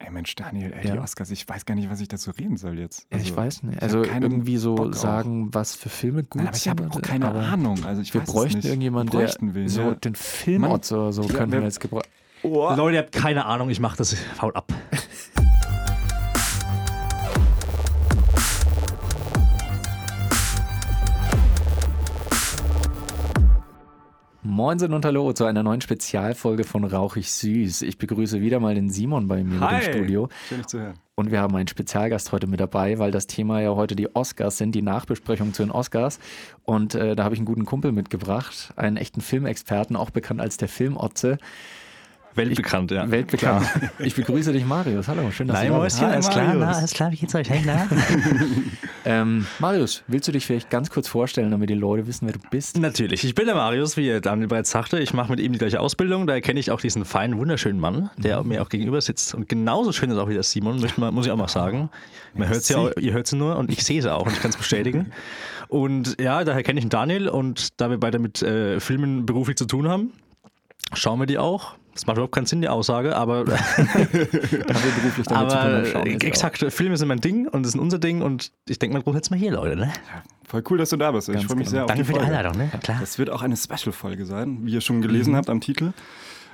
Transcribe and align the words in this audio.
Ey 0.00 0.12
Mensch, 0.12 0.36
Daniel, 0.36 0.72
ey, 0.72 0.86
ja. 0.86 0.92
die 0.94 0.98
Oscars, 1.00 1.30
ich 1.30 1.48
weiß 1.48 1.66
gar 1.66 1.74
nicht, 1.74 1.90
was 1.90 2.00
ich 2.00 2.06
dazu 2.06 2.30
reden 2.30 2.56
soll 2.56 2.78
jetzt. 2.78 3.06
Also, 3.10 3.24
ich 3.24 3.36
weiß 3.36 3.64
nicht. 3.64 3.82
Also 3.82 4.04
irgendwie 4.04 4.56
so 4.56 4.92
sagen, 4.92 5.52
was 5.52 5.74
für 5.74 5.88
Filme 5.88 6.22
gut 6.22 6.36
Nein, 6.36 6.48
aber 6.48 6.56
ich 6.56 6.68
habe 6.68 6.88
auch 6.88 7.02
keine 7.02 7.32
Ahnung. 7.32 7.84
Also 7.84 8.00
ich 8.00 8.14
wir 8.14 8.20
bräuchten 8.20 8.62
irgendjemanden, 8.62 9.18
der 9.18 9.54
will, 9.54 9.68
so 9.68 9.82
ja. 9.82 9.94
den 9.94 10.14
Filmort 10.14 10.90
oder 10.92 11.12
so 11.12 11.22
könnten 11.22 11.52
wir 11.52 11.62
jetzt 11.62 11.80
gebrauchen. 11.80 12.06
Oh. 12.44 12.72
Leute, 12.76 12.94
ihr 12.94 13.02
habt 13.02 13.12
keine 13.12 13.46
Ahnung, 13.46 13.70
ich 13.70 13.80
mache 13.80 13.96
das 13.96 14.14
faul 14.14 14.52
ab. 14.54 14.72
Moinsen 24.58 24.92
und 24.92 25.04
Hallo 25.04 25.32
zu 25.32 25.44
einer 25.44 25.62
neuen 25.62 25.80
Spezialfolge 25.80 26.64
von 26.64 26.82
Rauchig 26.82 27.30
Süß. 27.30 27.82
Ich 27.82 27.96
begrüße 27.96 28.40
wieder 28.40 28.58
mal 28.58 28.74
den 28.74 28.90
Simon 28.90 29.28
bei 29.28 29.44
mir 29.44 29.60
Hi. 29.60 29.76
im 29.76 29.82
Studio. 29.82 30.28
Schön, 30.48 30.58
dich 30.58 30.66
zu 30.66 30.80
hören. 30.80 30.94
Und 31.14 31.30
wir 31.30 31.40
haben 31.40 31.54
einen 31.54 31.68
Spezialgast 31.68 32.32
heute 32.32 32.48
mit 32.48 32.58
dabei, 32.58 32.98
weil 32.98 33.12
das 33.12 33.28
Thema 33.28 33.60
ja 33.60 33.76
heute 33.76 33.94
die 33.94 34.16
Oscars 34.16 34.58
sind, 34.58 34.74
die 34.74 34.82
Nachbesprechung 34.82 35.54
zu 35.54 35.62
den 35.62 35.70
Oscars. 35.70 36.18
Und 36.64 36.96
äh, 36.96 37.14
da 37.14 37.22
habe 37.22 37.36
ich 37.36 37.38
einen 37.38 37.46
guten 37.46 37.66
Kumpel 37.66 37.92
mitgebracht, 37.92 38.72
einen 38.74 38.96
echten 38.96 39.20
Filmexperten, 39.20 39.94
auch 39.94 40.10
bekannt 40.10 40.40
als 40.40 40.56
der 40.56 40.68
Filmotze. 40.68 41.38
Weltbekannt, 42.34 42.92
ich, 42.92 42.96
ja. 42.96 43.10
Weltbekannt. 43.10 43.66
Klar. 43.66 43.90
Ich 43.98 44.14
begrüße 44.14 44.52
dich, 44.52 44.64
Marius. 44.64 45.08
Hallo, 45.08 45.30
schön, 45.30 45.48
dass 45.48 45.58
Nein, 45.58 45.68
du 45.68 45.74
da 45.74 45.84
bist. 45.84 46.02
Alles 46.02 46.28
klar, 46.28 46.54
na, 46.54 46.72
alles 46.72 46.92
klar, 46.92 47.10
wie 47.10 47.16
geht's 47.16 47.34
euch? 47.34 47.50
Hey, 47.50 47.62
na? 47.64 47.88
ähm, 49.04 49.46
Marius, 49.58 50.04
willst 50.06 50.28
du 50.28 50.32
dich 50.32 50.46
vielleicht 50.46 50.70
ganz 50.70 50.90
kurz 50.90 51.08
vorstellen, 51.08 51.50
damit 51.50 51.70
die 51.70 51.74
Leute 51.74 52.06
wissen, 52.06 52.26
wer 52.26 52.34
du 52.34 52.40
bist? 52.50 52.78
Natürlich. 52.78 53.24
Ich 53.24 53.34
bin 53.34 53.46
der 53.46 53.54
Marius, 53.54 53.96
wie 53.96 54.20
Daniel 54.20 54.48
bereits 54.48 54.70
sagte. 54.70 54.98
Ich 54.98 55.12
mache 55.12 55.30
mit 55.30 55.40
ihm 55.40 55.52
die 55.52 55.58
gleiche 55.58 55.80
Ausbildung. 55.80 56.26
Da 56.26 56.40
kenne 56.40 56.60
ich 56.60 56.70
auch 56.70 56.80
diesen 56.80 57.04
feinen, 57.04 57.38
wunderschönen 57.38 57.80
Mann, 57.80 58.10
der 58.16 58.42
mhm. 58.42 58.48
mir 58.48 58.62
auch 58.62 58.68
gegenüber 58.68 59.00
sitzt. 59.00 59.34
Und 59.34 59.48
genauso 59.48 59.92
schön 59.92 60.10
ist 60.10 60.18
auch 60.18 60.28
wie 60.28 60.34
der 60.34 60.42
Simon, 60.42 60.80
muss 61.10 61.26
ich 61.26 61.32
auch 61.32 61.36
mal 61.36 61.48
sagen. 61.48 61.90
Man 62.34 62.48
hört 62.48 62.68
ja, 62.68 62.90
ihr 62.98 63.12
hört 63.12 63.26
sie 63.26 63.36
nur 63.36 63.56
und 63.56 63.70
ich 63.70 63.84
sehe 63.84 64.00
sie 64.00 64.12
auch 64.12 64.26
und 64.26 64.32
ich 64.32 64.40
kann 64.40 64.50
es 64.50 64.56
bestätigen. 64.56 65.12
Und 65.68 66.20
ja, 66.20 66.44
daher 66.44 66.62
kenne 66.62 66.78
ich 66.78 66.84
den 66.84 66.90
Daniel 66.90 67.28
und 67.28 67.80
da 67.80 67.90
wir 67.90 67.98
beide 67.98 68.18
mit 68.18 68.42
äh, 68.42 68.80
Filmen 68.80 69.26
beruflich 69.26 69.56
zu 69.56 69.66
tun 69.66 69.88
haben, 69.88 70.12
schauen 70.94 71.18
wir 71.18 71.26
die 71.26 71.38
auch. 71.38 71.74
Das 71.98 72.06
macht 72.06 72.16
überhaupt 72.16 72.32
keinen 72.32 72.46
Sinn, 72.46 72.60
die 72.60 72.68
Aussage, 72.68 73.16
aber, 73.16 73.40
aber 74.68 76.06
exakt, 76.06 76.64
Filme 76.72 76.96
sind 76.96 77.08
mein 77.08 77.18
Ding 77.18 77.48
und 77.48 77.64
das 77.64 77.74
ist 77.74 77.80
unser 77.80 77.98
Ding 77.98 78.22
und 78.22 78.52
ich 78.68 78.78
denke, 78.78 78.94
man 78.94 79.02
braucht 79.02 79.16
jetzt 79.16 79.32
mal 79.32 79.36
hier, 79.36 79.50
Leute. 79.50 79.74
Ne? 79.74 79.92
Voll 80.46 80.62
cool, 80.70 80.78
dass 80.78 80.90
du 80.90 80.96
da 80.96 81.10
bist. 81.10 81.28
ich 81.28 81.44
freue 81.44 81.56
mich 81.56 81.66
genau. 81.66 81.86
sehr 81.86 81.86
Danke 81.86 82.02
auf 82.02 82.06
die 82.06 82.14
für 82.14 82.20
die 82.20 82.24
Einladung. 82.24 82.56
Ne? 82.56 82.70
Klar. 82.84 82.98
Das 83.00 83.18
wird 83.18 83.30
auch 83.30 83.42
eine 83.42 83.56
Special-Folge 83.56 84.26
sein, 84.26 84.60
wie 84.62 84.74
ihr 84.74 84.80
schon 84.80 85.02
gelesen 85.02 85.32
mhm. 85.32 85.36
habt 85.38 85.50
am 85.50 85.60
Titel. 85.60 85.92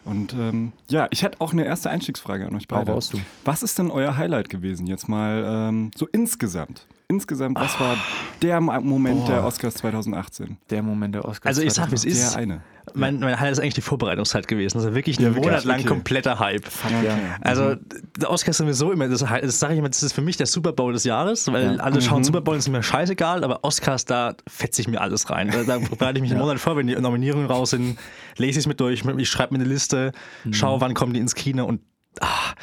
Und 0.06 0.32
ähm, 0.32 0.72
ja, 0.88 1.08
ich 1.10 1.22
hätte 1.22 1.42
auch 1.42 1.52
eine 1.52 1.66
erste 1.66 1.90
Einstiegsfrage 1.90 2.46
an 2.46 2.56
euch 2.56 2.66
beide. 2.66 2.98
Was 3.44 3.62
ist 3.62 3.78
denn 3.78 3.90
euer 3.90 4.16
Highlight 4.16 4.48
gewesen 4.48 4.86
jetzt 4.86 5.10
mal 5.10 5.44
ähm, 5.46 5.90
so 5.94 6.08
insgesamt? 6.10 6.86
Insgesamt, 7.06 7.60
was 7.60 7.78
war 7.78 7.96
der 8.40 8.60
Moment 8.60 9.26
Boah. 9.26 9.28
der 9.28 9.44
Oscars 9.44 9.74
2018? 9.74 10.56
Der 10.70 10.82
Moment 10.82 11.14
der 11.14 11.24
Oscars 11.26 11.46
Also 11.46 11.62
ich 11.62 11.74
sag, 11.74 11.90
wie 11.90 11.96
es 11.96 12.04
ist. 12.04 12.34
Der 12.34 12.40
eine. 12.40 12.62
Mein, 12.94 13.18
mein 13.18 13.38
Highlight 13.38 13.52
ist 13.52 13.58
eigentlich 13.60 13.74
die 13.74 13.82
Vorbereitungszeit 13.82 14.48
gewesen. 14.48 14.78
Also 14.78 14.94
wirklich 14.94 15.18
ein 15.18 15.24
ja, 15.24 15.30
Monat 15.30 15.64
lang 15.64 15.80
okay. 15.80 15.88
kompletter 15.88 16.38
Hype. 16.38 16.64
Ja. 17.04 17.16
Also 17.42 17.76
der 18.18 18.30
Oscar 18.30 18.50
ist 18.50 18.58
sowieso 18.58 18.90
immer, 18.90 19.08
das, 19.08 19.20
das 19.20 19.60
sage 19.60 19.74
ich 19.74 19.78
immer, 19.78 19.88
das 19.88 20.02
ist 20.02 20.14
für 20.14 20.22
mich 20.22 20.38
der 20.38 20.46
Super 20.46 20.72
Bowl 20.72 20.92
des 20.94 21.04
Jahres, 21.04 21.50
weil 21.52 21.76
ja. 21.76 21.82
alle 21.82 22.00
schauen 22.00 22.20
mhm. 22.20 22.24
Super 22.24 22.40
Bowl, 22.40 22.56
ist 22.56 22.68
mir 22.68 22.82
scheißegal, 22.82 23.44
aber 23.44 23.64
Oscars, 23.64 24.06
da 24.06 24.34
fetze 24.48 24.80
ich 24.80 24.88
mir 24.88 25.00
alles 25.00 25.28
rein. 25.28 25.50
Da, 25.50 25.64
da 25.64 25.78
bereite 25.78 26.18
ich 26.18 26.22
mich 26.22 26.30
einen 26.30 26.40
Monat 26.44 26.58
vor, 26.58 26.76
wenn 26.76 26.86
die 26.86 26.94
Nominierungen 26.94 27.46
raus 27.46 27.70
sind, 27.70 27.98
lese 28.36 28.52
ich 28.52 28.64
es 28.64 28.66
mit 28.66 28.80
durch, 28.80 29.04
ich 29.04 29.28
schreibe 29.28 29.54
mir 29.54 29.60
eine 29.60 29.68
Liste, 29.68 30.12
mhm. 30.44 30.54
schaue, 30.54 30.80
wann 30.80 30.94
kommen 30.94 31.12
die 31.12 31.20
ins 31.20 31.34
Kino 31.34 31.66
und 31.66 31.80
ah, 32.20 32.54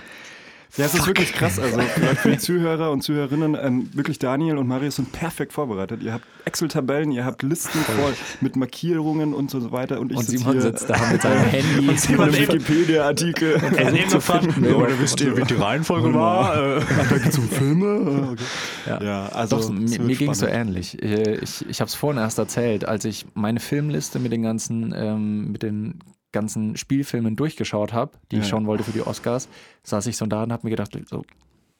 ja, 0.78 0.86
es 0.86 0.94
ist 0.94 1.08
wirklich 1.08 1.34
krass. 1.34 1.60
Also 1.60 1.80
für 2.22 2.32
die 2.32 2.38
Zuhörer 2.38 2.92
und 2.92 3.02
Zuhörerinnen, 3.02 3.58
ähm, 3.62 3.90
wirklich 3.94 4.20
Daniel 4.20 4.58
und 4.58 4.68
Marius 4.68 4.96
sind 4.98 5.12
perfekt 5.12 5.54
vorbereitet. 5.54 6.02
Ihr 6.04 6.14
habt 6.14 6.26
Excel-Tabellen, 6.46 7.12
ihr 7.12 7.26
habt 7.26 7.44
Listen 7.44 7.80
voll 7.80 8.14
mit 8.40 8.56
Markierungen 8.56 9.34
und 9.34 9.52
so 9.52 9.72
weiter. 9.72 10.00
Und 10.00 10.12
ich 10.12 10.18
und 10.18 10.26
Simon 10.26 10.54
hier 10.54 10.62
sitzt 10.62 10.90
da 10.90 11.12
mit 11.12 11.22
seinem 11.22 11.44
Handy. 11.46 11.90
Und 11.90 12.00
Simon 12.00 12.34
Wikipedia-Artikel. 12.34 13.62
Er 13.76 13.92
nimmt 13.92 14.12
gefragt, 14.12 14.48
ja, 14.62 14.76
oder 14.76 15.00
wisst 15.00 15.20
ihr, 15.22 15.36
wie 15.36 15.44
die 15.44 15.56
Reihenfolge 15.56 16.14
war? 16.14 16.81
Ach, 16.81 17.10
da 17.10 17.18
geht's 17.18 17.38
um 17.38 17.50
Filme? 17.50 18.30
Okay. 18.31 18.44
Ja. 18.88 19.04
ja, 19.04 19.26
also 19.28 19.58
Doch, 19.58 19.70
mir, 19.70 20.00
mir 20.00 20.16
ging 20.16 20.31
es 20.31 20.40
so 20.40 20.48
ähnlich. 20.48 21.02
Ich, 21.02 21.68
ich 21.68 21.81
habe 21.81 21.88
es 21.90 21.96
vorhin 21.96 22.20
erst 22.20 22.38
erzählt, 22.38 22.86
als 22.86 23.06
ich 23.06 23.26
meine 23.34 23.60
Filmliste 23.60 24.20
mit 24.20 24.31
den 24.31 24.44
ganzen, 24.44 24.94
ähm, 24.96 25.52
mit 25.52 25.64
den 25.64 26.00
ganzen 26.31 26.78
Spielfilmen 26.78 27.36
durchgeschaut 27.36 27.94
habe, 27.94 28.12
die 28.31 28.38
ja. 28.38 28.42
ich 28.42 28.47
schauen 28.47 28.68
wollte 28.68 28.84
für 28.84 28.92
die 28.92 29.02
Oscars, 29.02 29.50
saß 29.84 30.08
ich 30.08 30.18
so 30.18 30.25
da 30.25 30.44
und 30.44 30.52
habe 30.52 30.66
mir 30.66 30.72
gedacht, 30.72 30.97
so, 31.09 31.24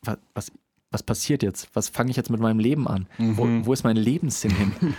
was, 0.04 0.18
was, 0.34 0.52
was 0.92 1.04
passiert 1.04 1.42
jetzt? 1.42 1.70
Was 1.74 1.90
fange 1.90 2.12
ich 2.12 2.18
jetzt 2.18 2.30
mit 2.30 2.42
meinem 2.42 2.60
Leben 2.60 2.88
an? 2.88 3.08
Mhm. 3.18 3.38
Wo, 3.38 3.66
wo, 3.66 3.74
ist 3.74 3.84
mein 3.84 3.96
Lebenssinn 3.96 4.52
hin? 4.52 4.74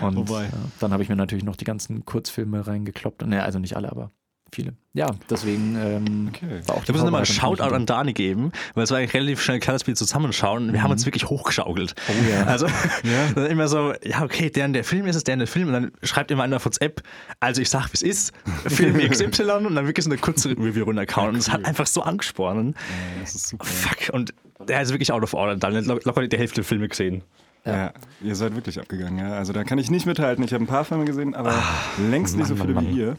Und 0.00 0.28
ja, 0.28 0.48
dann 0.80 0.92
habe 0.92 1.02
ich 1.02 1.08
mir 1.08 1.16
natürlich 1.16 1.44
noch 1.44 1.56
die 1.56 1.64
ganzen 1.64 2.04
Kurzfilme 2.04 2.66
reingekloppt. 2.66 3.24
Naja, 3.24 3.44
also 3.44 3.60
nicht 3.60 3.76
alle, 3.76 3.90
aber 3.90 4.10
viele. 4.54 4.74
Ja, 4.94 5.10
deswegen 5.30 5.76
ähm, 5.76 6.28
okay. 6.28 6.60
war 6.66 6.76
auch. 6.76 6.86
Wir 6.86 6.92
müssen 6.92 7.04
nochmal 7.04 7.20
einen 7.22 7.26
Shoutout 7.26 7.74
an 7.74 7.86
Dani 7.86 8.12
geben, 8.12 8.52
weil 8.74 8.84
es 8.84 8.90
war 8.90 8.98
eigentlich 8.98 9.14
relativ 9.14 9.40
schnell 9.40 9.58
klar, 9.58 9.74
dass 9.74 9.86
wir 9.86 9.94
zusammenschauen. 9.94 10.66
Wir 10.66 10.78
mhm. 10.78 10.82
haben 10.82 10.90
uns 10.90 11.06
wirklich 11.06 11.28
hochgeschaukelt. 11.28 11.94
Oh 12.08 12.30
ja. 12.30 12.46
Also 12.52 12.66
ja. 12.66 13.28
dann 13.34 13.46
immer 13.46 13.68
so, 13.68 13.94
ja, 14.04 14.22
okay, 14.22 14.50
der 14.50 14.68
der 14.68 14.84
Film 14.84 15.06
ist 15.06 15.16
es, 15.16 15.24
der 15.24 15.36
der 15.36 15.46
Film. 15.46 15.68
Und 15.68 15.72
dann 15.72 15.92
schreibt 16.02 16.30
immer 16.30 16.42
einer 16.42 16.56
auf 16.56 16.66
WhatsApp, 16.66 17.02
also 17.40 17.62
ich 17.62 17.70
sag, 17.70 17.88
wie 17.88 17.94
es 17.94 18.02
ist, 18.02 18.32
Film 18.66 18.98
XY 18.98 19.66
und 19.66 19.74
dann 19.74 19.86
wirklich 19.86 20.04
so 20.04 20.10
eine 20.10 20.18
kurze 20.18 20.50
Review 20.50 20.84
runterkauen. 20.84 21.24
Ja, 21.24 21.28
cool. 21.28 21.34
Und 21.34 21.40
es 21.40 21.50
hat 21.50 21.64
einfach 21.64 21.86
so 21.86 22.02
angespornt. 22.02 22.76
Ja, 22.76 23.20
das 23.20 23.34
ist 23.34 23.48
super. 23.48 23.64
Fuck. 23.64 24.12
Und 24.12 24.34
der 24.68 24.82
ist 24.82 24.90
wirklich 24.90 25.12
out 25.12 25.22
of 25.22 25.32
order. 25.34 25.56
Dann 25.56 25.84
locker 25.84 26.26
die 26.26 26.36
Hälfte 26.36 26.56
der 26.56 26.64
Filme 26.64 26.88
gesehen. 26.88 27.22
Ja. 27.64 27.76
ja. 27.76 27.92
ihr 28.22 28.34
seid 28.34 28.54
wirklich 28.54 28.78
abgegangen. 28.78 29.18
Ja. 29.18 29.34
Also 29.34 29.52
da 29.52 29.64
kann 29.64 29.78
ich 29.78 29.90
nicht 29.90 30.06
mithalten. 30.06 30.44
Ich 30.44 30.52
habe 30.52 30.64
ein 30.64 30.66
paar 30.66 30.84
Filme 30.84 31.04
gesehen, 31.04 31.34
aber 31.34 31.54
Ach, 31.54 31.98
längst 31.98 32.36
nicht 32.36 32.48
so 32.48 32.56
viele 32.56 32.74
Mann, 32.74 32.84
Mann. 32.84 32.94
wie 32.94 33.00
ihr. 33.00 33.16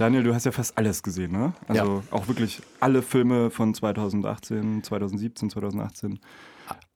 Daniel, 0.00 0.22
du 0.22 0.34
hast 0.34 0.46
ja 0.46 0.52
fast 0.52 0.78
alles 0.78 1.02
gesehen, 1.02 1.32
ne? 1.32 1.52
Also 1.68 2.02
ja. 2.10 2.16
auch 2.16 2.26
wirklich 2.26 2.62
alle 2.80 3.02
Filme 3.02 3.50
von 3.50 3.74
2018, 3.74 4.82
2017, 4.82 5.50
2018. 5.50 6.18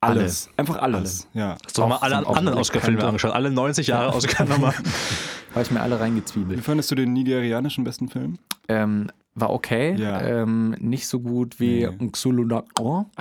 Alles. 0.00 0.48
Einfach 0.56 0.78
alles. 0.78 0.96
alles. 0.96 1.28
Ja. 1.34 1.58
Hast 1.62 1.76
du 1.76 1.86
mal 1.86 1.98
alle 1.98 2.26
anderen 2.26 2.58
Oscar-Filme 2.58 3.04
angeschaut? 3.04 3.32
Alle 3.32 3.50
90 3.50 3.88
Jahre 3.88 4.14
Oscar 4.14 4.46
nochmal. 4.46 4.72
Habe 5.52 5.62
ich 5.62 5.70
mir 5.70 5.82
alle 5.82 6.00
reingezwiebelt. 6.00 6.58
Wie 6.58 6.62
fandest 6.62 6.90
du 6.92 6.94
den 6.94 7.12
nigerianischen 7.12 7.84
besten 7.84 8.08
Film? 8.08 8.38
Ähm, 8.68 9.10
war 9.34 9.50
okay. 9.50 9.94
Ja. 9.96 10.20
Ähm, 10.20 10.76
nicht 10.78 11.06
so 11.06 11.20
gut 11.20 11.58
wie 11.60 11.86
nee. 11.86 12.08
Xulunakon. 12.10 13.06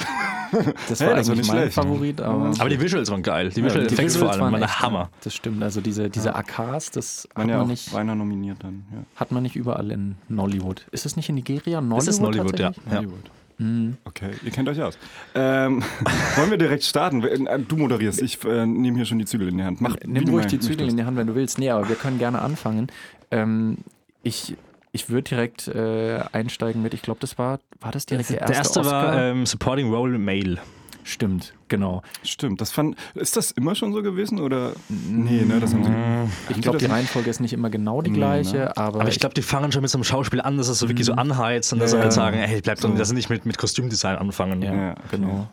Das 0.87 0.99
war 0.99 1.07
hey, 1.07 1.15
das 1.15 1.29
eigentlich 1.31 1.47
mein 1.47 1.57
schlecht. 1.57 1.73
Favorit. 1.73 2.21
Aber, 2.21 2.51
aber, 2.59 2.69
die 2.69 2.79
Visuals 2.79 3.09
waren 3.09 3.23
geil. 3.23 3.49
Die 3.49 3.63
Visual 3.63 3.85
ja, 3.85 3.91
Effects 3.91 4.17
vor 4.17 4.29
allem 4.29 4.41
waren 4.41 4.59
der 4.59 4.81
Hammer. 4.81 5.09
Das 5.23 5.33
stimmt. 5.33 5.63
Also 5.63 5.81
diese, 5.81 6.11
diese 6.11 6.29
ja. 6.29 6.35
AKs, 6.35 6.91
das 6.91 7.27
hat 7.33 7.47
ja 7.47 7.57
man 7.57 7.69
nicht. 7.69 7.91
Beinahe 7.91 8.15
nominiert 8.15 8.63
dann. 8.63 8.83
Ja. 8.91 8.99
Hat 9.15 9.31
man 9.31 9.41
nicht 9.41 9.55
überall 9.55 9.89
in 9.89 10.13
Nollywood. 10.29 10.85
Ist 10.91 11.07
es 11.07 11.15
nicht 11.15 11.27
in 11.27 11.35
Nigeria? 11.35 11.81
Nollywood 11.81 11.97
das 11.97 12.07
ist 12.07 12.19
Nollywood, 12.21 12.59
ja. 12.59 12.71
Nollywood. 12.87 13.31
Mhm. 13.57 13.97
Okay, 14.05 14.31
ihr 14.43 14.51
kennt 14.51 14.69
euch 14.69 14.79
aus. 14.79 14.97
Ähm, 15.33 15.83
wollen 16.35 16.51
wir 16.51 16.57
direkt 16.57 16.83
starten? 16.83 17.23
Äh, 17.23 17.59
du 17.59 17.75
moderierst, 17.77 18.21
ich 18.21 18.43
äh, 18.45 18.67
nehme 18.67 18.97
hier 18.97 19.05
schon 19.05 19.17
die 19.17 19.25
Zügel 19.25 19.47
in 19.47 19.57
die 19.57 19.63
Hand. 19.63 19.81
Mach, 19.81 19.95
Nimm 20.05 20.27
ruhig 20.29 20.45
die 20.47 20.59
Zügel 20.59 20.87
in 20.87 20.97
die 20.97 21.03
Hand, 21.03 21.17
wenn 21.17 21.27
du 21.27 21.33
willst. 21.33 21.57
Nee, 21.57 21.71
aber 21.71 21.89
wir 21.89 21.95
können 21.95 22.19
gerne 22.19 22.41
anfangen. 22.41 22.91
Ähm, 23.31 23.77
ich 24.21 24.55
ich 24.93 25.09
würde 25.09 25.23
direkt 25.23 25.67
äh, 25.67 26.21
einsteigen 26.31 26.81
mit, 26.81 26.93
ich 26.93 27.01
glaube, 27.01 27.19
das 27.19 27.37
war, 27.37 27.59
war 27.81 27.91
das 27.91 28.05
direkt 28.05 28.29
der 28.29 28.41
erste 28.41 28.51
Der 28.51 28.57
erste 28.57 28.79
Oscar? 28.79 28.93
war 28.93 29.21
ähm, 29.23 29.45
Supporting 29.45 29.91
Role 29.91 30.17
Male. 30.17 30.59
Stimmt, 31.03 31.53
genau. 31.67 32.01
Stimmt, 32.23 32.61
das 32.61 32.71
fand, 32.71 32.95
ist 33.15 33.35
das 33.35 33.51
immer 33.51 33.75
schon 33.75 33.91
so 33.91 34.01
gewesen 34.01 34.39
oder? 34.39 34.71
Nee, 34.87 35.43
ne, 35.43 35.59
das 35.59 35.73
haben 35.73 35.83
sie. 35.83 36.53
Ich 36.53 36.61
glaube, 36.61 36.77
die 36.77 36.85
Reihenfolge 36.85 37.29
ist 37.29 37.41
nicht 37.41 37.51
immer 37.51 37.69
genau 37.69 38.01
die 38.01 38.11
nee, 38.11 38.17
gleiche, 38.17 38.57
ne? 38.57 38.77
aber. 38.77 39.01
Aber 39.01 39.09
ich 39.09 39.19
glaube, 39.19 39.33
die 39.33 39.41
fangen 39.41 39.73
schon 39.73 39.81
mit 39.81 39.91
so 39.91 39.97
einem 39.97 40.05
Schauspiel 40.05 40.39
an, 40.39 40.57
dass 40.57 40.69
es 40.69 40.79
so 40.79 40.87
wirklich 40.87 41.05
so 41.05 41.13
mhm. 41.13 41.19
anheizt 41.19 41.73
und 41.73 41.79
ja, 41.79 41.83
dass 41.83 41.91
sie 41.91 41.99
halt 41.99 42.13
sagen, 42.13 42.37
hey, 42.37 42.61
bleibt 42.61 42.81
so. 42.81 42.87
doch, 42.87 42.95
dass 42.95 43.09
sie 43.09 43.15
nicht 43.15 43.29
mit, 43.29 43.45
mit 43.45 43.57
Kostümdesign 43.57 44.15
anfangen. 44.15 44.61
Ja, 44.61 44.73
ja 44.73 44.95
genau. 45.11 45.49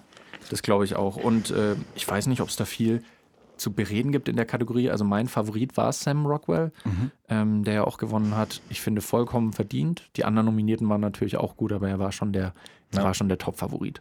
Das 0.51 0.63
glaube 0.63 0.85
ich 0.85 0.95
auch. 0.95 1.17
Und 1.17 1.51
äh, 1.51 1.75
ich 1.97 2.07
weiß 2.07 2.27
nicht, 2.27 2.43
ob 2.43 2.49
es 2.49 2.57
da 2.57 2.65
viel 2.65 3.03
zu 3.61 3.73
bereden 3.73 4.11
gibt 4.11 4.29
in 4.29 4.37
der 4.37 4.47
Kategorie. 4.47 4.91
Also 4.91 5.05
mein 5.05 5.29
Favorit 5.29 5.77
war 5.77 5.93
Sam 5.93 6.27
Rockwell, 6.27 6.73
mhm. 6.85 7.11
ähm, 7.29 7.65
der 7.65 7.75
ja 7.75 7.85
auch 7.85 7.99
gewonnen 7.99 8.37
hat. 8.37 8.61
Ich 8.71 8.81
finde 8.81 9.01
vollkommen 9.01 9.53
verdient. 9.53 10.09
Die 10.17 10.25
anderen 10.25 10.47
Nominierten 10.47 10.89
waren 10.89 11.01
natürlich 11.01 11.37
auch 11.37 11.57
gut, 11.57 11.73
aber 11.73 11.89
er 11.89 11.99
war 11.99 12.11
schon 12.11 12.33
der, 12.33 12.55
ja. 12.95 13.05
war 13.05 13.15
schon 13.15 13.29
der 13.29 13.39
Top-Favorit. 13.39 14.01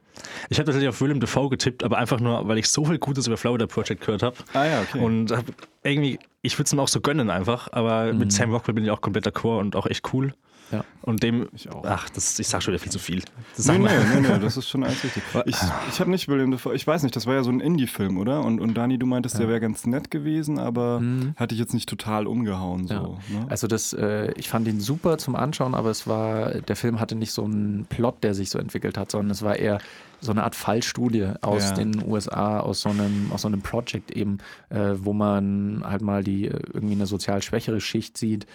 Ich 0.49 0.57
habe 0.57 0.65
tatsächlich 0.65 0.89
auf 0.89 0.99
Willem 1.01 1.19
Dafoe 1.19 1.49
getippt, 1.49 1.83
aber 1.83 1.97
einfach 1.97 2.19
nur, 2.19 2.47
weil 2.47 2.57
ich 2.57 2.67
so 2.69 2.85
viel 2.85 2.97
Gutes 2.97 3.27
über 3.27 3.37
Florida 3.37 3.67
Project 3.67 4.01
gehört 4.01 4.23
habe. 4.23 4.35
Ah 4.53 4.65
ja, 4.65 4.81
okay. 4.81 4.99
Und 4.99 5.31
hab 5.31 5.45
irgendwie, 5.83 6.19
ich 6.41 6.57
würde 6.57 6.65
es 6.65 6.73
ihm 6.73 6.79
auch 6.79 6.87
so 6.87 7.01
gönnen 7.01 7.29
einfach, 7.29 7.71
aber 7.71 8.11
mhm. 8.11 8.19
mit 8.19 8.31
Sam 8.31 8.51
Rockwell 8.51 8.73
bin 8.73 8.83
ich 8.83 8.91
auch 8.91 9.01
komplett 9.01 9.27
d'accord 9.27 9.59
und 9.59 9.75
auch 9.75 9.85
echt 9.85 10.13
cool. 10.13 10.33
Ja. 10.71 10.83
Und 11.01 11.23
dem, 11.23 11.47
ich 11.53 11.71
auch. 11.71 11.83
Ach, 11.85 12.09
das, 12.09 12.37
ich 12.39 12.47
sag 12.47 12.61
schon 12.61 12.73
wieder 12.73 12.81
viel 12.81 12.91
zu 12.91 12.99
viel. 12.99 13.23
Das 13.55 13.67
nee, 13.67 13.77
nee, 13.77 13.87
nee, 13.87 14.19
nee, 14.21 14.39
das 14.39 14.57
ist 14.57 14.69
schon 14.69 14.83
alles 14.83 15.03
richtig. 15.03 15.23
Ich, 15.45 15.55
ich 15.89 15.99
habe 15.99 16.11
nicht 16.11 16.27
William 16.27 16.51
Dafoe, 16.51 16.75
ich 16.75 16.85
weiß 16.85 17.03
nicht, 17.03 17.15
das 17.15 17.25
war 17.25 17.33
ja 17.33 17.43
so 17.43 17.49
ein 17.49 17.59
Indie-Film, 17.59 18.17
oder? 18.17 18.41
Und, 18.43 18.59
und 18.59 18.75
Dani, 18.75 18.97
du 18.97 19.05
meintest, 19.05 19.35
ja. 19.35 19.41
der 19.41 19.49
wäre 19.49 19.59
ganz 19.59 19.85
nett 19.85 20.11
gewesen, 20.11 20.59
aber 20.59 20.99
mhm. 20.99 21.33
hatte 21.37 21.55
ich 21.55 21.59
jetzt 21.59 21.73
nicht 21.73 21.89
total 21.89 22.27
umgehauen. 22.27 22.87
So, 22.87 22.93
ja. 22.93 23.39
ne? 23.39 23.45
Also 23.49 23.67
das, 23.67 23.93
äh, 23.93 24.31
ich 24.33 24.49
fand 24.49 24.67
ihn 24.67 24.79
super 24.79 25.17
zum 25.17 25.35
Anschauen, 25.35 25.73
aber 25.73 25.89
es 25.89 26.07
war, 26.07 26.61
der 26.61 26.75
Film 26.75 26.99
hatte 26.99 27.15
nicht 27.15 27.31
so 27.31 27.43
einen 27.43 27.85
Plot, 27.85 28.23
der 28.23 28.35
sich 28.35 28.49
so 28.49 28.59
entwickelt 28.59 28.97
hat, 28.97 29.11
sondern 29.11 29.31
es 29.31 29.41
war 29.41 29.55
eher 29.55 29.79
so 30.21 30.31
eine 30.31 30.43
Art 30.43 30.55
Fallstudie 30.55 31.29
aus 31.41 31.69
ja. 31.69 31.75
den 31.75 32.03
USA, 32.05 32.59
aus 32.59 32.81
so 32.81 32.89
einem, 32.89 33.31
aus 33.33 33.43
so 33.43 33.47
einem 33.47 33.61
Project 33.61 34.11
eben, 34.11 34.39
äh, 34.69 34.91
wo 34.95 35.13
man 35.13 35.83
halt 35.85 36.01
mal 36.01 36.23
die 36.23 36.47
äh, 36.47 36.59
irgendwie 36.73 36.95
eine 36.95 37.05
sozial 37.05 37.41
schwächere 37.41 37.79
Schicht 37.79 38.17
sieht 38.17 38.45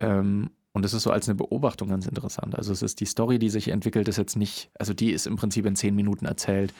ähm, 0.00 0.50
und 0.72 0.84
es 0.84 0.94
ist 0.94 1.02
so 1.02 1.10
als 1.10 1.28
eine 1.28 1.34
Beobachtung 1.34 1.88
ganz 1.88 2.06
interessant. 2.06 2.56
Also 2.56 2.72
es 2.72 2.82
ist 2.82 3.00
die 3.00 3.04
Story, 3.04 3.38
die 3.38 3.50
sich 3.50 3.68
entwickelt, 3.68 4.08
ist 4.08 4.18
jetzt 4.18 4.36
nicht, 4.36 4.70
also 4.78 4.94
die 4.94 5.10
ist 5.10 5.26
im 5.26 5.36
Prinzip 5.36 5.66
in 5.66 5.74
zehn 5.74 5.94
Minuten 5.94 6.26
erzählt, 6.26 6.72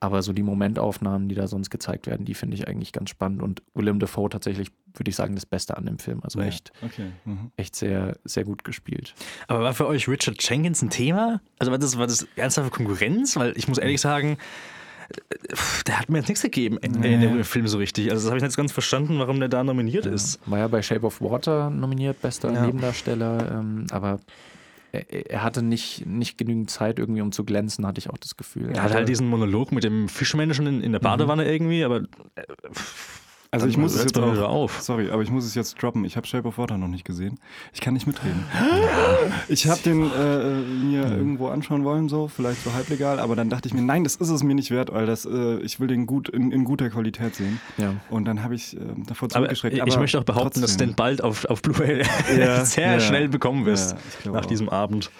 aber 0.00 0.22
so 0.22 0.32
die 0.32 0.42
Momentaufnahmen, 0.42 1.28
die 1.28 1.34
da 1.34 1.46
sonst 1.46 1.70
gezeigt 1.70 2.06
werden, 2.06 2.26
die 2.26 2.34
finde 2.34 2.56
ich 2.56 2.68
eigentlich 2.68 2.92
ganz 2.92 3.10
spannend. 3.10 3.42
Und 3.42 3.62
Willem 3.74 3.98
Dafoe 4.00 4.28
tatsächlich, 4.28 4.68
würde 4.92 5.08
ich 5.08 5.16
sagen, 5.16 5.34
das 5.34 5.46
Beste 5.46 5.76
an 5.76 5.86
dem 5.86 5.98
Film. 5.98 6.20
Also 6.22 6.40
ja, 6.40 6.46
echt, 6.46 6.72
okay. 6.82 7.06
mhm. 7.24 7.50
echt 7.56 7.74
sehr, 7.74 8.18
sehr 8.24 8.44
gut 8.44 8.64
gespielt. 8.64 9.14
Aber 9.46 9.62
war 9.62 9.72
für 9.72 9.86
euch 9.86 10.08
Richard 10.08 10.36
Jenkins 10.46 10.82
ein 10.82 10.90
Thema? 10.90 11.40
Also 11.58 11.72
war 11.72 11.78
das, 11.78 11.96
war 11.96 12.06
das 12.06 12.26
ernsthafte 12.36 12.70
Konkurrenz? 12.70 13.36
Weil 13.36 13.56
ich 13.56 13.66
muss 13.66 13.78
ehrlich 13.78 14.00
sagen, 14.00 14.36
der 15.86 15.98
hat 15.98 16.08
mir 16.08 16.18
jetzt 16.18 16.28
nichts 16.28 16.42
gegeben 16.42 16.78
nee. 16.82 17.14
in 17.14 17.20
dem 17.20 17.44
Film 17.44 17.66
so 17.68 17.78
richtig. 17.78 18.10
Also 18.10 18.22
das 18.22 18.30
habe 18.30 18.38
ich 18.38 18.42
nicht 18.42 18.56
ganz 18.56 18.72
verstanden, 18.72 19.18
warum 19.18 19.38
der 19.38 19.48
da 19.48 19.64
nominiert 19.64 20.06
ja. 20.06 20.12
ist. 20.12 20.40
War 20.46 20.58
ja 20.58 20.68
bei 20.68 20.82
Shape 20.82 21.06
of 21.06 21.20
Water 21.20 21.70
nominiert, 21.70 22.20
bester 22.22 22.52
ja. 22.52 22.66
Nebendarsteller, 22.66 23.58
ähm, 23.58 23.86
aber 23.90 24.20
er, 24.92 25.30
er, 25.30 25.42
hatte 25.42 25.62
nicht, 25.62 26.06
nicht 26.06 26.38
genügend 26.38 26.70
Zeit 26.70 26.98
irgendwie, 26.98 27.20
um 27.20 27.32
zu 27.32 27.44
glänzen, 27.44 27.86
hatte 27.86 27.98
ich 27.98 28.10
auch 28.10 28.18
das 28.18 28.36
Gefühl. 28.36 28.70
Er 28.70 28.82
hat 28.82 28.94
halt 28.94 29.08
diesen 29.08 29.28
Monolog 29.28 29.72
mit 29.72 29.84
dem 29.84 30.08
Fischmenschen 30.08 30.66
in, 30.66 30.80
in 30.82 30.92
der 30.92 31.00
Badewanne 31.00 31.44
mhm. 31.44 31.50
irgendwie, 31.50 31.84
aber 31.84 32.02
äh, 32.36 32.42
also 33.54 33.66
ich 33.66 33.76
muss 33.76 33.94
es 33.94 34.02
jetzt 34.02 34.18
auch, 34.18 34.36
auf. 34.38 34.80
Sorry, 34.80 35.10
aber 35.10 35.22
ich 35.22 35.30
muss 35.30 35.44
es 35.44 35.54
jetzt 35.54 35.80
droppen. 35.80 36.04
Ich 36.04 36.16
habe 36.16 36.26
Shape 36.26 36.48
of 36.48 36.58
Water 36.58 36.76
noch 36.76 36.88
nicht 36.88 37.04
gesehen. 37.04 37.38
Ich 37.72 37.80
kann 37.80 37.94
nicht 37.94 38.06
mitreden. 38.06 38.44
ich 39.48 39.68
habe 39.68 39.80
den 39.82 40.02
äh, 40.02 40.60
mir 40.84 41.06
mhm. 41.06 41.12
irgendwo 41.12 41.48
anschauen 41.48 41.84
wollen, 41.84 42.08
so 42.08 42.28
vielleicht 42.28 42.62
so 42.64 42.72
halblegal, 42.72 43.18
aber 43.18 43.36
dann 43.36 43.50
dachte 43.50 43.68
ich 43.68 43.74
mir, 43.74 43.82
nein, 43.82 44.04
das 44.04 44.16
ist 44.16 44.28
es 44.28 44.42
mir 44.42 44.54
nicht 44.54 44.70
wert, 44.70 44.92
weil 44.92 45.06
das, 45.06 45.24
äh, 45.24 45.58
ich 45.60 45.80
will 45.80 45.88
den 45.88 46.06
gut 46.06 46.28
in, 46.28 46.52
in 46.52 46.64
guter 46.64 46.90
Qualität 46.90 47.34
sehen. 47.34 47.60
Ja. 47.76 47.94
Und 48.10 48.24
dann 48.24 48.42
habe 48.42 48.54
ich 48.54 48.76
äh, 48.76 48.80
davor 49.06 49.28
zurückgeschreckt. 49.28 49.80
Aber 49.80 49.88
ich 49.88 49.98
möchte 49.98 50.18
auch 50.18 50.24
behaupten, 50.24 50.60
trotzdem. 50.60 50.62
dass 50.62 50.76
du 50.76 50.84
den 50.86 50.94
bald 50.94 51.22
auf, 51.22 51.44
auf 51.44 51.62
Blu-ray 51.62 52.04
ja, 52.38 52.64
sehr 52.64 52.92
ja. 52.94 53.00
schnell 53.00 53.28
bekommen 53.28 53.66
wirst 53.66 53.96
nach 54.24 54.42
auch. 54.42 54.46
diesem 54.46 54.68
Abend. 54.68 55.10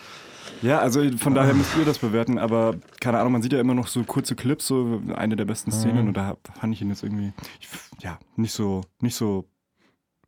Ja, 0.64 0.78
also 0.78 1.02
von 1.18 1.34
daher 1.34 1.52
müsst 1.52 1.76
ihr 1.76 1.84
das 1.84 1.98
bewerten, 1.98 2.38
aber 2.38 2.76
keine 2.98 3.18
Ahnung, 3.18 3.32
man 3.32 3.42
sieht 3.42 3.52
ja 3.52 3.60
immer 3.60 3.74
noch 3.74 3.86
so 3.86 4.02
kurze 4.02 4.34
Clips, 4.34 4.66
so 4.66 5.02
eine 5.14 5.36
der 5.36 5.44
besten 5.44 5.70
Szenen 5.70 6.02
mhm. 6.02 6.08
und 6.08 6.16
da 6.16 6.38
fand 6.58 6.72
ich 6.72 6.80
ihn 6.80 6.88
jetzt 6.88 7.02
irgendwie, 7.02 7.34
ja, 8.00 8.18
nicht 8.36 8.52
so, 8.52 8.80
nicht 9.00 9.14
so 9.14 9.44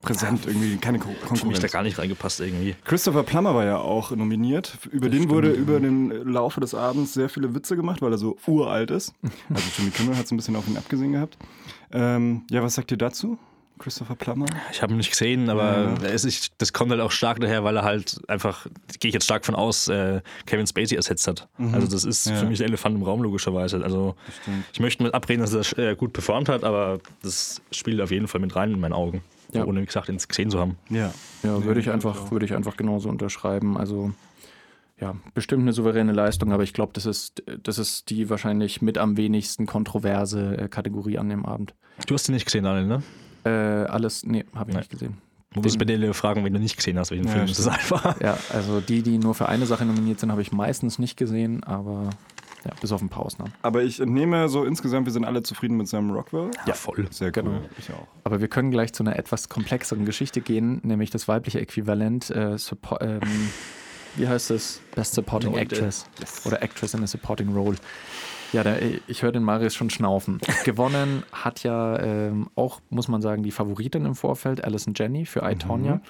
präsent, 0.03 0.45
ja, 0.45 0.51
irgendwie 0.51 0.77
keine 0.77 0.99
Kon 0.99 1.15
Konkurrenz. 1.15 1.41
Für 1.41 1.47
mich 1.47 1.59
da 1.59 1.69
gar 1.69 1.83
nicht 1.83 1.99
reingepasst 1.99 2.41
irgendwie. 2.41 2.77
Christopher 2.85 3.23
Plummer 3.23 3.55
war 3.55 3.65
ja 3.65 3.79
auch 3.79 4.11
nominiert. 4.11 4.77
Über 4.91 5.07
das 5.07 5.13
den 5.13 5.23
stimmt, 5.23 5.33
wurde 5.33 5.53
über 5.53 5.81
den 5.81 6.11
Laufe 6.11 6.61
des 6.61 6.75
Abends 6.75 7.15
sehr 7.15 7.31
viele 7.31 7.55
Witze 7.55 7.75
gemacht, 7.75 8.03
weil 8.03 8.13
er 8.13 8.19
so 8.19 8.37
uralt 8.47 8.91
ist. 8.91 9.15
Also 9.49 9.65
Jimmy 9.79 9.91
Kimmel 9.91 10.17
hat 10.17 10.27
es 10.27 10.33
ein 10.33 10.37
bisschen 10.37 10.57
auf 10.57 10.69
ihn 10.69 10.77
abgesehen 10.77 11.13
gehabt. 11.13 11.39
Ähm, 11.93 12.43
ja, 12.51 12.63
was 12.63 12.75
sagt 12.75 12.91
ihr 12.91 12.99
dazu? 12.99 13.39
Christopher 13.79 14.15
Plummer? 14.15 14.47
Ich 14.73 14.83
habe 14.83 14.93
ihn 14.93 14.97
nicht 14.97 15.11
gesehen, 15.11 15.51
aber 15.51 15.97
ja. 16.01 16.09
es 16.09 16.25
ist, 16.25 16.53
das 16.59 16.73
kommt 16.73 16.91
halt 16.91 17.01
auch 17.01 17.11
stark 17.11 17.41
daher, 17.41 17.65
weil 17.65 17.77
er 17.77 17.85
halt 17.85 18.21
einfach, 18.29 18.67
gehe 19.01 19.09
ich 19.09 19.15
jetzt 19.15 19.25
stark 19.25 19.45
von 19.45 19.55
aus, 19.55 19.89
äh, 19.89 20.21
Kevin 20.47 20.67
Spacey 20.67 20.97
ersetzt 20.97 21.27
hat. 21.27 21.49
Mhm. 21.59 21.75
Also 21.75 21.87
das 21.87 22.05
ist 22.05 22.27
ja. 22.27 22.37
für 22.37 22.47
mich 22.47 22.59
der 22.59 22.67
Elefant 22.69 22.97
im 22.97 23.03
Raum 23.03 23.23
logischerweise. 23.23 23.83
Also 23.83 24.15
ich 24.73 24.81
möchte 24.81 25.03
mit 25.03 25.15
abreden, 25.15 25.41
dass 25.41 25.73
er 25.73 25.91
äh, 25.91 25.97
gut 25.97 26.13
performt 26.13 26.49
hat, 26.49 26.65
aber 26.65 27.01
das 27.23 27.61
spielt 27.71 28.01
auf 28.01 28.11
jeden 28.11 28.29
Fall 28.29 28.41
mit 28.41 28.55
rein 28.57 28.73
in 28.73 28.81
meinen 28.81 28.93
Augen. 28.93 29.23
Ja. 29.53 29.65
Ohne, 29.65 29.81
wie 29.81 29.87
gesagt, 29.87 30.09
ihn 30.09 30.19
gesehen 30.19 30.51
zu 30.51 30.59
haben. 30.59 30.77
Ja, 30.91 31.13
ja 31.43 31.65
würde 31.65 31.81
ich, 31.81 31.91
einfach, 31.91 32.31
würd 32.31 32.43
ich 32.43 32.55
einfach 32.55 32.77
genauso 32.77 33.09
unterschreiben. 33.09 33.77
Also 33.77 34.13
ja, 35.01 35.15
bestimmt 35.35 35.63
eine 35.63 35.73
souveräne 35.73 36.13
Leistung, 36.13 36.53
aber 36.53 36.63
ich 36.63 36.73
glaube, 36.73 36.93
das 36.95 37.05
ist, 37.05 37.43
das 37.63 37.79
ist 37.79 38.09
die 38.09 38.31
wahrscheinlich 38.31 38.81
mit 38.81 38.97
am 38.97 39.17
wenigsten 39.17 39.67
kontroverse 39.67 40.57
äh, 40.57 40.69
Kategorie 40.69 41.19
an 41.19 41.29
dem 41.29 41.45
Abend. 41.45 41.75
Du 42.07 42.15
hast 42.15 42.29
ihn 42.29 42.33
nicht 42.33 42.47
gesehen, 42.47 42.65
Daniel, 42.65 42.87
ne? 42.87 43.03
Äh, 43.47 43.87
alles, 43.87 44.25
nee, 44.25 44.45
habe 44.55 44.71
ich 44.71 44.75
Nein. 44.75 44.81
nicht 44.83 44.91
gesehen. 44.91 45.19
Du 45.53 45.63
musst 45.63 45.79
bei 45.79 45.85
dir 45.87 46.13
fragen, 46.13 46.45
wenn 46.45 46.53
du 46.53 46.59
nicht 46.59 46.77
gesehen 46.77 46.99
hast, 46.99 47.11
welchen 47.11 47.27
ja, 47.27 47.33
Film. 47.33 47.47
Das 47.47 47.59
ist 47.59 47.69
einfach. 47.69 48.21
Ja, 48.21 48.37
also 48.53 48.81
die, 48.81 49.03
die 49.03 49.19
nur 49.19 49.35
für 49.35 49.49
eine 49.49 49.65
Sache 49.65 49.87
nominiert 49.87 50.21
sind, 50.21 50.31
habe 50.31 50.43
ich 50.43 50.53
meistens 50.53 50.99
nicht 50.99 51.17
gesehen, 51.17 51.65
aber 51.65 52.11
ja, 52.65 52.73
bis 52.81 52.93
auf 52.93 53.01
ein 53.01 53.09
paar 53.09 53.25
Ausnahmen. 53.25 53.53
Aber 53.63 53.83
ich 53.83 54.01
entnehme 54.01 54.49
so 54.49 54.65
insgesamt, 54.65 55.07
wir 55.07 55.13
sind 55.13 55.25
alle 55.25 55.43
zufrieden 55.43 55.77
mit 55.77 55.89
Sam 55.89 56.11
Rockwell. 56.11 56.51
Ja, 56.67 56.75
voll. 56.75 57.07
Sehr 57.11 57.31
genau. 57.31 57.53
cool. 57.53 57.71
Ich 57.79 57.91
auch. 57.91 58.07
Aber 58.25 58.41
wir 58.41 58.49
können 58.49 58.71
gleich 58.71 58.93
zu 58.93 59.03
einer 59.03 59.17
etwas 59.17 59.49
komplexeren 59.49 60.05
Geschichte 60.05 60.41
gehen, 60.41 60.81
nämlich 60.83 61.11
das 61.11 61.29
weibliche 61.29 61.61
Äquivalent, 61.61 62.31
äh, 62.31 62.57
ähm, 63.01 63.21
wie 64.17 64.29
heißt 64.29 64.51
es? 64.51 64.81
Best 64.95 65.15
Supporting 65.15 65.55
Actress 65.55 66.07
yes. 66.19 66.45
oder 66.45 66.63
Actress 66.63 66.95
in 66.95 67.03
a 67.03 67.07
Supporting 67.07 67.55
Role. 67.55 67.77
Ja, 68.53 68.63
der, 68.63 68.79
ich 69.07 69.23
höre 69.23 69.33
den 69.33 69.43
Marius 69.43 69.75
schon 69.75 69.91
schnaufen. 69.91 70.41
Gewonnen 70.65 71.23
hat 71.33 71.63
ja 71.63 71.99
ähm, 71.99 72.49
auch, 72.55 72.81
muss 72.91 73.09
man 73.09 73.23
sagen, 73.23 73.43
die 73.43 73.51
Favoritin 73.51 74.05
im 74.05 74.15
Vorfeld, 74.15 74.65
Alison 74.65 74.95
Jenny 74.97 75.27
für 75.27 75.41
I, 75.41 75.57
Mhm. 75.67 76.01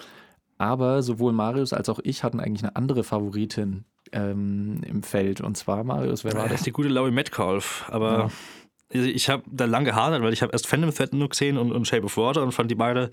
Aber 0.58 1.02
sowohl 1.02 1.32
Marius 1.32 1.72
als 1.72 1.88
auch 1.88 2.00
ich 2.02 2.24
hatten 2.24 2.40
eigentlich 2.40 2.62
eine 2.62 2.76
andere 2.76 3.04
Favoritin 3.04 3.84
ähm, 4.12 4.80
im 4.86 5.02
Feld. 5.02 5.40
Und 5.40 5.56
zwar, 5.56 5.84
Marius, 5.84 6.24
wer 6.24 6.32
war 6.32 6.42
das? 6.42 6.52
Das 6.52 6.60
ist 6.60 6.66
die 6.66 6.72
gute 6.72 6.88
Laurie 6.88 7.10
Metcalf. 7.10 7.84
Aber 7.90 8.30
ja. 8.92 9.00
ich 9.00 9.28
habe 9.28 9.42
da 9.50 9.66
lange 9.66 9.86
gehadert, 9.86 10.22
weil 10.22 10.32
ich 10.32 10.42
habe 10.42 10.52
erst 10.52 10.66
Phantom 10.66 10.94
Thread 10.94 11.12
nur 11.12 11.28
gesehen 11.28 11.58
und, 11.58 11.72
und 11.72 11.86
Shape 11.86 12.04
of 12.04 12.16
Water 12.16 12.42
und 12.42 12.52
fand 12.52 12.70
die 12.70 12.74
beide 12.74 13.10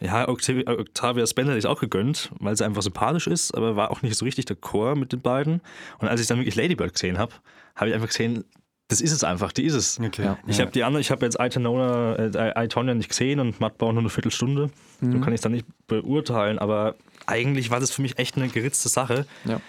ja, 0.00 0.28
Octavia, 0.28 0.70
Octavia 0.70 1.26
Spencer 1.26 1.56
ich 1.56 1.66
auch 1.66 1.80
gegönnt, 1.80 2.30
weil 2.38 2.56
sie 2.56 2.64
einfach 2.64 2.82
sympathisch 2.82 3.26
ist, 3.26 3.54
aber 3.54 3.76
war 3.76 3.90
auch 3.90 4.02
nicht 4.02 4.16
so 4.16 4.24
richtig 4.24 4.44
der 4.44 4.56
Chor 4.56 4.94
mit 4.94 5.12
den 5.12 5.20
beiden. 5.20 5.60
Und 5.98 6.08
als 6.08 6.20
ich 6.20 6.26
dann 6.26 6.38
wirklich 6.38 6.54
Ladybird 6.54 6.92
gesehen 6.92 7.18
habe, 7.18 7.34
habe 7.74 7.88
ich 7.88 7.94
einfach 7.94 8.08
gesehen, 8.08 8.44
das 8.88 9.00
ist 9.00 9.12
es 9.12 9.24
einfach, 9.24 9.52
die 9.52 9.64
ist 9.64 9.74
es. 9.74 9.98
Okay. 9.98 10.24
Ja. 10.24 10.38
Ich 10.46 10.60
habe 10.60 10.70
die 10.70 10.84
andere, 10.84 11.00
ich 11.00 11.10
habe 11.10 11.24
jetzt 11.24 11.38
Itonona, 11.40 12.14
äh, 12.16 12.64
Itonia 12.64 12.94
nicht 12.94 13.08
gesehen 13.08 13.40
und 13.40 13.58
Mattbau 13.58 13.90
nur 13.92 14.02
eine 14.02 14.10
Viertelstunde. 14.10 14.70
Mhm. 15.00 15.12
So 15.12 15.20
kann 15.20 15.32
ich 15.32 15.38
es 15.38 15.40
dann 15.40 15.52
nicht 15.52 15.66
beurteilen, 15.86 16.58
aber 16.58 16.94
eigentlich 17.26 17.70
war 17.70 17.80
das 17.80 17.90
für 17.90 18.02
mich 18.02 18.18
echt 18.18 18.36
eine 18.36 18.48
geritzte 18.48 18.88
Sache, 18.88 19.26
ja. 19.44 19.60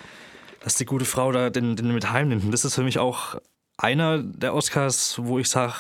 dass 0.63 0.75
die 0.75 0.85
gute 0.85 1.05
Frau 1.05 1.31
da 1.31 1.49
den, 1.49 1.75
den 1.75 1.91
mit 1.93 2.11
heimnimmt. 2.11 2.43
Und 2.43 2.51
das 2.51 2.63
ist 2.63 2.75
für 2.75 2.83
mich 2.83 2.99
auch 2.99 3.35
einer 3.77 4.21
der 4.21 4.53
Oscars, 4.53 5.19
wo 5.23 5.39
ich 5.39 5.49
sage, 5.49 5.73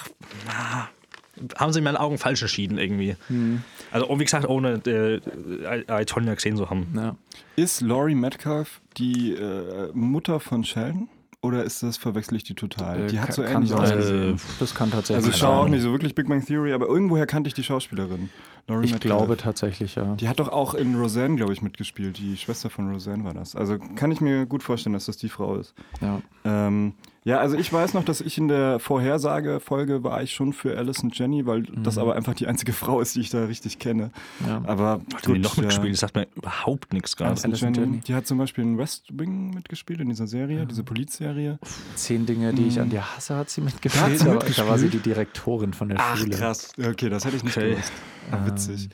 haben 1.57 1.73
sie 1.73 1.79
in 1.79 1.83
meinen 1.83 1.97
Augen 1.97 2.17
falsch 2.17 2.41
entschieden 2.41 2.77
irgendwie. 2.77 3.15
Mhm. 3.29 3.63
Also, 3.91 4.07
wie 4.19 4.23
gesagt, 4.23 4.47
ohne 4.47 4.81
äh, 4.85 6.01
Itonia 6.01 6.33
gesehen 6.33 6.57
zu 6.57 6.69
haben. 6.69 6.87
Ja. 6.95 7.15
Ist 7.55 7.81
Laurie 7.81 8.15
Metcalf 8.15 8.81
die 8.97 9.33
äh, 9.33 9.91
Mutter 9.93 10.39
von 10.39 10.63
Sheldon? 10.63 11.09
Oder 11.41 11.63
ist 11.63 11.83
das, 11.83 11.97
verwechsel 11.97 12.35
ich 12.35 12.43
die 12.43 12.55
total? 12.55 13.01
Äh, 13.01 13.07
die 13.07 13.19
hat 13.19 13.31
so 13.31 13.43
ähnlich 13.43 13.71
ausgesehen. 13.71 14.39
Das 14.59 14.73
kann 14.73 14.89
tatsächlich 14.91 15.17
Also 15.17 15.29
ich 15.29 15.37
schaue 15.37 15.55
auch 15.57 15.69
nicht 15.69 15.81
so 15.81 15.91
wirklich 15.91 16.15
Big 16.15 16.27
Bang 16.27 16.43
Theory, 16.43 16.73
aber 16.73 16.87
irgendwoher 16.87 17.27
kannte 17.27 17.47
ich 17.47 17.53
die 17.53 17.63
Schauspielerin. 17.63 18.29
Laurie 18.67 18.85
ich 18.85 18.91
Metcalf. 18.91 19.17
glaube 19.17 19.37
tatsächlich, 19.37 19.95
ja. 19.95 20.15
Die 20.15 20.27
hat 20.27 20.39
doch 20.39 20.49
auch 20.49 20.73
in 20.73 20.95
Roseanne, 20.95 21.37
glaube 21.37 21.53
ich, 21.53 21.61
mitgespielt. 21.61 22.17
Die 22.17 22.35
Schwester 22.35 22.69
von 22.69 22.91
Roseanne 22.91 23.23
war 23.23 23.33
das. 23.33 23.55
Also 23.55 23.77
kann 23.95 24.11
ich 24.11 24.19
mir 24.19 24.45
gut 24.45 24.61
vorstellen, 24.61 24.93
dass 24.93 25.05
das 25.05 25.15
die 25.15 25.29
Frau 25.29 25.55
ist. 25.55 25.73
Ja. 26.01 26.21
Ähm, 26.43 26.93
ja, 27.27 27.39
also 27.39 27.57
ich 27.57 27.73
weiß 27.73 27.93
noch, 27.93 28.05
dass 28.05 28.21
ich 28.21 28.37
in 28.37 28.47
der 28.47 28.79
Vorhersagefolge 28.79 30.01
war 30.01 30.23
ich 30.23 30.31
schon 30.31 30.53
für 30.53 30.77
Alison 30.77 31.11
Jenny, 31.13 31.45
weil 31.45 31.59
mhm. 31.59 31.83
das 31.83 31.97
aber 31.97 32.15
einfach 32.15 32.33
die 32.33 32.47
einzige 32.47 32.71
Frau 32.73 33.01
ist, 33.01 33.15
die 33.15 33.19
ich 33.19 33.29
da 33.29 33.43
richtig 33.45 33.79
kenne. 33.79 34.11
Ja. 34.45 34.61
Aber 34.65 35.01
hat 35.13 35.25
gut, 35.25 35.35
die 35.35 35.39
noch 35.39 35.57
mitgespielt? 35.57 35.93
Das 35.93 35.99
sagt 35.99 36.15
mir 36.15 36.27
überhaupt 36.35 36.93
nichts 36.93 37.17
gerade. 37.17 37.31
Alison 37.31 37.73
Jenny, 37.73 37.77
Jenny, 37.77 37.99
die 37.99 38.15
hat 38.15 38.27
zum 38.27 38.37
Beispiel 38.37 38.63
in 38.63 38.77
West 38.77 39.07
Wing 39.11 39.53
mitgespielt, 39.53 39.99
in 39.99 40.07
dieser 40.07 40.27
Serie, 40.27 40.59
ja. 40.59 40.65
diese 40.65 40.83
Polizserie. 40.83 41.59
Zehn 41.95 42.25
Dinge, 42.25 42.53
die 42.53 42.67
ich 42.67 42.79
an 42.79 42.87
mhm. 42.87 42.91
dir 42.91 43.15
hasse, 43.15 43.35
hat 43.35 43.49
sie 43.49 43.59
mitgespielt. 43.59 44.05
Hat 44.05 44.17
sie 44.17 44.25
mitgespielt? 44.25 44.59
Da 44.59 44.69
war 44.69 44.77
sie 44.77 44.87
die 44.87 44.99
Direktorin 44.99 45.73
von 45.73 45.89
der 45.89 45.99
Ach, 45.99 46.15
Schule. 46.15 46.29
krass. 46.29 46.71
Okay, 46.77 47.09
das 47.09 47.25
hätte 47.25 47.35
ich 47.35 47.43
nicht 47.43 47.57
okay. 47.57 47.71
gewusst. 47.71 47.91
Ah, 48.31 48.37
witzig. 48.57 48.89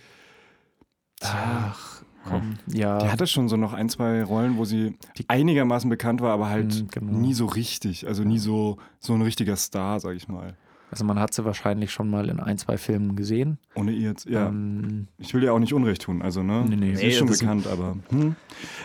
Ach, 1.21 2.03
komm. 2.27 2.55
Ja. 2.67 2.99
Die 2.99 3.09
hatte 3.09 3.27
schon 3.27 3.49
so 3.49 3.57
noch 3.57 3.73
ein, 3.73 3.89
zwei 3.89 4.23
Rollen, 4.23 4.57
wo 4.57 4.65
sie 4.65 4.97
die 5.17 5.29
einigermaßen 5.29 5.89
bekannt 5.89 6.21
war, 6.21 6.33
aber 6.33 6.49
halt 6.49 6.75
mhm, 6.75 6.87
genau. 6.89 7.13
nie 7.13 7.33
so 7.33 7.45
richtig. 7.45 8.07
Also 8.07 8.23
nie 8.23 8.39
so, 8.39 8.77
so 8.99 9.13
ein 9.13 9.21
richtiger 9.21 9.55
Star, 9.55 9.99
sag 9.99 10.15
ich 10.15 10.27
mal. 10.27 10.55
Also 10.93 11.05
man 11.05 11.17
hat 11.17 11.33
sie 11.33 11.43
wahrscheinlich 11.43 11.91
schon 11.91 12.07
mal 12.07 12.29
in 12.29 12.39
ein, 12.39 12.59
zwei 12.59 12.77
Filmen 12.77 13.15
gesehen. 13.15 13.57
Ohne 13.73 13.91
ihr 13.91 14.09
jetzt, 14.09 14.29
ja. 14.29 14.45
Ähm, 14.45 15.07
ich 15.17 15.33
will 15.33 15.41
ihr 15.41 15.51
auch 15.51 15.57
nicht 15.57 15.73
Unrecht 15.73 16.03
tun, 16.03 16.21
also 16.21 16.43
ne? 16.43 16.65
Nee, 16.69 16.75
nee. 16.75 16.93
Sie 16.93 17.07
ist 17.07 17.17
schon 17.17 17.29
bekannt, 17.29 17.65
aber 17.65 17.97
hm. 18.09 18.35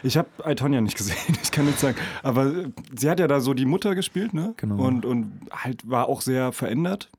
ich 0.03 0.17
habe 0.17 0.29
Itonia 0.47 0.81
nicht 0.81 0.97
gesehen, 0.97 1.37
ich 1.43 1.51
kann 1.51 1.67
nicht 1.67 1.79
sagen. 1.79 1.99
Aber 2.23 2.47
äh, 2.47 2.71
sie 2.97 3.11
hat 3.11 3.21
ja 3.21 3.27
da 3.27 3.41
so 3.41 3.53
die 3.53 3.67
Mutter 3.67 3.95
gespielt, 3.95 4.33
ne? 4.33 4.55
Genau. 4.57 4.83
Und, 4.87 5.05
und 5.05 5.51
halt 5.51 5.87
war 5.87 6.09
auch 6.09 6.23
sehr 6.23 6.53
verändert 6.53 7.11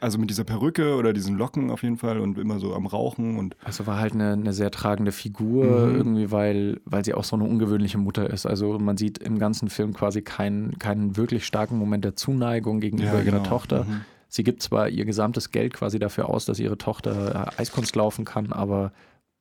Also 0.00 0.18
mit 0.18 0.30
dieser 0.30 0.44
Perücke 0.44 0.96
oder 0.96 1.12
diesen 1.12 1.36
Locken 1.36 1.70
auf 1.70 1.82
jeden 1.82 1.96
Fall 1.96 2.20
und 2.20 2.38
immer 2.38 2.58
so 2.58 2.74
am 2.74 2.86
Rauchen 2.86 3.38
und. 3.38 3.56
Also 3.64 3.86
war 3.86 3.98
halt 3.98 4.14
eine, 4.14 4.32
eine 4.32 4.52
sehr 4.52 4.70
tragende 4.70 5.12
Figur, 5.12 5.64
mhm. 5.64 5.96
irgendwie, 5.96 6.30
weil, 6.30 6.80
weil 6.84 7.04
sie 7.04 7.14
auch 7.14 7.24
so 7.24 7.36
eine 7.36 7.44
ungewöhnliche 7.44 7.98
Mutter 7.98 8.28
ist. 8.28 8.46
Also 8.46 8.78
man 8.78 8.96
sieht 8.96 9.18
im 9.18 9.38
ganzen 9.38 9.68
Film 9.68 9.94
quasi 9.94 10.22
keinen, 10.22 10.78
keinen 10.78 11.16
wirklich 11.16 11.46
starken 11.46 11.78
Moment 11.78 12.04
der 12.04 12.16
Zuneigung 12.16 12.80
gegenüber 12.80 13.18
ja, 13.18 13.22
genau. 13.22 13.38
ihrer 13.38 13.44
Tochter. 13.44 13.84
Mhm. 13.84 14.02
Sie 14.28 14.44
gibt 14.44 14.62
zwar 14.62 14.88
ihr 14.88 15.04
gesamtes 15.04 15.50
Geld 15.50 15.72
quasi 15.72 15.98
dafür 15.98 16.28
aus, 16.28 16.44
dass 16.44 16.58
ihre 16.58 16.78
Tochter 16.78 17.52
Eiskunst 17.58 17.94
laufen 17.96 18.24
kann, 18.24 18.52
aber 18.52 18.92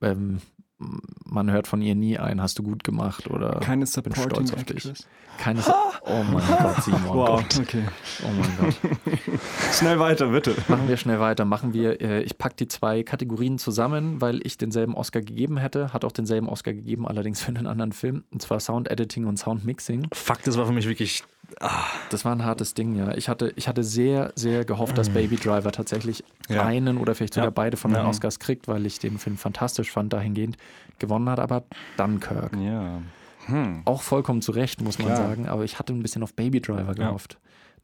ähm, 0.02 0.40
man 0.78 1.52
hört 1.52 1.68
von 1.68 1.82
ihr 1.82 1.96
nie 1.96 2.18
ein, 2.18 2.42
hast 2.42 2.60
du 2.60 2.64
gut 2.64 2.84
gemacht 2.84 3.30
oder 3.30 3.60
keine 3.62 3.86
bin 3.86 4.16
stolz 4.16 4.54
auf 4.54 4.64
dich. 4.66 4.92
Keine 5.38 5.62
Oh 6.08 6.24
mein 6.24 6.46
Gott, 6.48 6.76
Simon. 6.84 7.04
Wow, 7.08 7.42
Gott. 7.42 7.60
okay. 7.60 7.84
Oh 8.24 8.30
mein 8.32 8.58
Gott. 8.58 9.20
schnell 9.74 10.00
weiter, 10.00 10.28
bitte. 10.28 10.56
Machen 10.68 10.88
wir 10.88 10.98
schnell 10.98 11.20
weiter. 11.20 11.46
Machen 11.46 11.74
wir, 11.74 12.00
äh, 12.02 12.22
ich 12.22 12.38
packe 12.38 12.56
die 12.56 12.68
zwei 12.68 13.04
Kategorien 13.04 13.58
zusammen, 13.58 14.22
weil 14.22 14.46
ich 14.46 14.58
denselben 14.58 14.96
Oscar 14.96 15.22
gegeben 15.22 15.58
hätte. 15.58 15.94
Hat 15.94 16.06
auch 16.06 16.12
denselben 16.12 16.48
Oscar 16.48 16.74
gegeben, 16.74 17.08
allerdings 17.08 17.42
für 17.42 17.50
einen 17.50 17.68
anderen 17.68 17.92
Film. 17.92 18.24
Und 18.32 18.42
zwar 18.42 18.60
Sound 18.60 18.90
Editing 18.90 19.26
und 19.26 19.38
Sound 19.38 19.66
Mixing. 19.66 20.08
Fuck, 20.14 20.44
das 20.44 20.58
war 20.58 20.66
für 20.66 20.74
mich 20.74 20.88
wirklich. 20.88 21.24
Ah. 21.60 21.84
Das 22.10 22.26
war 22.26 22.32
ein 22.32 22.44
hartes 22.44 22.74
Ding, 22.74 22.96
ja. 22.96 23.16
Ich 23.16 23.30
hatte, 23.30 23.54
ich 23.56 23.68
hatte 23.68 23.84
sehr, 23.84 24.32
sehr 24.36 24.66
gehofft, 24.66 24.98
dass 24.98 25.10
mm. 25.10 25.14
Baby 25.14 25.36
Driver 25.36 25.72
tatsächlich 25.72 26.24
ja. 26.50 26.64
einen 26.64 26.98
oder 26.98 27.14
vielleicht 27.14 27.36
sogar 27.36 27.48
ja. 27.48 27.54
beide 27.54 27.78
von 27.78 27.92
den 27.92 28.02
ja. 28.02 28.10
Oscars 28.10 28.40
kriegt, 28.40 28.68
weil 28.68 28.86
ich 28.86 28.98
den 28.98 29.20
Film 29.20 29.38
fantastisch 29.38 29.92
fand 29.92 30.12
dahingehend. 30.12 30.58
Gewonnen 31.00 31.30
hat 31.30 31.40
aber 31.40 31.64
Dunkirk. 31.98 32.56
Ja. 32.58 33.02
Hm. 33.48 33.82
Auch 33.86 34.02
vollkommen 34.02 34.42
zu 34.42 34.52
Recht, 34.52 34.82
muss 34.82 34.98
man 34.98 35.08
Klar. 35.08 35.28
sagen. 35.28 35.48
Aber 35.48 35.64
ich 35.64 35.78
hatte 35.78 35.94
ein 35.94 36.02
bisschen 36.02 36.24
auf 36.24 36.34
Baby 36.34 36.62
Driver 36.62 36.96
gehofft. 36.96 37.34
Ja. 37.34 37.40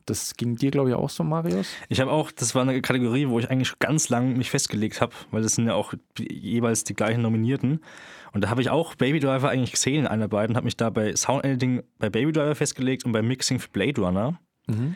Das 0.05 0.35
ging 0.35 0.55
dir, 0.55 0.71
glaube 0.71 0.89
ich, 0.89 0.95
auch 0.95 1.09
so, 1.09 1.23
Marius? 1.23 1.67
Ich 1.87 2.01
habe 2.01 2.11
auch, 2.11 2.31
das 2.31 2.55
war 2.55 2.63
eine 2.63 2.81
Kategorie, 2.81 3.27
wo 3.27 3.37
ich 3.37 3.51
eigentlich 3.51 3.77
ganz 3.77 4.09
lang 4.09 4.35
mich 4.35 4.49
festgelegt 4.49 4.99
habe, 4.99 5.13
weil 5.29 5.43
das 5.43 5.53
sind 5.53 5.67
ja 5.67 5.75
auch 5.75 5.93
jeweils 6.17 6.83
die 6.83 6.95
gleichen 6.95 7.21
Nominierten. 7.21 7.81
Und 8.33 8.43
da 8.43 8.49
habe 8.49 8.61
ich 8.61 8.69
auch 8.71 8.95
Baby 8.95 9.19
Driver 9.19 9.49
eigentlich 9.49 9.73
gesehen 9.73 10.01
in 10.01 10.07
einer 10.07 10.27
beiden, 10.27 10.55
habe 10.55 10.65
mich 10.65 10.77
da 10.77 10.89
bei 10.89 11.15
Sound 11.15 11.45
Editing 11.45 11.83
bei 11.99 12.09
Baby 12.09 12.31
Driver 12.31 12.55
festgelegt 12.55 13.05
und 13.05 13.11
bei 13.11 13.21
Mixing 13.21 13.59
für 13.59 13.69
Blade 13.69 14.01
Runner. 14.01 14.39
Mhm. 14.67 14.95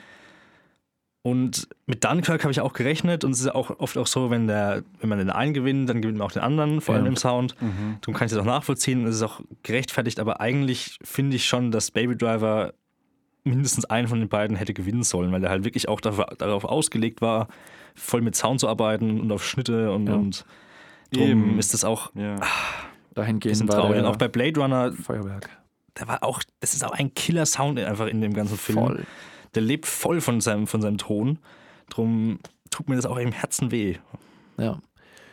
Und 1.26 1.70
mit 1.88 2.04
Dunkirk 2.04 2.44
habe 2.44 2.52
ich 2.52 2.62
auch 2.62 2.74
gerechnet 2.74 3.24
und 3.24 3.32
es 3.32 3.40
ist 3.40 3.48
auch 3.48 3.80
oft 3.80 3.98
auch 3.98 4.06
so, 4.06 4.30
wenn, 4.30 4.46
der, 4.46 4.84
wenn 5.00 5.10
man 5.10 5.18
den 5.18 5.32
einen 5.32 5.56
gewinnt, 5.56 5.90
dann 5.90 6.00
gewinnt 6.04 6.20
man 6.20 6.28
auch 6.28 6.32
den 6.32 6.44
anderen, 6.44 6.82
vor 6.82 6.94
allem 6.94 7.06
ja. 7.06 7.10
im 7.10 7.16
Sound. 7.16 7.60
Mhm. 7.60 7.98
Darum 8.02 8.14
kann 8.14 8.28
ich 8.28 8.32
das 8.32 8.40
auch 8.40 8.46
nachvollziehen 8.46 9.02
und 9.02 9.08
es 9.08 9.16
ist 9.16 9.24
auch 9.24 9.42
gerechtfertigt, 9.64 10.20
aber 10.20 10.40
eigentlich 10.40 11.00
finde 11.02 11.36
ich 11.38 11.48
schon, 11.48 11.72
dass 11.72 11.90
Baby 11.90 12.16
Driver 12.16 12.76
mindestens 13.44 13.86
einen 13.86 14.08
von 14.08 14.20
den 14.20 14.30
beiden 14.30 14.56
hätte 14.56 14.76
gewinnen 14.76 15.02
sollen, 15.02 15.32
weil 15.32 15.44
er 15.44 15.50
halt 15.50 15.64
wirklich 15.64 15.90
auch 15.90 16.00
dafür, 16.00 16.28
darauf 16.38 16.64
ausgelegt 16.64 17.22
war, 17.22 17.48
voll 17.96 18.22
mit 18.22 18.36
Sound 18.36 18.60
zu 18.60 18.68
arbeiten 18.68 19.20
und 19.20 19.32
auf 19.32 19.44
Schnitte 19.44 19.94
und, 19.94 20.06
ja. 20.06 20.14
und 20.14 20.46
drum 21.12 21.28
Eben. 21.28 21.58
ist 21.58 21.74
das 21.74 21.84
auch 21.86 22.14
ja. 22.14 22.36
ach, 22.40 22.86
dahingehend 23.16 23.68
war 23.68 23.80
traurig. 23.80 23.98
Und 23.98 24.06
auch 24.06 24.18
bei 24.18 24.28
Blade 24.28 24.60
Runner 24.62 24.94
Feuerwerk. 24.94 25.50
Da 25.96 26.08
war 26.08 26.24
auch, 26.24 26.44
das 26.60 26.76
ist 26.76 26.86
auch 26.86 26.92
ein 26.92 27.16
Killer-Sound 27.16 27.80
einfach 27.80 28.06
in 28.06 28.22
dem 28.22 28.36
ganzen 28.36 28.60
Film. 28.60 28.78
Voll 28.78 29.06
der 29.56 29.64
lebt 29.64 29.86
voll 29.88 30.22
von 30.22 30.42
seinem, 30.42 30.68
von 30.68 30.82
seinem 30.82 30.98
Ton. 30.98 31.40
Drum 31.90 32.40
tut 32.70 32.90
mir 32.90 32.96
das 32.96 33.06
auch 33.06 33.18
im 33.18 33.32
Herzen 33.32 33.72
weh. 33.72 33.98
Ja. 34.58 34.80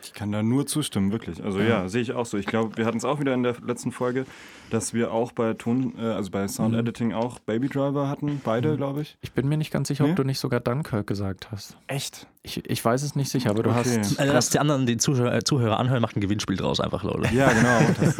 Ich 0.03 0.13
kann 0.13 0.31
da 0.31 0.43
nur 0.43 0.65
zustimmen, 0.65 1.11
wirklich. 1.11 1.43
Also 1.43 1.59
ja, 1.59 1.67
ja 1.67 1.89
sehe 1.89 2.01
ich 2.01 2.13
auch 2.13 2.25
so. 2.25 2.37
Ich 2.37 2.45
glaube, 2.45 2.77
wir 2.77 2.85
hatten 2.85 2.97
es 2.97 3.05
auch 3.05 3.19
wieder 3.19 3.33
in 3.33 3.43
der 3.43 3.55
letzten 3.65 3.91
Folge, 3.91 4.25
dass 4.69 4.93
wir 4.93 5.11
auch 5.11 5.31
bei 5.31 5.53
Ton, 5.53 5.93
äh, 5.97 6.01
also 6.01 6.31
bei 6.31 6.47
Sound 6.47 6.73
mhm. 6.73 6.79
Editing 6.79 7.07
mhm. 7.09 7.15
auch 7.15 7.39
Baby 7.39 7.69
Driver 7.69 8.09
hatten, 8.09 8.41
beide, 8.43 8.73
mhm. 8.73 8.77
glaube 8.77 9.01
ich. 9.01 9.17
Ich 9.21 9.31
bin 9.31 9.47
mir 9.47 9.57
nicht 9.57 9.71
ganz 9.71 9.87
sicher, 9.87 10.03
nee? 10.03 10.11
ob 10.11 10.15
du 10.15 10.23
nicht 10.23 10.39
sogar 10.39 10.59
Dunkirk 10.59 11.07
gesagt 11.07 11.51
hast. 11.51 11.77
Echt? 11.87 12.27
Ich, 12.41 12.69
ich 12.69 12.83
weiß 12.83 13.03
es 13.03 13.15
nicht 13.15 13.29
sicher, 13.29 13.51
aber 13.51 13.63
du 13.63 13.69
okay. 13.69 13.99
hast. 13.99 14.19
Also, 14.19 14.33
dass 14.33 14.49
die 14.49 14.59
anderen 14.59 14.85
die 14.85 14.97
Zuhörer, 14.97 15.33
äh, 15.33 15.43
Zuhörer 15.43 15.79
anhören, 15.79 16.01
macht 16.01 16.17
ein 16.17 16.21
Gewinnspiel 16.21 16.57
draus 16.57 16.79
einfach, 16.79 17.03
Leute. 17.03 17.29
Ja, 17.33 17.51
genau. 17.51 17.79
Das, 18.03 18.17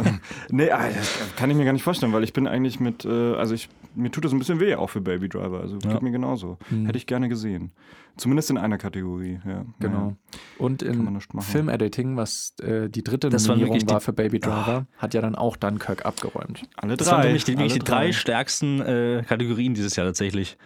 nee, 0.49 0.71
ah, 0.71 0.87
das 0.87 1.19
kann 1.35 1.49
ich 1.49 1.57
mir 1.57 1.65
gar 1.65 1.73
nicht 1.73 1.83
vorstellen, 1.83 2.13
weil 2.13 2.23
ich 2.23 2.33
bin 2.33 2.47
eigentlich 2.47 2.79
mit, 2.79 3.03
äh, 3.05 3.35
also 3.35 3.53
ich, 3.53 3.69
mir 3.95 4.11
tut 4.11 4.23
das 4.23 4.31
ein 4.31 4.39
bisschen 4.39 4.59
weh 4.59 4.75
auch 4.75 4.89
für 4.89 5.01
Baby 5.01 5.27
Driver. 5.27 5.59
Also 5.59 5.77
ja. 5.83 5.91
geht 5.91 6.01
mir 6.01 6.11
genauso. 6.11 6.57
Mhm. 6.69 6.85
Hätte 6.85 6.97
ich 6.97 7.05
gerne 7.05 7.27
gesehen. 7.27 7.71
Zumindest 8.15 8.51
in 8.51 8.57
einer 8.59 8.77
Kategorie, 8.77 9.39
ja. 9.45 9.65
Genau. 9.79 10.09
Ja. 10.09 10.39
Und 10.59 10.83
in 10.83 11.19
Filmediting, 11.39 12.15
was 12.15 12.53
äh, 12.61 12.87
die 12.87 13.03
dritte 13.03 13.29
das 13.29 13.47
Nominierung 13.47 13.81
war, 13.87 13.93
war 13.95 14.01
für 14.01 14.13
Baby 14.13 14.39
Driver, 14.39 14.85
oh. 14.87 14.97
hat 15.01 15.15
ja 15.15 15.21
dann 15.21 15.35
auch 15.35 15.57
Dunkirk 15.57 16.05
abgeräumt. 16.05 16.63
Alle 16.75 16.95
drei. 16.95 16.97
Das 16.97 17.11
waren 17.11 17.23
nämlich 17.23 17.43
die, 17.43 17.55
nämlich 17.55 17.73
die 17.73 17.79
drei, 17.79 18.05
drei 18.05 18.11
stärksten 18.11 18.81
äh, 18.81 19.23
Kategorien 19.27 19.73
dieses 19.73 19.95
Jahr 19.95 20.05
tatsächlich. 20.05 20.57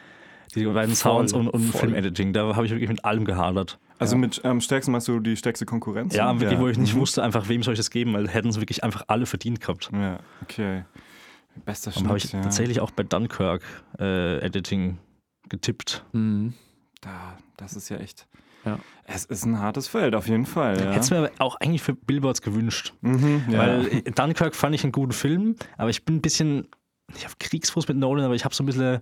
Die 0.56 0.66
beiden 0.66 0.96
Sounds 0.96 1.34
und, 1.34 1.48
und 1.48 1.62
Filmediting. 1.62 2.34
Da 2.34 2.56
habe 2.56 2.66
ich 2.66 2.72
wirklich 2.72 2.90
mit 2.90 3.06
allem 3.06 3.26
gehadert. 3.26 3.80
Also 4.00 4.16
ja. 4.16 4.20
mit 4.20 4.44
am 4.44 4.52
ähm, 4.52 4.62
stärksten 4.62 4.92
meinst 4.92 5.08
du 5.08 5.20
die 5.20 5.36
stärkste 5.36 5.66
Konkurrenz? 5.66 6.16
Ja, 6.16 6.34
wirklich, 6.34 6.52
ja. 6.52 6.60
wo 6.60 6.68
ich 6.68 6.78
nicht 6.78 6.96
mhm. 6.96 7.00
wusste, 7.00 7.24
einfach 7.24 7.50
wem 7.50 7.64
soll 7.64 7.74
ich 7.74 7.80
das 7.80 7.90
geben, 7.90 8.14
weil 8.14 8.28
hätten 8.28 8.50
es 8.50 8.60
wirklich 8.60 8.84
einfach 8.84 9.04
alle 9.08 9.26
verdient 9.26 9.62
gehabt. 9.62 9.90
Ja, 9.94 10.20
okay. 10.42 10.84
Bester 11.66 11.92
Schnitt, 11.92 12.08
habe 12.08 12.18
ich 12.18 12.32
ja. 12.32 12.42
tatsächlich 12.42 12.80
auch 12.80 12.92
bei 12.92 13.04
Dunkirk 13.04 13.64
äh, 14.00 14.40
Editing 14.40 15.00
getippt. 15.50 16.06
Mhm. 16.12 16.54
Da, 17.02 17.38
das 17.58 17.76
ist 17.76 17.90
ja 17.90 17.98
echt. 17.98 18.28
Ja. 18.66 18.80
Es 19.06 19.26
ist 19.26 19.46
ein 19.46 19.60
hartes 19.60 19.88
Feld, 19.88 20.16
auf 20.16 20.28
jeden 20.28 20.46
Fall. 20.46 20.80
Ja. 20.80 20.92
Hätte 20.92 21.00
es 21.00 21.12
mir 21.12 21.18
aber 21.18 21.32
auch 21.40 21.56
eigentlich 21.56 21.82
für 21.82 21.94
Billboards 21.94 22.42
gewünscht. 22.42 22.94
Mhm, 23.02 23.44
ja. 23.50 23.60
Weil 23.60 24.02
Dunkirk 24.02 24.56
fand 24.56 24.76
ich 24.76 24.84
einen 24.84 24.92
guten 24.92 25.14
Film, 25.14 25.56
aber 25.78 25.90
ich 25.90 26.04
bin 26.04 26.16
ein 26.18 26.22
bisschen, 26.22 26.68
ich 27.16 27.24
habe 27.24 27.36
Kriegsfuß 27.40 27.88
mit 27.88 27.98
Nolan, 27.98 28.26
aber 28.26 28.36
ich 28.36 28.44
habe 28.44 28.54
so 28.54 28.64
ein 28.64 28.66
bisschen, 28.66 29.00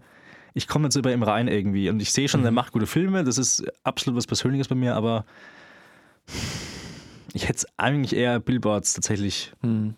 ich 0.53 0.67
komme 0.67 0.85
jetzt 0.85 0.95
über 0.95 1.11
ihm 1.11 1.23
rein 1.23 1.47
irgendwie. 1.47 1.89
Und 1.89 1.99
ich 1.99 2.11
sehe 2.11 2.29
schon, 2.29 2.41
mhm. 2.41 2.47
er 2.47 2.51
macht 2.51 2.73
gute 2.73 2.87
Filme, 2.87 3.23
das 3.23 3.37
ist 3.37 3.65
absolut 3.83 4.17
was 4.17 4.27
Persönliches 4.27 4.67
bei 4.67 4.75
mir, 4.75 4.95
aber 4.95 5.25
ich 7.33 7.43
hätte 7.47 7.57
es 7.57 7.67
eigentlich 7.77 8.15
eher 8.15 8.39
Billboards 8.39 8.93
tatsächlich 8.93 9.53
mhm. 9.61 9.95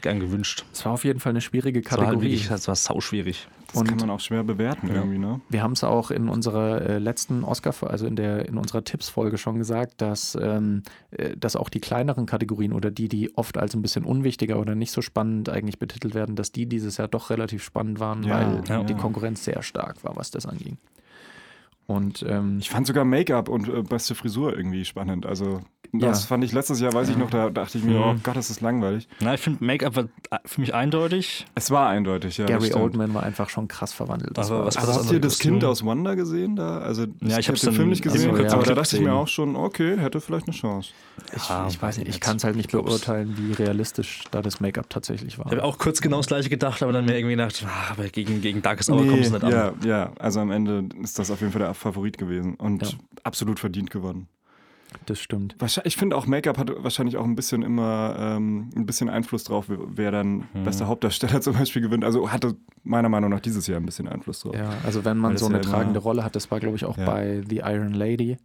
gern 0.00 0.20
gewünscht. 0.20 0.64
Es 0.72 0.84
war 0.84 0.92
auf 0.92 1.04
jeden 1.04 1.20
Fall 1.20 1.30
eine 1.30 1.40
schwierige 1.40 1.82
Kategorie. 1.82 2.02
Es 2.02 2.06
war, 2.06 2.14
halt 2.14 2.22
wirklich, 2.22 2.50
es 2.50 2.68
war 2.68 2.76
sauschwierig. 2.76 3.48
Das 3.68 3.80
und 3.80 3.88
kann 3.88 3.98
man 3.98 4.10
auch 4.10 4.20
schwer 4.20 4.44
bewerten 4.44 4.88
ja. 4.88 4.94
irgendwie, 4.94 5.18
ne? 5.18 5.40
Wir 5.48 5.62
haben 5.62 5.72
es 5.72 5.82
auch 5.82 6.10
in 6.10 6.28
unserer 6.28 6.82
äh, 6.82 6.98
letzten 6.98 7.44
Oscar, 7.44 7.74
also 7.88 8.06
in 8.06 8.16
der 8.16 8.46
in 8.46 8.58
unserer 8.58 8.84
Tipps-Folge 8.84 9.38
schon 9.38 9.58
gesagt, 9.58 10.00
dass, 10.00 10.36
ähm, 10.40 10.82
äh, 11.10 11.36
dass 11.36 11.56
auch 11.56 11.68
die 11.68 11.80
kleineren 11.80 12.26
Kategorien 12.26 12.72
oder 12.72 12.90
die, 12.90 13.08
die 13.08 13.36
oft 13.36 13.58
als 13.58 13.74
ein 13.74 13.82
bisschen 13.82 14.04
unwichtiger 14.04 14.58
oder 14.58 14.74
nicht 14.74 14.92
so 14.92 15.02
spannend 15.02 15.48
eigentlich 15.48 15.78
betitelt 15.78 16.14
werden, 16.14 16.36
dass 16.36 16.52
die 16.52 16.66
dieses 16.66 16.96
Jahr 16.96 17.08
doch 17.08 17.30
relativ 17.30 17.64
spannend 17.64 18.00
waren, 18.00 18.22
ja, 18.22 18.34
weil 18.38 18.62
ja. 18.68 18.84
die 18.84 18.94
Konkurrenz 18.94 19.44
sehr 19.44 19.62
stark 19.62 20.04
war, 20.04 20.16
was 20.16 20.30
das 20.30 20.46
anging. 20.46 20.78
Und 21.86 22.24
ähm, 22.28 22.58
ich 22.58 22.68
fand 22.68 22.86
sogar 22.86 23.04
Make-up 23.04 23.48
und 23.48 23.68
äh, 23.68 23.82
beste 23.82 24.16
Frisur 24.16 24.56
irgendwie 24.56 24.84
spannend. 24.84 25.24
Also 25.24 25.62
das 25.92 26.22
ja. 26.22 26.26
fand 26.28 26.44
ich 26.44 26.52
letztes 26.52 26.80
Jahr, 26.80 26.92
weiß 26.92 27.08
ich 27.08 27.16
noch, 27.16 27.30
da 27.30 27.50
dachte 27.50 27.78
ich 27.78 27.84
mir, 27.84 28.00
oh 28.00 28.12
mhm. 28.12 28.22
Gott, 28.22 28.36
das 28.36 28.50
ist 28.50 28.60
langweilig. 28.60 29.08
Na, 29.20 29.34
ich 29.34 29.40
finde 29.40 29.64
Make-up 29.64 29.96
war 29.96 30.04
äh, 30.30 30.38
für 30.44 30.60
mich 30.60 30.74
eindeutig. 30.74 31.46
Es 31.54 31.70
war 31.70 31.88
eindeutig, 31.88 32.38
ja. 32.38 32.46
Gary 32.46 32.72
Oldman 32.74 33.14
war 33.14 33.22
einfach 33.22 33.48
schon 33.48 33.68
krass 33.68 33.92
verwandelt. 33.92 34.36
Das 34.36 34.50
aber 34.50 34.66
was 34.66 34.76
also 34.76 34.92
hast 34.92 35.10
du 35.10 35.20
das 35.20 35.38
Kind 35.38 35.64
aus 35.64 35.84
Wonder 35.84 36.16
gesehen 36.16 36.56
da? 36.56 36.78
Also 36.78 37.06
ja, 37.20 37.38
ich 37.38 37.48
habe 37.48 37.58
den 37.58 37.72
Film 37.72 37.88
nicht 37.88 38.02
gesehen, 38.02 38.30
also, 38.30 38.42
ja, 38.42 38.52
aber 38.52 38.64
da 38.64 38.74
dachte 38.74 38.96
ich 38.96 39.02
mir 39.02 39.14
auch 39.14 39.28
schon, 39.28 39.56
okay, 39.56 39.96
hätte 39.98 40.20
vielleicht 40.20 40.46
eine 40.46 40.56
Chance. 40.56 40.90
Ich, 41.34 41.48
ja, 41.48 41.66
ich 41.68 41.80
weiß 41.80 41.98
nicht, 41.98 42.08
ich 42.08 42.20
kann 42.20 42.36
es 42.36 42.44
halt 42.44 42.56
nicht 42.56 42.70
beurteilen, 42.70 43.36
wie 43.38 43.52
realistisch 43.52 44.24
da 44.30 44.42
das 44.42 44.60
Make-up 44.60 44.90
tatsächlich 44.90 45.38
war. 45.38 45.46
Ich 45.46 45.52
habe 45.52 45.64
auch 45.64 45.78
kurz 45.78 46.00
genau 46.00 46.18
das 46.18 46.26
gleiche 46.26 46.48
gedacht, 46.48 46.82
aber 46.82 46.92
dann 46.92 47.04
mir 47.04 47.16
irgendwie 47.16 47.36
gedacht, 47.36 47.64
ah, 47.66 47.92
aber 47.92 48.08
gegen, 48.08 48.40
gegen 48.40 48.62
Darkest 48.62 48.90
Hour 48.90 49.02
nee, 49.02 49.08
kommt 49.08 49.22
es 49.22 49.30
nicht 49.30 49.44
an. 49.44 49.50
Ja, 49.50 49.72
ja, 49.84 50.12
also 50.18 50.40
am 50.40 50.50
Ende 50.50 50.84
ist 51.02 51.18
das 51.18 51.30
auf 51.30 51.40
jeden 51.40 51.52
Fall 51.52 51.62
der 51.62 51.74
Favorit 51.74 52.18
gewesen 52.18 52.54
und 52.54 52.82
ja. 52.82 52.88
absolut 53.22 53.58
verdient 53.58 53.90
gewonnen. 53.90 54.28
Das 55.06 55.20
stimmt. 55.20 55.56
Ich 55.84 55.96
finde 55.96 56.16
auch 56.16 56.26
Make-up 56.26 56.58
hat 56.58 56.70
wahrscheinlich 56.78 57.16
auch 57.16 57.24
ein 57.24 57.36
bisschen 57.36 57.62
immer 57.62 58.16
ähm, 58.18 58.70
ein 58.76 58.86
bisschen 58.86 59.08
Einfluss 59.08 59.44
drauf, 59.44 59.66
wer 59.68 60.10
dann 60.10 60.48
hm. 60.52 60.64
bester 60.64 60.88
Hauptdarsteller 60.88 61.40
zum 61.42 61.54
Beispiel 61.54 61.82
gewinnt. 61.82 62.04
Also 62.04 62.30
hatte 62.30 62.56
meiner 62.82 63.08
Meinung 63.08 63.30
nach 63.30 63.40
dieses 63.40 63.66
Jahr 63.66 63.80
ein 63.80 63.86
bisschen 63.86 64.08
Einfluss 64.08 64.40
drauf. 64.40 64.54
Ja, 64.54 64.70
also 64.84 65.04
wenn 65.04 65.16
man 65.16 65.36
so 65.36 65.46
eine 65.46 65.56
ja 65.56 65.60
tragende 65.62 66.00
Rolle 66.00 66.24
hat, 66.24 66.36
das 66.36 66.50
war 66.50 66.60
glaube 66.60 66.76
ich 66.76 66.84
auch 66.84 66.98
ja. 66.98 67.06
bei 67.06 67.42
The 67.48 67.58
Iron 67.58 67.94
Lady 67.94 68.36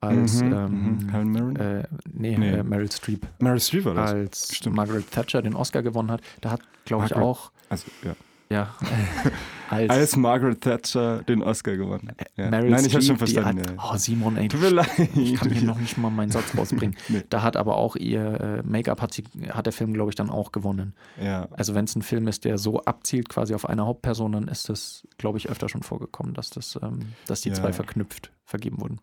als 0.00 0.42
mhm, 0.42 0.52
ähm, 0.52 0.98
mhm. 1.00 1.08
Helen 1.08 1.28
Mirren? 1.28 1.56
Äh, 1.56 1.88
nee, 2.12 2.36
nee. 2.36 2.50
Äh, 2.50 2.62
Meryl 2.62 2.90
Streep. 2.90 3.26
Meryl 3.40 3.60
Streep 3.60 3.84
war 3.84 3.94
das. 3.94 4.12
Als 4.12 4.54
Stimmt. 4.54 4.76
Margaret 4.76 5.10
Thatcher 5.10 5.42
den 5.42 5.54
Oscar 5.54 5.82
gewonnen 5.82 6.10
hat, 6.10 6.20
da 6.40 6.52
hat 6.52 6.60
glaube 6.84 7.06
ich 7.06 7.14
auch 7.14 7.50
also, 7.68 7.86
ja. 8.02 8.12
Ja. 8.50 8.74
als, 9.68 9.90
als, 9.90 10.16
Margaret 10.16 10.60
Thatcher 10.60 11.22
den 11.22 11.42
Oscar 11.42 11.76
gewonnen. 11.76 12.12
Ja. 12.36 12.48
Meryl 12.50 12.70
Nein, 12.70 12.86
ich 12.86 12.94
habe 12.94 13.04
schon 13.04 13.18
verstanden. 13.18 13.78
Hat, 13.78 13.94
oh, 13.94 13.96
Simon, 13.96 14.36
ey, 14.36 14.48
Tut 14.48 14.60
mir 14.60 14.70
leid. 14.70 14.88
ich 15.14 15.34
kann 15.34 15.50
hier 15.50 15.64
noch 15.64 15.78
nicht 15.78 15.98
mal 15.98 16.10
meinen 16.10 16.30
Satz 16.30 16.56
rausbringen. 16.56 16.96
nee. 17.08 17.22
Da 17.28 17.42
hat 17.42 17.56
aber 17.56 17.76
auch 17.76 17.96
ihr 17.96 18.40
äh, 18.40 18.62
Make-up, 18.62 19.02
hat, 19.02 19.20
hat 19.50 19.66
der 19.66 19.72
Film, 19.72 19.92
glaube 19.92 20.10
ich, 20.10 20.14
dann 20.14 20.30
auch 20.30 20.52
gewonnen. 20.52 20.94
Ja. 21.22 21.48
Also 21.50 21.74
wenn 21.74 21.84
es 21.84 21.94
ein 21.94 22.02
Film 22.02 22.26
ist, 22.26 22.44
der 22.44 22.56
so 22.56 22.80
abzielt 22.80 23.28
quasi 23.28 23.54
auf 23.54 23.68
eine 23.68 23.84
Hauptperson, 23.84 24.32
dann 24.32 24.48
ist 24.48 24.68
das, 24.68 25.06
glaube 25.18 25.38
ich, 25.38 25.50
öfter 25.50 25.68
schon 25.68 25.82
vorgekommen, 25.82 26.32
dass, 26.32 26.50
das, 26.50 26.78
ähm, 26.82 27.00
dass 27.26 27.42
die 27.42 27.50
ja. 27.50 27.54
zwei 27.54 27.72
verknüpft 27.72 28.32
vergeben 28.44 28.80
wurden. 28.80 29.00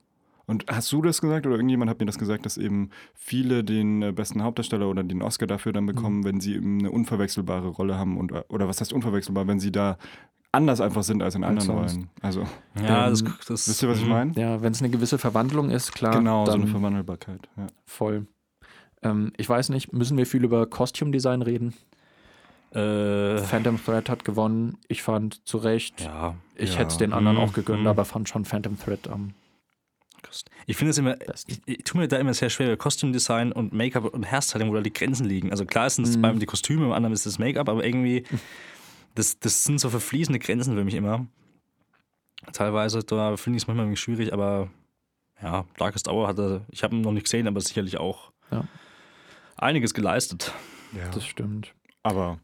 Und 0.47 0.65
hast 0.69 0.91
du 0.91 1.01
das 1.01 1.21
gesagt 1.21 1.45
oder 1.45 1.55
irgendjemand 1.55 1.89
hat 1.89 1.99
mir 1.99 2.05
das 2.05 2.19
gesagt, 2.19 2.45
dass 2.45 2.57
eben 2.57 2.91
viele 3.13 3.63
den 3.63 4.01
äh, 4.01 4.11
besten 4.11 4.43
Hauptdarsteller 4.43 4.87
oder 4.87 5.03
den 5.03 5.21
Oscar 5.21 5.47
dafür 5.47 5.73
dann 5.73 5.85
bekommen, 5.85 6.19
mhm. 6.19 6.23
wenn 6.25 6.39
sie 6.39 6.55
eben 6.55 6.79
eine 6.79 6.91
unverwechselbare 6.91 7.67
Rolle 7.67 7.97
haben 7.97 8.17
und 8.17 8.31
oder 8.49 8.67
was 8.67 8.79
heißt 8.79 8.93
unverwechselbar, 8.93 9.47
wenn 9.47 9.59
sie 9.59 9.71
da 9.71 9.97
anders 10.51 10.81
einfach 10.81 11.03
sind 11.03 11.21
als 11.21 11.35
in 11.35 11.43
anderen 11.43 11.69
Rollen. 11.69 12.09
Also, 12.21 12.41
ja, 12.75 13.07
ähm, 13.07 13.11
das, 13.11 13.23
das, 13.47 13.67
wisst 13.67 13.83
ihr, 13.83 13.89
was 13.89 13.99
ich 13.99 14.07
meine? 14.07 14.31
Ja, 14.35 14.61
wenn 14.61 14.71
es 14.71 14.81
eine 14.81 14.89
gewisse 14.89 15.17
Verwandlung 15.17 15.69
ist, 15.69 15.93
klar. 15.93 16.13
Genau, 16.13 16.45
so 16.45 16.53
eine 16.53 16.67
Verwandelbarkeit. 16.67 17.49
Ja. 17.57 17.67
Voll. 17.85 18.27
Ähm, 19.03 19.33
ich 19.37 19.47
weiß 19.47 19.69
nicht, 19.69 19.93
müssen 19.93 20.17
wir 20.17 20.25
viel 20.25 20.43
über 20.43 20.65
Costume 20.65 21.11
Design 21.11 21.41
reden? 21.41 21.73
Äh, 22.71 23.37
Phantom 23.37 23.79
Thread 23.83 24.09
hat 24.09 24.25
gewonnen. 24.25 24.77
Ich 24.87 25.03
fand 25.03 25.47
zu 25.47 25.57
Recht. 25.57 26.01
Ja, 26.01 26.35
ich 26.55 26.73
ja. 26.73 26.79
hätte 26.79 26.89
es 26.89 26.97
den 26.97 27.13
anderen 27.13 27.37
mhm. 27.37 27.43
auch 27.43 27.53
gegönnt, 27.53 27.81
mhm. 27.81 27.87
aber 27.87 28.05
fand 28.05 28.27
schon 28.27 28.45
Phantom 28.45 28.77
Thread 28.79 29.07
am. 29.07 29.33
Ich 30.65 30.77
finde 30.77 30.91
es 30.91 30.97
immer, 30.97 31.15
ich, 31.47 31.61
ich 31.65 31.83
tue 31.83 32.01
mir 32.01 32.07
da 32.07 32.17
immer 32.17 32.33
sehr 32.33 32.49
schwer, 32.49 32.75
Costume 32.77 33.11
Design 33.11 33.51
und 33.51 33.73
Make-up 33.73 34.05
und 34.05 34.29
Hairstyling, 34.29 34.69
wo 34.69 34.73
da 34.75 34.81
die 34.81 34.93
Grenzen 34.93 35.25
liegen. 35.25 35.51
Also 35.51 35.65
klar 35.65 35.89
sind 35.89 36.07
es 36.07 36.17
mhm. 36.17 36.21
beim 36.21 36.39
die 36.39 36.45
Kostüme, 36.45 36.81
beim 36.85 36.93
anderen 36.93 37.13
ist 37.13 37.25
das 37.25 37.39
Make-up, 37.39 37.69
aber 37.69 37.85
irgendwie, 37.85 38.23
das, 39.15 39.39
das 39.39 39.63
sind 39.63 39.79
so 39.79 39.89
verfließende 39.89 40.39
Grenzen 40.39 40.75
für 40.75 40.83
mich 40.83 40.95
immer. 40.95 41.27
Teilweise, 42.53 42.99
da 43.03 43.37
finde 43.37 43.57
ich 43.57 43.63
es 43.63 43.67
manchmal 43.67 43.95
schwierig, 43.95 44.33
aber 44.33 44.69
ja, 45.41 45.65
Darkest 45.77 46.07
Hour 46.07 46.27
hatte, 46.27 46.65
ich 46.69 46.83
habe 46.83 46.95
ihn 46.95 47.01
noch 47.01 47.11
nicht 47.11 47.25
gesehen, 47.25 47.47
aber 47.47 47.61
sicherlich 47.61 47.97
auch 47.97 48.31
ja. 48.51 48.65
einiges 49.57 49.93
geleistet. 49.93 50.53
Ja. 50.95 51.09
Das 51.09 51.25
stimmt. 51.25 51.73
Aber 52.03 52.39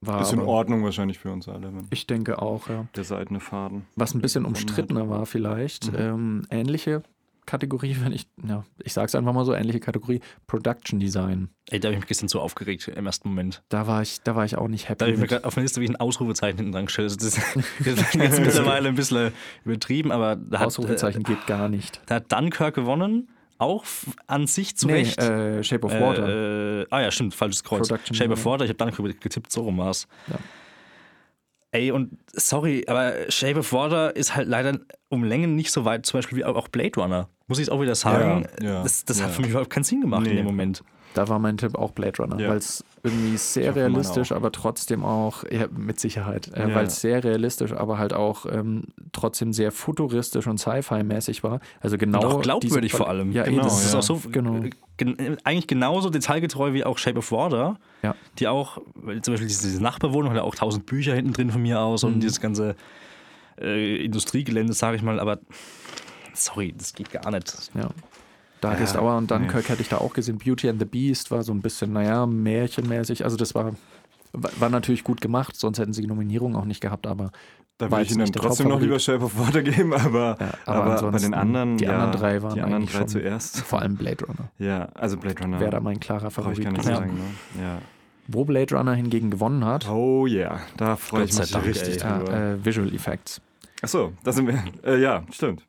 war 0.00 0.20
ist 0.20 0.32
in 0.32 0.40
Ordnung 0.40 0.84
wahrscheinlich 0.84 1.18
für 1.18 1.32
uns 1.32 1.48
alle. 1.48 1.72
Ich 1.90 2.06
denke 2.06 2.40
auch, 2.40 2.68
ja. 2.68 2.86
Der 2.94 3.04
seidene 3.04 3.40
Faden. 3.40 3.86
Was 3.96 4.14
ein 4.14 4.20
bisschen 4.20 4.44
umstrittener 4.44 5.08
war 5.08 5.26
vielleicht, 5.26 5.92
mhm. 5.92 5.98
ähm, 5.98 6.46
ähnliche 6.50 7.02
Kategorie, 7.46 7.96
wenn 8.00 8.12
ich, 8.12 8.26
ja, 8.46 8.64
ich 8.82 8.92
sag's 8.92 9.14
einfach 9.14 9.32
mal 9.32 9.44
so, 9.44 9.54
ähnliche 9.54 9.80
Kategorie, 9.80 10.20
Production 10.46 11.00
Design. 11.00 11.48
Ey, 11.70 11.80
da 11.80 11.88
habe 11.88 11.94
ich 11.94 12.00
mich 12.00 12.08
gestern 12.08 12.28
so 12.28 12.40
aufgeregt 12.40 12.88
im 12.88 13.06
ersten 13.06 13.28
Moment. 13.28 13.62
Da 13.68 13.86
war 13.86 14.02
ich, 14.02 14.20
da 14.22 14.36
war 14.36 14.44
ich 14.44 14.56
auch 14.56 14.68
nicht 14.68 14.88
happy. 14.88 14.98
Da 14.98 15.06
habe 15.06 15.14
ich 15.14 15.20
mir 15.20 15.26
gerade 15.26 15.44
auf 15.44 15.54
der 15.54 15.62
Liste 15.62 15.80
wie 15.80 15.88
ein 15.88 15.96
Ausrufezeichen 15.96 16.58
hinten 16.58 16.72
dran 16.72 16.86
gestellt. 16.86 17.06
Das 17.16 17.22
ist 17.98 18.14
jetzt 18.14 18.40
mittlerweile 18.40 18.88
ein 18.88 18.94
bisschen 18.94 19.32
übertrieben, 19.64 20.10
aber 20.10 20.36
da 20.36 20.58
hat, 20.58 20.66
Ausrufezeichen 20.66 21.22
äh, 21.22 21.24
geht 21.24 21.46
gar 21.46 21.68
nicht. 21.68 22.00
Da 22.06 22.16
hat 22.16 22.32
Dunkirk 22.32 22.74
gewonnen 22.74 23.28
auch 23.58 23.84
an 24.26 24.46
sich 24.46 24.76
zu 24.76 24.86
nee, 24.86 24.94
Recht. 24.94 25.18
Äh, 25.18 25.62
Shape 25.62 25.86
of 25.86 25.92
Water. 25.92 26.28
Äh, 26.28 26.82
äh, 26.82 26.86
ah 26.90 27.00
ja, 27.02 27.10
stimmt, 27.10 27.34
falsches 27.34 27.64
Kreuz. 27.64 27.88
Production 27.88 28.14
Shape 28.14 28.32
of 28.32 28.44
Water, 28.44 28.64
ich 28.64 28.70
habe 28.70 28.78
dann 28.78 28.92
getippt, 29.20 29.50
so 29.50 29.62
rum 29.62 29.78
war's. 29.78 30.06
Ja. 30.28 30.36
Ey, 31.72 31.90
und 31.90 32.18
sorry, 32.32 32.84
aber 32.86 33.30
Shape 33.30 33.58
of 33.58 33.72
Water 33.72 34.14
ist 34.14 34.34
halt 34.36 34.48
leider 34.48 34.78
um 35.08 35.24
Längen 35.24 35.56
nicht 35.56 35.70
so 35.70 35.84
weit, 35.84 36.06
zum 36.06 36.18
Beispiel 36.18 36.38
wie 36.38 36.44
auch 36.44 36.68
Blade 36.68 37.00
Runner. 37.00 37.28
Muss 37.48 37.58
ich 37.58 37.64
es 37.64 37.68
auch 37.68 37.80
wieder 37.80 37.94
sagen. 37.94 38.46
Ja, 38.60 38.66
ja, 38.66 38.82
das, 38.82 39.04
das 39.04 39.22
hat 39.22 39.30
für 39.30 39.42
mich 39.42 39.50
überhaupt 39.50 39.70
keinen 39.70 39.84
Sinn 39.84 40.00
gemacht 40.00 40.22
nee. 40.22 40.30
in 40.30 40.36
dem 40.36 40.46
Moment. 40.46 40.82
Da 41.16 41.28
war 41.28 41.38
mein 41.38 41.56
Tipp 41.56 41.76
auch 41.76 41.92
Blade 41.92 42.18
Runner, 42.18 42.38
ja. 42.38 42.50
weil 42.50 42.58
es 42.58 42.84
irgendwie 43.02 43.38
sehr 43.38 43.74
realistisch, 43.74 44.32
aber 44.32 44.52
trotzdem 44.52 45.02
auch, 45.02 45.44
ja, 45.50 45.66
mit 45.74 45.98
Sicherheit, 45.98 46.48
äh, 46.52 46.68
ja. 46.68 46.74
weil 46.74 46.86
es 46.88 47.00
sehr 47.00 47.24
realistisch, 47.24 47.72
aber 47.72 47.96
halt 47.96 48.12
auch 48.12 48.44
ähm, 48.44 48.84
trotzdem 49.12 49.54
sehr 49.54 49.72
futuristisch 49.72 50.46
und 50.46 50.58
Sci-Fi-mäßig 50.58 51.42
war. 51.42 51.60
Also 51.80 51.96
genau. 51.96 52.20
Und 52.20 52.26
auch 52.26 52.42
glaubwürdig 52.42 52.92
vor 52.92 53.08
allem. 53.08 53.32
Ja, 53.32 53.44
genau, 53.44 53.62
das 53.62 53.82
ist 53.82 53.94
auch 53.94 54.02
so 54.02 54.20
genau. 54.30 54.60
Gen 54.98 55.38
eigentlich 55.42 55.66
genauso 55.66 56.10
detailgetreu 56.10 56.74
wie 56.74 56.84
auch 56.84 56.98
Shape 56.98 57.18
of 57.18 57.32
Water, 57.32 57.78
ja. 58.02 58.14
die 58.38 58.48
auch, 58.48 58.76
zum 59.22 59.32
Beispiel 59.32 59.48
diese, 59.48 59.68
diese 59.68 59.82
Nachbewohnung 59.82 60.32
hat 60.32 60.36
ja 60.36 60.42
auch 60.42 60.54
tausend 60.54 60.84
Bücher 60.84 61.14
hinten 61.14 61.32
drin 61.32 61.50
von 61.50 61.62
mir 61.62 61.80
aus 61.80 62.02
mhm. 62.02 62.14
und 62.14 62.20
dieses 62.20 62.42
ganze 62.42 62.76
äh, 63.58 64.04
Industriegelände, 64.04 64.74
sage 64.74 64.96
ich 64.96 65.02
mal, 65.02 65.18
aber 65.18 65.38
sorry, 66.36 66.74
das 66.76 66.92
geht 66.92 67.10
gar 67.10 67.30
nicht. 67.30 67.70
Ja. 67.74 67.88
Darkest 68.60 68.94
ja, 68.94 69.02
Hour 69.02 69.16
und 69.16 69.30
Dunkirk 69.30 69.64
nee. 69.64 69.68
hätte 69.68 69.82
ich 69.82 69.88
da 69.88 69.98
auch 69.98 70.12
gesehen. 70.12 70.38
Beauty 70.38 70.68
and 70.68 70.78
the 70.78 70.86
Beast 70.86 71.30
war 71.30 71.42
so 71.42 71.52
ein 71.52 71.60
bisschen, 71.60 71.92
naja, 71.92 72.26
märchenmäßig. 72.26 73.24
Also 73.24 73.36
das 73.36 73.54
war, 73.54 73.72
war 74.32 74.70
natürlich 74.70 75.04
gut 75.04 75.20
gemacht, 75.20 75.56
sonst 75.56 75.78
hätten 75.78 75.92
sie 75.92 76.02
die 76.02 76.08
Nominierung 76.08 76.56
auch 76.56 76.64
nicht 76.64 76.80
gehabt, 76.80 77.06
aber 77.06 77.32
da 77.78 77.90
würde 77.90 78.04
ich 78.04 78.12
ihnen 78.12 78.32
trotzdem 78.32 78.68
noch 78.68 78.80
lieber 78.80 78.98
Shape 78.98 79.22
of 79.22 79.38
Water 79.38 79.62
geben, 79.62 79.92
aber, 79.92 80.38
ja, 80.40 80.50
aber, 80.64 80.98
aber 80.98 81.12
bei 81.12 81.18
den 81.18 81.34
anderen, 81.34 81.76
die 81.76 81.84
ja, 81.84 81.92
anderen 81.92 82.12
drei 82.12 82.42
waren 82.42 82.54
die 82.54 82.62
anderen 82.62 82.86
drei 82.86 83.04
zuerst. 83.04 83.60
Vor 83.60 83.82
allem 83.82 83.96
Blade 83.96 84.24
Runner. 84.24 84.50
Ja, 84.58 84.88
also 84.94 85.18
Blade 85.18 85.42
Runner 85.42 85.60
wäre 85.60 85.72
da 85.72 85.80
mein 85.80 86.00
klarer 86.00 86.30
Favorit. 86.30 86.58
Ich 86.58 86.64
gar 86.64 86.72
nicht 86.72 86.84
sagen, 86.84 87.14
ne? 87.14 87.62
ja. 87.62 87.78
Wo 88.28 88.44
Blade 88.44 88.74
Runner 88.74 88.94
hingegen 88.94 89.30
gewonnen 89.30 89.64
hat. 89.64 89.88
Oh 89.88 90.26
ja, 90.26 90.38
yeah. 90.38 90.60
da 90.78 90.96
freue 90.96 91.24
ich 91.24 91.38
mich 91.38 91.54
richtig 91.64 91.98
drüber. 91.98 92.32
Äh, 92.32 92.64
Visual 92.64 92.92
Effects. 92.92 93.42
Achso, 93.82 94.12
da 94.24 94.32
sind 94.32 94.48
wir. 94.48 94.64
Äh, 94.82 95.00
ja, 95.00 95.22
stimmt. 95.30 95.62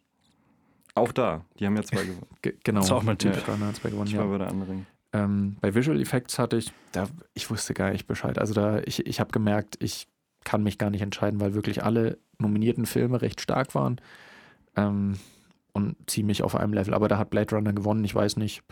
Auch 0.98 1.12
da. 1.12 1.46
Die 1.60 1.66
haben 1.66 1.76
ja 1.76 1.84
zwei 1.84 2.04
gewonnen. 2.04 2.26
Genau. 2.64 2.80
Das 2.80 2.88
ist 2.88 2.92
auch 2.92 3.04
mein 3.04 3.18
Typ. 3.18 3.36
Ja, 3.36 3.74
zwei 3.74 3.90
gewonnen, 3.90 4.08
ich 4.08 4.14
ja. 4.14 4.20
war 4.20 4.28
bei 4.28 4.38
der 4.38 4.48
anderen. 4.48 4.88
Ähm, 5.14 5.58
bei 5.62 5.74
Visual 5.74 6.00
Effects 6.00 6.38
hatte 6.40 6.58
ich, 6.58 6.72
da, 6.92 7.08
ich 7.34 7.50
wusste 7.50 7.74
gar 7.74 7.92
nicht 7.92 8.08
Bescheid. 8.08 8.38
Also 8.40 8.54
da, 8.54 8.80
ich, 8.80 9.06
ich 9.06 9.20
habe 9.20 9.32
gemerkt, 9.32 9.78
ich 9.80 10.08
kann 10.44 10.64
mich 10.64 10.78
gar 10.78 10.90
nicht 10.90 11.02
entscheiden, 11.02 11.40
weil 11.40 11.54
wirklich 11.54 11.84
alle 11.84 12.18
nominierten 12.40 12.86
Filme 12.86 13.22
recht 13.22 13.42
stark 13.42 13.76
waren 13.76 14.00
ähm, 14.76 15.18
und 15.74 15.96
ziemlich 16.08 16.44
auf 16.44 16.56
einem 16.56 16.74
Level. 16.74 16.94
Aber 16.94 17.08
da 17.08 17.18
hat 17.18 17.30
Blade 17.30 17.56
Runner 17.56 17.74
gewonnen. 17.74 18.04
Ich 18.04 18.16
weiß 18.16 18.38
nicht, 18.38 18.64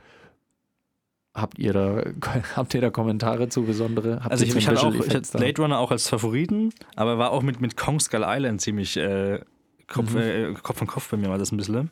Habt 1.36 1.60
ihr 1.60 1.74
da, 1.74 2.02
habt 2.56 2.74
ihr 2.74 2.80
da 2.80 2.90
Kommentare 2.90 3.50
zu 3.50 3.64
besondere? 3.64 4.22
Habt 4.22 4.32
also 4.32 4.46
ich, 4.46 4.56
ich, 4.56 4.68
hatte 4.70 4.82
auch, 4.82 4.94
ich 4.94 5.14
hatte 5.14 5.38
Blade 5.38 5.62
Runner 5.62 5.80
auch 5.80 5.92
als 5.92 6.08
Favoriten, 6.08 6.72
aber 6.96 7.18
war 7.18 7.32
auch 7.32 7.44
mit, 7.44 7.60
mit 7.60 7.76
Kong 7.76 8.00
Skull 8.00 8.24
Island 8.26 8.62
ziemlich 8.62 8.96
äh, 8.96 9.42
Kopf, 9.88 10.12
mhm. 10.14 10.20
äh, 10.20 10.54
Kopf 10.62 10.82
an 10.82 10.88
Kopf 10.88 11.10
bei 11.10 11.18
mir 11.18 11.30
war 11.30 11.38
das 11.38 11.52
ein 11.52 11.58
bisschen. 11.58 11.92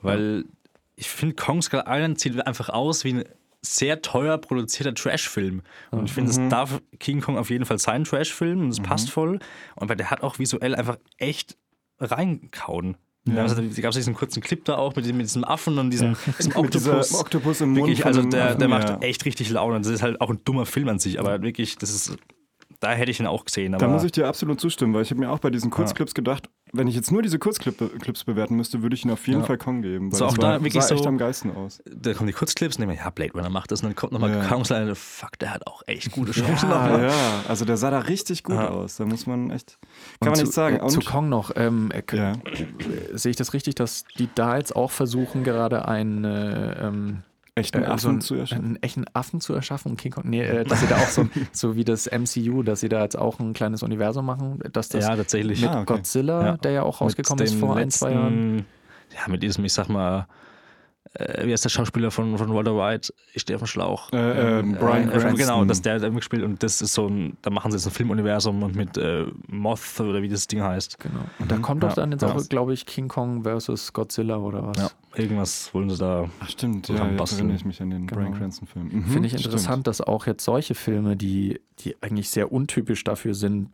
Weil 0.00 0.44
ja. 0.46 0.52
ich 0.96 1.08
finde, 1.08 1.34
Kong 1.34 1.62
Skull 1.62 1.84
Island 1.86 2.20
sieht 2.20 2.46
einfach 2.46 2.68
aus 2.68 3.04
wie 3.04 3.14
ein 3.14 3.24
sehr 3.64 4.02
teuer 4.02 4.38
produzierter 4.38 4.94
Trash-Film. 4.94 5.62
Und 5.92 6.04
ich 6.06 6.12
finde, 6.12 6.30
es 6.30 6.38
mhm. 6.38 6.50
darf 6.50 6.82
King 6.98 7.20
Kong 7.20 7.38
auf 7.38 7.48
jeden 7.48 7.64
Fall 7.64 7.78
sein 7.78 8.04
Trash-Film 8.04 8.60
und 8.60 8.68
es 8.70 8.80
mhm. 8.80 8.84
passt 8.84 9.10
voll. 9.10 9.38
Und 9.76 9.88
weil 9.88 9.96
der 9.96 10.10
hat 10.10 10.22
auch 10.22 10.38
visuell 10.38 10.74
einfach 10.74 10.98
echt 11.16 11.56
reinkauen. 12.00 12.96
Ja. 13.24 13.46
Da 13.46 13.54
gab 13.54 13.90
es 13.90 13.96
diesen 13.96 14.14
kurzen 14.14 14.42
Clip 14.42 14.64
da 14.64 14.76
auch 14.76 14.96
mit, 14.96 15.06
mit 15.06 15.26
diesem 15.26 15.44
Affen 15.44 15.78
und 15.78 15.90
diesem, 15.90 16.14
ja. 16.26 16.32
diesem 16.38 16.56
Oktopus. 16.56 17.14
Oktopus 17.14 17.60
im 17.60 17.70
Mund. 17.70 17.86
Wirklich, 17.86 18.04
also 18.04 18.22
der, 18.22 18.56
der 18.56 18.66
macht 18.66 19.04
echt 19.04 19.24
richtig 19.24 19.50
Laune. 19.50 19.78
Das 19.78 19.86
ist 19.86 20.02
halt 20.02 20.20
auch 20.20 20.30
ein 20.30 20.40
dummer 20.44 20.66
Film 20.66 20.88
an 20.88 20.98
sich, 20.98 21.20
aber 21.20 21.40
wirklich, 21.42 21.78
das 21.78 21.94
ist 21.94 22.16
da 22.82 22.92
hätte 22.92 23.12
ich 23.12 23.20
ihn 23.20 23.26
auch 23.26 23.44
gesehen. 23.44 23.72
da 23.78 23.86
muss 23.86 24.02
ich 24.02 24.10
dir 24.10 24.26
absolut 24.26 24.60
zustimmen, 24.60 24.92
weil 24.92 25.02
ich 25.02 25.10
habe 25.10 25.20
mir 25.20 25.30
auch 25.30 25.38
bei 25.38 25.50
diesen 25.50 25.70
Kurzclips 25.70 26.14
gedacht, 26.14 26.50
wenn 26.72 26.88
ich 26.88 26.94
jetzt 26.94 27.12
nur 27.12 27.20
diese 27.20 27.38
Kurzclips 27.38 28.24
bewerten 28.24 28.56
müsste, 28.56 28.82
würde 28.82 28.94
ich 28.94 29.04
ihn 29.04 29.10
auf 29.10 29.26
jeden 29.26 29.40
ja. 29.40 29.46
Fall 29.46 29.58
Kong 29.58 29.82
geben. 29.82 30.10
Weil 30.10 30.18
so 30.18 30.26
auch 30.26 30.38
da 30.38 30.62
wirklich 30.62 30.82
sah 30.82 30.94
echt 30.94 31.02
so, 31.02 31.08
am 31.08 31.18
geilsten 31.18 31.54
aus. 31.54 31.82
Da 31.84 32.14
kommen 32.14 32.28
die 32.28 32.32
Kurzclips 32.32 32.78
ich 32.78 32.98
ja, 32.98 33.10
Blade 33.10 33.32
Runner 33.34 33.50
macht 33.50 33.70
das 33.70 33.82
und 33.82 33.88
dann 33.88 33.94
kommt 33.94 34.12
nochmal 34.12 34.30
ja. 34.30 34.48
Kong 34.48 34.62
und 34.62 34.96
fuck, 34.96 35.38
der 35.38 35.52
hat 35.52 35.66
auch 35.66 35.82
echt 35.86 36.10
gute 36.10 36.32
Chancen. 36.32 36.70
Ja, 36.70 37.08
ja, 37.08 37.44
also 37.46 37.66
der 37.66 37.76
sah 37.76 37.90
da 37.90 37.98
richtig 37.98 38.42
gut 38.42 38.56
ja. 38.56 38.68
aus. 38.68 38.96
Da 38.96 39.04
muss 39.04 39.26
man 39.26 39.50
echt, 39.50 39.78
kann 40.20 40.20
und 40.20 40.26
man 40.28 40.34
zu, 40.36 40.42
nicht 40.44 40.54
sagen. 40.54 40.80
Und 40.80 40.90
zu 40.90 41.00
Kong 41.00 41.28
noch, 41.28 41.52
ähm, 41.56 41.90
äh, 41.92 42.02
ja. 42.16 42.32
sehe 43.12 43.30
ich 43.30 43.36
das 43.36 43.52
richtig, 43.52 43.74
dass 43.74 44.04
die 44.18 44.28
da 44.34 44.56
jetzt 44.56 44.74
auch 44.74 44.90
versuchen, 44.90 45.44
gerade 45.44 45.86
ein 45.86 46.24
äh, 46.24 46.86
ähm, 46.86 47.22
echten 47.54 47.82
äh, 47.82 47.86
Affen 47.86 48.20
so 48.20 48.28
zu 48.28 48.34
erschaffen. 48.36 48.64
Einen 48.64 48.82
echten 48.82 49.04
Affen 49.12 49.40
zu 49.40 49.54
erschaffen. 49.54 49.96
King 49.96 50.12
Kong, 50.12 50.24
nee, 50.26 50.42
äh, 50.42 50.64
dass 50.64 50.80
sie 50.80 50.86
da 50.86 50.96
auch 50.96 51.08
so, 51.08 51.28
so 51.52 51.76
wie 51.76 51.84
das 51.84 52.06
MCU, 52.10 52.62
dass 52.62 52.80
sie 52.80 52.88
da 52.88 53.02
jetzt 53.02 53.16
auch 53.16 53.40
ein 53.40 53.52
kleines 53.52 53.82
Universum 53.82 54.26
machen, 54.26 54.60
dass 54.72 54.88
das 54.88 55.04
ja, 55.04 55.16
tatsächlich. 55.16 55.60
mit 55.60 55.70
ah, 55.70 55.82
okay. 55.82 55.94
Godzilla, 55.94 56.44
ja. 56.44 56.56
der 56.56 56.72
ja 56.72 56.82
auch 56.82 57.00
rausgekommen 57.00 57.44
ist 57.44 57.54
vor 57.54 57.76
ein, 57.76 57.90
zwei 57.90 58.12
Jahren. 58.12 58.66
Ja, 59.14 59.30
mit 59.30 59.42
diesem, 59.42 59.64
ich 59.64 59.72
sag 59.72 59.88
mal, 59.88 60.26
äh, 61.14 61.46
wie 61.46 61.52
heißt 61.52 61.64
der 61.64 61.68
Schauspieler 61.68 62.10
von, 62.10 62.38
von 62.38 62.54
Walter 62.54 62.76
White? 62.76 63.12
Ich 63.34 63.42
stehe 63.42 63.56
auf 63.56 63.62
dem 63.62 63.66
Schlauch. 63.66 64.12
Äh, 64.12 64.60
äh, 64.60 64.62
Brian 64.62 65.08
äh, 65.08 65.12
Cranston. 65.12 65.36
Genau, 65.36 65.64
dass 65.64 65.82
der 65.82 65.98
da 65.98 66.08
mitgespielt 66.08 66.42
und 66.42 66.62
das 66.62 66.80
ist 66.80 66.94
so 66.94 67.06
ein, 67.06 67.36
da 67.42 67.50
machen 67.50 67.70
sie 67.70 67.76
jetzt 67.76 67.86
ein 67.86 67.92
Filmuniversum 67.92 68.62
und 68.62 68.74
mit 68.74 68.96
äh, 68.96 69.26
Moth 69.48 70.00
oder 70.00 70.22
wie 70.22 70.28
das 70.28 70.46
Ding 70.46 70.62
heißt. 70.62 70.98
Genau. 71.00 71.20
Und 71.38 71.50
da 71.50 71.56
mhm. 71.56 71.62
kommt 71.62 71.82
doch 71.82 71.92
dann 71.92 72.12
jetzt 72.12 72.24
auch, 72.24 72.48
glaube 72.48 72.72
ich, 72.72 72.86
King 72.86 73.08
Kong 73.08 73.42
versus 73.42 73.92
Godzilla 73.92 74.38
oder 74.38 74.66
was? 74.66 74.78
Ja, 74.78 74.90
irgendwas 75.14 75.72
wollen 75.74 75.90
sie 75.90 75.98
da. 75.98 76.28
Ach 76.40 76.48
stimmt, 76.48 76.88
ja, 76.88 77.06
jetzt 77.06 77.32
erinnere 77.32 77.56
ich 77.56 77.64
mich 77.64 77.82
an 77.82 77.90
den 77.90 78.06
genau. 78.06 78.20
Brian 78.20 78.34
Cranston-Film. 78.34 78.88
Mhm, 78.90 79.04
Finde 79.06 79.26
ich 79.26 79.34
interessant, 79.34 79.64
stimmt. 79.64 79.86
dass 79.88 80.00
auch 80.00 80.26
jetzt 80.26 80.44
solche 80.44 80.74
Filme, 80.74 81.16
die, 81.16 81.60
die 81.80 81.96
eigentlich 82.02 82.30
sehr 82.30 82.52
untypisch 82.52 83.04
dafür 83.04 83.34
sind, 83.34 83.68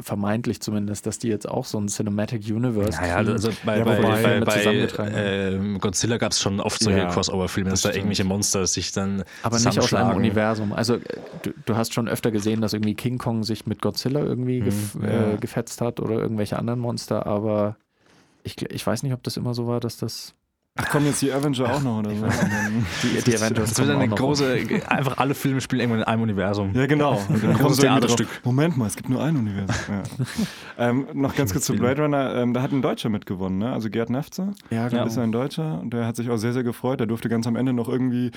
vermeintlich 0.00 0.60
zumindest, 0.60 1.06
dass 1.06 1.18
die 1.18 1.28
jetzt 1.28 1.48
auch 1.48 1.64
so 1.64 1.78
ein 1.78 1.88
Cinematic 1.88 2.42
Universe 2.46 3.00
naja, 3.00 3.16
also 3.16 3.50
bei, 3.64 3.78
ja, 3.78 3.84
bei, 3.84 4.00
bei, 4.00 4.40
bei 4.40 5.08
äh, 5.08 5.78
Godzilla 5.78 6.16
gab 6.16 6.32
es 6.32 6.40
schon 6.40 6.60
oft 6.60 6.80
solche 6.80 7.00
ja, 7.00 7.08
Crossover-Filme, 7.08 7.70
dass 7.70 7.82
da 7.82 7.92
irgendwelche 7.92 8.24
Monster 8.24 8.66
sich 8.66 8.92
dann 8.92 9.24
Aber 9.42 9.58
nicht 9.58 9.78
aus 9.78 9.92
einem 9.92 10.16
Universum. 10.16 10.72
Also 10.72 10.96
äh, 10.96 11.00
du, 11.42 11.52
du, 11.64 11.76
hast 11.76 11.92
schon 11.94 12.08
öfter 12.08 12.30
gesehen, 12.30 12.60
dass 12.60 12.72
irgendwie 12.72 12.94
King 12.94 13.18
Kong 13.18 13.42
sich 13.42 13.66
mit 13.66 13.82
Godzilla 13.82 14.20
irgendwie 14.20 14.58
hm, 14.58 14.64
gef 14.64 14.96
ja. 15.02 15.32
äh, 15.32 15.36
gefetzt 15.36 15.80
hat 15.80 16.00
oder 16.00 16.16
irgendwelche 16.16 16.58
anderen 16.58 16.80
Monster, 16.80 17.26
aber 17.26 17.76
ich, 18.42 18.60
ich 18.70 18.86
weiß 18.86 19.02
nicht, 19.02 19.12
ob 19.12 19.22
das 19.22 19.36
immer 19.36 19.54
so 19.54 19.66
war, 19.66 19.80
dass 19.80 19.96
das 19.96 20.34
Ach, 20.76 20.88
kommen 20.88 21.06
jetzt 21.06 21.20
die 21.20 21.32
Avenger 21.32 21.74
auch 21.74 21.82
noch 21.82 21.98
oder 21.98 22.10
so? 22.10 22.26
die, 23.02 23.22
die 23.22 23.36
Avengers. 23.36 23.70
Das 23.70 23.78
wird 23.78 23.90
eine 23.90 24.08
große, 24.08 24.82
einfach 24.86 25.18
alle 25.18 25.34
Filme 25.34 25.60
spielen 25.60 25.80
irgendwann 25.80 26.02
in 26.02 26.06
einem 26.06 26.22
Universum. 26.22 26.72
Ja, 26.74 26.86
genau. 26.86 27.20
Ein 27.28 27.54
großes 27.54 27.78
Theaterstück. 27.78 28.28
Moment 28.44 28.76
mal, 28.76 28.86
es 28.86 28.94
gibt 28.94 29.08
nur 29.08 29.20
ein 29.22 29.36
Universum. 29.36 29.74
Ja. 29.88 30.02
ähm, 30.90 31.08
noch 31.12 31.34
ganz 31.34 31.52
kurz 31.52 31.64
zu 31.64 31.74
Blade 31.74 32.00
Runner. 32.02 32.36
Ähm, 32.36 32.54
da 32.54 32.62
hat 32.62 32.70
ein 32.70 32.82
Deutscher 32.82 33.08
mitgewonnen, 33.08 33.58
ne? 33.58 33.72
Also 33.72 33.90
Gerd 33.90 34.10
Nefze. 34.10 34.52
Ja, 34.70 34.88
genau. 34.88 35.06
ist 35.06 35.18
ein 35.18 35.32
Deutscher 35.32 35.80
und 35.80 35.92
der 35.92 36.06
hat 36.06 36.14
sich 36.14 36.30
auch 36.30 36.36
sehr, 36.36 36.52
sehr 36.52 36.62
gefreut. 36.62 37.00
Der 37.00 37.08
durfte 37.08 37.28
ganz 37.28 37.48
am 37.48 37.56
Ende 37.56 37.72
noch 37.72 37.88
irgendwie 37.88 38.30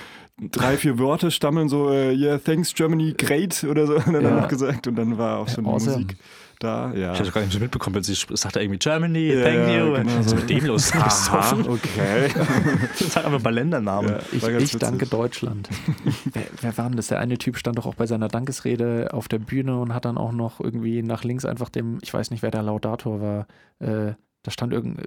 drei, 0.50 0.76
vier 0.76 0.98
Worte 0.98 1.30
stammeln, 1.30 1.68
so, 1.68 1.88
uh, 1.88 2.10
yeah, 2.10 2.38
thanks 2.38 2.74
Germany, 2.74 3.14
great 3.16 3.62
oder 3.62 3.86
so, 3.86 3.94
und 3.94 4.12
dann 4.12 4.24
ja. 4.24 4.40
noch 4.40 4.48
gesagt. 4.48 4.88
Und 4.88 4.96
dann 4.96 5.18
war 5.18 5.38
auch 5.38 5.48
schon 5.48 5.64
die 5.64 5.70
Musik 5.70 6.16
da. 6.64 6.92
Ja. 6.94 7.12
Ich 7.12 7.20
habe 7.20 7.30
gar 7.30 7.40
nicht 7.42 7.52
so 7.52 7.58
mitbekommen, 7.58 7.94
weil 7.96 8.04
sie 8.04 8.14
sagt 8.14 8.56
irgendwie 8.56 8.78
Germany, 8.78 9.32
ja, 9.32 9.44
thank 9.44 9.68
you. 9.68 9.92
Genau 9.94 10.22
so. 10.22 10.36
mit 10.36 10.50
dem 10.50 10.64
los? 10.66 10.92
Aha, 10.94 11.56
okay. 11.68 12.28
Sag 12.94 13.26
einfach 13.26 13.42
mal 13.42 13.54
Ländernamen. 13.54 14.10
Ja, 14.10 14.18
ich, 14.32 14.72
ich 14.72 14.78
danke 14.78 15.06
Deutschland. 15.06 15.68
wer, 16.32 16.44
wer 16.60 16.78
war 16.78 16.88
denn 16.88 16.96
das? 16.96 17.08
Der 17.08 17.20
eine 17.20 17.38
Typ 17.38 17.56
stand 17.58 17.78
doch 17.78 17.86
auch 17.86 17.94
bei 17.94 18.06
seiner 18.06 18.28
Dankesrede 18.28 19.10
auf 19.12 19.28
der 19.28 19.38
Bühne 19.38 19.78
und 19.78 19.94
hat 19.94 20.04
dann 20.04 20.18
auch 20.18 20.32
noch 20.32 20.60
irgendwie 20.60 21.02
nach 21.02 21.22
links 21.22 21.44
einfach 21.44 21.68
dem, 21.68 21.98
ich 22.02 22.12
weiß 22.12 22.30
nicht, 22.30 22.42
wer 22.42 22.50
der 22.50 22.62
Laudator 22.62 23.20
war, 23.20 23.46
äh, 23.80 24.14
da 24.44 24.50
stand 24.50 24.72
irgend, 24.72 25.00
äh, 25.00 25.04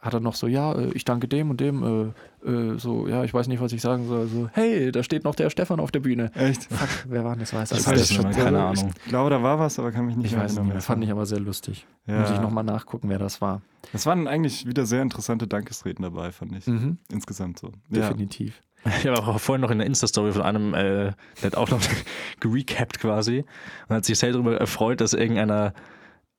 hat 0.00 0.14
er 0.14 0.20
noch 0.20 0.36
so, 0.36 0.46
ja, 0.46 0.72
äh, 0.72 0.90
ich 0.94 1.04
danke 1.04 1.26
dem 1.28 1.50
und 1.50 1.60
dem, 1.60 2.14
äh, 2.44 2.48
äh, 2.48 2.78
so, 2.78 3.08
ja, 3.08 3.24
ich 3.24 3.34
weiß 3.34 3.48
nicht, 3.48 3.60
was 3.60 3.72
ich 3.72 3.82
sagen 3.82 4.06
soll, 4.06 4.28
so, 4.28 4.48
hey, 4.52 4.92
da 4.92 5.02
steht 5.02 5.24
noch 5.24 5.34
der 5.34 5.50
Stefan 5.50 5.80
auf 5.80 5.90
der 5.90 6.00
Bühne. 6.00 6.30
Echt? 6.34 6.64
Fuck, 6.64 6.88
wer 7.08 7.24
war 7.24 7.32
denn 7.32 7.40
das? 7.40 7.52
Weiß 7.52 7.68
das 7.68 7.86
weiß 7.86 8.10
ich 8.10 8.16
schon, 8.16 8.30
keine 8.30 8.62
Ahnung. 8.62 8.92
Ich 9.04 9.08
glaube, 9.10 9.28
da 9.30 9.42
war 9.42 9.58
was, 9.58 9.78
aber 9.80 9.90
kann 9.90 10.06
mich 10.06 10.16
nicht 10.16 10.26
ich 10.26 10.32
erinnern. 10.34 10.68
Weiß 10.68 10.74
nicht, 10.74 10.84
fand 10.84 11.04
ich 11.04 11.10
aber 11.10 11.26
sehr 11.26 11.40
lustig. 11.40 11.84
Ja. 12.06 12.20
Muss 12.20 12.30
ich 12.30 12.40
nochmal 12.40 12.64
nachgucken, 12.64 13.08
wer 13.08 13.18
das 13.18 13.40
war. 13.40 13.60
Das 13.92 14.06
waren 14.06 14.28
eigentlich 14.28 14.66
wieder 14.66 14.86
sehr 14.86 15.02
interessante 15.02 15.48
Dankesreden 15.48 16.04
dabei, 16.04 16.30
fand 16.30 16.54
ich. 16.56 16.66
Mhm. 16.68 16.98
Insgesamt 17.10 17.58
so. 17.58 17.72
Definitiv. 17.90 18.62
Ja. 18.84 18.92
Ich 18.98 19.06
habe 19.08 19.18
auch 19.18 19.40
vorhin 19.40 19.62
noch 19.62 19.72
in 19.72 19.78
der 19.78 19.86
Insta-Story 19.88 20.30
von 20.30 20.42
einem, 20.42 20.72
äh, 20.74 21.12
der 21.42 21.46
hat 21.46 21.56
auch 21.56 21.70
noch 21.70 21.80
gerecapt 22.40 23.00
quasi 23.00 23.44
und 23.88 23.96
hat 23.96 24.04
sich 24.04 24.16
sehr 24.16 24.30
darüber 24.30 24.56
erfreut, 24.56 25.00
dass 25.00 25.12
irgendeiner 25.12 25.74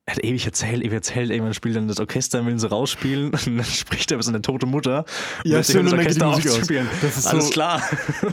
er 0.07 0.15
hat 0.15 0.23
ewig 0.23 0.45
erzählt, 0.45 0.83
ewig 0.83 0.93
erzählt, 0.93 1.31
irgendwann 1.31 1.53
spielt 1.53 1.75
dann 1.75 1.89
das 1.89 1.99
Orchester, 1.99 2.45
will 2.45 2.57
sie 2.57 2.69
rausspielen 2.69 3.25
und 3.45 3.57
dann 3.57 3.65
spricht 3.65 4.09
er 4.09 4.17
bis 4.17 4.29
eine 4.29 4.41
tote 4.41 4.65
Mutter. 4.65 5.03
Ja, 5.43 5.61
schön 5.61 5.83
das 5.83 5.93
Orchester 5.93 6.27
ausspielen. 6.27 6.87
Das 7.01 7.17
ist 7.17 7.27
Alles 7.27 7.47
so, 7.47 7.51
klar. 7.51 7.83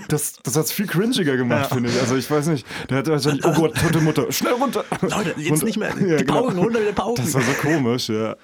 Das, 0.07 0.35
das 0.45 0.57
hat 0.57 0.67
es 0.67 0.73
viel 0.73 0.87
cringiger 0.87 1.37
gemacht, 1.37 1.71
ja. 1.71 1.75
finde 1.75 1.91
ich. 1.91 2.01
Also 2.01 2.15
ich 2.17 2.31
weiß 2.31 2.47
nicht, 2.47 2.65
der 2.89 2.99
hat 2.99 3.09
wahrscheinlich, 3.09 3.45
oh 3.45 3.53
Gott, 3.53 3.75
tote 3.77 4.01
Mutter, 4.01 4.31
schnell 4.31 4.53
runter. 4.53 4.85
Leute, 5.01 5.35
jetzt 5.37 5.51
runter. 5.51 5.65
nicht 5.67 5.77
mehr, 5.77 5.93
die 5.95 6.05
ja, 6.07 6.17
genau. 6.19 6.43
Pauken, 6.43 6.59
runter 6.59 6.79
mit 6.79 6.89
den 6.89 6.95
Pauken. 6.95 7.25
Das 7.25 7.35
war 7.35 7.43
so 7.43 7.53
komisch, 7.55 8.09
ja. 8.09 8.37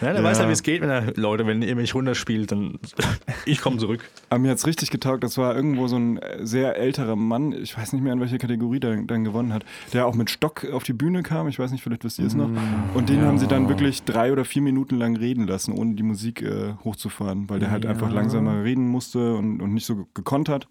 Ja, 0.00 0.12
der 0.12 0.22
ja. 0.22 0.24
weiß 0.24 0.38
ja, 0.38 0.48
wie 0.48 0.52
es 0.52 0.62
geht, 0.62 0.80
wenn 0.80 0.90
er, 0.90 1.12
Leute, 1.16 1.46
wenn 1.46 1.62
ihr 1.62 1.74
mich 1.76 1.94
runterspielt, 1.94 2.52
dann 2.52 2.78
ich 3.44 3.60
komme 3.60 3.78
zurück. 3.78 4.00
Aber 4.28 4.38
mir 4.38 4.50
hat 4.50 4.58
es 4.58 4.66
richtig 4.66 4.90
getaugt, 4.90 5.24
das 5.24 5.38
war 5.38 5.54
irgendwo 5.54 5.86
so 5.88 5.96
ein 5.96 6.20
sehr 6.40 6.76
älterer 6.76 7.16
Mann, 7.16 7.52
ich 7.52 7.76
weiß 7.76 7.92
nicht 7.92 8.02
mehr, 8.02 8.12
in 8.12 8.20
welcher 8.20 8.38
Kategorie 8.38 8.80
der 8.80 8.96
dann 9.02 9.24
gewonnen 9.24 9.52
hat, 9.52 9.64
der 9.92 10.06
auch 10.06 10.14
mit 10.14 10.30
Stock 10.30 10.64
auf 10.72 10.84
die 10.84 10.92
Bühne 10.92 11.22
kam, 11.22 11.48
ich 11.48 11.58
weiß 11.58 11.70
nicht, 11.70 11.82
vielleicht 11.82 12.04
wisst 12.04 12.18
ihr 12.18 12.26
es 12.26 12.34
noch. 12.34 12.48
Mm, 12.48 12.58
und 12.94 13.08
den 13.08 13.20
ja. 13.20 13.26
haben 13.26 13.38
sie 13.38 13.46
dann 13.46 13.68
wirklich 13.68 14.02
drei 14.04 14.32
oder 14.32 14.44
vier 14.44 14.62
Minuten 14.62 14.96
lang 14.96 15.16
reden 15.16 15.46
lassen, 15.46 15.72
ohne 15.72 15.94
die 15.94 16.02
Musik 16.02 16.42
äh, 16.42 16.74
hochzufahren, 16.84 17.48
weil 17.48 17.58
der 17.58 17.70
halt 17.70 17.84
ja. 17.84 17.90
einfach 17.90 18.10
langsamer 18.10 18.64
reden 18.64 18.88
musste 18.88 19.34
und, 19.34 19.60
und 19.60 19.74
nicht 19.74 19.86
so 19.86 20.06
gekonnt 20.14 20.48
hat. 20.48 20.68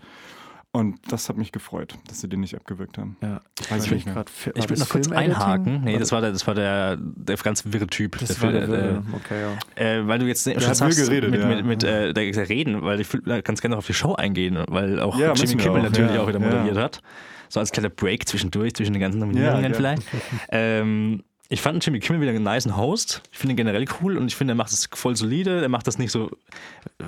Und 0.73 0.99
das 1.12 1.27
hat 1.30 1.38
mich 1.38 1.51
gefreut, 1.51 1.95
dass 2.08 2.21
sie 2.21 2.27
den 2.27 2.41
nicht 2.41 2.56
abgewürgt 2.56 2.97
haben. 2.97 3.17
Ja. 3.21 3.41
Weiß 3.69 3.86
ich, 3.86 3.93
ich 3.93 4.06
will, 4.06 4.25
ich 4.53 4.69
will 4.69 4.77
noch 4.77 4.89
kurz 4.89 5.10
einhaken. 5.10 5.82
Nee, 5.84 5.97
das 5.97 6.12
war 6.12 6.21
der, 6.21 6.32
das 6.32 6.45
war 6.45 6.53
der, 6.53 6.97
der 6.99 7.36
ganz 7.38 7.63
wirre 7.65 7.88
Typ. 7.88 8.19
Das 8.19 8.38
der, 8.38 8.41
war 8.41 8.51
der, 8.51 8.67
der, 8.67 9.03
okay, 9.13 9.41
ja. 9.41 9.84
Äh, 9.84 10.08
weil 10.08 10.19
du 10.19 10.27
jetzt 10.27 10.43
schon 10.43 10.73
sagst, 10.75 10.99
geredet, 10.99 11.32
mit, 11.32 11.39
ja. 11.39 11.47
mit, 11.47 11.65
mit 11.65 11.84
äh, 11.84 12.13
der, 12.13 12.49
Reden, 12.49 12.84
weil 12.84 12.99
ich 12.99 13.08
ganz 13.43 13.62
gerne 13.62 13.73
noch 13.73 13.80
auf 13.80 13.88
die 13.88 13.93
Show 13.93 14.13
eingehen, 14.13 14.63
weil 14.67 14.99
auch 14.99 15.17
ja, 15.17 15.34
Jimmy 15.34 15.56
Kimmel 15.56 15.80
auch, 15.80 15.84
natürlich 15.86 16.17
auch 16.19 16.27
wieder 16.27 16.39
moderiert 16.39 16.77
hat. 16.77 17.01
So 17.49 17.60
als 17.60 17.71
kleiner 17.71 17.89
Break 17.89 18.27
zwischendurch, 18.27 18.75
zwischen 18.75 18.93
den 18.93 18.99
ganzen 18.99 19.19
Nominierungen 19.19 19.73
vielleicht. 19.73 20.03
ähm, 20.49 21.23
ich 21.49 21.62
fand 21.62 21.84
Jimmy 21.84 21.99
Kimmel 21.99 22.21
wieder 22.21 22.32
einen 22.32 22.43
nice 22.43 22.67
Host. 22.75 23.21
Ich 23.32 23.38
finde 23.38 23.53
ihn 23.53 23.58
generell 23.58 23.86
cool 24.01 24.17
und 24.17 24.27
ich 24.27 24.36
finde, 24.36 24.51
er 24.51 24.56
macht 24.56 24.73
das 24.73 24.89
voll 24.93 25.15
solide. 25.15 25.62
Er 25.62 25.69
macht 25.69 25.88
das 25.88 25.97
nicht 25.97 26.12
so. 26.12 26.30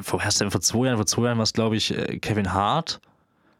Vor, 0.02 0.22
vor 0.22 0.62
zwei 0.62 0.86
Jahren, 0.86 0.98
vor 0.98 1.06
zwei 1.06 1.26
Jahren 1.26 1.38
war 1.38 1.44
es, 1.44 1.54
glaube 1.54 1.76
ich, 1.76 1.96
äh, 1.96 2.18
Kevin 2.20 2.54
Hart 2.54 3.02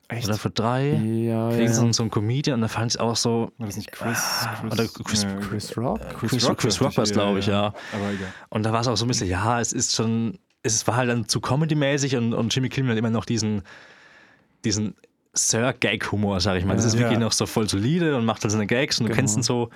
Echt? 0.10 0.28
Oder 0.28 0.38
für 0.38 0.50
drei. 0.50 0.90
Ja, 0.90 1.52
ja. 1.52 1.68
So, 1.72 1.92
so 1.92 2.02
ein 2.02 2.10
Comedian 2.10 2.56
und 2.56 2.62
da 2.62 2.68
fand 2.68 2.94
ich 2.94 3.00
auch 3.00 3.16
so. 3.16 3.52
War 3.60 3.68
das 3.68 3.78
nicht 3.78 3.92
Chris? 3.92 4.18
Chris 4.60 4.72
oder 4.74 4.88
Chris, 4.88 5.24
ja, 5.24 5.36
Chris 5.36 5.78
Rock? 5.78 6.00
Chris, 6.18 6.32
Chris 6.32 6.50
Rock, 6.50 6.58
Chris 6.58 6.82
Rock 6.82 6.98
war 6.98 7.04
es, 7.04 7.12
glaube 7.12 7.40
ich, 7.40 7.46
ja. 7.46 7.68
Aber 7.94 8.10
egal. 8.12 8.34
Und 8.50 8.64
da 8.64 8.74
war 8.74 8.82
es 8.82 8.88
auch 8.88 8.98
so 8.98 9.06
ein 9.06 9.08
bisschen, 9.08 9.30
ja, 9.30 9.62
es 9.62 9.72
ist 9.72 9.96
schon. 9.96 10.40
Es 10.64 10.86
war 10.88 10.96
halt 10.96 11.10
dann 11.10 11.28
zu 11.30 11.40
Comedy-mäßig 11.40 12.18
und, 12.18 12.34
und 12.34 12.54
Jimmy 12.54 12.70
Kimmel 12.70 12.92
hat 12.92 12.98
immer 12.98 13.12
noch 13.12 13.24
diesen, 13.24 13.62
diesen 14.66 14.96
Sir-Gag-Humor, 15.34 16.42
sag 16.42 16.58
ich 16.58 16.66
mal. 16.66 16.76
Das 16.76 16.86
ist 16.86 16.98
wirklich 16.98 17.20
noch 17.20 17.32
so 17.32 17.46
voll 17.46 17.70
solide 17.70 18.18
und 18.18 18.26
macht 18.26 18.44
halt 18.44 18.52
seine 18.52 18.68
Gags 18.68 19.00
und 19.00 19.06
du 19.06 19.10
genau. 19.10 19.20
kennst 19.20 19.38
ihn 19.38 19.44
so. 19.44 19.70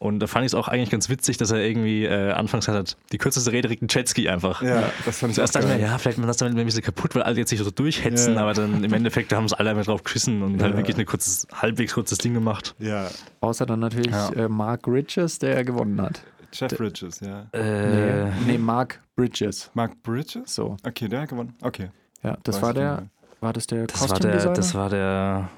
Und 0.00 0.20
da 0.20 0.28
fand 0.28 0.44
ich 0.46 0.52
es 0.52 0.54
auch 0.54 0.68
eigentlich 0.68 0.90
ganz 0.90 1.08
witzig, 1.08 1.38
dass 1.38 1.50
er 1.50 1.58
irgendwie 1.58 2.04
äh, 2.04 2.30
anfangs 2.30 2.66
gesagt 2.66 2.78
hat, 2.78 2.96
die 3.10 3.18
kürzeste 3.18 3.50
Rede 3.50 3.66
kriegt 3.66 3.82
ein 3.82 3.88
Jetski 3.90 4.28
einfach. 4.28 4.62
Ja, 4.62 4.92
das 5.04 5.18
fand 5.18 5.32
ich 5.32 5.34
Zuerst 5.34 5.56
dachte 5.56 5.66
ich 5.66 5.74
mir, 5.74 5.80
ja, 5.80 5.98
vielleicht 5.98 6.18
man 6.18 6.28
das 6.28 6.36
damit 6.36 6.56
ein 6.56 6.64
bisschen 6.64 6.84
kaputt, 6.84 7.16
weil 7.16 7.22
alle 7.22 7.36
jetzt 7.36 7.50
nicht 7.50 7.64
so 7.64 7.70
durchhetzen, 7.72 8.34
ja. 8.34 8.42
aber 8.42 8.54
dann 8.54 8.84
im 8.84 8.92
Endeffekt 8.92 9.32
haben 9.32 9.44
es 9.44 9.52
alle 9.52 9.70
einfach 9.70 9.86
drauf 9.86 10.04
geschissen 10.04 10.42
und 10.42 10.52
halt 10.52 10.60
ja. 10.60 10.66
halt 10.66 10.76
wirklich 10.76 10.96
ein 10.96 11.04
kurzes, 11.04 11.48
halbwegs 11.52 11.94
kurzes 11.94 12.18
Ding 12.18 12.32
gemacht. 12.32 12.76
Ja. 12.78 13.10
Außer 13.40 13.66
dann 13.66 13.80
natürlich 13.80 14.12
ja. 14.12 14.30
äh, 14.30 14.48
Mark 14.48 14.86
Riches, 14.86 15.40
der 15.40 15.64
gewonnen 15.64 16.00
hat. 16.00 16.22
Jeff 16.52 16.76
Bridges, 16.76 17.20
ja. 17.20 17.46
Äh, 17.52 18.24
nee, 18.24 18.32
nee, 18.46 18.58
Mark 18.58 19.00
Bridges. 19.16 19.70
Mark 19.74 20.02
Bridges? 20.02 20.54
So. 20.54 20.76
Okay, 20.86 21.08
der 21.08 21.22
hat 21.22 21.28
gewonnen. 21.28 21.54
Okay. 21.60 21.90
Ja, 22.22 22.38
das 22.42 22.56
Weiß 22.56 22.62
war 22.62 22.74
der. 22.74 23.08
War 23.40 23.52
das 23.52 23.66
der 23.66 23.86
das 23.86 24.08
war 24.08 24.18
der, 24.18 24.52
das 24.52 24.74
war 24.74 24.90
der. 24.90 25.48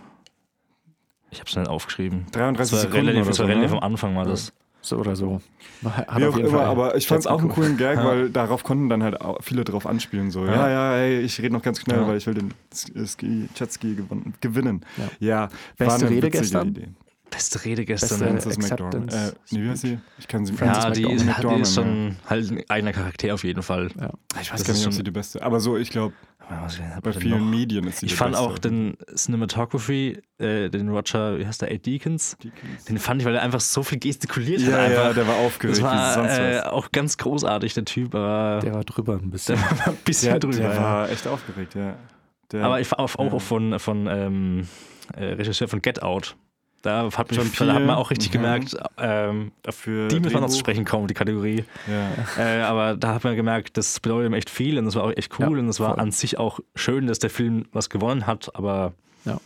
Ich 1.31 1.39
habe 1.39 1.49
es 1.49 1.57
nicht 1.57 1.69
aufgeschrieben. 1.69 2.27
33 2.33 2.59
das 2.59 2.73
war 2.73 2.91
Sekunden 2.91 3.09
relativ, 3.09 3.35
so, 3.35 3.45
relativ 3.45 3.71
ne? 3.71 3.77
am 3.77 3.83
Anfang 3.83 4.17
war 4.17 4.25
das. 4.25 4.53
So 4.83 4.97
oder 4.97 5.15
so. 5.15 5.43
Hat 5.85 6.19
Wie 6.19 6.25
auch 6.25 6.37
immer, 6.37 6.63
aber 6.63 6.97
ich 6.97 7.07
fand 7.07 7.21
es 7.21 7.27
auch 7.27 7.41
einen 7.41 7.51
coolen 7.51 7.77
Gag, 7.77 7.97
ja. 7.97 8.05
weil 8.05 8.31
darauf 8.31 8.65
konnten 8.65 8.89
dann 8.89 9.03
halt 9.03 9.19
viele 9.41 9.65
drauf 9.65 9.87
anspielen. 9.87 10.31
So, 10.31 10.47
ja, 10.47 10.55
ja, 10.55 10.69
ja 10.71 10.97
ey, 10.97 11.21
ich 11.21 11.39
rede 11.41 11.53
noch 11.53 11.63
ganz 11.63 11.81
schnell, 11.81 12.01
ja. 12.01 12.09
weil 12.09 12.17
ich 12.17 12.27
will 12.27 12.35
den 12.35 12.55
Ski, 13.07 13.49
Jetski 13.55 13.99
gewinnen. 14.41 14.85
Ja, 15.19 15.51
Beste 15.77 16.09
Rede 16.09 16.31
gestern? 16.31 16.69
Idee. 16.69 16.89
Beste 17.31 17.65
Rede 17.65 17.85
gestern. 17.85 18.19
Frances 18.19 18.59
McDormand. 18.59 19.13
Äh, 19.13 19.33
nee, 19.51 19.63
wie 19.63 19.69
heißt 19.71 19.83
sie? 19.83 19.99
Ich 20.19 20.29
kann 20.29 20.45
sie 20.45 20.53
Frances 20.53 20.85
Ja, 20.85 20.91
die, 20.91 21.03
McDormand, 21.25 21.59
die 21.59 21.63
ist 21.63 21.75
schon 21.75 22.17
halt 22.29 22.51
ein 22.51 22.65
eigener 22.69 22.93
Charakter 22.93 23.35
auf 23.35 23.45
jeden 23.45 23.63
Fall. 23.63 23.89
Ich 24.41 24.53
weiß 24.53 24.59
das 24.59 24.65
gar 24.65 24.75
nicht, 24.75 24.87
ob 24.87 24.93
sie 24.93 25.05
die 25.05 25.11
beste 25.11 25.43
Aber 25.43 25.61
so, 25.61 25.77
ich 25.77 25.91
glaube, 25.91 26.15
bei 27.03 27.13
vielen 27.13 27.45
noch? 27.45 27.51
Medien 27.51 27.87
ist 27.87 28.01
sie 28.01 28.07
Ich 28.07 28.15
fand 28.15 28.33
beste. 28.33 28.47
auch 28.47 28.59
den 28.59 28.97
Cinematography, 29.15 30.21
äh, 30.39 30.69
den 30.69 30.89
Roger, 30.89 31.39
wie 31.39 31.47
heißt 31.47 31.63
der, 31.63 31.71
A. 31.71 31.77
Deakins, 31.77 32.37
Deakins, 32.43 32.85
den 32.87 32.99
fand 32.99 33.23
ich, 33.23 33.27
weil 33.27 33.37
er 33.37 33.43
einfach 33.43 33.61
so 33.61 33.83
viel 33.83 33.99
gestikuliert 33.99 34.61
ja, 34.61 34.73
hat. 34.73 34.79
Einfach. 34.81 35.05
Ja, 35.05 35.13
der 35.13 35.29
war 35.29 35.37
aufgeregt. 35.37 35.79
Das 35.79 35.85
war 35.85 36.41
äh, 36.41 36.61
auch 36.63 36.91
ganz 36.91 37.17
großartig, 37.17 37.75
der 37.75 37.85
Typ. 37.85 38.15
Aber 38.15 38.61
der 38.63 38.75
war 38.75 38.85
drüber 38.85 39.15
ein 39.15 39.31
bisschen. 39.31 39.57
Der 39.71 39.79
war 39.79 39.89
ein 39.89 39.97
bisschen 40.05 40.31
der, 40.31 40.41
drüber. 40.41 40.57
Der 40.57 40.77
war 40.77 41.11
echt 41.11 41.27
aufgeregt, 41.27 41.75
ja. 41.75 41.97
Der, 42.53 42.65
aber 42.65 42.81
ich 42.81 42.91
war 42.91 42.99
auch, 42.99 43.15
auch 43.17 43.39
von, 43.41 43.79
von 43.79 44.07
ähm, 44.09 44.69
äh, 45.15 45.25
Regisseur 45.25 45.69
von 45.69 45.81
Get 45.81 46.03
Out. 46.03 46.37
Da 46.83 47.11
hat, 47.15 47.31
mich, 47.31 47.59
da 47.59 47.75
hat 47.75 47.85
man 47.85 47.97
auch 47.97 48.11
richtig 48.11 48.31
mhm. 48.31 48.33
gemerkt, 48.33 48.77
ähm, 48.97 49.53
für 49.69 50.09
die 50.09 50.19
müssen 50.19 50.35
wir 50.35 50.41
noch 50.41 50.49
zu 50.49 50.59
sprechen 50.59 50.87
kommen, 50.87 51.09
die 51.09 51.15
Kategorie. 51.15 51.65
Ja. 51.87 52.43
Äh, 52.43 52.63
aber 52.63 52.97
da 52.97 53.15
hat 53.15 53.25
man 53.25 53.37
gemerkt, 53.37 53.77
das 53.77 54.01
bedeutet 54.01 54.31
ihm 54.31 54.35
echt 54.35 54.49
viel 54.49 54.79
und 54.79 54.87
das 54.87 54.95
war 54.95 55.05
auch 55.05 55.13
echt 55.15 55.39
cool 55.39 55.57
ja, 55.57 55.63
und 55.63 55.69
es 55.69 55.79
war 55.79 55.99
an 55.99 56.11
sich 56.11 56.39
auch 56.39 56.61
schön, 56.75 57.07
dass 57.07 57.19
der 57.19 57.29
Film 57.29 57.67
was 57.73 57.91
gewonnen 57.91 58.27
hat, 58.27 58.55
aber 58.55 58.95
ja. 59.27 59.39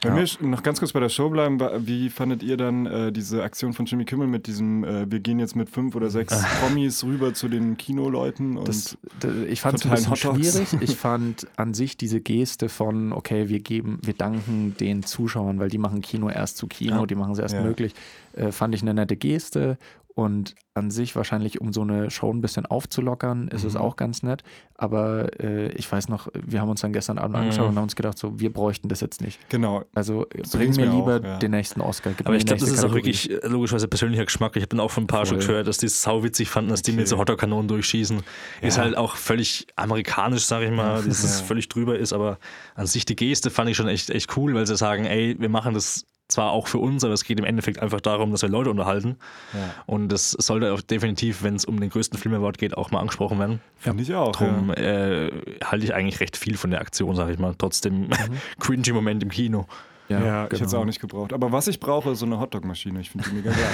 Bei 0.00 0.10
ja. 0.10 0.14
mir 0.14 0.26
noch 0.48 0.62
ganz 0.62 0.78
kurz 0.78 0.92
bei 0.92 1.00
der 1.00 1.08
Show 1.08 1.28
bleiben. 1.28 1.58
Wie 1.86 2.08
fandet 2.08 2.42
ihr 2.42 2.56
dann 2.56 2.86
äh, 2.86 3.12
diese 3.12 3.42
Aktion 3.42 3.72
von 3.72 3.86
Jimmy 3.86 4.04
Kimmel 4.04 4.28
mit 4.28 4.46
diesem, 4.46 4.84
äh, 4.84 5.10
wir 5.10 5.18
gehen 5.18 5.40
jetzt 5.40 5.56
mit 5.56 5.68
fünf 5.68 5.96
oder 5.96 6.08
sechs 6.08 6.40
Promis 6.60 7.02
rüber 7.02 7.34
zu 7.34 7.48
den 7.48 7.76
Kinoleuten? 7.76 8.56
Und 8.56 8.68
das, 8.68 8.96
das, 9.18 9.34
ich 9.48 9.60
fand 9.60 9.78
es 9.78 9.86
ein 9.86 9.90
bisschen 9.90 10.16
schwierig. 10.16 10.68
Ich 10.80 10.96
fand 10.96 11.48
an 11.56 11.74
sich 11.74 11.96
diese 11.96 12.20
Geste 12.20 12.68
von, 12.68 13.12
okay, 13.12 13.48
wir 13.48 13.60
geben, 13.60 13.98
wir 14.02 14.14
danken 14.14 14.76
den 14.78 15.02
Zuschauern, 15.02 15.58
weil 15.58 15.68
die 15.68 15.78
machen 15.78 16.00
Kino 16.02 16.30
erst 16.30 16.56
zu 16.56 16.68
Kino, 16.68 17.00
ja. 17.00 17.06
die 17.06 17.14
machen 17.16 17.32
es 17.32 17.38
erst 17.38 17.54
ja. 17.54 17.62
möglich. 17.62 17.94
Äh, 18.34 18.52
fand 18.52 18.74
ich 18.74 18.82
eine 18.82 18.94
nette 18.94 19.16
Geste 19.16 19.78
und 20.18 20.56
an 20.74 20.90
sich 20.90 21.14
wahrscheinlich, 21.14 21.60
um 21.60 21.72
so 21.72 21.82
eine 21.82 22.10
Show 22.10 22.32
ein 22.32 22.40
bisschen 22.40 22.66
aufzulockern, 22.66 23.46
ist 23.46 23.62
mhm. 23.62 23.68
es 23.68 23.76
auch 23.76 23.94
ganz 23.94 24.24
nett. 24.24 24.42
Aber 24.74 25.28
äh, 25.38 25.68
ich 25.74 25.90
weiß 25.90 26.08
noch, 26.08 26.26
wir 26.34 26.60
haben 26.60 26.68
uns 26.68 26.80
dann 26.80 26.92
gestern 26.92 27.18
Abend 27.18 27.36
mhm. 27.36 27.42
angeschaut 27.42 27.68
und 27.68 27.76
haben 27.76 27.84
uns 27.84 27.94
gedacht, 27.94 28.18
so, 28.18 28.40
wir 28.40 28.52
bräuchten 28.52 28.88
das 28.88 29.00
jetzt 29.00 29.20
nicht. 29.20 29.38
Genau. 29.48 29.84
Also 29.94 30.26
so 30.42 30.58
bring 30.58 30.74
mir 30.74 30.86
lieber 30.86 31.20
auch, 31.20 31.22
ja. 31.22 31.38
den 31.38 31.52
nächsten 31.52 31.80
Oscar. 31.80 32.14
Aber 32.24 32.34
ich 32.34 32.44
glaube, 32.44 32.58
das 32.58 32.68
ist 32.68 32.82
auch 32.82 32.94
wirklich 32.94 33.30
äh, 33.30 33.46
logischerweise 33.46 33.86
persönlicher 33.86 34.24
Geschmack. 34.24 34.56
Ich 34.56 34.62
habe 34.62 34.70
dann 34.70 34.80
auch 34.80 34.90
von 34.90 35.04
ein 35.04 35.06
paar 35.06 35.24
Voll. 35.24 35.40
schon 35.40 35.46
gehört, 35.46 35.68
dass 35.68 35.78
die 35.78 35.86
es 35.86 36.02
sauwitzig 36.02 36.48
fanden, 36.48 36.70
dass 36.70 36.80
okay. 36.80 36.90
die 36.90 36.96
mit 36.96 37.06
so 37.06 37.16
Hotdog-Kanonen 37.16 37.68
durchschießen. 37.68 38.16
Ja. 38.60 38.66
Ist 38.66 38.78
halt 38.78 38.96
auch 38.96 39.14
völlig 39.14 39.68
amerikanisch, 39.76 40.46
sage 40.46 40.64
ich 40.64 40.72
mal, 40.72 41.00
dass 41.00 41.22
es 41.22 41.40
völlig 41.42 41.68
drüber 41.68 41.96
ist. 41.96 42.12
Aber 42.12 42.40
an 42.74 42.88
sich 42.88 43.04
die 43.04 43.14
Geste 43.14 43.50
fand 43.50 43.70
ich 43.70 43.76
schon 43.76 43.86
echt, 43.86 44.10
echt 44.10 44.36
cool, 44.36 44.52
weil 44.54 44.66
sie 44.66 44.76
sagen, 44.76 45.04
ey, 45.04 45.36
wir 45.38 45.48
machen 45.48 45.74
das 45.74 46.06
zwar 46.28 46.52
auch 46.52 46.68
für 46.68 46.78
uns, 46.78 47.04
aber 47.04 47.14
es 47.14 47.24
geht 47.24 47.38
im 47.38 47.44
Endeffekt 47.44 47.80
einfach 47.80 48.00
darum, 48.00 48.30
dass 48.30 48.42
wir 48.42 48.48
Leute 48.48 48.70
unterhalten. 48.70 49.16
Ja. 49.54 49.74
Und 49.86 50.08
das 50.10 50.32
sollte 50.32 50.72
auch 50.72 50.82
definitiv, 50.82 51.42
wenn 51.42 51.54
es 51.54 51.64
um 51.64 51.80
den 51.80 51.88
größten 51.88 52.18
Film 52.18 52.34
Award 52.34 52.58
geht, 52.58 52.76
auch 52.76 52.90
mal 52.90 53.00
angesprochen 53.00 53.38
werden. 53.38 53.60
Finde 53.76 54.02
ich 54.02 54.14
auch. 54.14 54.36
Darum 54.36 54.68
ja. 54.68 54.76
äh, 54.76 55.30
halte 55.64 55.84
ich 55.84 55.94
eigentlich 55.94 56.20
recht 56.20 56.36
viel 56.36 56.56
von 56.56 56.70
der 56.70 56.80
Aktion, 56.80 57.16
sage 57.16 57.32
ich 57.32 57.38
mal. 57.38 57.54
Trotzdem 57.56 58.08
mhm. 58.08 58.16
cringy 58.60 58.92
Moment 58.92 59.22
im 59.22 59.30
Kino. 59.30 59.66
Ja, 60.08 60.18
ja 60.18 60.24
genau. 60.24 60.44
ich 60.46 60.52
hätte 60.52 60.64
es 60.64 60.74
auch 60.74 60.84
nicht 60.84 61.00
gebraucht. 61.00 61.32
Aber 61.32 61.52
was 61.52 61.68
ich 61.68 61.80
brauche, 61.80 62.10
ist 62.10 62.20
so 62.20 62.26
eine 62.26 62.40
Hotdog-Maschine. 62.40 63.00
Ich 63.00 63.10
finde 63.10 63.28
die 63.28 63.36
mega 63.36 63.50
geil. 63.50 63.60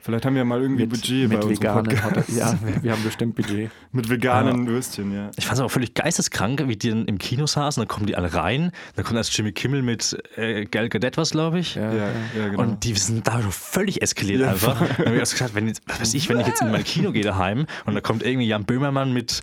Vielleicht 0.00 0.24
haben 0.24 0.36
wir 0.36 0.44
mal 0.44 0.62
irgendwie 0.62 0.82
mit, 0.82 0.90
Budget 0.90 1.28
mit 1.28 1.40
bei 1.40 1.46
uns. 1.46 1.60
Ja, 2.36 2.56
wir, 2.62 2.82
wir, 2.82 2.92
haben 2.92 3.02
bestimmt 3.02 3.34
Budget. 3.34 3.70
mit 3.90 4.08
veganen 4.08 4.64
ja. 4.64 4.70
Würstchen, 4.70 5.12
ja. 5.12 5.30
Ich 5.36 5.44
fand 5.44 5.58
es 5.58 5.64
auch 5.64 5.70
völlig 5.70 5.92
geisteskrank, 5.94 6.62
wie 6.66 6.76
die 6.76 6.90
dann 6.90 7.06
im 7.06 7.18
Kino 7.18 7.46
saßen. 7.46 7.80
Dann 7.80 7.88
kommen 7.88 8.06
die 8.06 8.14
alle 8.16 8.32
rein. 8.32 8.70
Dann 8.94 9.04
kommt 9.04 9.16
erst 9.16 9.36
Jimmy 9.36 9.52
Kimmel 9.52 9.82
mit 9.82 10.16
äh, 10.36 10.66
Gal 10.66 10.88
Gadot, 10.88 11.16
was 11.16 11.32
glaube 11.32 11.58
ich. 11.58 11.74
Ja, 11.74 11.92
ja, 11.92 12.08
ja, 12.38 12.48
genau. 12.48 12.62
Und 12.62 12.84
die 12.84 12.94
sind 12.94 13.26
da 13.26 13.40
völlig 13.50 14.00
eskaliert 14.00 14.42
einfach. 14.42 14.78
Dann 14.78 15.06
habe 15.06 15.16
ich 15.16 15.22
auch 15.22 15.30
gesagt, 15.30 15.54
wenn, 15.56 15.68
was 15.86 16.00
weiß 16.00 16.14
ich, 16.14 16.28
wenn 16.28 16.38
ich 16.38 16.46
jetzt 16.46 16.62
in 16.62 16.70
mein 16.70 16.84
Kino 16.84 17.10
gehe 17.10 17.24
daheim 17.24 17.66
und 17.84 17.94
da 17.94 18.00
kommt 18.00 18.22
irgendwie 18.22 18.46
Jan 18.46 18.64
Böhmermann 18.64 19.12
mit 19.12 19.42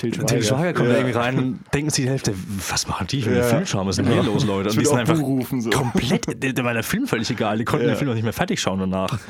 Til 0.00 0.14
Schweiger, 0.14 0.26
Til 0.26 0.44
Schweiger 0.44 0.72
kommt 0.72 0.88
ja. 0.88 0.94
da 0.94 1.00
irgendwie 1.00 1.18
rein 1.18 1.38
und 1.38 1.60
denken 1.74 1.90
sie 1.90 2.02
die 2.02 2.08
Hälfte, 2.08 2.34
was 2.70 2.88
machen 2.88 3.06
die? 3.08 3.18
Ich 3.18 3.26
will 3.26 3.36
ja. 3.36 3.42
den 3.42 3.50
Film 3.50 3.66
schauen, 3.66 3.86
was 3.86 3.98
ist 3.98 4.06
denn 4.06 4.14
hier 4.14 4.22
los, 4.22 4.46
Leute? 4.46 4.70
Und 4.70 4.80
die 4.80 4.86
sind 4.86 4.98
einfach 4.98 5.18
rufen, 5.20 5.60
so. 5.60 5.68
komplett, 5.68 6.42
der 6.42 6.64
war 6.64 6.72
der 6.72 6.82
Film 6.82 7.06
völlig 7.06 7.30
egal, 7.30 7.58
die 7.58 7.64
konnten 7.66 7.84
ja. 7.84 7.92
den 7.92 7.98
Film 7.98 8.08
noch 8.08 8.14
nicht 8.14 8.24
mehr 8.24 8.32
fertig 8.32 8.60
schauen 8.60 8.80
danach. 8.80 9.18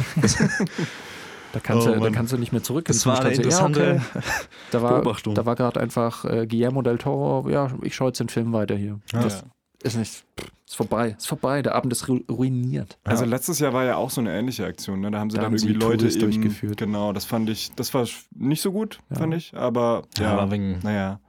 Da 1.52 1.58
kannst, 1.58 1.88
oh, 1.88 1.94
du, 1.94 1.98
da 1.98 2.10
kannst 2.10 2.32
du 2.32 2.38
nicht 2.38 2.52
mehr 2.52 2.62
zurück. 2.62 2.84
Das 2.84 3.04
war 3.06 3.20
eine 3.22 3.34
interessante 3.34 3.80
ja, 3.80 3.94
okay. 3.94 4.26
da 4.70 4.82
war, 4.82 5.00
Beobachtung. 5.00 5.34
Da 5.34 5.44
war 5.46 5.56
gerade 5.56 5.80
einfach 5.80 6.24
äh, 6.24 6.46
Guillermo 6.46 6.80
del 6.80 6.96
Toro, 6.96 7.50
ja, 7.50 7.72
ich 7.82 7.96
schaue 7.96 8.10
jetzt 8.10 8.20
den 8.20 8.28
Film 8.28 8.52
weiter 8.52 8.76
hier. 8.76 9.00
Ja. 9.12 9.22
Das 9.22 9.44
ist 9.82 9.96
nicht, 9.96 10.24
ist 10.66 10.76
vorbei, 10.76 11.14
ist 11.16 11.26
vorbei, 11.26 11.62
der 11.62 11.74
Abend 11.74 11.92
ist 11.92 12.08
ruiniert. 12.08 12.98
Also 13.04 13.24
ja. 13.24 13.30
letztes 13.30 13.58
Jahr 13.58 13.72
war 13.72 13.84
ja 13.84 13.96
auch 13.96 14.10
so 14.10 14.20
eine 14.20 14.36
ähnliche 14.36 14.66
Aktion, 14.66 15.00
ne? 15.00 15.10
da 15.10 15.18
haben 15.18 15.30
sie 15.30 15.36
da 15.36 15.42
dann 15.42 15.52
haben 15.52 15.58
irgendwie 15.58 15.74
Leute 15.74 16.08
eben, 16.08 16.20
durchgeführt. 16.20 16.76
Genau, 16.76 17.12
das 17.12 17.24
fand 17.24 17.48
ich, 17.50 17.72
das 17.76 17.92
war 17.94 18.06
nicht 18.34 18.60
so 18.60 18.72
gut, 18.72 18.98
fand 19.10 19.34
ich, 19.34 19.54
aber 19.54 20.02
ja, 20.18 20.36
ja 20.36 20.50
wegen, 20.50 20.78
naja 20.82 21.20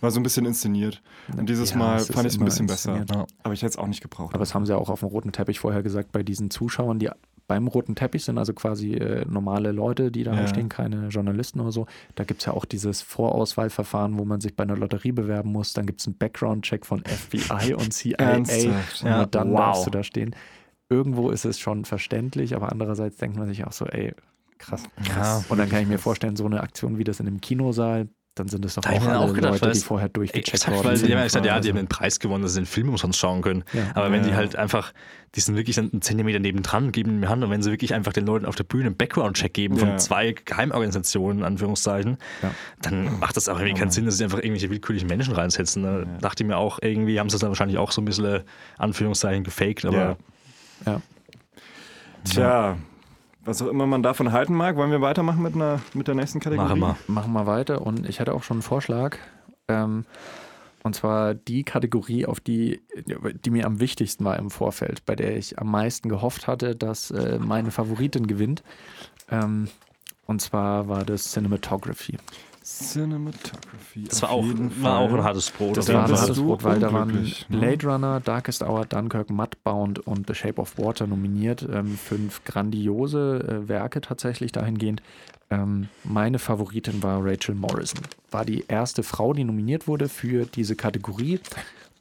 war 0.00 0.10
so 0.10 0.20
ein 0.20 0.22
bisschen 0.22 0.46
inszeniert. 0.46 1.02
Und 1.36 1.48
dieses 1.48 1.70
ja, 1.70 1.78
Mal 1.78 2.00
fand 2.00 2.26
ich 2.26 2.34
es 2.34 2.40
ein 2.40 2.44
bisschen 2.44 2.66
besser. 2.66 3.04
Ja. 3.08 3.26
Aber 3.42 3.54
ich 3.54 3.62
hätte 3.62 3.70
es 3.70 3.76
auch 3.76 3.86
nicht 3.86 4.02
gebraucht. 4.02 4.34
Aber 4.34 4.42
das 4.42 4.54
haben 4.54 4.66
sie 4.66 4.76
auch 4.76 4.90
auf 4.90 5.00
dem 5.00 5.08
roten 5.08 5.32
Teppich 5.32 5.58
vorher 5.58 5.82
gesagt, 5.82 6.12
bei 6.12 6.22
diesen 6.22 6.50
Zuschauern, 6.50 6.98
die 6.98 7.10
beim 7.48 7.68
roten 7.68 7.94
Teppich 7.94 8.24
sind, 8.24 8.38
also 8.38 8.52
quasi 8.52 8.94
äh, 8.94 9.24
normale 9.28 9.72
Leute, 9.72 10.10
die 10.10 10.24
da 10.24 10.34
ja. 10.34 10.46
stehen, 10.46 10.68
keine 10.68 11.08
Journalisten 11.08 11.60
oder 11.60 11.72
so. 11.72 11.86
Da 12.14 12.24
gibt 12.24 12.40
es 12.40 12.46
ja 12.46 12.52
auch 12.52 12.64
dieses 12.64 13.02
Vorauswahlverfahren, 13.02 14.18
wo 14.18 14.24
man 14.24 14.40
sich 14.40 14.56
bei 14.56 14.64
einer 14.64 14.76
Lotterie 14.76 15.12
bewerben 15.12 15.52
muss. 15.52 15.72
Dann 15.72 15.86
gibt 15.86 16.00
es 16.00 16.06
einen 16.06 16.16
Background-Check 16.16 16.84
von 16.84 17.02
FBI 17.04 17.74
und 17.74 17.92
CIA. 17.92 18.36
und 18.36 18.48
ja. 19.02 19.26
dann 19.26 19.52
wow. 19.52 19.58
darfst 19.58 19.86
du 19.86 19.90
da 19.90 20.02
stehen. 20.02 20.34
Irgendwo 20.88 21.30
ist 21.30 21.44
es 21.44 21.58
schon 21.58 21.84
verständlich, 21.84 22.54
aber 22.54 22.70
andererseits 22.70 23.16
denkt 23.16 23.36
man 23.36 23.48
sich 23.48 23.64
auch 23.64 23.72
so, 23.72 23.86
ey, 23.86 24.14
krass. 24.58 24.84
krass. 25.04 25.46
Und 25.48 25.58
dann 25.58 25.68
kann 25.68 25.82
ich 25.82 25.88
mir 25.88 25.98
vorstellen, 25.98 26.36
so 26.36 26.46
eine 26.46 26.60
Aktion 26.60 26.98
wie 26.98 27.04
das 27.04 27.20
in 27.20 27.26
einem 27.26 27.40
Kinosaal, 27.40 28.08
dann 28.36 28.48
sind 28.48 28.64
es 28.66 28.74
doch 28.74 28.82
da 28.82 28.90
auch 28.90 29.06
alle 29.06 29.18
auch 29.18 29.32
gedacht, 29.32 29.62
Leute, 29.62 29.72
die 29.72 29.80
vorher 29.80 30.10
durchgecheckt 30.10 30.54
exakt, 30.54 30.76
worden 30.76 30.86
weil 30.86 30.96
sind. 30.98 31.08
Die 31.08 31.12
haben 31.12 31.20
ja 31.20 31.24
gesagt, 31.24 31.46
ja, 31.46 31.58
die 31.58 31.70
haben 31.70 31.76
den 31.76 31.88
Preis 31.88 32.20
gewonnen, 32.20 32.42
dass 32.42 32.52
sie 32.52 32.60
den 32.60 32.66
Film 32.66 32.90
umsonst 32.90 33.18
schauen 33.18 33.40
können. 33.40 33.64
Ja. 33.72 33.90
Aber 33.94 34.12
wenn 34.12 34.22
ja. 34.22 34.28
die 34.28 34.34
halt 34.34 34.56
einfach, 34.56 34.92
die 35.34 35.40
sind 35.40 35.56
wirklich 35.56 35.78
einen 35.78 36.02
Zentimeter 36.02 36.38
nebendran, 36.38 36.92
geben 36.92 37.18
mir 37.18 37.30
Hand 37.30 37.42
und 37.42 37.50
wenn 37.50 37.62
sie 37.62 37.70
wirklich 37.70 37.94
einfach 37.94 38.12
den 38.12 38.26
Leuten 38.26 38.44
auf 38.44 38.54
der 38.54 38.64
Bühne 38.64 38.86
einen 38.86 38.96
Background-Check 38.96 39.54
geben 39.54 39.78
von 39.78 39.98
zwei 39.98 40.32
Geheimorganisationen, 40.32 41.44
Anführungszeichen, 41.44 42.18
dann 42.82 43.18
macht 43.18 43.38
das 43.38 43.48
auch 43.48 43.58
irgendwie 43.58 43.80
keinen 43.80 43.90
Sinn, 43.90 44.04
dass 44.04 44.18
sie 44.18 44.24
einfach 44.24 44.38
irgendwelche 44.38 44.68
willkürlichen 44.68 45.08
Menschen 45.08 45.34
reinsetzen. 45.34 45.82
Da 45.82 46.04
dachte 46.20 46.42
ich 46.42 46.46
mir 46.46 46.58
auch, 46.58 46.78
irgendwie 46.82 47.18
haben 47.18 47.30
sie 47.30 47.34
das 47.34 47.40
dann 47.40 47.50
wahrscheinlich 47.50 47.78
auch 47.78 47.90
so 47.90 48.02
ein 48.02 48.04
bisschen, 48.04 48.42
Anführungszeichen, 48.76 49.44
gefaked, 49.44 49.86
aber. 49.86 50.18
Ja. 50.84 51.00
Tja 52.24 52.76
was 53.46 53.62
auch 53.62 53.68
immer 53.68 53.86
man 53.86 54.02
davon 54.02 54.32
halten 54.32 54.54
mag. 54.54 54.76
Wollen 54.76 54.90
wir 54.90 55.00
weitermachen 55.00 55.42
mit, 55.42 55.54
einer, 55.54 55.80
mit 55.94 56.08
der 56.08 56.14
nächsten 56.14 56.40
Kategorie? 56.40 56.78
Machen 56.78 56.98
wir. 57.06 57.12
Machen 57.12 57.32
wir 57.32 57.46
weiter. 57.46 57.82
Und 57.82 58.08
ich 58.08 58.20
hatte 58.20 58.34
auch 58.34 58.42
schon 58.42 58.56
einen 58.56 58.62
Vorschlag. 58.62 59.16
Ähm, 59.68 60.04
und 60.82 60.94
zwar 60.94 61.34
die 61.34 61.64
Kategorie, 61.64 62.26
auf 62.26 62.38
die, 62.38 62.80
die 63.44 63.50
mir 63.50 63.66
am 63.66 63.80
wichtigsten 63.80 64.24
war 64.24 64.38
im 64.38 64.50
Vorfeld, 64.50 65.04
bei 65.04 65.16
der 65.16 65.36
ich 65.36 65.58
am 65.58 65.70
meisten 65.70 66.08
gehofft 66.08 66.46
hatte, 66.46 66.76
dass 66.76 67.10
äh, 67.10 67.38
meine 67.40 67.70
Favoritin 67.70 68.26
gewinnt. 68.26 68.62
Ähm, 69.30 69.68
und 70.26 70.40
zwar 70.40 70.88
war 70.88 71.04
das 71.04 71.32
Cinematography. 71.32 72.18
Cinematography. 72.66 74.04
Das 74.08 74.22
war 74.22 74.30
auch, 74.30 74.44
war 74.80 74.98
auch 74.98 75.12
ein 75.12 75.22
hartes 75.22 75.52
Brot. 75.52 75.76
Das 75.76 75.86
war 75.88 76.04
ein 76.04 76.10
hartes 76.10 76.36
Brot, 76.36 76.64
weil 76.64 76.80
da 76.80 76.92
waren 76.92 77.22
ne? 77.22 77.32
Blade 77.48 77.86
Runner, 77.86 78.20
Darkest 78.20 78.64
Hour, 78.64 78.84
Dunkirk, 78.86 79.30
Mudbound 79.30 80.00
und 80.00 80.26
The 80.26 80.34
Shape 80.34 80.60
of 80.60 80.76
Water 80.76 81.06
nominiert. 81.06 81.64
Ähm, 81.72 81.96
fünf 81.96 82.44
grandiose 82.44 83.62
äh, 83.64 83.68
Werke 83.68 84.00
tatsächlich 84.00 84.50
dahingehend. 84.50 85.00
Ähm, 85.48 85.88
meine 86.02 86.40
Favoritin 86.40 87.04
war 87.04 87.24
Rachel 87.24 87.54
Morrison. 87.54 88.00
War 88.32 88.44
die 88.44 88.64
erste 88.66 89.04
Frau, 89.04 89.32
die 89.32 89.44
nominiert 89.44 89.86
wurde 89.86 90.08
für 90.08 90.44
diese 90.44 90.74
Kategorie. 90.74 91.38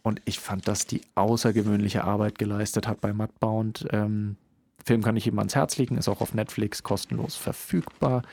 Und 0.01 0.19
ich 0.25 0.39
fand, 0.39 0.67
dass 0.67 0.87
die 0.87 1.01
außergewöhnliche 1.13 2.03
Arbeit 2.03 2.39
geleistet 2.39 2.87
hat 2.87 3.01
bei 3.01 3.13
Mudbound. 3.13 3.85
Ähm, 3.91 4.35
Film 4.83 5.03
kann 5.03 5.15
ich 5.15 5.25
jedem 5.25 5.37
ans 5.37 5.53
Herz 5.53 5.77
legen, 5.77 5.95
ist 5.95 6.09
auch 6.09 6.21
auf 6.21 6.33
Netflix 6.33 6.81
kostenlos 6.81 7.35
verfügbar. 7.35 8.23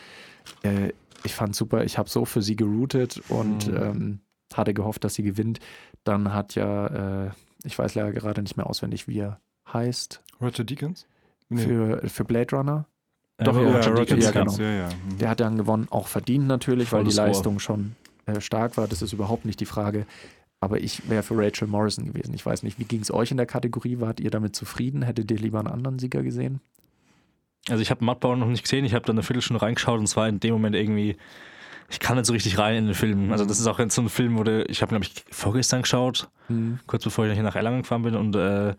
Äh, 0.63 0.93
ich 1.25 1.35
fand 1.35 1.55
super, 1.55 1.85
ich 1.85 1.99
habe 1.99 2.09
so 2.09 2.25
für 2.25 2.43
sie 2.43 2.57
geroutet 2.57 3.23
und 3.29 3.69
mhm. 3.69 3.77
ähm, 3.77 4.21
hatte 4.55 4.75
gehofft, 4.75 5.05
dass 5.05 5.15
sie 5.15 5.23
gewinnt. 5.23 5.61
Dann 6.05 6.33
hat 6.33 6.55
ja, 6.55 7.27
äh, 7.27 7.31
ich 7.65 7.79
weiß 7.79 7.95
leider 7.95 8.13
gerade 8.13 8.43
nicht 8.43 8.57
mehr 8.57 8.67
auswendig, 8.67 9.09
wie 9.09 9.19
er 9.19 9.41
heißt. 9.73 10.23
Roger 10.41 10.65
Deakins? 10.65 11.07
Nee. 11.49 11.63
Für, 11.63 12.09
für 12.09 12.25
Blade 12.25 12.57
Runner. 12.57 12.87
Doch, 13.39 13.57
ja, 13.57 13.63
Roger 13.63 13.95
Deakins, 13.95 14.25
ja, 14.25 14.31
genau. 14.31 14.53
Ja, 14.57 14.71
ja. 14.71 14.89
Mhm. 14.89 15.19
Der 15.19 15.29
hat 15.29 15.41
dann 15.41 15.57
gewonnen, 15.57 15.87
auch 15.91 16.07
verdient 16.07 16.47
natürlich, 16.47 16.89
Volles 16.89 17.17
weil 17.17 17.25
die 17.25 17.31
Leistung 17.31 17.55
Ohr. 17.55 17.61
schon 17.61 17.97
äh, 18.27 18.41
stark 18.41 18.77
war. 18.77 18.89
Das 18.89 19.03
ist 19.03 19.13
überhaupt 19.13 19.45
nicht 19.45 19.61
die 19.61 19.67
Frage. 19.67 20.07
Aber 20.61 20.81
ich 20.81 21.11
wäre 21.11 21.25
für 21.25 21.37
Rachel 21.37 21.67
Morrison 21.67 22.07
gewesen. 22.07 22.35
Ich 22.35 22.47
weiß 22.47 22.63
nicht, 22.63 22.79
wie 22.79 22.85
ging 22.85 23.01
es 23.01 23.13
euch 23.13 23.33
in 23.33 23.37
der 23.37 23.47
Kategorie? 23.47 23.99
Wart 23.99 24.21
ihr 24.21 24.31
damit 24.31 24.55
zufrieden? 24.55 25.03
Hättet 25.03 25.29
ihr 25.33 25.39
lieber 25.39 25.59
einen 25.59 25.67
anderen 25.67 25.99
Sieger 25.99 26.23
gesehen? 26.23 26.61
Also 27.69 27.81
ich 27.81 27.91
habe 27.91 28.05
Mudbound 28.05 28.41
noch 28.41 28.49
nicht 28.49 28.63
gesehen, 28.63 28.85
ich 28.85 28.95
habe 28.95 29.05
da 29.05 29.13
eine 29.13 29.23
Viertelstunde 29.23 29.63
reingeschaut 29.63 30.01
und 30.01 30.07
zwar 30.07 30.29
in 30.29 30.41
dem 30.41 30.53
Moment 30.53 30.75
irgendwie, 30.75 31.17
ich 31.89 32.01
kann 32.01 32.17
nicht 32.17 32.27
so 32.27 32.33
richtig 32.33 32.59
rein 32.59 32.77
in 32.77 32.87
den 32.87 32.95
Film. 32.95 33.31
Also 33.31 33.45
das 33.45 33.61
ist 33.61 33.67
auch 33.67 33.79
jetzt 33.79 33.95
so 33.95 34.03
ein 34.03 34.09
Film, 34.09 34.37
wo 34.37 34.43
der, 34.43 34.69
ich 34.69 34.83
habe 34.83 34.91
glaube 34.91 35.05
ich 35.05 35.25
vorgestern 35.31 35.83
geschaut, 35.83 36.29
mhm. 36.49 36.81
kurz 36.87 37.05
bevor 37.05 37.27
ich 37.27 37.35
hier 37.35 37.43
nach 37.43 37.55
Erlangen 37.55 37.83
gefahren 37.83 38.03
bin 38.03 38.17
und 38.17 38.35
äh, 38.35 38.75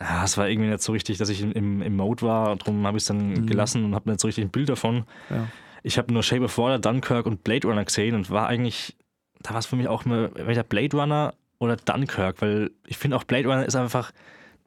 ja, 0.00 0.24
es 0.24 0.38
war 0.38 0.48
irgendwie 0.48 0.70
nicht 0.70 0.82
so 0.82 0.92
richtig, 0.92 1.18
dass 1.18 1.28
ich 1.28 1.42
im, 1.42 1.82
im 1.82 1.96
Mode 1.96 2.22
war, 2.22 2.56
darum 2.56 2.86
habe 2.86 2.96
ich 2.96 3.02
es 3.02 3.08
dann 3.08 3.32
mhm. 3.32 3.46
gelassen 3.46 3.84
und 3.84 3.94
habe 3.94 4.08
nicht 4.08 4.20
so 4.20 4.28
richtig 4.28 4.44
ein 4.44 4.50
Bild 4.50 4.70
davon. 4.70 5.04
Ja. 5.28 5.46
Ich 5.82 5.98
habe 5.98 6.12
nur 6.12 6.22
Shape 6.22 6.44
of 6.44 6.56
Water, 6.56 6.78
Dunkirk 6.78 7.26
und 7.26 7.44
Blade 7.44 7.68
Runner 7.68 7.84
gesehen 7.84 8.14
und 8.14 8.30
war 8.30 8.46
eigentlich, 8.46 8.96
da 9.40 9.50
war 9.50 9.58
es 9.58 9.66
für 9.66 9.76
mich 9.76 9.88
auch 9.88 10.06
immer 10.06 10.30
entweder 10.36 10.62
Blade 10.62 10.96
Runner 10.96 11.34
oder 11.58 11.76
Dunkirk, 11.76 12.40
weil 12.40 12.70
ich 12.86 12.96
finde 12.96 13.16
auch 13.16 13.24
Blade 13.24 13.46
Runner 13.46 13.66
ist 13.66 13.76
einfach 13.76 14.12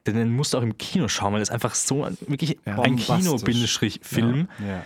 denn 0.06 0.16
den 0.16 0.34
musst 0.34 0.54
du 0.54 0.58
auch 0.58 0.62
im 0.62 0.76
Kino 0.76 1.08
schauen, 1.08 1.32
weil 1.32 1.40
das 1.40 1.48
ist 1.48 1.54
einfach 1.54 1.74
so 1.74 2.04
ein, 2.04 2.16
wirklich 2.26 2.58
ja, 2.66 2.80
ein 2.80 2.96
Kino-Film. 2.96 4.48
Ja, 4.60 4.66
ja. 4.66 4.82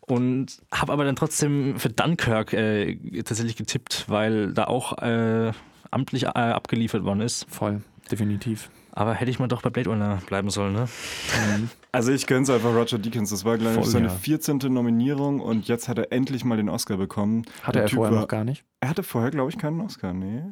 Und 0.00 0.58
habe 0.72 0.92
aber 0.92 1.04
dann 1.04 1.16
trotzdem 1.16 1.78
für 1.78 1.88
Dunkirk 1.88 2.52
äh, 2.52 2.96
tatsächlich 3.24 3.56
getippt, 3.56 4.04
weil 4.08 4.52
da 4.52 4.64
auch 4.64 4.98
äh, 5.02 5.52
amtlich 5.90 6.24
äh, 6.24 6.28
abgeliefert 6.28 7.04
worden 7.04 7.20
ist. 7.20 7.46
Voll, 7.50 7.82
definitiv. 8.10 8.70
Aber 8.92 9.12
hätte 9.14 9.30
ich 9.30 9.38
mal 9.38 9.48
doch 9.48 9.62
bei 9.62 9.68
Blade 9.68 9.90
Runner 9.90 10.22
bleiben 10.26 10.48
sollen, 10.50 10.72
ne? 10.72 10.88
Mhm. 11.58 11.70
Also 11.92 12.12
ich 12.12 12.26
gönn's 12.26 12.50
einfach 12.50 12.74
Roger 12.74 12.98
Deakins. 12.98 13.30
Das 13.30 13.46
war, 13.46 13.56
glaube 13.56 13.80
ich, 13.80 13.86
seine 13.86 14.08
ja. 14.08 14.12
14. 14.12 14.58
Nominierung 14.68 15.40
und 15.40 15.66
jetzt 15.66 15.88
hat 15.88 15.96
er 15.96 16.12
endlich 16.12 16.44
mal 16.44 16.58
den 16.58 16.68
Oscar 16.68 16.98
bekommen. 16.98 17.46
Hatte 17.62 17.80
er 17.80 17.86
typ 17.86 17.96
vorher 17.96 18.12
war, 18.12 18.20
noch 18.20 18.28
gar 18.28 18.44
nicht? 18.44 18.64
Er 18.80 18.90
hatte 18.90 19.02
vorher, 19.02 19.30
glaube 19.30 19.48
ich, 19.48 19.56
keinen 19.56 19.80
Oscar, 19.80 20.12
nee. 20.12 20.42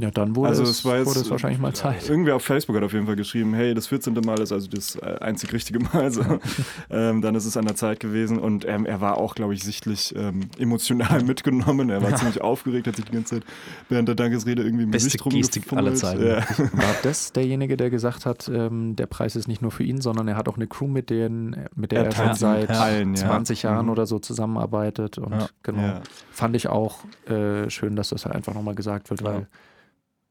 Ja, 0.00 0.10
dann 0.10 0.36
wurde, 0.36 0.50
also 0.50 0.62
es, 0.62 0.70
es, 0.70 0.84
war 0.84 0.98
jetzt, 0.98 1.06
wurde 1.06 1.20
es 1.20 1.30
wahrscheinlich 1.30 1.60
mal 1.60 1.72
Zeit. 1.72 2.08
Irgendwie 2.08 2.32
auf 2.32 2.44
Facebook 2.44 2.76
hat 2.76 2.82
auf 2.82 2.92
jeden 2.92 3.06
Fall 3.06 3.16
geschrieben, 3.16 3.54
hey, 3.54 3.72
das 3.74 3.86
14. 3.86 4.14
Mal 4.14 4.40
ist 4.40 4.52
also 4.52 4.68
das 4.68 4.96
äh, 4.96 5.16
einzig 5.20 5.52
richtige 5.52 5.78
Mal. 5.78 6.10
So. 6.10 6.22
ähm, 6.90 7.22
dann 7.22 7.34
ist 7.34 7.46
es 7.46 7.56
an 7.56 7.64
der 7.64 7.76
Zeit 7.76 8.00
gewesen 8.00 8.38
und 8.38 8.66
ähm, 8.66 8.84
er 8.84 9.00
war 9.00 9.18
auch, 9.18 9.34
glaube 9.34 9.54
ich, 9.54 9.62
sichtlich 9.62 10.14
ähm, 10.16 10.50
emotional 10.58 11.22
mitgenommen. 11.24 11.90
Er 11.90 12.02
war 12.02 12.10
ja. 12.10 12.16
ziemlich 12.16 12.40
aufgeregt, 12.40 12.86
hat 12.86 12.96
sich 12.96 13.04
die 13.06 13.12
ganze 13.12 13.36
Zeit 13.36 13.44
während 13.88 14.08
der 14.08 14.14
Dankesrede 14.14 14.62
irgendwie 14.62 14.84
im 14.84 14.90
Beste 14.90 15.18
Gesicht 15.18 15.54
Gestik 15.54 15.72
aller 15.72 15.94
Zeiten. 15.94 16.26
Ja. 16.26 16.36
War 16.72 16.94
das 17.02 17.32
derjenige, 17.32 17.76
der 17.76 17.90
gesagt 17.90 18.26
hat, 18.26 18.48
ähm, 18.48 18.96
der 18.96 19.06
Preis 19.06 19.36
ist 19.36 19.48
nicht 19.48 19.62
nur 19.62 19.70
für 19.70 19.84
ihn, 19.84 20.00
sondern 20.00 20.28
er 20.28 20.36
hat 20.36 20.48
auch 20.48 20.56
eine 20.56 20.66
Crew, 20.66 20.86
mit, 20.86 21.10
denen, 21.10 21.66
mit 21.74 21.92
der 21.92 22.00
er, 22.00 22.06
er 22.06 22.12
schon 22.12 22.34
seit 22.34 22.70
allen, 22.70 23.16
20 23.16 23.62
ja. 23.62 23.70
Jahren 23.70 23.86
mhm. 23.86 23.92
oder 23.92 24.06
so 24.06 24.18
zusammenarbeitet 24.18 25.18
und 25.18 25.52
genau. 25.62 26.00
Fand 26.30 26.56
ich 26.56 26.68
auch 26.68 26.98
äh, 27.28 27.70
schön, 27.70 27.96
dass 27.96 28.10
das 28.10 28.24
halt 28.24 28.34
einfach 28.34 28.54
nochmal 28.54 28.74
gesagt 28.74 29.10
wird, 29.10 29.22
weil 29.22 29.46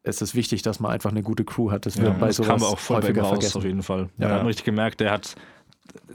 es 0.05 0.21
ist 0.21 0.35
wichtig, 0.35 0.61
dass 0.61 0.79
man 0.79 0.91
einfach 0.91 1.11
eine 1.11 1.23
gute 1.23 1.43
Crew 1.43 1.71
hat. 1.71 1.85
Das 1.85 1.97
wird 1.97 2.07
ja, 2.07 2.13
bei 2.13 2.27
das 2.27 2.37
sowas 2.37 2.61
kam 2.61 2.63
auch 2.63 2.79
voll 2.79 2.97
häufiger 2.97 3.23
raus, 3.23 3.31
vergessen. 3.31 3.57
auf 3.57 3.63
jeden 3.65 3.83
Fall. 3.83 4.09
Ja. 4.17 4.27
Da 4.27 4.29
hat 4.29 4.37
man 4.37 4.47
richtig 4.47 4.65
gemerkt, 4.65 4.99
der 4.99 5.11
hat, 5.11 5.35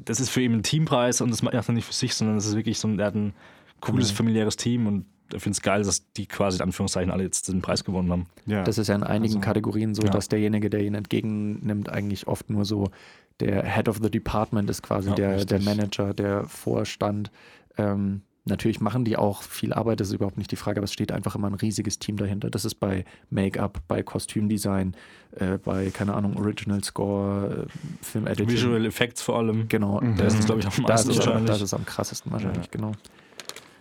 das 0.05 0.20
ist 0.20 0.31
für 0.31 0.40
ihn 0.40 0.53
ein 0.53 0.62
Teampreis 0.62 1.20
und 1.20 1.31
das 1.31 1.42
macht 1.42 1.55
er 1.55 1.72
nicht 1.72 1.85
für 1.85 1.92
sich, 1.92 2.14
sondern 2.14 2.37
es 2.37 2.46
ist 2.46 2.57
wirklich 2.57 2.79
so, 2.79 2.88
er 2.88 3.07
hat 3.07 3.14
ein 3.14 3.35
cooles, 3.81 4.11
familiäres 4.11 4.57
Team 4.57 4.87
und 4.87 5.07
ich 5.33 5.42
finde 5.42 5.55
es 5.55 5.62
geil, 5.62 5.83
dass 5.83 6.11
die 6.12 6.26
quasi 6.26 6.59
in 6.59 6.62
Anführungszeichen 6.62 7.11
alle 7.11 7.22
jetzt 7.22 7.48
den 7.48 7.62
Preis 7.62 7.85
gewonnen 7.85 8.11
haben. 8.11 8.26
Ja. 8.46 8.64
Das 8.64 8.79
ist 8.79 8.88
ja 8.88 8.94
in 8.94 9.05
einigen 9.05 9.37
also, 9.37 9.44
Kategorien 9.44 9.94
so, 9.94 10.03
ja. 10.03 10.11
dass 10.11 10.29
derjenige, 10.29 10.70
der 10.70 10.81
ihn 10.81 10.94
entgegennimmt, 10.94 11.88
eigentlich 11.88 12.26
oft 12.26 12.50
nur 12.50 12.64
so 12.64 12.88
der 13.38 13.64
Head 13.64 13.88
of 13.88 14.00
the 14.03 14.11
Department 14.11 14.68
ist 14.68 14.83
quasi 14.83 15.11
ja, 15.11 15.14
der, 15.14 15.44
der 15.44 15.61
Manager, 15.61 16.14
der 16.14 16.44
Vorstand. 16.44 17.31
Ähm, 17.79 18.22
Natürlich 18.46 18.81
machen 18.81 19.05
die 19.05 19.16
auch 19.16 19.42
viel 19.42 19.72
Arbeit, 19.72 20.00
das 20.00 20.09
ist 20.09 20.14
überhaupt 20.14 20.38
nicht 20.38 20.50
die 20.50 20.57
Frage, 20.57 20.79
aber 20.79 20.85
es 20.85 20.92
steht 20.92 21.12
einfach 21.12 21.35
immer 21.35 21.48
ein 21.48 21.55
riesiges 21.55 21.98
Team 21.98 22.16
dahinter. 22.16 22.48
Das 22.48 22.64
ist 22.64 22.76
bei 22.76 23.05
Make-up, 23.29 23.83
bei 23.87 24.03
Kostümdesign, 24.03 24.96
äh, 25.33 25.59
bei, 25.59 25.90
keine 25.90 26.14
Ahnung, 26.14 26.37
Original 26.37 26.83
Score, 26.83 27.66
äh, 27.68 28.05
Film-Editing. 28.05 28.48
Visual 28.48 28.85
Effects 28.87 29.20
vor 29.20 29.38
allem. 29.38 29.68
Genau. 29.68 30.00
Mhm. 30.00 30.16
Das 30.16 30.35
ist, 30.35 30.46
glaube 30.46 30.61
ich, 30.61 30.66
am 30.66 30.83
meisten 30.83 31.14
wahrscheinlich. 31.14 31.46
Das 31.46 31.61
ist 31.61 31.74
am 31.74 31.85
krassesten 31.85 32.33
wahrscheinlich, 32.33 32.66
ja. 32.66 32.70
genau. 32.72 32.92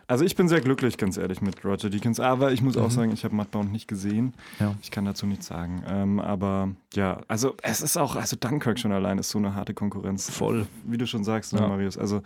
Also 0.09 0.25
ich 0.25 0.35
bin 0.35 0.49
sehr 0.49 0.59
glücklich, 0.59 0.97
ganz 0.97 1.17
ehrlich, 1.17 1.39
mit 1.39 1.63
Roger 1.63 1.91
Deakins. 1.91 2.19
Aber 2.19 2.51
ich 2.51 2.63
muss 2.63 2.75
mhm. 2.75 2.81
auch 2.81 2.89
sagen, 2.89 3.11
ich 3.13 3.23
habe 3.23 3.35
Mudbound 3.35 3.71
nicht 3.71 3.87
gesehen. 3.87 4.33
Ja. 4.59 4.73
Ich 4.81 4.89
kann 4.89 5.05
dazu 5.05 5.27
nichts 5.27 5.45
sagen. 5.45 5.83
Ähm, 5.87 6.19
aber 6.19 6.69
ja, 6.95 7.21
also 7.27 7.55
es 7.61 7.81
ist 7.81 7.95
auch, 7.95 8.15
also 8.15 8.35
Dunkirk 8.35 8.79
schon 8.79 8.91
allein 8.91 9.19
ist 9.19 9.29
so 9.29 9.37
eine 9.37 9.53
harte 9.53 9.75
Konkurrenz. 9.75 10.27
Voll. 10.27 10.65
Wie 10.83 10.97
du 10.97 11.05
schon 11.05 11.23
sagst, 11.23 11.53
ne, 11.53 11.59
ja. 11.59 11.67
Marius. 11.67 11.95
Also 11.95 12.23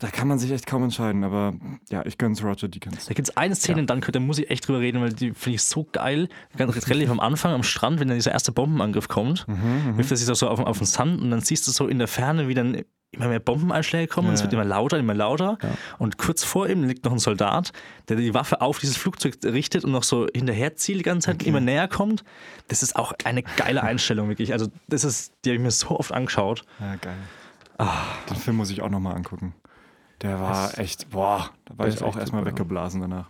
da 0.00 0.08
kann 0.08 0.26
man 0.26 0.38
sich 0.38 0.50
echt 0.50 0.66
kaum 0.66 0.82
entscheiden, 0.82 1.22
aber 1.22 1.54
ja, 1.88 2.04
ich 2.04 2.18
gönn's 2.18 2.42
Roger 2.42 2.66
Deakins. 2.66 3.06
Da 3.06 3.14
gibt 3.14 3.28
es 3.28 3.36
eine 3.36 3.54
Szene 3.54 3.80
ja. 3.80 3.86
Dunkirk, 3.86 4.12
da 4.12 4.20
muss 4.20 4.38
ich 4.38 4.50
echt 4.50 4.66
drüber 4.66 4.80
reden, 4.80 5.00
weil 5.00 5.12
die 5.12 5.32
finde 5.32 5.56
ich 5.56 5.62
so 5.62 5.86
geil. 5.92 6.28
Ganz 6.56 6.88
relativ 6.88 7.10
am 7.10 7.20
Anfang 7.20 7.52
am 7.52 7.62
Strand, 7.62 8.00
wenn 8.00 8.08
dann 8.08 8.16
dieser 8.16 8.32
erste 8.32 8.50
Bombenangriff 8.50 9.06
kommt, 9.06 9.46
mhm, 9.46 9.92
mhm. 9.92 9.98
wirft 9.98 10.10
er 10.10 10.16
sich 10.16 10.26
so 10.26 10.48
auf, 10.48 10.58
auf 10.58 10.78
den 10.78 10.86
Sand 10.86 11.22
und 11.22 11.30
dann 11.30 11.40
siehst 11.40 11.68
du 11.68 11.70
so 11.70 11.86
in 11.86 11.98
der 11.98 12.08
Ferne, 12.08 12.48
wie 12.48 12.54
dann 12.54 12.82
immer 13.12 13.28
mehr 13.28 13.38
Bombeneinschläge 13.38 14.08
kommen, 14.08 14.28
ja. 14.28 14.34
es 14.34 14.42
wird 14.42 14.52
immer 14.52 14.64
lauter, 14.64 14.98
immer 14.98 15.14
lauter. 15.14 15.58
Ja. 15.62 15.70
Und 15.98 16.18
kurz 16.18 16.42
vor 16.42 16.68
ihm 16.68 16.82
liegt 16.84 17.04
noch 17.04 17.12
ein 17.12 17.20
Soldat, 17.20 17.72
der 18.08 18.16
die 18.16 18.34
Waffe 18.34 18.60
auf 18.60 18.80
dieses 18.80 18.96
Flugzeug 18.96 19.36
richtet 19.44 19.84
und 19.84 19.92
noch 19.92 20.02
so 20.02 20.26
hinterher 20.34 20.74
zielt 20.74 20.98
die 20.98 21.04
ganze 21.04 21.26
Zeit, 21.26 21.36
okay. 21.36 21.48
immer 21.48 21.60
näher 21.60 21.86
kommt. 21.86 22.24
Das 22.66 22.82
ist 22.82 22.96
auch 22.96 23.12
eine 23.24 23.42
geile 23.42 23.84
Einstellung, 23.84 24.28
wirklich. 24.28 24.52
Also, 24.52 24.66
das 24.88 25.04
ist, 25.04 25.32
die 25.44 25.50
habe 25.50 25.56
ich 25.56 25.62
mir 25.62 25.70
so 25.70 25.90
oft 25.90 26.12
angeschaut. 26.12 26.64
Ja, 26.80 26.96
geil. 26.96 27.14
Ah, 27.78 28.02
den 28.30 28.36
Film 28.36 28.56
muss 28.56 28.70
ich 28.70 28.82
auch 28.82 28.90
nochmal 28.90 29.14
angucken. 29.14 29.54
Der 30.22 30.40
war 30.40 30.68
das 30.68 30.78
echt, 30.78 31.10
boah, 31.10 31.50
da 31.66 31.78
war 31.78 31.88
ich 31.88 32.02
auch 32.02 32.16
erstmal 32.16 32.44
weggeblasen 32.46 33.00
danach. 33.00 33.26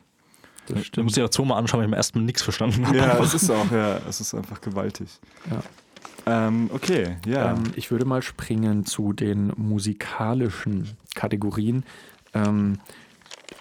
Das 0.67 0.81
stimmt. 0.81 0.97
Du 0.97 1.03
musst 1.05 1.17
dir 1.17 1.25
auch 1.25 1.31
zweimal 1.31 1.59
anschauen, 1.59 1.81
weil 1.81 1.87
ich 1.87 1.91
mir 1.91 1.97
erstmal 1.97 2.25
nichts 2.25 2.43
verstanden 2.43 2.87
habe. 2.87 2.97
Ja, 2.97 3.19
es 3.19 3.35
ist 3.35 3.51
auch, 3.51 3.71
ja, 3.71 3.99
es 4.09 4.21
ist 4.21 4.35
einfach 4.35 4.61
gewaltig. 4.61 5.09
Ja. 5.51 5.63
Ähm, 6.27 6.71
okay, 6.73 7.17
ja. 7.27 7.53
Ähm, 7.53 7.65
ich 7.77 7.91
würde 7.91 8.05
mal 8.05 8.23
springen 8.23 8.87
zu 8.87 9.13
den 9.13 9.53
musikalischen 9.57 10.97
Kategorien. 11.15 11.85
Ähm, 12.33 12.79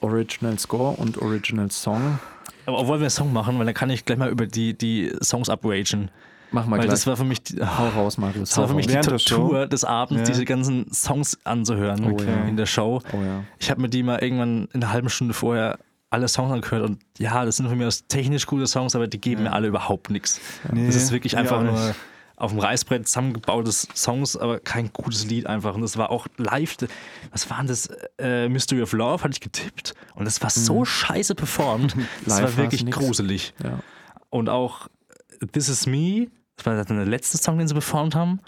Original 0.01 0.57
Score 0.59 0.95
und 0.95 1.17
Original 1.17 1.71
Song. 1.71 2.19
Aber 2.65 2.87
wollen 2.87 3.01
wir 3.01 3.05
einen 3.05 3.09
Song 3.09 3.33
machen, 3.33 3.57
weil 3.59 3.65
dann 3.65 3.75
kann 3.75 3.89
ich 3.89 4.05
gleich 4.05 4.17
mal 4.17 4.29
über 4.29 4.45
die, 4.47 4.77
die 4.77 5.13
Songs 5.21 5.49
upragen. 5.49 6.09
Mach 6.53 6.67
mal 6.67 6.77
Weil 6.77 6.85
gleich. 6.85 6.91
das 6.91 7.07
war 7.07 7.17
für 7.17 7.23
mich, 7.23 7.41
die, 7.43 7.59
hau 7.61 7.89
raus, 7.89 8.19
Marius. 8.19 8.49
Das 8.49 8.57
war 8.59 8.67
für 8.67 8.75
mich 8.75 8.85
die 8.85 8.99
Tortur 8.99 9.65
des 9.65 9.83
Abends, 9.83 10.21
ja. 10.21 10.25
diese 10.27 10.45
ganzen 10.45 10.93
Songs 10.93 11.39
anzuhören 11.43 12.05
okay. 12.05 12.47
in 12.47 12.57
der 12.57 12.67
Show. 12.67 13.01
Oh, 13.11 13.17
ja. 13.17 13.43
Ich 13.57 13.71
habe 13.71 13.81
mir 13.81 13.89
die 13.89 14.03
mal 14.03 14.19
irgendwann 14.19 14.67
in 14.71 14.83
einer 14.83 14.93
halben 14.93 15.09
Stunde 15.09 15.33
vorher 15.33 15.79
alle 16.11 16.27
Songs 16.27 16.53
angehört 16.53 16.83
und 16.83 16.99
ja, 17.17 17.43
das 17.43 17.57
sind 17.57 17.67
für 17.67 17.75
mich 17.75 17.87
aus 17.87 18.05
technisch 18.07 18.45
gute 18.45 18.67
Songs, 18.67 18.95
aber 18.95 19.07
die 19.07 19.19
geben 19.19 19.43
ja. 19.43 19.49
mir 19.49 19.55
alle 19.55 19.67
überhaupt 19.67 20.11
nichts. 20.11 20.39
Nee, 20.71 20.85
das 20.85 20.95
ist 20.95 21.11
wirklich 21.11 21.35
einfach 21.35 21.63
nur 21.63 21.95
auf 22.35 22.51
dem 22.51 22.59
Reißbrett 22.59 23.07
zusammengebautes 23.07 23.87
Songs, 23.95 24.37
aber 24.37 24.59
kein 24.59 24.93
gutes 24.93 25.25
Lied 25.25 25.47
einfach. 25.47 25.73
Und 25.73 25.81
das 25.81 25.97
war 25.97 26.11
auch 26.11 26.27
live. 26.37 26.77
Was 27.31 27.49
war 27.49 27.57
denn 27.57 27.67
das? 27.67 27.89
Äh, 28.19 28.47
Mystery 28.47 28.83
of 28.83 28.93
Love 28.93 29.23
hatte 29.23 29.33
ich 29.33 29.39
getippt 29.39 29.95
und 30.13 30.25
das 30.25 30.41
war 30.43 30.51
so 30.51 30.79
mhm. 30.81 30.85
scheiße 30.85 31.33
performt. 31.33 31.95
Das 32.25 32.41
war 32.41 32.57
wirklich 32.57 32.85
gruselig. 32.91 33.53
Ja. 33.63 33.79
Und 34.29 34.49
auch 34.49 34.87
This 35.51 35.69
Is 35.69 35.87
Me 35.87 36.27
das 36.55 36.65
war 36.65 36.83
der 36.83 37.05
letzte 37.05 37.37
Song, 37.37 37.57
den 37.57 37.67
sie 37.67 37.73
performt 37.73 38.15
haben. 38.15 38.39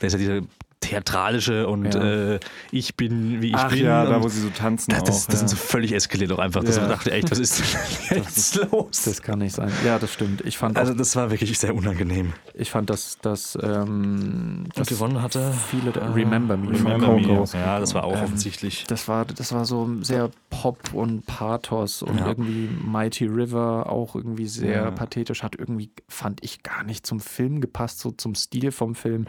Der 0.00 0.08
ist 0.08 0.12
ja 0.14 0.18
dieser 0.18 0.40
theatralische 0.84 1.66
und 1.66 1.94
ja. 1.94 2.34
äh, 2.34 2.40
ich 2.70 2.94
bin 2.94 3.40
wie 3.40 3.48
ich 3.48 3.54
Ach 3.54 3.70
bin. 3.70 3.84
ja, 3.84 4.04
da 4.04 4.22
wo 4.22 4.28
sie 4.28 4.40
so 4.40 4.50
tanzen. 4.50 4.90
Das, 4.90 5.04
das, 5.04 5.26
das 5.26 5.34
ja. 5.34 5.38
sind 5.38 5.48
so 5.48 5.56
völlig 5.56 5.92
eskaliert 5.92 6.30
auch 6.32 6.38
einfach. 6.38 6.62
Dass 6.62 6.76
ja. 6.76 6.82
man 6.82 6.90
dachte, 6.90 7.10
echt, 7.10 7.30
was 7.30 7.38
ist 7.38 7.62
denn 8.10 8.18
jetzt 8.18 8.56
los? 8.70 9.02
Das 9.04 9.22
kann 9.22 9.38
nicht 9.38 9.54
sein. 9.54 9.72
Ja, 9.84 9.98
das 9.98 10.12
stimmt. 10.12 10.42
Ich 10.42 10.58
fand 10.58 10.76
also 10.76 10.94
das 10.94 11.16
war 11.16 11.30
wirklich 11.30 11.58
sehr 11.58 11.74
unangenehm. 11.74 12.34
Ich 12.52 12.70
fand, 12.70 12.90
dass 12.90 13.18
das 13.22 13.58
ähm, 13.62 14.66
das 14.74 14.88
gewonnen 14.88 15.22
hatte. 15.22 15.52
Viele 15.70 15.90
da, 15.90 16.12
Remember 16.12 16.56
Me. 16.56 16.70
Remember 16.70 17.14
Me. 17.14 17.44
Ja, 17.54 17.80
das 17.80 17.94
war 17.94 18.04
auch 18.04 18.16
ähm, 18.16 18.24
offensichtlich. 18.24 18.84
Das 18.86 19.08
war, 19.08 19.24
das 19.24 19.52
war 19.52 19.64
so 19.64 19.88
sehr 20.02 20.30
Pop 20.50 20.92
und 20.92 21.24
Pathos 21.26 22.02
und 22.02 22.20
irgendwie 22.20 22.68
Mighty 22.84 23.26
River 23.26 23.90
auch 23.90 24.14
irgendwie 24.14 24.46
sehr 24.46 24.90
pathetisch. 24.92 25.42
Hat 25.42 25.56
irgendwie, 25.56 25.90
fand 26.08 26.44
ich, 26.44 26.62
gar 26.62 26.84
nicht 26.84 27.06
zum 27.06 27.20
Film 27.20 27.60
gepasst, 27.60 28.00
so 28.00 28.10
zum 28.10 28.34
Stil 28.34 28.70
vom 28.70 28.94
Film 28.94 29.26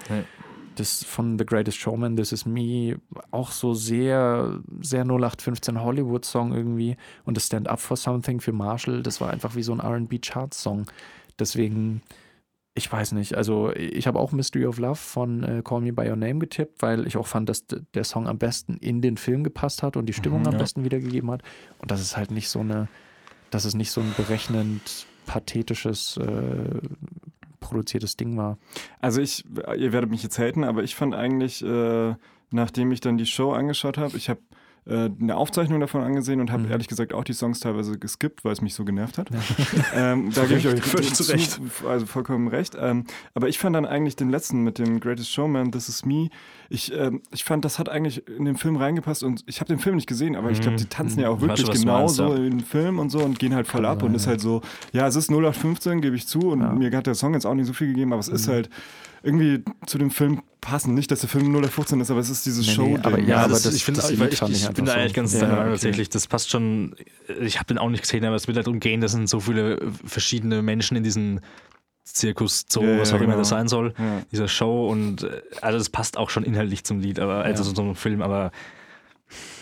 das 0.75 1.03
von 1.03 1.37
The 1.39 1.45
Greatest 1.45 1.77
Showman, 1.77 2.15
This 2.15 2.31
Is 2.31 2.45
Me, 2.45 2.97
auch 3.31 3.51
so 3.51 3.73
sehr, 3.73 4.59
sehr 4.81 5.01
0815 5.01 5.81
Hollywood-Song 5.81 6.53
irgendwie. 6.53 6.97
Und 7.23 7.37
das 7.37 7.47
Stand 7.47 7.67
Up 7.67 7.79
for 7.79 7.97
Something 7.97 8.39
für 8.39 8.51
Marshall, 8.51 9.03
das 9.03 9.21
war 9.21 9.31
einfach 9.31 9.55
wie 9.55 9.63
so 9.63 9.73
ein 9.73 9.81
RB-Chart-Song. 9.81 10.85
Deswegen, 11.39 12.01
ich 12.73 12.91
weiß 12.91 13.13
nicht, 13.13 13.35
also 13.35 13.71
ich 13.73 14.07
habe 14.07 14.19
auch 14.19 14.31
Mystery 14.31 14.65
of 14.65 14.77
Love 14.77 14.95
von 14.95 15.43
äh, 15.43 15.61
Call 15.63 15.81
Me 15.81 15.93
By 15.93 16.09
Your 16.09 16.15
Name 16.15 16.39
getippt, 16.39 16.81
weil 16.81 17.07
ich 17.07 17.17
auch 17.17 17.27
fand, 17.27 17.49
dass 17.49 17.65
der 17.67 18.03
Song 18.03 18.27
am 18.27 18.37
besten 18.37 18.77
in 18.77 19.01
den 19.01 19.17
Film 19.17 19.43
gepasst 19.43 19.83
hat 19.83 19.97
und 19.97 20.05
die 20.05 20.13
Stimmung 20.13 20.41
mhm, 20.41 20.47
am 20.47 20.57
besten 20.57 20.83
wiedergegeben 20.83 21.31
hat. 21.31 21.41
Und 21.79 21.91
das 21.91 22.01
ist 22.01 22.17
halt 22.17 22.31
nicht 22.31 22.49
so 22.49 22.59
eine, 22.59 22.87
das 23.49 23.65
ist 23.65 23.75
nicht 23.75 23.91
so 23.91 24.01
ein 24.01 24.13
berechnend 24.15 25.07
pathetisches 25.25 26.17
äh, 26.17 26.79
produziertes 27.65 28.17
Ding 28.17 28.37
war. 28.37 28.57
Also 29.01 29.21
ich, 29.21 29.43
ihr 29.77 29.91
werdet 29.91 30.09
mich 30.09 30.23
jetzt 30.23 30.39
haten, 30.39 30.63
aber 30.63 30.83
ich 30.83 30.95
fand 30.95 31.15
eigentlich, 31.15 31.63
äh, 31.63 32.15
nachdem 32.51 32.91
ich 32.91 33.01
dann 33.01 33.17
die 33.17 33.25
Show 33.25 33.51
angeschaut 33.51 33.97
habe, 33.97 34.15
ich 34.17 34.29
habe 34.29 34.41
äh, 34.87 35.09
eine 35.19 35.35
Aufzeichnung 35.35 35.79
davon 35.79 36.01
angesehen 36.01 36.39
und 36.39 36.51
habe 36.51 36.63
mhm. 36.63 36.71
ehrlich 36.71 36.87
gesagt 36.87 37.13
auch 37.13 37.23
die 37.23 37.33
Songs 37.33 37.59
teilweise 37.59 37.97
geskippt, 37.97 38.45
weil 38.45 38.53
es 38.53 38.61
mich 38.61 38.75
so 38.75 38.85
genervt 38.85 39.17
hat. 39.17 39.29
Ja. 39.31 39.39
Ähm, 39.95 40.29
da 40.33 40.45
gebe 40.45 40.59
ich 40.59 40.67
euch 40.67 40.81
völlig 40.81 41.13
zu, 41.13 41.23
recht. 41.31 41.59
Also 41.87 42.05
vollkommen 42.05 42.47
recht. 42.49 42.75
Ähm, 42.77 43.05
aber 43.33 43.47
ich 43.47 43.59
fand 43.59 43.75
dann 43.75 43.85
eigentlich 43.85 44.15
den 44.15 44.29
letzten 44.29 44.63
mit 44.63 44.77
dem 44.77 44.99
Greatest 44.99 45.31
Showman, 45.31 45.71
This 45.71 45.87
Is 45.87 46.05
Me, 46.05 46.29
ich, 46.69 46.91
ähm, 46.93 47.21
ich 47.31 47.43
fand, 47.43 47.63
das 47.63 47.79
hat 47.79 47.89
eigentlich 47.89 48.27
in 48.27 48.45
den 48.45 48.57
Film 48.57 48.75
reingepasst 48.75 49.23
und 49.23 49.43
ich 49.47 49.59
habe 49.61 49.67
den 49.67 49.79
Film 49.79 49.95
nicht 49.95 50.07
gesehen, 50.07 50.35
aber 50.35 50.51
ich 50.51 50.61
glaube, 50.61 50.77
die 50.77 50.85
tanzen 50.85 51.21
ja 51.21 51.29
auch 51.29 51.39
mhm. 51.39 51.47
wirklich 51.47 51.71
genau 51.71 52.07
so 52.07 52.33
in 52.33 52.57
den 52.57 52.59
Film 52.59 52.99
und 52.99 53.09
so 53.09 53.19
und 53.19 53.39
gehen 53.39 53.55
halt 53.55 53.67
voll 53.67 53.83
Kann 53.83 53.91
ab 53.91 54.01
sein, 54.01 54.09
und 54.09 54.15
ist 54.15 54.27
halt 54.27 54.41
so, 54.41 54.61
ja, 54.91 55.07
es 55.07 55.15
ist 55.15 55.29
0815, 55.29 56.01
gebe 56.01 56.15
ich 56.15 56.27
zu 56.27 56.51
und 56.51 56.61
ja. 56.61 56.71
mir 56.73 56.95
hat 56.95 57.07
der 57.07 57.15
Song 57.15 57.33
jetzt 57.33 57.45
auch 57.45 57.53
nicht 57.53 57.67
so 57.67 57.73
viel 57.73 57.87
gegeben, 57.87 58.13
aber 58.13 58.19
es 58.19 58.29
mhm. 58.29 58.35
ist 58.35 58.47
halt 58.47 58.69
irgendwie 59.25 59.63
zu 59.85 59.97
dem 59.97 60.11
Film 60.11 60.41
passen. 60.61 60.93
Nicht, 60.93 61.11
dass 61.11 61.19
der 61.19 61.29
Film 61.29 61.53
015 61.63 61.99
ist, 61.99 62.11
aber 62.11 62.19
es 62.19 62.29
ist 62.29 62.45
dieses 62.45 62.67
nee, 62.67 62.73
Show. 62.73 62.87
Nee, 62.87 62.99
aber 63.03 63.19
ja, 63.19 63.37
aber 63.39 63.49
das, 63.49 63.65
ich 63.73 63.83
finde, 63.83 64.01
ich, 64.01 64.19
ich, 64.19 64.41
ich 64.41 64.69
bin 64.69 64.85
da 64.85 64.93
eigentlich 64.93 65.13
ganz 65.13 65.33
ja, 65.33 65.43
okay. 65.43 65.71
tatsächlich. 65.71 66.09
Das 66.09 66.27
passt 66.27 66.49
schon. 66.49 66.95
Ich 67.41 67.57
habe 67.57 67.67
den 67.67 67.77
auch 67.77 67.89
nicht 67.89 68.01
gesehen, 68.01 68.23
aber 68.25 68.35
es 68.35 68.47
wird 68.47 68.57
halt 68.57 68.67
darum 68.67 68.79
gehen, 68.79 69.01
dass 69.01 69.11
sind 69.11 69.29
so 69.29 69.39
viele 69.39 69.79
verschiedene 70.05 70.61
Menschen 70.61 70.95
in 70.97 71.03
diesen 71.03 71.41
Zirkus, 72.03 72.65
Zoo, 72.69 72.83
ja, 72.83 72.99
was 72.99 73.09
auch 73.09 73.15
ja, 73.15 73.23
immer 73.23 73.33
genau. 73.33 73.39
das 73.39 73.49
sein 73.49 73.67
soll, 73.67 73.93
ja. 73.97 74.21
dieser 74.31 74.47
Show 74.47 74.89
und 74.89 75.23
äh, 75.23 75.41
also 75.61 75.79
das 75.79 75.89
passt 75.89 76.17
auch 76.17 76.29
schon 76.29 76.43
inhaltlich 76.43 76.83
zum 76.83 76.99
Lied, 76.99 77.19
aber 77.19 77.43
also 77.43 77.63
so 77.63 77.81
einem 77.81 77.95
Film, 77.95 78.21
aber 78.21 78.51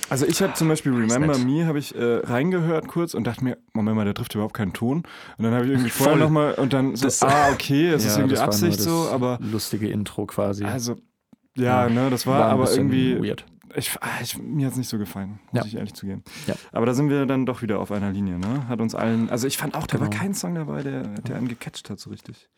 also 0.09 0.25
ich 0.25 0.41
habe 0.41 0.53
zum 0.53 0.67
Beispiel 0.67 0.91
Remember 0.91 1.37
Me 1.37 1.65
habe 1.65 1.79
ich 1.79 1.95
äh, 1.95 2.17
reingehört 2.23 2.87
kurz 2.87 3.13
und 3.13 3.25
dachte 3.25 3.43
mir, 3.43 3.57
Moment 3.73 3.95
mal, 3.95 4.05
der 4.05 4.13
trifft 4.13 4.35
überhaupt 4.35 4.53
keinen 4.53 4.73
Ton. 4.73 5.03
Und 5.37 5.43
dann 5.43 5.53
habe 5.53 5.65
ich 5.65 5.71
irgendwie 5.71 5.89
vorher 5.89 6.17
nochmal 6.17 6.53
und 6.53 6.73
dann 6.73 6.95
so, 6.95 7.05
das, 7.05 7.21
ah, 7.23 7.51
okay, 7.51 7.89
es 7.89 8.05
ist 8.05 8.17
irgendwie 8.17 8.37
Absicht 8.37 8.79
so, 8.79 9.09
aber. 9.11 9.39
Lustige 9.41 9.89
Intro 9.89 10.25
quasi. 10.25 10.63
Also, 10.63 10.95
ja, 11.55 11.89
ne, 11.89 12.09
das 12.09 12.27
war, 12.27 12.39
war 12.39 12.49
aber 12.49 12.71
irgendwie. 12.71 13.21
Weird. 13.21 13.45
Ich, 13.75 13.91
ah, 14.01 14.07
ich, 14.21 14.37
mir 14.37 14.67
hat 14.67 14.73
es 14.73 14.77
nicht 14.77 14.89
so 14.89 14.99
gefallen, 14.99 15.39
muss 15.51 15.63
ja. 15.63 15.65
ich 15.65 15.75
ehrlich 15.75 15.95
zugeben. 15.95 16.23
Ja. 16.45 16.53
Aber 16.71 16.85
da 16.85 16.93
sind 16.93 17.09
wir 17.09 17.25
dann 17.25 17.47
doch 17.47 17.63
wieder 17.63 17.79
auf 17.79 17.91
einer 17.91 18.11
Linie, 18.11 18.37
ne? 18.37 18.67
Hat 18.67 18.81
uns 18.81 18.93
allen. 18.93 19.29
Also 19.29 19.47
ich 19.47 19.57
fand 19.57 19.75
auch, 19.75 19.87
da 19.87 19.97
genau. 19.97 20.11
war 20.11 20.17
kein 20.17 20.35
Song 20.35 20.53
dabei, 20.53 20.83
der, 20.83 21.01
der 21.01 21.37
einen 21.37 21.47
gecatcht 21.47 21.89
hat, 21.89 21.99
so 21.99 22.11
richtig. 22.11 22.49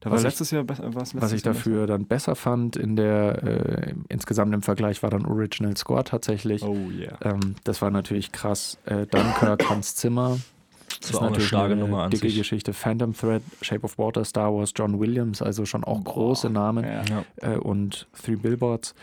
Da 0.00 0.10
war 0.10 0.20
letztes 0.20 0.50
Jahr 0.50 0.68
war 0.68 1.02
es 1.02 1.14
Was 1.14 1.32
ich 1.32 1.42
dafür 1.42 1.82
besser. 1.82 1.86
dann 1.86 2.06
besser 2.06 2.36
fand 2.36 2.76
in 2.76 2.96
der 2.96 3.42
äh, 3.42 3.94
insgesamt 4.08 4.54
im 4.54 4.62
Vergleich 4.62 5.02
war 5.02 5.10
dann 5.10 5.24
Original 5.26 5.76
Score 5.76 6.04
tatsächlich. 6.04 6.62
Oh 6.62 6.76
yeah. 6.90 7.18
Ähm, 7.22 7.56
das 7.64 7.82
war 7.82 7.90
natürlich 7.90 8.32
krass. 8.32 8.78
Äh, 8.84 9.06
Dunkirk, 9.06 9.66
Hans 9.70 9.94
Zimmer. 9.96 10.38
Das, 10.88 11.00
das 11.00 11.14
war 11.14 11.22
auch 11.22 11.26
eine 11.34 11.40
starke 11.40 11.76
Nummer 11.76 12.04
an 12.04 12.10
dicke 12.10 12.28
sich. 12.28 12.38
Geschichte. 12.38 12.72
Phantom 12.72 13.14
Thread, 13.14 13.42
Shape 13.60 13.82
of 13.82 13.98
Water, 13.98 14.24
Star 14.24 14.54
Wars, 14.54 14.72
John 14.76 15.00
Williams, 15.00 15.42
also 15.42 15.64
schon 15.64 15.82
auch 15.82 16.00
Boah. 16.00 16.12
große 16.12 16.50
Namen. 16.50 16.84
Ja. 16.84 17.24
Äh, 17.36 17.56
und 17.56 18.06
Three 18.12 18.36
Billboards. 18.36 18.94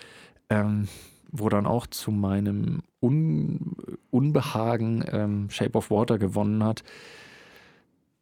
Ähm, 0.49 0.87
wo 1.33 1.49
dann 1.49 1.65
auch 1.65 1.87
zu 1.87 2.11
meinem 2.11 2.83
Un 3.01 3.75
Unbehagen 4.11 5.03
ähm, 5.11 5.49
Shape 5.49 5.77
of 5.77 5.89
Water 5.89 6.19
gewonnen 6.19 6.63
hat. 6.63 6.83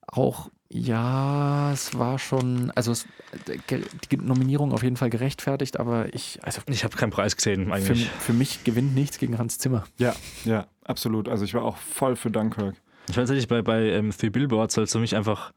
Auch 0.07 0.49
ja, 0.73 1.71
es 1.73 1.97
war 1.99 2.17
schon, 2.17 2.71
also 2.75 2.93
es, 2.93 3.05
die 4.09 4.17
Nominierung 4.17 4.71
auf 4.71 4.83
jeden 4.83 4.95
Fall 4.95 5.09
gerechtfertigt, 5.09 5.79
aber 5.79 6.13
ich, 6.13 6.39
also 6.43 6.61
ich 6.67 6.85
habe 6.85 6.95
keinen 6.95 7.09
Preis 7.09 7.35
gesehen 7.35 7.71
eigentlich. 7.71 8.07
Für, 8.07 8.19
für, 8.19 8.33
mich 8.33 8.63
gewinnt 8.63 8.95
nichts 8.95 9.17
gegen 9.17 9.37
Hans 9.37 9.57
Zimmer. 9.57 9.83
Ja, 9.97 10.15
ja, 10.45 10.67
absolut. 10.85 11.27
Also 11.27 11.43
ich 11.43 11.53
war 11.53 11.63
auch 11.63 11.75
voll 11.77 12.15
für 12.15 12.31
Dunkirk. 12.31 12.75
Ich 13.09 13.17
weiß 13.17 13.29
nicht, 13.31 13.49
bei, 13.49 13.61
bei 13.61 13.89
ähm, 13.89 14.11
Three 14.11 14.29
Billboards 14.29 14.75
soll 14.75 14.85
es 14.85 14.93
für 14.93 14.99
mich 14.99 15.15
einfach 15.15 15.51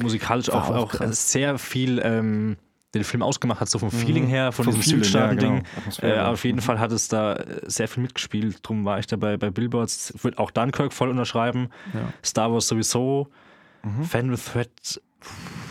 musikalisch 0.00 0.50
auch, 0.50 0.70
auch, 0.70 1.00
auch 1.00 1.12
sehr 1.12 1.58
viel 1.58 2.00
ähm, 2.04 2.56
den 2.94 3.02
Film 3.02 3.24
ausgemacht 3.24 3.60
hat, 3.60 3.68
so 3.68 3.80
vom 3.80 3.88
mhm. 3.88 3.94
Feeling 3.94 4.26
her, 4.26 4.52
von 4.52 4.66
vom 4.66 4.74
diesem 4.74 4.98
Südstaaten-Ding. 4.98 5.64
Ja, 5.64 6.08
genau. 6.08 6.14
äh, 6.14 6.20
auf 6.20 6.44
jeden 6.44 6.60
Fall 6.60 6.78
hat 6.78 6.92
es 6.92 7.08
da 7.08 7.42
sehr 7.64 7.88
viel 7.88 8.02
mitgespielt. 8.02 8.58
Drum 8.62 8.84
war 8.84 9.00
ich 9.00 9.08
dabei 9.08 9.36
bei 9.36 9.50
Billboards. 9.50 10.12
Ich 10.14 10.22
würde 10.22 10.38
auch 10.38 10.52
Dunkirk 10.52 10.92
voll 10.92 11.08
unterschreiben. 11.08 11.68
Ja. 11.92 12.12
Star 12.24 12.52
Wars 12.52 12.68
sowieso. 12.68 13.28
Mhm. 13.86 14.04
Fan 14.04 14.30
with 14.30 14.44
Threat 14.44 15.00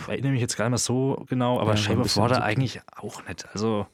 erinnere 0.08 0.32
mich 0.32 0.40
jetzt 0.40 0.56
gar 0.56 0.66
nicht 0.66 0.70
mehr 0.70 0.78
so 0.78 1.24
genau, 1.28 1.60
aber 1.60 1.72
ja, 1.72 1.76
Shape 1.76 2.00
of 2.00 2.16
Water 2.16 2.42
eigentlich 2.42 2.80
auch 2.96 3.26
nicht. 3.26 3.46
Also. 3.52 3.86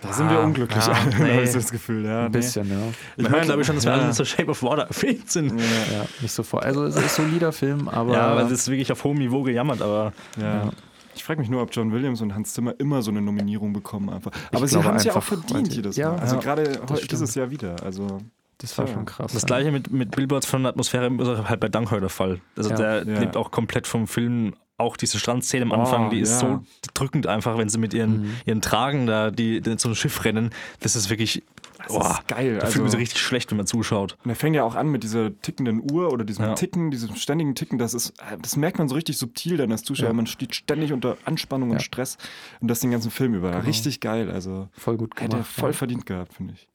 Da 0.00 0.12
sind 0.12 0.30
wir 0.30 0.38
ah, 0.38 0.44
unglücklich, 0.44 0.86
ja, 0.86 0.96
nee. 1.18 1.32
habe 1.32 1.42
ich 1.42 1.50
das 1.50 1.72
Gefühl. 1.72 2.04
Ja, 2.04 2.26
ein 2.26 2.32
bisschen, 2.32 2.68
nee. 2.68 2.74
ja. 2.74 2.80
Ich 3.16 3.28
meine, 3.28 3.44
glaube 3.44 3.62
ich 3.62 3.66
schon, 3.66 3.74
dass 3.74 3.84
wir 3.84 3.96
ja. 3.96 3.98
alle 3.98 4.12
so 4.12 4.24
Shape 4.24 4.48
of 4.48 4.62
Water 4.62 4.82
erfüllt 4.88 5.28
sind. 5.28 5.58
Ja, 5.58 5.66
ja, 5.92 6.06
nicht 6.20 6.32
so 6.32 6.44
vor. 6.44 6.62
Also 6.62 6.84
es 6.84 6.94
ist 6.94 7.02
ein 7.18 7.24
solider 7.24 7.50
Film, 7.50 7.88
aber. 7.88 8.12
Ja, 8.12 8.28
aber 8.28 8.42
es 8.42 8.52
ist 8.52 8.68
wirklich 8.68 8.92
auf 8.92 9.02
hohem 9.02 9.18
Niveau 9.18 9.42
gejammert, 9.42 9.82
aber. 9.82 10.12
Ja. 10.40 10.70
Ich 11.16 11.24
frage 11.24 11.40
mich 11.40 11.50
nur, 11.50 11.62
ob 11.62 11.70
John 11.72 11.90
Williams 11.90 12.20
und 12.20 12.32
Hans 12.32 12.52
Zimmer 12.54 12.78
immer 12.78 13.02
so 13.02 13.10
eine 13.10 13.20
Nominierung 13.20 13.72
bekommen 13.72 14.08
einfach. 14.08 14.30
Aber 14.52 14.66
ich 14.66 14.70
sie 14.70 14.84
haben 14.84 14.96
es 14.96 15.02
ja 15.02 15.16
auch 15.16 15.22
verdient 15.22 15.74
jedes 15.74 15.96
Mal. 15.96 16.02
Ja, 16.02 16.14
also 16.14 16.38
gerade 16.38 16.80
dieses 17.10 17.34
Jahr 17.34 17.50
wieder. 17.50 17.74
Also 17.82 18.20
das 18.58 18.76
war 18.76 18.86
schon 18.86 19.06
krass. 19.06 19.32
Das 19.32 19.46
gleiche 19.46 19.70
mit, 19.70 19.90
mit 19.90 20.10
Billboards 20.10 20.46
von 20.46 20.62
der 20.62 20.70
Atmosphäre 20.70 21.12
ist 21.14 21.48
halt 21.48 21.60
bei 21.60 21.68
Dunkirk 21.68 22.00
der 22.00 22.08
Fall. 22.08 22.40
Also 22.56 22.74
der 22.74 23.04
lebt 23.04 23.36
auch 23.36 23.50
komplett 23.50 23.86
vom 23.86 24.06
Film 24.06 24.54
auch 24.78 24.96
diese 24.96 25.18
Strandszene 25.18 25.64
am 25.64 25.72
Anfang, 25.72 26.06
oh, 26.06 26.10
die 26.10 26.20
ist 26.20 26.40
ja. 26.40 26.48
so 26.48 26.64
drückend 26.94 27.26
einfach, 27.26 27.58
wenn 27.58 27.68
sie 27.68 27.78
mit 27.78 27.92
ihren, 27.92 28.20
mhm. 28.20 28.36
ihren 28.46 28.60
Tragen 28.60 29.08
da 29.08 29.32
die, 29.32 29.60
die 29.60 29.76
so 29.76 29.88
ein 29.88 29.96
Schiff 29.96 30.24
rennen. 30.24 30.50
Das 30.78 30.94
ist 30.94 31.10
wirklich 31.10 31.42
das 31.78 31.96
oh, 31.96 32.00
ist 32.00 32.28
geil. 32.28 32.56
Da 32.56 32.60
also, 32.62 32.72
fühlt 32.72 32.82
man 32.84 32.90
sich 32.90 33.00
richtig 33.00 33.20
schlecht, 33.20 33.50
wenn 33.50 33.56
man 33.56 33.66
zuschaut. 33.66 34.16
Und 34.24 34.30
er 34.30 34.36
fängt 34.36 34.54
ja 34.54 34.62
auch 34.62 34.74
an 34.74 34.88
mit 34.88 35.02
dieser 35.02 35.36
tickenden 35.40 35.90
Uhr 35.90 36.12
oder 36.12 36.24
diesem 36.24 36.44
ja. 36.44 36.54
Ticken, 36.54 36.90
diesem 36.90 37.16
ständigen 37.16 37.54
Ticken. 37.54 37.78
Das, 37.78 37.94
ist, 37.94 38.14
das 38.40 38.56
merkt 38.56 38.78
man 38.78 38.88
so 38.88 38.94
richtig 38.94 39.16
subtil 39.16 39.56
dann 39.56 39.72
als 39.72 39.82
Zuschauer. 39.82 40.08
Ja. 40.08 40.12
Man 40.12 40.26
steht 40.26 40.54
ständig 40.54 40.92
unter 40.92 41.16
Anspannung 41.24 41.70
und 41.70 41.82
Stress 41.82 42.16
und 42.60 42.68
das 42.68 42.80
den 42.80 42.90
ganzen 42.90 43.10
Film 43.10 43.34
über. 43.34 43.50
Genau. 43.50 43.62
Richtig 43.62 44.00
geil. 44.00 44.30
Also 44.30 44.68
voll 44.72 44.96
gut 44.96 45.14
gemacht. 45.14 45.32
Hätte 45.32 45.42
er 45.42 45.44
voll 45.44 45.72
verdient 45.72 46.06
gehabt, 46.06 46.34
finde 46.34 46.54
ich. 46.54 46.68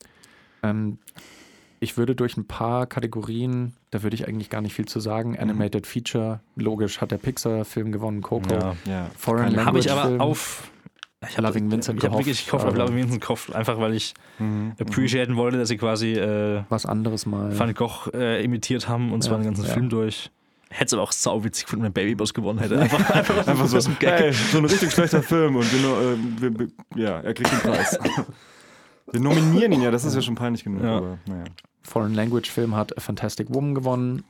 Ähm, 0.64 0.98
ich 1.84 1.98
würde 1.98 2.16
durch 2.16 2.38
ein 2.38 2.48
paar 2.48 2.88
Kategorien, 2.88 3.74
da 3.92 4.04
würde 4.04 4.16
ich 4.16 4.28
eigentlich 4.28 4.50
gar 4.50 4.62
nicht 4.62 4.74
viel 4.74 4.86
zu 4.86 5.00
sagen. 5.00 5.32
Mhm. 5.32 5.40
Animated 5.40 5.86
Feature, 5.86 6.40
logisch 6.56 7.02
hat 7.02 7.12
der 7.12 7.18
Pixar-Film 7.18 7.92
gewonnen, 7.92 8.22
Coco. 8.22 8.54
Ja, 8.54 8.76
ja. 8.86 9.12
Foreign 9.18 9.54
Language. 9.54 9.66
Habe 9.66 9.80
ich 9.80 9.92
aber 9.92 10.24
auf. 10.24 10.70
Ich 11.30 11.38
habe 11.38 11.48
Loving 11.48 11.72
Vincent 11.72 12.04
Ich 12.04 12.12
wirklich 12.12 12.46
gehofft 12.46 12.66
auf 12.66 12.76
Loving 12.76 12.98
Vincent 12.98 13.22
gehofft, 13.22 13.56
einfach 13.56 13.80
weil 13.80 13.94
ich 13.94 14.14
mhm. 14.40 14.74
appreciaten 14.80 15.38
wollte, 15.38 15.58
dass 15.58 15.70
sie 15.70 15.78
quasi 15.78 16.14
äh, 16.14 16.64
was 16.68 16.86
anderes 16.86 17.26
mal 17.26 17.58
Van 17.58 17.74
Gogh 17.74 18.10
äh, 18.14 18.44
imitiert 18.44 18.90
haben 18.90 19.14
und 19.14 19.22
zwar 19.24 19.38
den 19.38 19.46
ganzen 19.46 19.66
Film 19.66 19.90
durch. 19.90 20.32
Hätte 20.70 20.86
es 20.86 20.94
aber 20.94 21.04
auch 21.04 21.12
sauwitzig 21.12 21.66
gefunden, 21.66 21.86
wenn 21.86 21.94
Babyboss 21.94 22.34
gewonnen 22.34 22.60
hätte. 22.60 22.80
Einfach, 22.80 23.10
einfach, 23.12 23.48
einfach 23.48 23.68
so, 23.68 23.78
hey, 24.00 24.34
so 24.34 24.58
ein 24.58 24.66
richtig 24.66 24.92
schlechter 24.92 25.22
Film 25.22 25.56
und 25.56 25.70
genau, 25.70 26.02
äh, 26.02 26.18
wir, 26.40 26.60
wir, 26.60 26.68
ja, 26.96 27.20
er 27.20 27.34
kriegt 27.34 27.52
den 27.52 27.60
Preis. 27.60 27.98
wir 29.12 29.22
nominieren 29.22 29.72
ihn 29.72 29.82
ja, 29.82 29.92
das 29.92 30.04
ist 30.04 30.16
ja 30.16 30.22
schon 30.22 30.36
peinlich 30.36 30.64
genug. 30.64 30.84
Ja. 30.84 30.98
Aber, 30.98 31.20
naja. 31.26 31.44
Foreign 31.84 32.14
Language 32.14 32.50
Film 32.50 32.76
hat 32.76 32.98
A 32.98 33.02
Fantastic 33.02 33.54
Woman 33.54 33.76
gewonnen. 33.76 34.24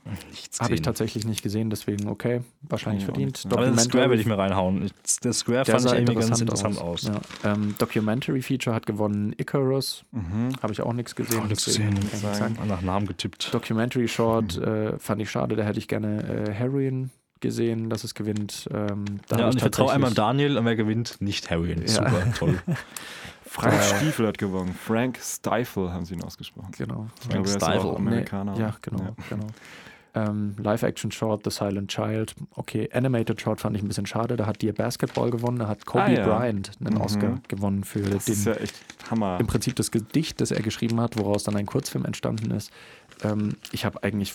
Habe 0.58 0.74
ich 0.74 0.82
tatsächlich 0.82 1.24
nicht 1.24 1.42
gesehen, 1.42 1.70
deswegen 1.70 2.08
okay, 2.08 2.42
wahrscheinlich 2.62 3.02
ja, 3.02 3.06
verdient. 3.06 3.46
Aber 3.48 3.76
Square 3.78 4.08
würde 4.08 4.20
ich 4.20 4.26
mir 4.26 4.36
reinhauen. 4.36 4.90
Das 5.22 5.38
Square 5.38 5.64
fand 5.64 5.84
ich 5.86 5.92
irgendwie 5.92 6.14
ganz 6.14 6.40
interessant 6.40 6.78
aus. 6.78 7.08
aus. 7.08 7.20
Ja. 7.44 7.52
Ähm, 7.52 7.76
Documentary 7.78 8.42
Feature 8.42 8.74
hat 8.74 8.86
gewonnen 8.86 9.34
Icarus. 9.36 10.04
Mhm. 10.10 10.50
Habe 10.62 10.72
ich 10.72 10.80
auch 10.80 10.92
nichts 10.92 11.14
gesehen. 11.14 11.40
Auch 11.40 11.46
nichts 11.46 11.64
gesehen. 11.64 11.96
Sagen. 12.12 12.58
Nach 12.66 12.82
Namen 12.82 13.06
getippt. 13.06 13.54
Documentary 13.54 14.08
Short 14.08 14.58
mhm. 14.58 14.64
äh, 14.64 14.98
fand 14.98 15.22
ich 15.22 15.30
schade, 15.30 15.54
da 15.54 15.62
hätte 15.62 15.78
ich 15.78 15.86
gerne 15.86 16.46
äh, 16.48 16.52
Heroin 16.52 17.10
gesehen, 17.40 17.90
dass 17.90 18.04
es 18.04 18.14
gewinnt. 18.14 18.68
Ähm, 18.72 19.04
ja, 19.30 19.50
ich 19.50 19.60
vertraue 19.60 19.92
einmal 19.92 20.12
Daniel 20.12 20.56
und 20.56 20.64
wer 20.64 20.76
gewinnt, 20.76 21.20
nicht 21.20 21.50
Heroin. 21.50 21.82
Ja. 21.82 21.88
Super, 21.88 22.32
toll. 22.36 22.58
Frank 23.54 23.82
Stiefel 23.82 24.26
hat 24.26 24.38
gewonnen. 24.38 24.74
Frank 24.74 25.18
Stifle 25.22 25.92
haben 25.92 26.04
sie 26.04 26.14
ihn 26.14 26.22
ausgesprochen. 26.22 26.72
Genau. 26.76 27.06
Frank 27.28 27.48
Stifle. 27.48 27.96
Amerikaner. 27.96 28.52
Nee, 28.52 28.60
ja, 28.60 28.74
genau. 28.82 29.02
Ja. 29.02 29.14
genau. 29.30 29.46
Ähm, 30.16 30.54
Live-Action-Short, 30.58 31.42
The 31.44 31.50
Silent 31.50 31.90
Child. 31.90 32.34
Okay, 32.54 32.88
Animated-Short 32.92 33.60
fand 33.60 33.76
ich 33.76 33.82
ein 33.82 33.88
bisschen 33.88 34.06
schade. 34.06 34.36
Da 34.36 34.46
hat 34.46 34.60
Dear 34.60 34.72
Basketball 34.72 35.30
gewonnen. 35.30 35.58
Da 35.58 35.68
hat 35.68 35.86
Kobe 35.86 36.04
ah, 36.04 36.10
ja. 36.10 36.24
Bryant 36.24 36.72
einen 36.80 36.96
mhm. 36.96 37.00
Oscar 37.00 37.40
gewonnen 37.48 37.84
für 37.84 38.00
das 38.00 38.24
den. 38.24 38.34
Ist 38.34 38.46
ja 38.46 38.54
echt 38.54 38.74
Hammer. 39.10 39.38
Im 39.40 39.46
Prinzip 39.46 39.76
das 39.76 39.90
Gedicht, 39.90 40.40
das 40.40 40.50
er 40.50 40.62
geschrieben 40.62 41.00
hat, 41.00 41.16
woraus 41.16 41.44
dann 41.44 41.56
ein 41.56 41.66
Kurzfilm 41.66 42.04
entstanden 42.04 42.50
ist. 42.50 42.72
Ähm, 43.22 43.56
ich 43.72 43.84
habe 43.84 44.02
eigentlich 44.02 44.34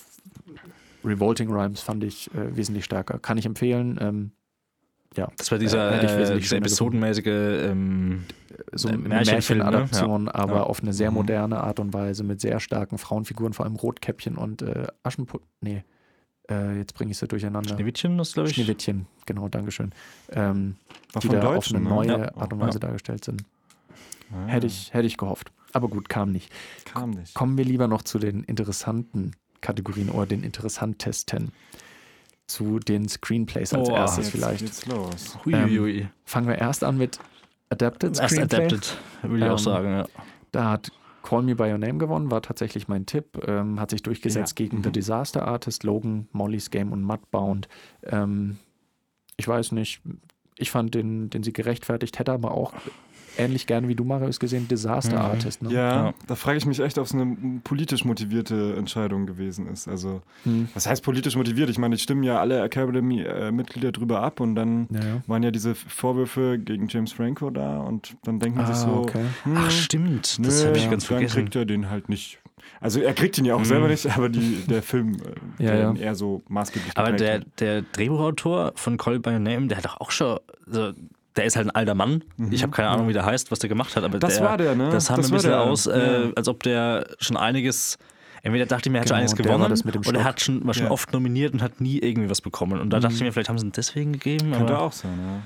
Revolting 1.04 1.50
Rhymes 1.50 1.82
fand 1.82 2.04
ich 2.04 2.34
äh, 2.34 2.56
wesentlich 2.56 2.86
stärker. 2.86 3.20
Kann 3.20 3.38
ich 3.38 3.46
empfehlen. 3.46 3.98
Ähm, 4.02 4.32
ja. 5.16 5.28
Das 5.38 5.52
war 5.52 5.58
dieser, 5.58 6.02
äh, 6.02 6.34
äh, 6.36 6.40
dieser 6.40 6.58
episodenmäßige 6.58 7.26
ähm, 7.28 8.26
so 8.74 8.90
eine 8.90 8.98
Märchenadaption, 8.98 10.26
ne? 10.26 10.32
ja. 10.34 10.36
aber 10.36 10.56
ja. 10.56 10.64
auf 10.64 10.82
eine 10.82 10.94
sehr 10.94 11.12
mhm. 11.12 11.18
moderne 11.18 11.62
Art 11.62 11.80
und 11.80 11.94
Weise 11.94 12.24
mit 12.24 12.42
sehr 12.42 12.60
starken 12.60 12.98
Frauenfiguren, 12.98 13.54
vor 13.54 13.66
allem 13.66 13.76
Rotkäppchen 13.76 14.38
und 14.38 14.62
äh, 14.62 14.88
Aschenputtel. 15.04 15.48
Nee, 15.62 15.84
äh, 16.50 16.78
jetzt 16.78 16.94
bringe 16.94 17.12
ich 17.12 17.18
sie 17.18 17.28
durcheinander. 17.28 17.76
Schneewittchen, 17.76 18.18
das 18.18 18.34
glaube 18.34 18.50
ich. 18.50 18.56
Schneewittchen, 18.56 19.08
genau, 19.26 19.48
Dankeschön. 19.50 19.92
Ähm, 20.32 20.76
die 21.22 21.30
da 21.30 21.56
auf 21.56 21.70
eine 21.70 21.80
ne? 21.80 21.90
neue 21.90 22.08
ja. 22.08 22.38
Art 22.38 22.54
und 22.54 22.60
Weise 22.60 22.80
dargestellt 22.80 23.26
sind. 23.26 23.44
Ah. 24.32 24.48
Hätte, 24.48 24.68
ich, 24.68 24.94
hätte 24.94 25.08
ich 25.08 25.18
gehofft. 25.18 25.52
Aber 25.74 25.88
gut, 25.88 26.10
kam 26.10 26.32
nicht. 26.32 26.52
Kam 26.86 27.12
nicht. 27.12 27.34
Kommen 27.34 27.58
wir 27.58 27.66
lieber 27.66 27.88
noch 27.88 28.04
zu 28.04 28.20
den 28.20 28.44
interessanten 28.44 29.32
Kategorien 29.62 30.10
oder 30.10 30.26
den 30.26 30.44
interessantesten 30.44 31.52
zu 32.50 32.80
den 32.80 33.08
Screenplays 33.08 33.74
als 33.74 33.90
oh, 33.90 33.96
erstes 33.96 34.26
jetzt, 34.26 34.36
vielleicht. 34.36 34.62
Jetzt 34.62 34.88
los. 34.88 35.38
Ähm, 35.46 36.10
fangen 36.26 36.48
wir 36.48 36.58
erst 36.58 36.84
an 36.84 36.98
mit 36.98 37.20
Adapted 37.70 38.16
Screenplay. 38.16 38.40
Erst 38.40 38.54
Adapted, 38.54 38.98
würde 39.22 39.38
ich 39.38 39.44
ähm, 39.44 39.52
auch 39.52 39.60
sagen, 39.60 39.92
ja. 39.92 40.06
Da 40.52 40.72
hat 40.72 40.92
Call 41.22 41.44
Me 41.44 41.56
By 41.56 41.72
Your 41.72 41.78
Name 41.78 42.00
gewonnen, 42.00 42.32
war 42.32 42.42
tatsächlich 42.42 42.88
mein 42.88 43.06
Tipp. 43.06 43.40
Ähm, 43.48 43.80
hat 43.80 43.92
sich 43.92 44.02
durchgesetzt 44.02 44.60
ja. 44.60 44.66
gegen 44.66 44.80
mhm. 44.80 44.84
The 44.84 44.92
Disaster 44.92 45.48
Artist, 45.48 45.84
Logan, 45.84 46.28
Molly's 46.32 46.72
Game 46.72 46.92
und 46.92 47.04
Mudbound. 47.04 47.68
Ähm, 48.04 48.58
ich 49.38 49.48
weiß 49.48 49.72
nicht, 49.74 50.02
ich 50.58 50.72
fand 50.72 50.96
den, 50.96 51.30
den 51.30 51.44
Sieg 51.44 51.56
gerechtfertigt, 51.56 52.20
hätte 52.20 52.32
aber 52.32 52.52
auch 52.52 52.74
ähnlich 53.38 53.68
gerne 53.68 53.88
wie 53.88 53.96
du, 53.96 54.04
Marius, 54.04 54.40
gesehen, 54.40 54.68
Disaster 54.68 55.18
mhm. 55.18 55.22
Artist. 55.22 55.62
Ne? 55.62 55.74
Ja, 55.74 56.06
ja, 56.06 56.14
da 56.28 56.36
frage 56.36 56.58
ich 56.58 56.66
mich 56.66 56.80
echt, 56.80 56.98
ob 56.98 57.06
es 57.06 57.14
eine 57.14 57.62
politisch 57.64 58.06
motivierte 58.06 58.76
Entscheidung 58.78 59.26
gewesen 59.26 59.68
ist. 59.68 59.88
Also, 59.88 60.22
mhm. 60.46 60.70
was 60.74 60.88
heißt 60.88 61.04
politisch 61.04 61.36
motiviert? 61.36 61.70
Ich 61.70 61.78
meine, 61.78 61.96
die 61.96 62.02
stimmen 62.02 62.24
ja 62.24 62.40
alle 62.40 62.62
Academy-Mitglieder 62.62 63.92
drüber 63.92 64.22
ab 64.22 64.40
und 64.40 64.56
dann 64.56 64.88
ja, 64.92 65.00
ja. 65.00 65.24
waren 65.28 65.44
ja 65.44 65.52
diese 65.52 65.76
Vorwürfe 65.76 66.60
gegen 66.60 66.88
James 66.88 67.12
Franco 67.12 67.50
da 67.50 67.80
und 67.80 68.16
dann 68.24 68.40
denkt 68.40 68.58
man 68.58 68.66
ah, 68.66 68.74
sich 68.74 68.78
so, 68.78 68.92
okay. 68.92 69.26
hm, 69.44 69.58
ach 69.58 69.72
stimmt, 69.72 70.46
das 70.46 70.66
habe 70.66 70.78
ich 70.78 70.90
ganz 70.90 71.06
vergessen. 71.06 71.36
Dann 71.36 71.46
kriegt 71.46 71.56
er 71.56 71.66
den 71.66 71.90
halt 71.90 72.10
nicht. 72.10 72.40
Also 72.82 73.02
er 73.02 73.14
kriegt 73.14 73.38
ihn 73.38 73.46
ja 73.46 73.56
auch 73.56 73.60
mhm. 73.60 73.66
selber 73.66 73.88
nicht, 73.88 74.06
aber 74.16 74.30
die, 74.30 74.64
der 74.68 74.82
Film, 74.82 75.18
äh, 75.60 75.64
ja, 75.64 75.92
der 75.92 76.02
eher 76.02 76.16
so 76.16 76.42
maßgeblich 76.48 76.98
Aber 76.98 77.12
der, 77.12 77.40
der 77.60 77.82
Drehbuchautor 77.82 78.74
von 78.76 78.98
Call 78.98 79.20
By 79.20 79.32
Your 79.32 79.40
Name, 79.40 79.68
der 79.68 79.78
hat 79.78 79.86
doch 79.86 80.00
auch 80.00 80.12
schon, 80.12 80.40
also 80.66 80.94
der 81.36 81.46
ist 81.46 81.56
halt 81.56 81.68
ein 81.68 81.72
alter 81.72 81.96
Mann. 81.96 82.24
Mhm. 82.38 82.52
Ich 82.52 82.64
habe 82.64 82.72
keine 82.72 82.90
Ahnung, 82.90 83.08
wie 83.08 83.14
der 83.14 83.26
heißt, 83.26 83.52
was 83.52 83.60
der 83.60 83.70
gemacht 83.70 83.96
hat, 83.96 84.04
aber 84.04 84.20
das 84.20 84.38
der, 84.38 84.46
war 84.46 84.58
der, 84.58 84.76
ne? 84.76 84.90
Das 84.90 85.06
sah 85.06 85.18
mir 85.18 85.24
ein 85.24 85.32
bisschen 85.32 85.54
aus, 85.54 85.88
äh, 85.88 86.24
ja. 86.26 86.32
als 86.36 86.48
ob 86.48 86.64
der 86.64 87.08
schon 87.20 87.38
einiges. 87.38 87.98
Entweder 88.42 88.66
dachte 88.66 88.88
ich 88.88 88.92
mir, 88.92 89.00
er 89.00 89.02
hat 89.02 89.08
genau, 89.08 89.18
schon 89.18 89.18
einiges 89.18 89.84
gewonnen 89.84 90.08
oder 90.08 90.20
er 90.20 90.24
hat 90.24 90.42
schon, 90.42 90.66
war 90.66 90.74
schon 90.74 90.86
ja. 90.86 90.92
oft 90.92 91.12
nominiert 91.12 91.54
und 91.54 91.62
hat 91.62 91.82
nie 91.82 92.00
irgendwie 92.00 92.30
was 92.30 92.40
bekommen. 92.40 92.80
Und 92.80 92.90
da 92.92 92.98
mhm. 92.98 93.02
dachte 93.02 93.16
ich 93.16 93.22
mir, 93.22 93.34
vielleicht 93.34 93.50
haben 93.50 93.60
sie 93.60 93.66
ihn 93.66 93.74
deswegen 93.74 94.14
gegeben. 94.14 94.54
Könnte 94.54 94.78
auch 94.78 94.94
sein, 94.94 95.12
ja. 95.22 95.42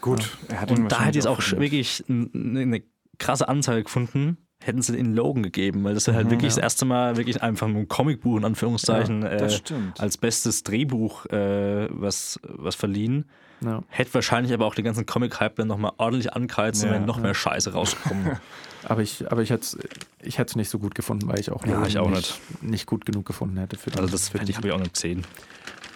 Gut. 0.00 0.36
Ja. 0.50 0.64
und 0.68 0.90
da 0.90 1.04
hätte 1.04 1.18
ich 1.18 1.26
auch 1.26 1.40
wirklich 1.52 2.04
eine 2.08 2.82
krasse 3.18 3.48
Anzahl 3.48 3.82
gefunden, 3.82 4.36
hätten 4.62 4.82
sie 4.82 4.96
in 4.96 5.14
Logan 5.14 5.42
gegeben, 5.42 5.84
weil 5.84 5.94
das 5.94 6.06
ist 6.06 6.14
halt 6.14 6.26
mhm, 6.26 6.32
wirklich 6.32 6.52
ja. 6.52 6.56
das 6.56 6.62
erste 6.62 6.84
Mal 6.84 7.16
wirklich 7.16 7.42
einfach 7.42 7.66
ein 7.66 7.88
Comicbuch 7.88 8.36
in 8.36 8.44
Anführungszeichen 8.44 9.22
ja, 9.22 9.28
äh, 9.28 9.60
als 9.98 10.18
bestes 10.18 10.64
Drehbuch 10.64 11.26
äh, 11.26 11.88
was, 11.90 12.40
was 12.42 12.74
verliehen. 12.74 13.26
Ja. 13.60 13.82
Hätte 13.88 14.14
wahrscheinlich 14.14 14.52
aber 14.52 14.66
auch 14.66 14.74
den 14.74 14.84
ganzen 14.84 15.06
Comic-Hype 15.06 15.56
dann 15.56 15.68
nochmal 15.68 15.92
ordentlich 15.96 16.32
angreizen, 16.32 16.86
ja, 16.86 16.92
wenn 16.92 17.04
noch 17.04 17.18
mehr 17.18 17.34
Scheiße 17.34 17.72
rauskommen. 17.72 18.38
aber 18.84 19.02
ich, 19.02 19.30
aber 19.30 19.42
ich 19.42 19.50
hätte 19.50 19.64
es 19.64 19.78
ich 20.22 20.56
nicht 20.56 20.68
so 20.68 20.78
gut 20.78 20.94
gefunden, 20.94 21.28
weil 21.28 21.40
ich 21.40 21.50
auch, 21.50 21.66
ja, 21.66 21.86
ich 21.86 21.98
auch 21.98 22.10
nicht, 22.10 22.40
nicht 22.62 22.86
gut 22.86 23.06
genug 23.06 23.24
gefunden 23.24 23.56
hätte. 23.58 23.76
Für 23.76 23.90
den, 23.90 24.00
also 24.00 24.12
das 24.12 24.32
hätte 24.34 24.50
ich, 24.50 24.56
habe 24.56 24.68
ich 24.68 24.74
auch 24.74 24.78
nicht 24.78 24.94
gesehen. 24.94 25.24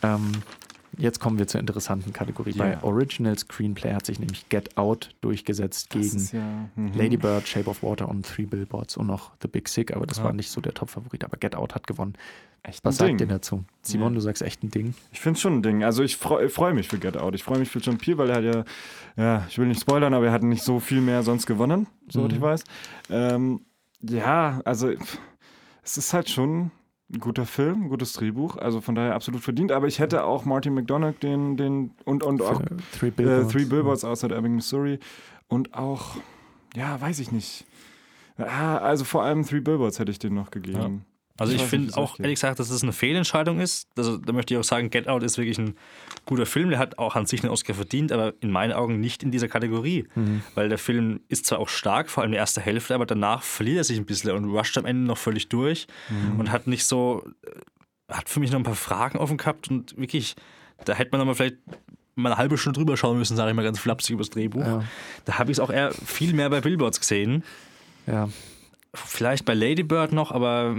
Ähm, 0.02 0.32
Jetzt 0.98 1.20
kommen 1.20 1.38
wir 1.38 1.46
zur 1.46 1.60
interessanten 1.60 2.12
Kategorie. 2.12 2.52
Yeah. 2.54 2.76
Bei 2.76 2.82
Original 2.82 3.38
Screenplay 3.38 3.94
hat 3.94 4.06
sich 4.06 4.18
nämlich 4.18 4.48
Get 4.48 4.76
Out 4.76 5.10
durchgesetzt 5.20 5.94
das 5.94 6.00
gegen 6.00 6.28
ja, 6.32 6.68
mhm. 6.74 6.92
Lady 6.94 7.16
Bird, 7.16 7.46
Shape 7.46 7.70
of 7.70 7.82
Water 7.82 8.08
und 8.08 8.26
Three 8.26 8.44
Billboards 8.44 8.96
und 8.96 9.06
noch 9.06 9.30
The 9.40 9.48
Big 9.48 9.68
Sick, 9.68 9.94
aber 9.94 10.06
das 10.06 10.18
ja. 10.18 10.24
war 10.24 10.32
nicht 10.32 10.50
so 10.50 10.60
der 10.60 10.74
Top-Favorit. 10.74 11.24
Aber 11.24 11.36
Get 11.36 11.54
Out 11.54 11.74
hat 11.74 11.86
gewonnen. 11.86 12.14
Echt 12.62 12.84
Was 12.84 12.98
sagt 12.98 13.20
ihr 13.20 13.26
dazu? 13.26 13.64
Simon, 13.82 14.12
ja. 14.12 14.14
du 14.16 14.20
sagst 14.20 14.42
echt 14.42 14.62
ein 14.62 14.70
Ding. 14.70 14.94
Ich 15.12 15.20
finde 15.20 15.36
es 15.36 15.40
schon 15.40 15.58
ein 15.58 15.62
Ding. 15.62 15.82
Also 15.82 16.02
ich 16.02 16.16
freue 16.16 16.48
freu 16.50 16.74
mich 16.74 16.88
für 16.88 16.98
Get 16.98 17.16
Out. 17.16 17.34
Ich 17.34 17.42
freue 17.42 17.58
mich 17.58 17.70
für 17.70 17.78
John 17.78 17.96
Peel, 17.96 18.18
weil 18.18 18.28
er 18.28 18.36
hat 18.36 18.44
ja, 18.44 18.64
ja, 19.16 19.46
ich 19.48 19.58
will 19.58 19.66
nicht 19.66 19.80
spoilern, 19.80 20.12
aber 20.12 20.26
er 20.26 20.32
hat 20.32 20.42
nicht 20.42 20.62
so 20.62 20.78
viel 20.78 21.00
mehr 21.00 21.22
sonst 21.22 21.46
gewonnen, 21.46 21.86
soweit 22.08 22.32
mhm. 22.32 22.36
ich 22.36 22.42
weiß. 22.42 22.64
Ähm, 23.08 23.60
ja, 24.02 24.60
also 24.64 24.90
es 25.82 25.96
ist 25.96 26.12
halt 26.12 26.28
schon 26.28 26.70
ein 27.12 27.18
guter 27.18 27.46
Film, 27.46 27.84
ein 27.84 27.88
gutes 27.88 28.12
Drehbuch, 28.12 28.56
also 28.56 28.80
von 28.80 28.94
daher 28.94 29.14
absolut 29.14 29.40
verdient. 29.40 29.72
Aber 29.72 29.86
ich 29.86 29.98
hätte 29.98 30.24
auch 30.24 30.44
Martin 30.44 30.74
McDonagh 30.74 31.18
den, 31.20 31.56
den 31.56 31.92
und, 32.04 32.22
und 32.22 32.42
auch 32.42 32.62
Three 32.98 33.10
Billboards, 33.10 33.48
äh, 33.48 33.58
Three 33.58 33.64
Billboards 33.64 34.04
outside 34.04 34.34
Ebbing, 34.34 34.54
Missouri 34.54 34.98
und 35.48 35.74
auch, 35.74 36.16
ja, 36.76 37.00
weiß 37.00 37.18
ich 37.20 37.32
nicht. 37.32 37.66
Ah, 38.36 38.78
also 38.78 39.04
vor 39.04 39.24
allem 39.24 39.44
Three 39.44 39.60
Billboards 39.60 39.98
hätte 39.98 40.12
ich 40.12 40.18
den 40.18 40.34
noch 40.34 40.50
gegeben. 40.50 41.04
Also 41.40 41.54
ich, 41.54 41.62
ich 41.62 41.68
finde 41.68 41.96
auch, 41.96 42.18
ehrlich 42.18 42.34
gesagt, 42.34 42.60
dass 42.60 42.68
es 42.68 42.82
eine 42.82 42.92
Fehlentscheidung 42.92 43.60
ist. 43.60 43.88
Also 43.96 44.18
da 44.18 44.34
möchte 44.34 44.52
ich 44.52 44.60
auch 44.60 44.64
sagen, 44.64 44.90
Get 44.90 45.08
Out 45.08 45.22
ist 45.22 45.38
wirklich 45.38 45.56
ein 45.56 45.74
guter 46.26 46.44
Film. 46.44 46.68
Der 46.68 46.78
hat 46.78 46.98
auch 46.98 47.16
an 47.16 47.24
sich 47.24 47.42
einen 47.42 47.50
Oscar 47.50 47.72
verdient, 47.72 48.12
aber 48.12 48.34
in 48.40 48.50
meinen 48.50 48.74
Augen 48.74 49.00
nicht 49.00 49.22
in 49.22 49.30
dieser 49.30 49.48
Kategorie. 49.48 50.06
Mhm. 50.14 50.42
Weil 50.54 50.68
der 50.68 50.76
Film 50.76 51.20
ist 51.28 51.46
zwar 51.46 51.58
auch 51.58 51.70
stark, 51.70 52.10
vor 52.10 52.22
allem 52.22 52.32
die 52.32 52.36
erste 52.36 52.60
Hälfte, 52.60 52.94
aber 52.94 53.06
danach 53.06 53.42
verliert 53.42 53.78
er 53.78 53.84
sich 53.84 53.96
ein 53.96 54.04
bisschen 54.04 54.32
und 54.32 54.50
rusht 54.50 54.76
am 54.76 54.84
Ende 54.84 55.06
noch 55.06 55.16
völlig 55.16 55.48
durch 55.48 55.86
mhm. 56.10 56.38
und 56.38 56.52
hat 56.52 56.66
nicht 56.66 56.84
so, 56.84 57.24
äh, 57.42 58.14
hat 58.14 58.28
für 58.28 58.38
mich 58.38 58.50
noch 58.50 58.60
ein 58.60 58.64
paar 58.64 58.74
Fragen 58.74 59.16
offen 59.16 59.38
gehabt 59.38 59.70
und 59.70 59.96
wirklich, 59.96 60.36
da 60.84 60.92
hätte 60.92 61.16
man 61.16 61.26
mal 61.26 61.34
vielleicht 61.34 61.56
mal 62.16 62.32
eine 62.32 62.38
halbe 62.38 62.58
Stunde 62.58 62.78
drüber 62.78 62.98
schauen 62.98 63.16
müssen, 63.16 63.34
sage 63.34 63.48
ich 63.48 63.56
mal 63.56 63.62
ganz 63.62 63.78
flapsig 63.78 64.12
übers 64.12 64.28
Drehbuch. 64.28 64.60
Ja. 64.60 64.84
Da 65.24 65.38
habe 65.38 65.50
ich 65.50 65.56
es 65.56 65.60
auch 65.60 65.70
eher 65.70 65.92
viel 65.92 66.34
mehr 66.34 66.50
bei 66.50 66.60
Billboards 66.60 67.00
gesehen. 67.00 67.44
Ja. 68.06 68.28
Vielleicht 68.94 69.44
bei 69.44 69.54
Ladybird 69.54 70.12
noch, 70.12 70.32
aber 70.32 70.76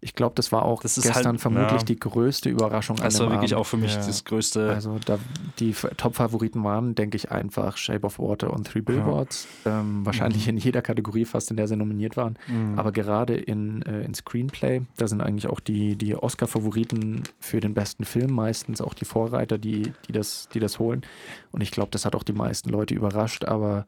ich 0.00 0.14
glaube, 0.14 0.34
das 0.36 0.52
war 0.52 0.64
auch 0.64 0.82
das 0.82 0.94
gestern 0.94 1.26
halt, 1.26 1.40
vermutlich 1.40 1.80
ja. 1.80 1.86
die 1.86 1.98
größte 1.98 2.48
Überraschung. 2.48 2.96
Das 2.96 3.18
war 3.18 3.30
wirklich 3.30 3.54
Abend. 3.54 3.60
auch 3.60 3.68
für 3.68 3.76
mich 3.76 3.94
ja. 3.94 4.06
das 4.06 4.24
größte. 4.24 4.70
Also 4.70 4.98
da, 5.04 5.18
die 5.58 5.72
Top-Favoriten 5.72 6.62
waren, 6.62 6.94
denke 6.94 7.16
ich, 7.16 7.32
einfach 7.32 7.76
Shape 7.76 8.06
of 8.06 8.20
Water 8.20 8.52
und 8.52 8.68
Three 8.68 8.80
Billboards. 8.80 9.48
Ja. 9.64 9.80
Ähm, 9.80 10.06
wahrscheinlich 10.06 10.44
mhm. 10.44 10.50
in 10.50 10.58
jeder 10.58 10.82
Kategorie 10.82 11.24
fast, 11.24 11.50
in 11.50 11.56
der 11.56 11.66
sie 11.66 11.74
nominiert 11.74 12.16
waren. 12.16 12.38
Mhm. 12.46 12.78
Aber 12.78 12.92
gerade 12.92 13.34
in, 13.34 13.82
äh, 13.82 14.02
in 14.02 14.14
Screenplay, 14.14 14.82
da 14.96 15.08
sind 15.08 15.20
eigentlich 15.20 15.48
auch 15.48 15.58
die, 15.58 15.96
die 15.96 16.14
Oscar-Favoriten 16.14 17.24
für 17.40 17.58
den 17.58 17.74
besten 17.74 18.04
Film 18.04 18.32
meistens 18.32 18.80
auch 18.80 18.94
die 18.94 19.04
Vorreiter, 19.04 19.58
die, 19.58 19.92
die, 20.06 20.12
das, 20.12 20.48
die 20.54 20.60
das 20.60 20.78
holen. 20.78 21.02
Und 21.50 21.60
ich 21.60 21.72
glaube, 21.72 21.90
das 21.90 22.04
hat 22.04 22.14
auch 22.14 22.22
die 22.22 22.32
meisten 22.32 22.70
Leute 22.70 22.94
überrascht, 22.94 23.46
aber 23.46 23.84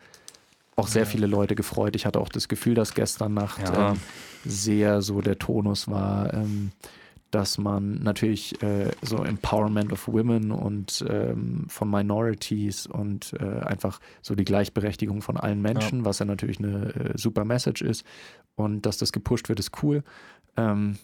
auch 0.80 0.88
sehr 0.88 1.06
viele 1.06 1.26
Leute 1.26 1.54
gefreut. 1.54 1.94
Ich 1.94 2.06
hatte 2.06 2.20
auch 2.20 2.28
das 2.28 2.48
Gefühl, 2.48 2.74
dass 2.74 2.94
gestern 2.94 3.34
Nacht 3.34 3.60
ähm, 3.74 3.96
sehr 4.44 5.02
so 5.02 5.20
der 5.20 5.38
Tonus 5.38 5.88
war, 5.88 6.32
ähm, 6.34 6.72
dass 7.30 7.58
man 7.58 8.02
natürlich 8.02 8.60
äh, 8.62 8.90
so 9.02 9.22
Empowerment 9.22 9.92
of 9.92 10.08
Women 10.08 10.50
und 10.50 11.04
ähm, 11.08 11.66
von 11.68 11.88
Minorities 11.88 12.86
und 12.86 13.34
äh, 13.38 13.60
einfach 13.60 14.00
so 14.20 14.34
die 14.34 14.44
Gleichberechtigung 14.44 15.22
von 15.22 15.36
allen 15.36 15.62
Menschen, 15.62 16.00
ja. 16.00 16.04
was 16.06 16.18
ja 16.18 16.24
natürlich 16.24 16.58
eine 16.58 16.94
äh, 16.94 17.12
super 17.18 17.44
Message 17.44 17.82
ist 17.82 18.04
und 18.56 18.84
dass 18.86 18.98
das 18.98 19.12
gepusht 19.12 19.48
wird, 19.48 19.60
ist 19.60 19.82
cool. 19.82 20.02
Ähm, 20.56 20.98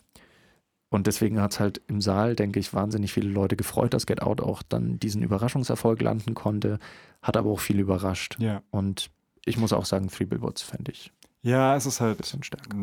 und 0.88 1.06
deswegen 1.06 1.40
hat 1.40 1.52
es 1.52 1.60
halt 1.60 1.80
im 1.88 2.00
Saal, 2.00 2.36
denke 2.36 2.60
ich, 2.60 2.72
wahnsinnig 2.72 3.12
viele 3.12 3.28
Leute 3.28 3.56
gefreut, 3.56 3.92
dass 3.92 4.06
Get 4.06 4.22
Out 4.22 4.40
auch 4.40 4.62
dann 4.62 4.98
diesen 4.98 5.22
Überraschungserfolg 5.22 6.00
landen 6.00 6.34
konnte, 6.34 6.78
hat 7.22 7.36
aber 7.36 7.50
auch 7.50 7.60
viel 7.60 7.80
überrascht. 7.80 8.36
Ja. 8.38 8.62
Und 8.70 9.10
ich 9.46 9.56
muss 9.56 9.72
auch 9.72 9.86
sagen, 9.86 10.08
Three 10.08 10.26
Billboards 10.26 10.62
fände 10.62 10.92
ich. 10.92 11.10
Ja, 11.40 11.74
es 11.74 11.86
ist 11.86 12.02
halt. 12.02 12.18
Ein 12.18 12.22
bisschen 12.22 12.42
stärker 12.42 12.76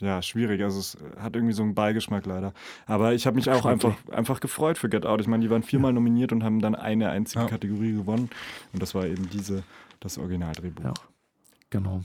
ja, 0.00 0.22
schwierig. 0.22 0.62
Also 0.62 0.78
es 0.78 0.96
hat 1.18 1.34
irgendwie 1.34 1.54
so 1.54 1.62
einen 1.62 1.74
Beigeschmack 1.74 2.24
leider. 2.26 2.52
Aber 2.86 3.14
ich 3.14 3.26
habe 3.26 3.36
mich 3.36 3.50
auch 3.50 3.64
einfach, 3.66 3.96
einfach 4.10 4.40
gefreut 4.40 4.78
für 4.78 4.88
Get 4.88 5.04
Out. 5.04 5.20
Ich 5.20 5.26
meine, 5.26 5.42
die 5.42 5.50
waren 5.50 5.62
viermal 5.62 5.92
nominiert 5.92 6.32
und 6.32 6.44
haben 6.44 6.60
dann 6.60 6.74
eine 6.74 7.10
einzige 7.10 7.44
ja. 7.44 7.48
Kategorie 7.48 7.92
gewonnen. 7.92 8.30
Und 8.72 8.82
das 8.82 8.94
war 8.94 9.06
eben 9.06 9.28
diese, 9.30 9.64
das 10.00 10.18
Originaldrehbuch. 10.18 10.84
Ja, 10.84 10.94
genau. 11.70 12.04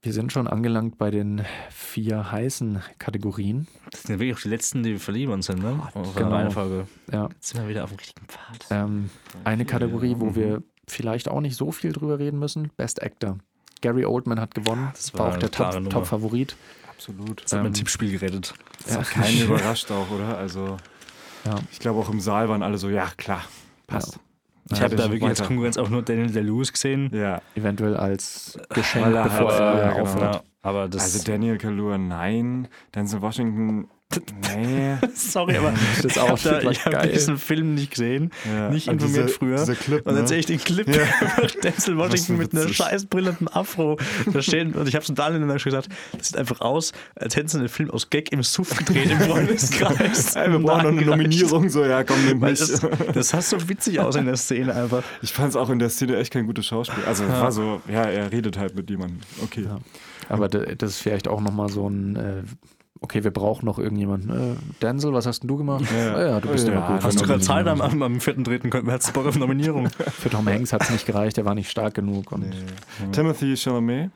Wir 0.00 0.12
sind 0.12 0.30
schon 0.30 0.46
angelangt 0.46 0.96
bei 0.96 1.10
den 1.10 1.44
vier 1.70 2.30
heißen 2.30 2.80
Kategorien. 2.98 3.66
Das 3.90 4.02
sind 4.02 4.10
ja 4.12 4.20
wirklich 4.20 4.36
auch 4.36 4.42
die 4.42 4.48
letzten, 4.48 4.82
die 4.84 4.92
wir 4.92 5.00
verlieben 5.00 5.42
sind, 5.42 5.60
ne? 5.60 5.82
Auf 5.92 6.14
genau. 6.14 6.30
Reihenfolge. 6.30 6.86
Ja. 7.10 7.28
Jetzt 7.34 7.48
sind 7.48 7.62
wir 7.62 7.68
wieder 7.68 7.82
auf 7.82 7.90
dem 7.90 7.98
richtigen 7.98 8.26
Pfad. 8.26 8.66
Ähm, 8.70 9.10
eine 9.42 9.64
Kategorie, 9.64 10.14
wo 10.18 10.36
wir 10.36 10.62
vielleicht 10.90 11.28
auch 11.28 11.40
nicht 11.40 11.56
so 11.56 11.72
viel 11.72 11.92
drüber 11.92 12.18
reden 12.18 12.38
müssen: 12.38 12.70
Best 12.76 13.02
Actor. 13.02 13.38
Gary 13.80 14.04
Oldman 14.04 14.40
hat 14.40 14.54
gewonnen. 14.54 14.88
Das 14.92 15.14
war, 15.14 15.20
war 15.20 15.34
auch 15.34 15.38
der 15.38 15.50
Top-Favorit. 15.50 16.50
Top 16.50 16.58
Absolut. 16.98 17.44
Das 17.44 17.52
hat 17.52 17.58
ähm, 17.58 17.62
mein 17.64 17.74
Tippspiel 17.74 18.10
gerettet. 18.10 18.54
Das 18.84 18.94
ja. 18.94 19.00
hat 19.00 19.10
keinen 19.10 19.42
überrascht 19.44 19.90
auch, 19.92 20.10
oder? 20.10 20.36
Also, 20.36 20.76
ja. 21.44 21.54
ich 21.70 21.78
glaube 21.78 22.00
auch 22.00 22.10
im 22.10 22.18
Saal 22.18 22.48
waren 22.48 22.64
alle 22.64 22.76
so, 22.76 22.88
ja, 22.88 23.08
klar, 23.16 23.44
passt. 23.86 24.14
Ja. 24.14 24.20
Ich 24.70 24.82
habe 24.82 24.96
da 24.96 25.04
wirklich 25.04 25.22
weiter. 25.22 25.40
als 25.40 25.46
Konkurrenz 25.46 25.78
auch 25.78 25.88
nur 25.88 26.02
Daniel 26.02 26.30
Day-Lewis 26.30 26.72
gesehen. 26.72 27.10
Ja. 27.14 27.40
Eventuell 27.54 27.96
als 27.96 28.58
Geschenk, 28.68 29.06
bevor 29.06 29.52
er, 29.52 29.60
er 29.60 29.96
ja, 29.96 30.14
genau. 30.14 30.40
Aber 30.60 30.88
das 30.88 31.04
also 31.04 31.24
Daniel 31.24 31.56
Kaluuya, 31.56 31.96
nein. 31.96 32.68
Denzel 32.94 33.22
Washington, 33.22 33.88
Nee. 34.56 34.96
Sorry, 35.14 35.56
aber 35.58 35.74
das 36.02 36.16
ich 36.16 36.18
habe 36.18 36.40
da, 36.42 36.98
hab 36.98 37.12
diesen 37.12 37.36
Film 37.36 37.74
nicht 37.74 37.90
gesehen, 37.90 38.30
ja. 38.46 38.70
nicht 38.70 38.88
informiert 38.88 39.28
diese, 39.28 39.38
früher. 39.38 39.56
Dieser 39.58 39.74
Clip, 39.74 40.06
und 40.06 40.14
dann 40.14 40.22
ne? 40.22 40.28
sehe 40.28 40.38
ich 40.38 40.46
den 40.46 40.58
Clip, 40.58 40.88
ja. 40.88 41.04
Denzel 41.62 41.98
Washington 41.98 42.38
mit 42.38 42.54
einer 42.54 42.68
scheiß 42.68 43.06
brillanten 43.06 43.48
Afro 43.48 43.98
da 44.32 44.40
stehen. 44.40 44.72
Und 44.74 44.88
ich 44.88 44.94
habe 44.94 45.04
es 45.04 45.12
Daniel 45.14 45.46
dann 45.46 45.58
schon 45.58 45.72
gesagt, 45.72 45.90
das 46.16 46.28
sieht 46.28 46.38
einfach 46.38 46.62
aus, 46.62 46.92
als 47.16 47.36
hätten 47.36 47.48
sie 47.48 47.58
einen 47.58 47.68
Film 47.68 47.90
aus 47.90 48.08
Gag 48.08 48.32
im 48.32 48.42
Suff 48.42 48.74
gedreht 48.76 49.10
im 49.10 49.20
Freundeskreis. 49.20 50.34
wir 50.34 50.58
brauchen 50.58 50.84
noch 50.84 50.92
eine 50.92 51.02
Nominierung, 51.02 51.68
so 51.68 51.84
ja, 51.84 52.02
komm, 52.02 52.24
nimm 52.24 52.38
mich. 52.38 52.58
Das, 52.58 52.80
das 53.12 53.28
sah 53.28 53.42
so 53.42 53.68
witzig 53.68 54.00
aus 54.00 54.16
in 54.16 54.24
der 54.24 54.36
Szene 54.36 54.74
einfach. 54.74 55.02
Ich 55.20 55.32
fand 55.34 55.50
es 55.50 55.56
auch 55.56 55.68
in 55.68 55.78
der 55.78 55.90
Szene 55.90 56.16
echt 56.16 56.32
kein 56.32 56.46
gutes 56.46 56.66
Schauspiel. 56.66 57.04
Also 57.04 57.24
ja. 57.24 57.42
war 57.42 57.52
so, 57.52 57.82
ja, 57.86 58.04
er 58.04 58.32
redet 58.32 58.56
halt 58.56 58.74
mit 58.74 58.88
jemandem. 58.88 59.20
Okay. 59.42 59.64
Ja. 59.66 59.78
Aber 60.30 60.48
das 60.48 60.90
ist 60.90 61.02
vielleicht 61.02 61.28
auch 61.28 61.40
nochmal 61.40 61.68
so 61.68 61.88
ein 61.88 62.16
äh, 62.16 62.42
okay, 63.00 63.24
wir 63.24 63.30
brauchen 63.30 63.66
noch 63.66 63.78
irgendjemanden. 63.78 64.30
Äh, 64.30 64.56
Denzel, 64.82 65.12
was 65.12 65.26
hast 65.26 65.40
denn 65.40 65.48
du 65.48 65.56
gemacht? 65.56 65.84
Ja, 65.96 66.14
ah, 66.14 66.26
ja 66.26 66.40
du 66.40 66.48
bist 66.48 66.66
ja, 66.66 66.74
immer 66.74 66.86
gut. 66.86 67.04
Hast 67.04 67.20
du 67.20 67.24
gerade 67.24 67.40
Zeit 67.40 67.66
am, 67.66 67.80
am, 67.80 68.20
vierten, 68.20 68.44
dritten, 68.44 68.70
hättest 68.72 69.10
du 69.10 69.12
Bock 69.12 69.26
auf 69.26 69.38
Nominierung? 69.38 69.88
Für 69.90 70.30
Tom 70.30 70.46
Hanks 70.46 70.72
hat 70.72 70.82
es 70.82 70.90
nicht 70.90 71.06
gereicht, 71.06 71.36
der 71.36 71.44
war 71.44 71.54
nicht 71.54 71.70
stark 71.70 71.94
genug. 71.94 72.32
Und, 72.32 72.50
nee. 72.50 72.56
ja. 72.56 73.10
Timothy 73.12 73.56
Chalamet 73.56 74.10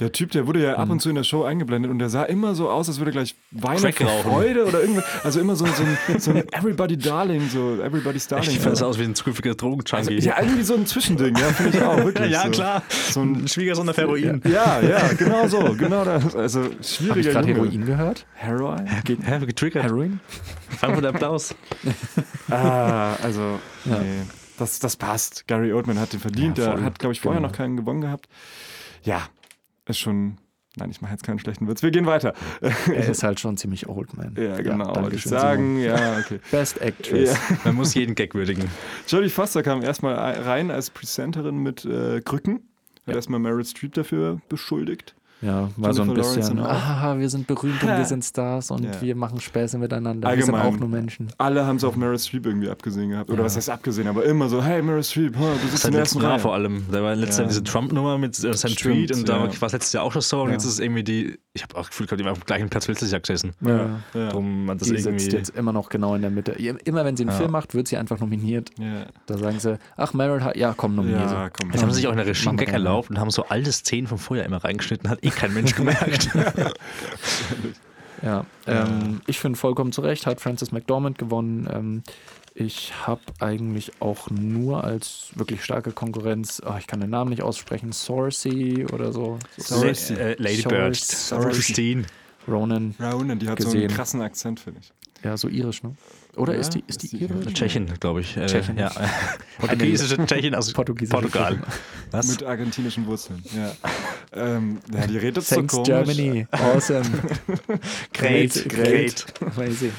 der 0.00 0.12
Typ, 0.12 0.30
der 0.32 0.46
wurde 0.46 0.62
ja 0.62 0.74
ab 0.74 0.90
und 0.90 0.96
mhm. 0.96 1.00
zu 1.00 1.08
in 1.08 1.14
der 1.14 1.24
Show 1.24 1.44
eingeblendet 1.44 1.90
und 1.90 1.98
der 1.98 2.10
sah 2.10 2.24
immer 2.24 2.54
so 2.54 2.68
aus, 2.68 2.88
als 2.88 2.98
würde 2.98 3.12
er 3.12 3.12
gleich 3.12 3.34
weinen 3.50 3.92
vor 3.92 4.08
Freude 4.22 4.66
oder 4.66 4.80
irgendwas. 4.80 5.04
Also 5.24 5.40
immer 5.40 5.56
so, 5.56 5.64
so, 5.66 5.82
ein, 5.82 6.20
so 6.20 6.30
ein 6.32 6.44
Everybody 6.52 6.98
Darling, 6.98 7.48
so 7.48 7.80
Everybody's 7.80 8.28
Darling. 8.28 8.50
Ich 8.50 8.60
finde 8.60 8.86
aus 8.86 8.98
wie 8.98 9.04
ein 9.04 9.14
zukünftiger 9.14 9.54
Drogenjunkie. 9.54 9.96
Also, 9.96 10.10
ja, 10.10 10.40
irgendwie 10.40 10.62
so 10.62 10.74
ein 10.74 10.86
Zwischending, 10.86 11.36
ja, 11.36 11.46
finde 11.48 11.78
ich 11.78 11.84
auch, 11.84 11.96
wirklich. 12.04 12.30
ja, 12.30 12.42
so. 12.44 12.50
klar. 12.50 12.82
So 13.10 13.22
ein 13.22 13.48
Schwiegersohn 13.48 13.88
auf 13.88 13.96
Heroin. 13.96 14.42
Ja, 14.44 14.80
ja, 14.80 15.12
genau 15.14 15.48
so, 15.48 15.74
genau 15.78 16.04
das. 16.04 16.36
Also 16.36 16.64
schwieriger 16.82 17.10
Hab 17.10 17.16
ich 17.16 17.28
gerade 17.30 17.48
Heroin 17.48 17.86
gehört? 17.86 18.26
Heroin? 18.34 18.88
Ge 19.04 19.16
getriggert. 19.16 19.84
Heroin? 19.84 20.20
Frankfurt 20.78 21.06
Applaus. 21.06 21.54
ah, 22.50 23.14
also, 23.22 23.58
ja. 23.86 23.98
nee. 23.98 24.22
Das, 24.58 24.78
das 24.78 24.96
passt. 24.96 25.46
Gary 25.46 25.72
Oldman 25.72 25.98
hat 25.98 26.12
den 26.12 26.20
verdient. 26.20 26.58
Ja, 26.58 26.74
der 26.74 26.84
hat, 26.84 26.98
glaube 26.98 27.12
ich, 27.12 27.20
vorher 27.20 27.40
genau. 27.40 27.50
noch 27.50 27.56
keinen 27.56 27.76
gewonnen 27.76 28.00
gehabt. 28.00 28.28
Ja, 29.02 29.22
ist 29.86 29.98
schon. 29.98 30.38
Nein, 30.78 30.90
ich 30.90 31.00
mache 31.00 31.12
jetzt 31.12 31.24
keinen 31.24 31.38
schlechten 31.38 31.66
Witz. 31.68 31.82
Wir 31.82 31.90
gehen 31.90 32.04
weiter. 32.04 32.34
Er 32.60 33.08
ist 33.08 33.22
halt 33.22 33.40
schon 33.40 33.56
ziemlich 33.56 33.88
old, 33.88 34.14
man. 34.14 34.34
Ja, 34.36 34.60
genau. 34.60 34.94
Ja, 34.94 35.08
ich 35.08 35.22
sagen. 35.22 35.80
Ja, 35.80 36.18
okay. 36.18 36.38
Best 36.50 36.82
Actress. 36.82 37.32
Ja. 37.32 37.56
Man 37.64 37.76
muss 37.76 37.94
jeden 37.94 38.14
Gag 38.14 38.34
würdigen. 38.34 38.68
Jodie 39.08 39.30
Foster 39.30 39.62
kam 39.62 39.82
erstmal 39.82 40.14
rein 40.14 40.70
als 40.70 40.90
Presenterin 40.90 41.62
mit 41.62 41.86
äh, 41.86 42.20
Krücken. 42.20 42.56
Hat 43.06 43.06
ja. 43.06 43.14
erstmal 43.14 43.40
Meryl 43.40 43.64
Streep 43.64 43.94
dafür 43.94 44.42
beschuldigt. 44.50 45.14
Ja, 45.42 45.68
war 45.76 45.92
so 45.92 46.02
ein 46.02 46.14
bisschen, 46.14 46.58
ah, 46.60 47.18
wir 47.18 47.28
sind 47.28 47.46
berühmt 47.46 47.82
und 47.82 47.88
wir 47.88 48.04
sind 48.06 48.24
Stars 48.24 48.70
und 48.70 48.84
ja. 48.84 49.00
wir 49.02 49.14
machen 49.14 49.38
Späße 49.38 49.76
miteinander. 49.76 50.28
Allgemein, 50.28 50.54
wir 50.54 50.62
sind 50.62 50.74
auch 50.74 50.80
nur 50.80 50.88
Menschen. 50.88 51.30
Alle 51.36 51.66
haben 51.66 51.76
es 51.76 51.84
auf 51.84 51.94
Meryl 51.94 52.18
Streep 52.18 52.46
irgendwie 52.46 52.70
abgesehen 52.70 53.10
gehabt. 53.10 53.28
Oder 53.28 53.40
ja. 53.40 53.44
was 53.44 53.56
heißt 53.56 53.68
abgesehen, 53.68 54.08
aber 54.08 54.24
immer 54.24 54.48
so, 54.48 54.62
hey 54.62 54.80
Meryl 54.80 55.04
Streep, 55.04 55.36
huh, 55.38 55.44
du 55.62 55.68
sitzt 55.68 55.84
in 55.84 55.92
der 55.92 56.00
ersten 56.00 56.22
Jahr 56.22 56.38
vor 56.38 56.54
allem. 56.54 56.86
Da 56.90 57.02
war 57.02 57.14
letztes 57.14 57.38
Jahr 57.38 57.48
diese 57.48 57.64
Trump-Nummer 57.64 58.16
mit 58.16 58.42
äh, 58.42 58.54
seinem 58.54 58.76
Tweet 58.76 59.14
und 59.14 59.28
da 59.28 59.40
war 59.40 59.48
es 59.48 59.72
letztes 59.72 59.92
Jahr 59.92 60.04
auch 60.04 60.12
schon 60.12 60.22
so 60.22 60.42
und 60.42 60.52
jetzt 60.52 60.64
ist 60.64 60.72
es 60.72 60.78
irgendwie 60.78 61.04
die, 61.04 61.38
ich 61.56 61.62
habe 61.62 61.74
auch 61.74 61.80
das 61.80 61.88
Gefühl, 61.88 62.06
die 62.06 62.24
war 62.24 62.32
auf 62.32 62.38
dem 62.38 62.46
gleichen 62.46 62.68
Platz 62.68 62.86
Jahr 62.86 63.20
gesessen. 63.20 63.52
Ja. 63.60 64.00
Ja. 64.14 64.28
Drum 64.28 64.70
hat 64.70 64.80
das 64.80 64.88
die 64.88 64.94
irgendwie 64.94 65.18
sitzt 65.18 65.32
jetzt 65.32 65.56
immer 65.56 65.72
noch 65.72 65.88
genau 65.88 66.14
in 66.14 66.22
der 66.22 66.30
Mitte. 66.30 66.52
Immer 66.52 67.04
wenn 67.04 67.16
sie 67.16 67.24
einen 67.24 67.36
Film 67.36 67.50
macht, 67.50 67.74
wird 67.74 67.88
sie 67.88 67.96
einfach 67.96 68.20
nominiert. 68.20 68.70
Da 69.26 69.38
sagen 69.38 69.58
sie, 69.58 69.78
ach 69.96 70.14
Meryl, 70.14 70.52
ja 70.54 70.74
komm, 70.76 70.94
nominiert 70.94 71.30
ja, 71.30 71.50
komm. 71.50 71.72
Jetzt 71.72 71.82
haben 71.82 71.90
sie 71.90 71.96
sich 71.96 72.06
auch 72.06 72.12
in 72.12 72.18
der 72.18 72.26
Regie 72.26 72.48
einen 72.48 72.58
Gag 72.58 72.72
erlaubt 72.72 73.10
und 73.10 73.18
haben 73.18 73.30
so 73.30 73.46
alte 73.46 73.72
Szenen 73.72 74.06
vom 74.06 74.18
Vorjahr 74.18 74.46
immer 74.46 74.62
reingeschnitten, 74.62 75.10
hat 75.10 75.24
eh 75.24 75.30
kein 75.30 75.52
Mensch 75.52 75.74
gemerkt 75.74 76.30
ja, 78.22 78.44
ähm, 78.66 79.20
ich 79.26 79.38
finde 79.38 79.58
vollkommen 79.58 79.92
zu 79.92 80.00
Recht, 80.00 80.26
hat 80.26 80.40
Francis 80.40 80.72
McDormand 80.72 81.18
gewonnen. 81.18 81.68
Ähm, 81.72 82.02
ich 82.58 83.06
habe 83.06 83.20
eigentlich 83.38 83.92
auch 84.00 84.30
nur 84.30 84.82
als 84.82 85.28
wirklich 85.34 85.62
starke 85.62 85.92
Konkurrenz, 85.92 86.62
oh, 86.64 86.74
ich 86.78 86.86
kann 86.86 87.00
den 87.00 87.10
Namen 87.10 87.28
nicht 87.28 87.42
aussprechen, 87.42 87.92
Sorcy 87.92 88.86
oder 88.92 89.12
so. 89.12 89.38
Sorcy. 89.58 90.14
Äh, 90.14 90.36
Lady 90.38 90.62
Bird, 90.62 90.94
Christine. 90.94 92.04
Ronan. 92.48 92.94
Ronan, 92.98 93.38
die 93.38 93.48
hat 93.48 93.58
gesehen. 93.58 93.72
so 93.72 93.78
einen 93.78 93.88
krassen 93.88 94.22
Akzent, 94.22 94.60
finde 94.60 94.80
ich. 94.80 94.92
Ja, 95.22 95.36
so 95.36 95.48
irisch, 95.48 95.82
ne? 95.82 95.94
Oder 96.36 96.54
ja, 96.54 96.60
ist 96.60 96.70
die, 96.70 96.84
ist 96.86 97.02
die 97.02 97.16
ihre? 97.16 97.40
Tschechin, 97.52 97.92
glaube 98.00 98.20
ich. 98.20 98.36
Äh, 98.36 98.46
Tschechin. 98.46 98.78
Ja. 98.78 98.90
Portugiesische 99.58 100.24
Tschechin 100.26 100.54
aus 100.54 100.72
Portugal. 100.72 101.62
Was? 102.10 102.28
Mit 102.28 102.42
argentinischen 102.42 103.06
Wurzeln. 103.06 103.42
Ja. 103.54 103.72
ähm, 104.32 104.78
ja, 104.94 105.06
die 105.06 105.18
redet 105.18 105.46
Thanks 105.46 105.74
so 105.74 105.82
komisch. 105.82 106.06
Germany. 106.06 106.46
Awesome. 106.52 107.04
great, 108.14 108.68
great. 108.68 109.24
Amazing. 109.40 109.92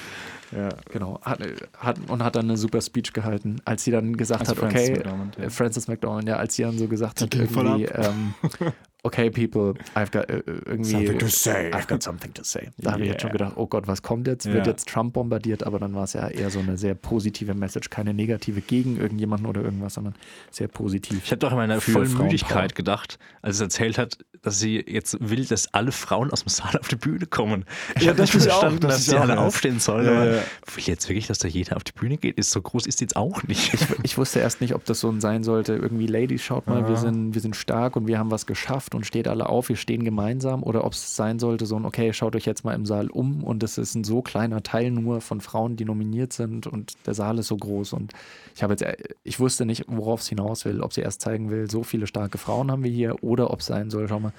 Ja, 0.51 0.69
genau. 0.91 1.19
Hat, 1.21 1.39
hat, 1.77 1.97
und 2.09 2.23
hat 2.23 2.35
dann 2.35 2.45
eine 2.45 2.57
super 2.57 2.81
Speech 2.81 3.13
gehalten, 3.13 3.61
als 3.65 3.83
sie 3.83 3.91
dann 3.91 4.15
gesagt 4.15 4.41
also 4.41 4.53
hat, 4.53 4.59
Francis 4.59 4.81
okay, 4.89 4.91
McDormand, 4.93 5.37
ja. 5.37 5.49
Francis 5.49 5.87
McDormand, 5.87 6.29
ja, 6.29 6.35
als 6.37 6.55
sie 6.55 6.63
dann 6.63 6.77
so 6.77 6.87
gesagt 6.87 7.19
die 7.19 7.23
hat, 7.23 7.35
irgendwie, 7.35 7.85
ähm, 7.85 8.33
okay, 9.07 9.29
people, 9.29 9.73
I've 9.95 10.11
got 10.11 10.29
uh, 10.29 10.41
irgendwie 10.65 10.91
something 10.91 11.19
to 11.19 11.27
say. 11.27 11.71
I've 11.73 11.87
got 11.87 12.03
something 12.03 12.33
to 12.33 12.43
say. 12.43 12.69
Da 12.77 12.89
yeah. 12.89 12.91
habe 12.93 13.03
ich 13.03 13.09
jetzt 13.09 13.21
schon 13.21 13.31
gedacht, 13.31 13.53
oh 13.55 13.67
Gott, 13.67 13.87
was 13.87 14.01
kommt 14.01 14.27
jetzt? 14.27 14.45
Wird 14.45 14.67
jetzt 14.67 14.87
Trump 14.87 15.13
bombardiert? 15.13 15.63
Aber 15.63 15.79
dann 15.79 15.95
war 15.95 16.03
es 16.03 16.13
ja 16.13 16.27
eher 16.27 16.49
so 16.49 16.59
eine 16.59 16.77
sehr 16.77 16.95
positive 16.95 17.53
Message, 17.53 17.89
keine 17.89 18.13
negative 18.13 18.61
gegen 18.61 18.97
irgendjemanden 18.97 19.47
oder 19.47 19.61
irgendwas, 19.61 19.95
sondern 19.95 20.15
sehr 20.51 20.67
positiv. 20.67 21.21
Ich 21.23 21.31
habe 21.31 21.39
doch 21.39 21.51
in 21.51 21.57
meiner 21.57 21.81
vollen 21.81 22.17
Müdigkeit 22.17 22.75
gedacht, 22.75 23.17
als 23.41 23.55
es 23.55 23.61
erzählt 23.61 23.97
hat, 23.97 24.17
dass 24.41 24.59
sie 24.59 24.83
jetzt 24.87 25.17
will, 25.19 25.45
dass 25.45 25.73
alle 25.73 25.91
Frauen 25.91 26.31
aus 26.31 26.43
dem 26.43 26.49
Saal 26.49 26.77
auf 26.77 26.87
die 26.87 26.95
Bühne 26.95 27.25
kommen. 27.25 27.65
Ich 27.95 28.03
ja, 28.03 28.09
habe 28.09 28.21
nicht 28.21 28.31
verstanden, 28.31 28.85
auch, 28.85 28.89
dass 28.89 29.05
sie 29.05 29.17
alle 29.17 29.39
aufstehen 29.39 29.79
sollen. 29.79 30.05
Ja, 30.05 30.11
aber 30.11 30.25
ja. 30.25 30.41
will 30.75 30.83
jetzt 30.85 31.09
wirklich, 31.09 31.27
dass 31.27 31.39
da 31.39 31.47
jeder 31.47 31.75
auf 31.75 31.83
die 31.83 31.91
Bühne 31.91 32.17
geht? 32.17 32.37
Ist 32.37 32.51
so 32.51 32.61
groß 32.61 32.85
ist 32.85 33.01
jetzt 33.01 33.15
auch 33.15 33.43
nicht. 33.43 33.73
Ich, 33.73 33.81
ich 34.03 34.17
wusste 34.17 34.39
erst 34.39 34.61
nicht, 34.61 34.73
ob 34.75 34.85
das 34.85 34.99
so 34.99 35.17
sein 35.19 35.43
sollte. 35.43 35.73
Irgendwie, 35.73 36.07
Ladies, 36.07 36.43
schaut 36.43 36.67
mal, 36.67 36.87
wir, 36.87 36.97
sind, 36.97 37.33
wir 37.33 37.41
sind 37.41 37.55
stark 37.55 37.95
und 37.95 38.07
wir 38.07 38.19
haben 38.19 38.31
was 38.31 38.45
geschafft 38.45 38.95
und 38.97 39.05
steht 39.05 39.27
alle 39.27 39.47
auf, 39.47 39.69
wir 39.69 39.77
stehen 39.77 40.03
gemeinsam. 40.03 40.63
Oder 40.63 40.83
ob 40.83 40.93
es 40.93 41.15
sein 41.15 41.39
sollte, 41.39 41.65
so 41.65 41.77
ein, 41.77 41.85
okay, 41.85 42.11
schaut 42.11 42.35
euch 42.35 42.45
jetzt 42.45 42.65
mal 42.65 42.73
im 42.73 42.85
Saal 42.85 43.09
um 43.09 43.43
und 43.43 43.63
es 43.63 43.77
ist 43.77 43.95
ein 43.95 44.03
so 44.03 44.21
kleiner 44.21 44.63
Teil 44.63 44.91
nur 44.91 45.21
von 45.21 45.39
Frauen, 45.39 45.77
die 45.77 45.85
nominiert 45.85 46.33
sind 46.33 46.67
und 46.67 46.93
der 47.05 47.13
Saal 47.13 47.39
ist 47.39 47.47
so 47.47 47.55
groß. 47.55 47.93
Und 47.93 48.11
ich 48.55 48.63
habe 48.63 48.73
jetzt, 48.73 48.85
ich 49.23 49.39
wusste 49.39 49.65
nicht, 49.65 49.85
worauf 49.87 50.21
es 50.21 50.27
hinaus 50.27 50.65
will. 50.65 50.81
Ob 50.81 50.93
sie 50.93 51.01
erst 51.01 51.21
zeigen 51.21 51.49
will, 51.49 51.69
so 51.69 51.83
viele 51.83 52.07
starke 52.07 52.37
Frauen 52.37 52.69
haben 52.71 52.83
wir 52.83 52.91
hier 52.91 53.23
oder 53.23 53.51
ob 53.51 53.61
es 53.61 53.67
sein 53.67 53.89
soll, 53.89 54.07
schau 54.09 54.19
mal, 54.19 54.33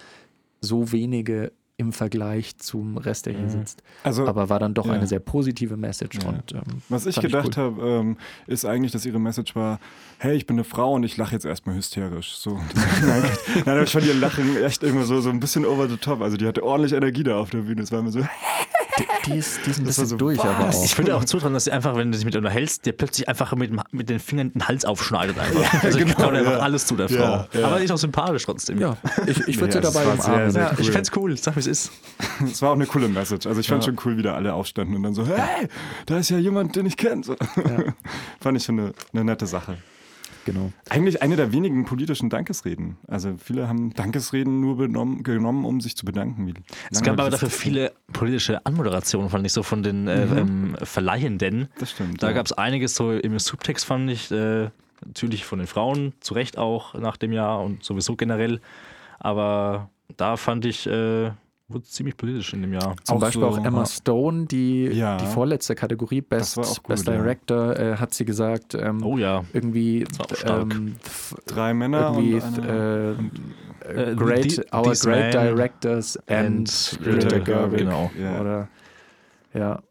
so 0.60 0.92
wenige 0.92 1.52
im 1.78 1.92
Vergleich 1.92 2.58
zum 2.58 2.98
Rest, 2.98 3.26
der 3.26 3.34
hier 3.34 3.44
mhm. 3.44 3.50
sitzt. 3.50 3.84
Also, 4.02 4.26
Aber 4.26 4.50
war 4.50 4.58
dann 4.58 4.74
doch 4.74 4.86
ja. 4.86 4.94
eine 4.94 5.06
sehr 5.06 5.20
positive 5.20 5.76
Message. 5.76 6.18
Ja. 6.20 6.28
Und, 6.28 6.52
ähm, 6.52 6.82
Was 6.88 7.06
ich 7.06 7.20
gedacht 7.20 7.56
cool. 7.56 7.62
habe, 7.62 7.82
ähm, 7.82 8.16
ist 8.48 8.64
eigentlich, 8.64 8.90
dass 8.90 9.06
ihre 9.06 9.20
Message 9.20 9.54
war, 9.54 9.78
hey, 10.18 10.36
ich 10.36 10.44
bin 10.44 10.56
eine 10.56 10.64
Frau 10.64 10.94
und 10.94 11.04
ich 11.04 11.16
lache 11.16 11.34
jetzt 11.34 11.46
erstmal 11.46 11.76
hysterisch. 11.76 12.34
So. 12.34 12.50
Nein, 13.00 13.22
aber 13.64 13.84
ich 13.84 13.90
fand 13.90 14.06
ihr 14.06 14.14
Lachen 14.14 14.56
echt 14.56 14.82
immer 14.82 15.04
so, 15.04 15.20
so 15.20 15.30
ein 15.30 15.38
bisschen 15.38 15.64
over 15.64 15.88
the 15.88 15.96
top. 15.96 16.20
Also 16.20 16.36
die 16.36 16.48
hatte 16.48 16.64
ordentlich 16.64 16.94
Energie 16.94 17.22
da 17.22 17.38
auf 17.38 17.50
der 17.50 17.58
Bühne. 17.58 17.80
Es 17.82 17.92
war 17.92 18.00
immer 18.00 18.10
so, 18.10 18.20
die, 19.26 19.38
ist, 19.38 19.60
die 19.66 19.70
ist 19.70 19.78
ein 19.78 19.84
bisschen 19.84 20.06
so, 20.06 20.16
durch, 20.16 20.40
aber 20.40 20.68
auch. 20.68 20.84
Ich 20.84 20.96
würde 20.96 21.16
auch 21.16 21.24
zutrauen, 21.24 21.54
dass 21.54 21.64
sie 21.64 21.72
einfach, 21.72 21.96
wenn 21.96 22.10
du 22.10 22.16
dich 22.16 22.24
mit 22.24 22.34
ihr 22.34 22.38
unterhältst, 22.38 22.86
dir 22.86 22.92
plötzlich 22.92 23.28
einfach 23.28 23.54
mit, 23.54 23.72
mit 23.92 24.08
den 24.08 24.18
Fingern 24.18 24.52
den 24.52 24.66
Hals 24.66 24.84
aufschneidet. 24.84 25.38
Einfach. 25.38 25.84
Also 25.84 25.98
genau, 25.98 26.10
ich 26.10 26.16
traue 26.16 26.32
einfach 26.32 26.52
ja. 26.52 26.58
alles 26.58 26.86
zu 26.86 26.96
der 26.96 27.08
Frau. 27.08 27.16
Ja, 27.16 27.48
ja. 27.52 27.66
Aber 27.66 27.78
die 27.78 27.84
ist 27.84 27.90
auch 27.90 27.98
sympathisch 27.98 28.44
trotzdem. 28.44 28.80
Ja, 28.80 28.96
ich, 29.26 29.46
ich 29.48 29.60
würde 29.60 29.72
sie 29.74 29.80
dabei 29.80 30.06
umarmen. 30.06 30.50
Sehr, 30.50 30.70
cool. 30.72 30.80
Ich 30.80 30.90
fände 30.90 31.02
es 31.02 31.16
cool, 31.16 31.36
sag 31.36 31.56
wie 31.56 31.60
es 31.60 31.66
ist. 31.66 31.92
Es 32.50 32.62
war 32.62 32.70
auch 32.70 32.74
eine 32.74 32.86
coole 32.86 33.08
Message. 33.08 33.46
Also 33.46 33.60
ich 33.60 33.68
fand 33.68 33.84
schon 33.84 33.98
cool, 34.04 34.16
wie 34.16 34.22
da 34.22 34.34
alle 34.34 34.54
aufstanden 34.54 34.96
und 34.96 35.02
dann 35.02 35.14
so, 35.14 35.26
hey, 35.26 35.68
da 36.06 36.18
ist 36.18 36.30
ja 36.30 36.38
jemand, 36.38 36.76
den 36.76 36.86
ich 36.86 36.96
kenne. 36.96 37.22
So. 37.22 37.36
fand 38.40 38.56
ich 38.56 38.64
schon 38.64 38.78
eine, 38.78 38.92
eine 39.12 39.24
nette 39.24 39.46
Sache. 39.46 39.78
Genau. 40.52 40.72
Eigentlich 40.88 41.20
eine 41.20 41.36
der 41.36 41.52
wenigen 41.52 41.84
politischen 41.84 42.30
Dankesreden. 42.30 42.96
Also 43.06 43.34
viele 43.36 43.68
haben 43.68 43.92
Dankesreden 43.92 44.60
nur 44.60 44.78
benommen, 44.78 45.22
genommen, 45.22 45.66
um 45.66 45.82
sich 45.82 45.94
zu 45.94 46.06
bedanken. 46.06 46.54
es 46.90 47.02
gab 47.02 47.20
aber 47.20 47.28
dafür 47.28 47.50
viele 47.50 47.92
politische 48.14 48.64
Anmoderationen, 48.64 49.28
fand 49.28 49.44
ich 49.44 49.52
so 49.52 49.62
von 49.62 49.82
den 49.82 50.08
äh, 50.08 50.24
mhm. 50.24 50.38
ähm, 50.38 50.76
Verleihenden. 50.82 51.68
Das 51.78 51.90
stimmt. 51.90 52.22
Da 52.22 52.28
ja. 52.28 52.32
gab 52.32 52.46
es 52.46 52.52
einiges 52.52 52.94
so 52.94 53.12
im 53.12 53.38
Subtext, 53.38 53.84
fand 53.84 54.10
ich. 54.10 54.30
Äh, 54.30 54.70
natürlich 55.04 55.44
von 55.44 55.58
den 55.58 55.68
Frauen, 55.68 56.14
zu 56.20 56.32
Recht 56.34 56.56
auch 56.56 56.94
nach 56.94 57.18
dem 57.18 57.32
Jahr 57.32 57.62
und 57.62 57.84
sowieso 57.84 58.16
generell. 58.16 58.60
Aber 59.18 59.90
da 60.16 60.38
fand 60.38 60.64
ich. 60.64 60.86
Äh, 60.86 61.32
wurde 61.68 61.84
ziemlich 61.84 62.16
politisch 62.16 62.52
in 62.54 62.62
dem 62.62 62.72
Jahr. 62.72 62.96
Zum 63.04 63.16
auch 63.16 63.20
Beispiel 63.20 63.42
so, 63.42 63.48
auch 63.48 63.64
Emma 63.64 63.84
Stone, 63.84 64.46
die, 64.46 64.86
ja. 64.86 65.18
die 65.18 65.26
vorletzte 65.26 65.74
Kategorie, 65.74 66.22
Best, 66.22 66.56
gut, 66.56 66.82
Best 66.88 67.06
Director, 67.06 67.78
äh, 67.78 67.96
hat 67.96 68.14
sie 68.14 68.24
gesagt, 68.24 68.74
ähm, 68.74 69.04
oh 69.04 69.18
ja, 69.18 69.44
irgendwie 69.52 70.06
ähm, 70.46 70.96
drei 71.46 71.74
Männer 71.74 72.14
irgendwie 72.16 72.34
und 72.34 72.58
äh, 72.58 73.10
äh, 73.12 74.14
great, 74.14 74.52
the, 74.52 74.62
our 74.72 74.94
great 74.94 75.34
directors 75.34 76.16
and, 76.26 76.68
and 76.68 76.98
Greta 77.02 77.38
Gerwig. 77.38 77.78
Genau. 77.80 78.10
Yeah. 78.18 78.40
Oder, 78.40 78.68
ja. 79.54 79.82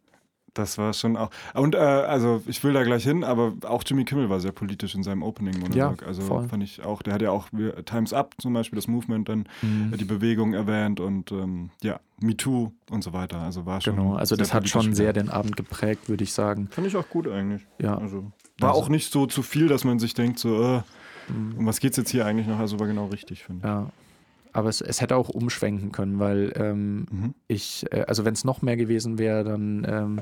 Das 0.58 0.78
war 0.78 0.92
schon 0.94 1.18
auch. 1.18 1.30
Und 1.54 1.76
äh, 1.76 1.78
also 1.78 2.42
ich 2.48 2.64
will 2.64 2.74
da 2.74 2.84
gleich 2.84 3.04
hin, 3.04 3.24
aber 3.24 3.54
auch 3.64 3.84
Jimmy 3.86 4.06
Kimmel 4.06 4.30
war 4.30 4.40
sehr 4.40 4.52
politisch 4.52 4.96
in 4.96 5.04
seinem 5.04 5.22
Opening-Monolog. 5.22 6.02
Ja, 6.02 6.08
also 6.08 6.24
voll. 6.24 6.48
fand 6.48 6.64
ich 6.64 6.84
auch, 6.84 7.04
der 7.04 7.14
hat 7.14 7.22
ja 7.22 7.30
auch 7.30 7.48
Times 7.86 8.12
Up 8.12 8.34
zum 8.40 8.54
Beispiel, 8.54 8.78
das 8.78 8.88
Movement, 8.88 9.30
dann 9.30 9.48
mhm. 9.62 9.96
die 9.98 10.06
Bewegung 10.06 10.54
erwähnt 10.54 11.00
und 11.00 11.32
ähm, 11.32 11.70
ja, 11.84 12.00
Me 12.20 12.36
Too 12.36 12.72
und 12.90 13.04
so 13.04 13.14
weiter. 13.14 13.40
Also 13.40 13.66
war 13.68 13.82
schon. 13.82 13.96
Genau, 13.96 14.16
also 14.16 14.36
das 14.36 14.54
hat 14.54 14.68
schon 14.68 14.96
sehr 14.96 15.14
den 15.14 15.30
Abend 15.30 15.56
geprägt, 15.56 16.10
würde 16.10 16.24
ich 16.24 16.34
sagen. 16.34 16.68
Fand 16.72 16.88
ich 16.88 16.96
auch 16.96 17.08
gut 17.10 17.28
eigentlich. 17.28 17.66
Ja. 17.80 17.98
Also 17.98 18.32
war 18.60 18.72
also. 18.72 18.82
auch 18.82 18.90
nicht 18.90 19.12
so 19.12 19.28
zu 19.28 19.44
viel, 19.44 19.68
dass 19.68 19.84
man 19.84 20.00
sich 20.00 20.16
denkt, 20.16 20.40
so, 20.40 20.64
äh, 20.64 20.82
mhm. 21.32 21.60
um 21.60 21.66
was 21.68 21.80
geht 21.80 21.92
es 21.92 21.98
jetzt 21.98 22.10
hier 22.10 22.26
eigentlich 22.26 22.48
noch? 22.48 22.58
Also 22.58 22.80
war 22.80 22.88
genau 22.88 23.06
richtig, 23.06 23.44
finde 23.44 23.60
ich. 23.60 23.66
Ja. 23.66 23.92
Aber 24.54 24.70
es, 24.70 24.82
es 24.82 25.02
hätte 25.02 25.16
auch 25.16 25.30
umschwenken 25.30 25.92
können, 25.92 26.18
weil 26.18 26.52
ähm, 26.56 27.06
mhm. 27.12 27.34
ich, 27.48 27.86
äh, 27.92 28.06
also 28.08 28.26
wenn 28.26 28.34
es 28.34 28.44
noch 28.44 28.64
mehr 28.64 28.76
gewesen 28.76 29.20
wäre, 29.20 29.44
dann 29.44 29.86
ähm, 29.88 30.22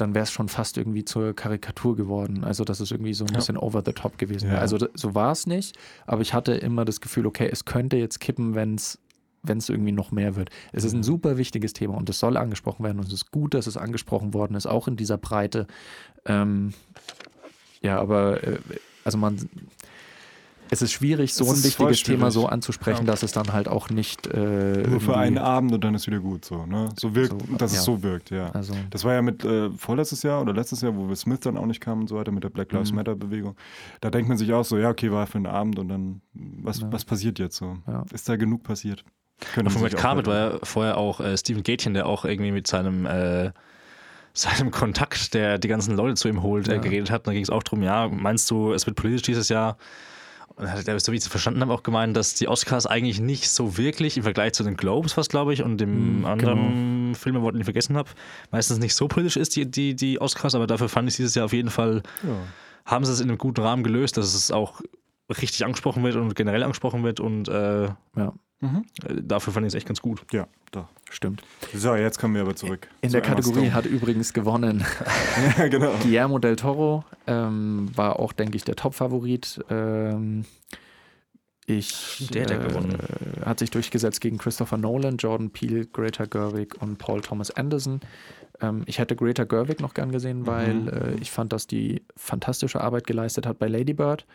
dann 0.00 0.14
wäre 0.14 0.24
es 0.24 0.30
schon 0.30 0.48
fast 0.48 0.78
irgendwie 0.78 1.04
zur 1.04 1.34
Karikatur 1.34 1.96
geworden. 1.96 2.44
Also, 2.44 2.64
das 2.64 2.80
ist 2.80 2.90
irgendwie 2.90 3.14
so 3.14 3.24
ein 3.24 3.30
ja. 3.32 3.36
bisschen 3.36 3.56
over 3.56 3.82
the 3.84 3.92
top 3.92 4.18
gewesen 4.18 4.50
Ja. 4.50 4.58
Also, 4.58 4.78
so 4.94 5.14
war 5.14 5.32
es 5.32 5.46
nicht, 5.46 5.76
aber 6.06 6.22
ich 6.22 6.34
hatte 6.34 6.52
immer 6.52 6.84
das 6.84 7.00
Gefühl, 7.00 7.26
okay, 7.26 7.48
es 7.50 7.64
könnte 7.64 7.96
jetzt 7.96 8.20
kippen, 8.20 8.54
wenn 8.54 8.74
es 8.74 8.98
wenn 9.42 9.58
es 9.58 9.70
irgendwie 9.70 9.92
noch 9.92 10.10
mehr 10.10 10.36
wird. 10.36 10.50
Es 10.72 10.84
ist 10.84 10.92
ein 10.92 11.02
super 11.02 11.38
wichtiges 11.38 11.72
Thema 11.72 11.96
und 11.96 12.10
es 12.10 12.18
soll 12.18 12.36
angesprochen 12.36 12.84
werden 12.84 12.98
und 12.98 13.06
es 13.06 13.12
ist 13.14 13.30
gut, 13.30 13.54
dass 13.54 13.66
es 13.66 13.78
angesprochen 13.78 14.34
worden 14.34 14.54
ist, 14.54 14.66
auch 14.66 14.86
in 14.86 14.96
dieser 14.96 15.16
Breite. 15.16 15.66
Ähm, 16.26 16.74
ja, 17.80 17.98
aber 17.98 18.42
äh, 18.46 18.58
also 19.04 19.16
man, 19.16 19.48
es 20.70 20.82
ist 20.82 20.92
schwierig, 20.92 21.34
so 21.34 21.44
ein 21.44 21.62
wichtiges 21.62 22.02
Thema 22.02 22.30
so 22.30 22.46
anzusprechen, 22.46 23.04
ja. 23.04 23.06
dass 23.06 23.22
es 23.22 23.32
dann 23.32 23.52
halt 23.52 23.68
auch 23.68 23.90
nicht. 23.90 24.28
Äh, 24.28 24.86
Nur 24.88 25.00
für 25.00 25.16
einen 25.16 25.38
Abend 25.38 25.72
und 25.72 25.82
dann 25.82 25.94
ist 25.94 26.06
wieder 26.06 26.20
gut 26.20 26.44
so. 26.44 26.64
Ne? 26.64 26.90
So 26.98 27.14
wirkt, 27.14 27.30
so, 27.30 27.56
dass 27.56 27.72
ja. 27.72 27.78
es 27.78 27.84
so 27.84 28.02
wirkt, 28.02 28.30
ja. 28.30 28.50
Also. 28.50 28.74
Das 28.90 29.04
war 29.04 29.14
ja 29.14 29.22
mit 29.22 29.44
äh, 29.44 29.70
vorletztes 29.70 30.22
Jahr 30.22 30.40
oder 30.40 30.52
letztes 30.52 30.80
Jahr, 30.80 30.96
wo 30.96 31.08
Will 31.08 31.16
Smith 31.16 31.40
dann 31.40 31.56
auch 31.56 31.66
nicht 31.66 31.80
kam 31.80 32.00
und 32.00 32.08
so 32.08 32.16
weiter, 32.16 32.30
mit 32.30 32.44
der 32.44 32.50
Black 32.50 32.72
Lives 32.72 32.90
mhm. 32.90 32.96
Matter 32.96 33.16
Bewegung. 33.16 33.56
Da 34.00 34.10
denkt 34.10 34.28
man 34.28 34.38
sich 34.38 34.52
auch 34.52 34.64
so, 34.64 34.78
ja, 34.78 34.90
okay, 34.90 35.10
war 35.10 35.26
für 35.26 35.36
einen 35.36 35.46
Abend 35.46 35.78
und 35.78 35.88
dann, 35.88 36.20
was, 36.32 36.80
ja. 36.80 36.92
was 36.92 37.04
passiert 37.04 37.38
jetzt 37.38 37.56
so? 37.56 37.76
Ist 38.12 38.28
da 38.28 38.36
genug 38.36 38.62
passiert? 38.62 39.04
Von 39.38 39.66
Red 39.66 39.96
Carpet 39.96 40.26
war 40.26 40.36
ja 40.36 40.58
vorher 40.62 40.98
auch 40.98 41.20
äh, 41.20 41.36
Steven 41.36 41.62
Gätchen, 41.62 41.94
der 41.94 42.06
auch 42.06 42.24
irgendwie 42.24 42.52
mit 42.52 42.66
seinem 42.66 43.06
äh, 43.06 43.50
seinem 44.32 44.70
Kontakt, 44.70 45.34
der 45.34 45.58
die 45.58 45.66
ganzen 45.66 45.96
Leute 45.96 46.14
zu 46.14 46.28
ihm 46.28 46.42
holt, 46.42 46.68
äh, 46.68 46.74
ja. 46.74 46.80
geredet 46.80 47.10
hat. 47.10 47.26
Da 47.26 47.32
ging 47.32 47.42
es 47.42 47.50
auch 47.50 47.62
darum, 47.62 47.82
ja, 47.82 48.08
meinst 48.08 48.50
du, 48.50 48.72
es 48.72 48.86
wird 48.86 48.96
politisch 48.96 49.22
dieses 49.22 49.48
Jahr? 49.48 49.76
Und 50.60 50.70
hat 50.70 50.86
er, 50.86 51.00
so 51.00 51.10
wie 51.10 51.16
ich 51.16 51.22
es 51.22 51.28
verstanden 51.28 51.62
habe, 51.62 51.72
auch 51.72 51.82
gemeint, 51.82 52.14
dass 52.14 52.34
die 52.34 52.46
Oscars 52.46 52.86
eigentlich 52.86 53.18
nicht 53.18 53.48
so 53.48 53.78
wirklich 53.78 54.18
im 54.18 54.24
Vergleich 54.24 54.52
zu 54.52 54.62
den 54.62 54.76
Globes, 54.76 55.16
was 55.16 55.30
glaube 55.30 55.54
ich, 55.54 55.62
und 55.62 55.78
dem 55.78 56.20
mm, 56.20 56.24
anderen 56.26 57.12
genau. 57.12 57.14
Film, 57.14 57.42
den 57.42 57.60
ich 57.60 57.64
vergessen 57.64 57.96
habe, 57.96 58.10
meistens 58.50 58.78
nicht 58.78 58.94
so 58.94 59.08
politisch 59.08 59.38
ist, 59.38 59.56
die, 59.56 59.70
die, 59.70 59.96
die 59.96 60.20
Oscars, 60.20 60.54
aber 60.54 60.66
dafür 60.66 60.90
fand 60.90 61.08
ich 61.08 61.16
dieses 61.16 61.34
Jahr 61.34 61.46
auf 61.46 61.54
jeden 61.54 61.70
Fall, 61.70 62.02
ja. 62.22 62.36
haben 62.84 63.06
sie 63.06 63.12
es 63.12 63.20
in 63.20 63.30
einem 63.30 63.38
guten 63.38 63.62
Rahmen 63.62 63.82
gelöst, 63.82 64.18
dass 64.18 64.34
es 64.34 64.50
auch 64.50 64.82
richtig 65.30 65.64
angesprochen 65.64 66.02
wird 66.04 66.16
und 66.16 66.34
generell 66.34 66.62
angesprochen 66.62 67.04
wird 67.04 67.20
und 67.20 67.48
äh, 67.48 67.84
ja. 67.84 68.34
Mhm. 68.60 68.84
Dafür 69.22 69.52
fand 69.52 69.66
ich 69.66 69.72
es 69.72 69.74
echt 69.74 69.86
ganz 69.86 70.02
gut. 70.02 70.22
Ja, 70.32 70.46
doch. 70.70 70.86
Stimmt. 71.10 71.42
So, 71.74 71.94
jetzt 71.94 72.18
kommen 72.18 72.34
wir 72.34 72.42
aber 72.42 72.54
zurück. 72.54 72.88
In 73.00 73.10
der 73.10 73.22
Kategorie 73.22 73.70
hat 73.70 73.86
übrigens 73.86 74.32
gewonnen 74.32 74.84
ja, 75.58 75.68
genau. 75.68 75.92
Guillermo 76.02 76.38
del 76.38 76.56
Toro. 76.56 77.04
Ähm, 77.26 77.90
war 77.94 78.20
auch, 78.20 78.32
denke 78.32 78.56
ich, 78.56 78.64
der 78.64 78.76
Top-Favorit. 78.76 79.64
Ähm, 79.70 80.44
ich, 81.66 82.28
der, 82.32 82.46
der 82.46 82.60
äh, 82.60 82.68
gewonnen. 82.68 82.98
hat 83.44 83.60
sich 83.60 83.70
durchgesetzt 83.70 84.20
gegen 84.20 84.38
Christopher 84.38 84.76
Nolan, 84.76 85.16
Jordan 85.16 85.50
Peele, 85.50 85.86
Greta 85.86 86.26
Gerwig 86.26 86.80
und 86.82 86.98
Paul 86.98 87.22
Thomas 87.22 87.50
Anderson. 87.50 88.00
Ähm, 88.60 88.82
ich 88.86 88.98
hätte 88.98 89.16
Greta 89.16 89.44
Gerwig 89.44 89.80
noch 89.80 89.94
gern 89.94 90.12
gesehen, 90.12 90.46
weil 90.46 90.74
mhm. 90.74 90.88
äh, 90.88 91.14
ich 91.20 91.30
fand, 91.30 91.52
dass 91.52 91.66
die 91.66 92.02
fantastische 92.16 92.80
Arbeit 92.80 93.06
geleistet 93.06 93.46
hat 93.46 93.58
bei 93.58 93.68
Lady 93.68 93.94
Bird. 93.94 94.26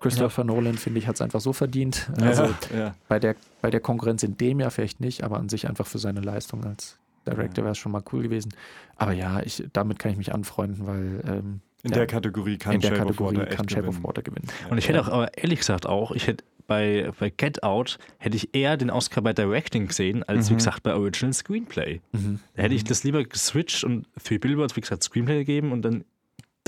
Christopher 0.00 0.42
ja. 0.42 0.46
Nolan, 0.46 0.78
finde 0.78 0.98
ich, 0.98 1.06
hat 1.06 1.16
es 1.16 1.20
einfach 1.20 1.40
so 1.40 1.52
verdient. 1.52 2.10
Also 2.20 2.44
ja. 2.76 2.94
bei, 3.08 3.18
der, 3.18 3.36
bei 3.60 3.70
der 3.70 3.80
Konkurrenz 3.80 4.22
in 4.22 4.36
dem 4.36 4.60
Jahr 4.60 4.70
vielleicht 4.70 5.00
nicht, 5.00 5.24
aber 5.24 5.38
an 5.38 5.48
sich 5.48 5.68
einfach 5.68 5.86
für 5.86 5.98
seine 5.98 6.20
Leistung 6.20 6.64
als 6.64 6.98
Director 7.26 7.64
wäre 7.64 7.72
es 7.72 7.78
schon 7.78 7.92
mal 7.92 8.02
cool 8.12 8.22
gewesen. 8.22 8.54
Aber 8.96 9.12
ja, 9.12 9.40
ich, 9.42 9.64
damit 9.72 9.98
kann 9.98 10.12
ich 10.12 10.18
mich 10.18 10.32
anfreunden, 10.32 10.86
weil 10.86 11.22
ähm, 11.26 11.60
in 11.82 11.92
der 11.92 12.06
Kategorie 12.06 12.58
kann, 12.58 12.74
in 12.74 12.80
der 12.80 12.88
Shape, 12.88 13.00
Kategorie 13.00 13.38
of 13.38 13.48
kann 13.50 13.68
Shape 13.68 13.86
of 13.86 14.02
Water 14.02 14.22
gewinnen. 14.22 14.48
Und 14.70 14.78
ich 14.78 14.88
hätte 14.88 15.00
auch, 15.00 15.08
aber 15.08 15.38
ehrlich 15.38 15.60
gesagt 15.60 15.86
auch, 15.86 16.12
ich 16.12 16.26
hätte 16.26 16.44
bei, 16.66 17.10
bei 17.18 17.30
Get 17.30 17.62
Out 17.62 17.98
hätte 18.18 18.36
ich 18.36 18.54
eher 18.54 18.76
den 18.76 18.90
Oscar 18.90 19.22
bei 19.22 19.32
Directing 19.32 19.86
gesehen, 19.86 20.22
als 20.24 20.46
mhm. 20.46 20.50
wie 20.50 20.56
gesagt 20.56 20.82
bei 20.82 20.94
Original 20.94 21.32
Screenplay. 21.32 22.00
Mhm. 22.12 22.40
Da 22.54 22.62
hätte 22.64 22.74
ich 22.74 22.84
das 22.84 23.04
lieber 23.04 23.24
geswitcht 23.24 23.84
und 23.84 24.06
für 24.16 24.38
Billboards, 24.38 24.76
wie 24.76 24.80
gesagt, 24.80 25.02
Screenplay 25.02 25.38
gegeben 25.38 25.72
und 25.72 25.82
dann 25.82 26.04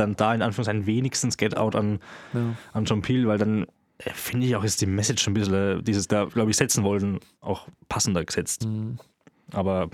dann 0.01 0.17
da 0.17 0.35
in 0.35 0.43
Anführungszeichen 0.43 0.87
wenigstens 0.87 1.37
Get 1.37 1.57
Out 1.57 1.77
an, 1.77 2.01
ja. 2.33 2.55
an 2.73 2.85
John 2.85 3.03
Peel, 3.03 3.27
weil 3.29 3.39
dann 3.39 3.67
äh, 3.99 4.11
finde 4.13 4.47
ich 4.47 4.57
auch, 4.57 4.65
ist 4.65 4.81
die 4.81 4.87
Message 4.87 5.27
ein 5.29 5.35
bisschen, 5.35 5.85
dieses 5.85 6.09
da, 6.09 6.25
glaube 6.25 6.51
ich, 6.51 6.57
setzen 6.57 6.85
wollten, 6.85 7.21
auch 7.41 7.69
passender 7.89 8.25
gesetzt. 8.25 8.65
Mhm. 8.65 8.99
Aber 9.53 9.91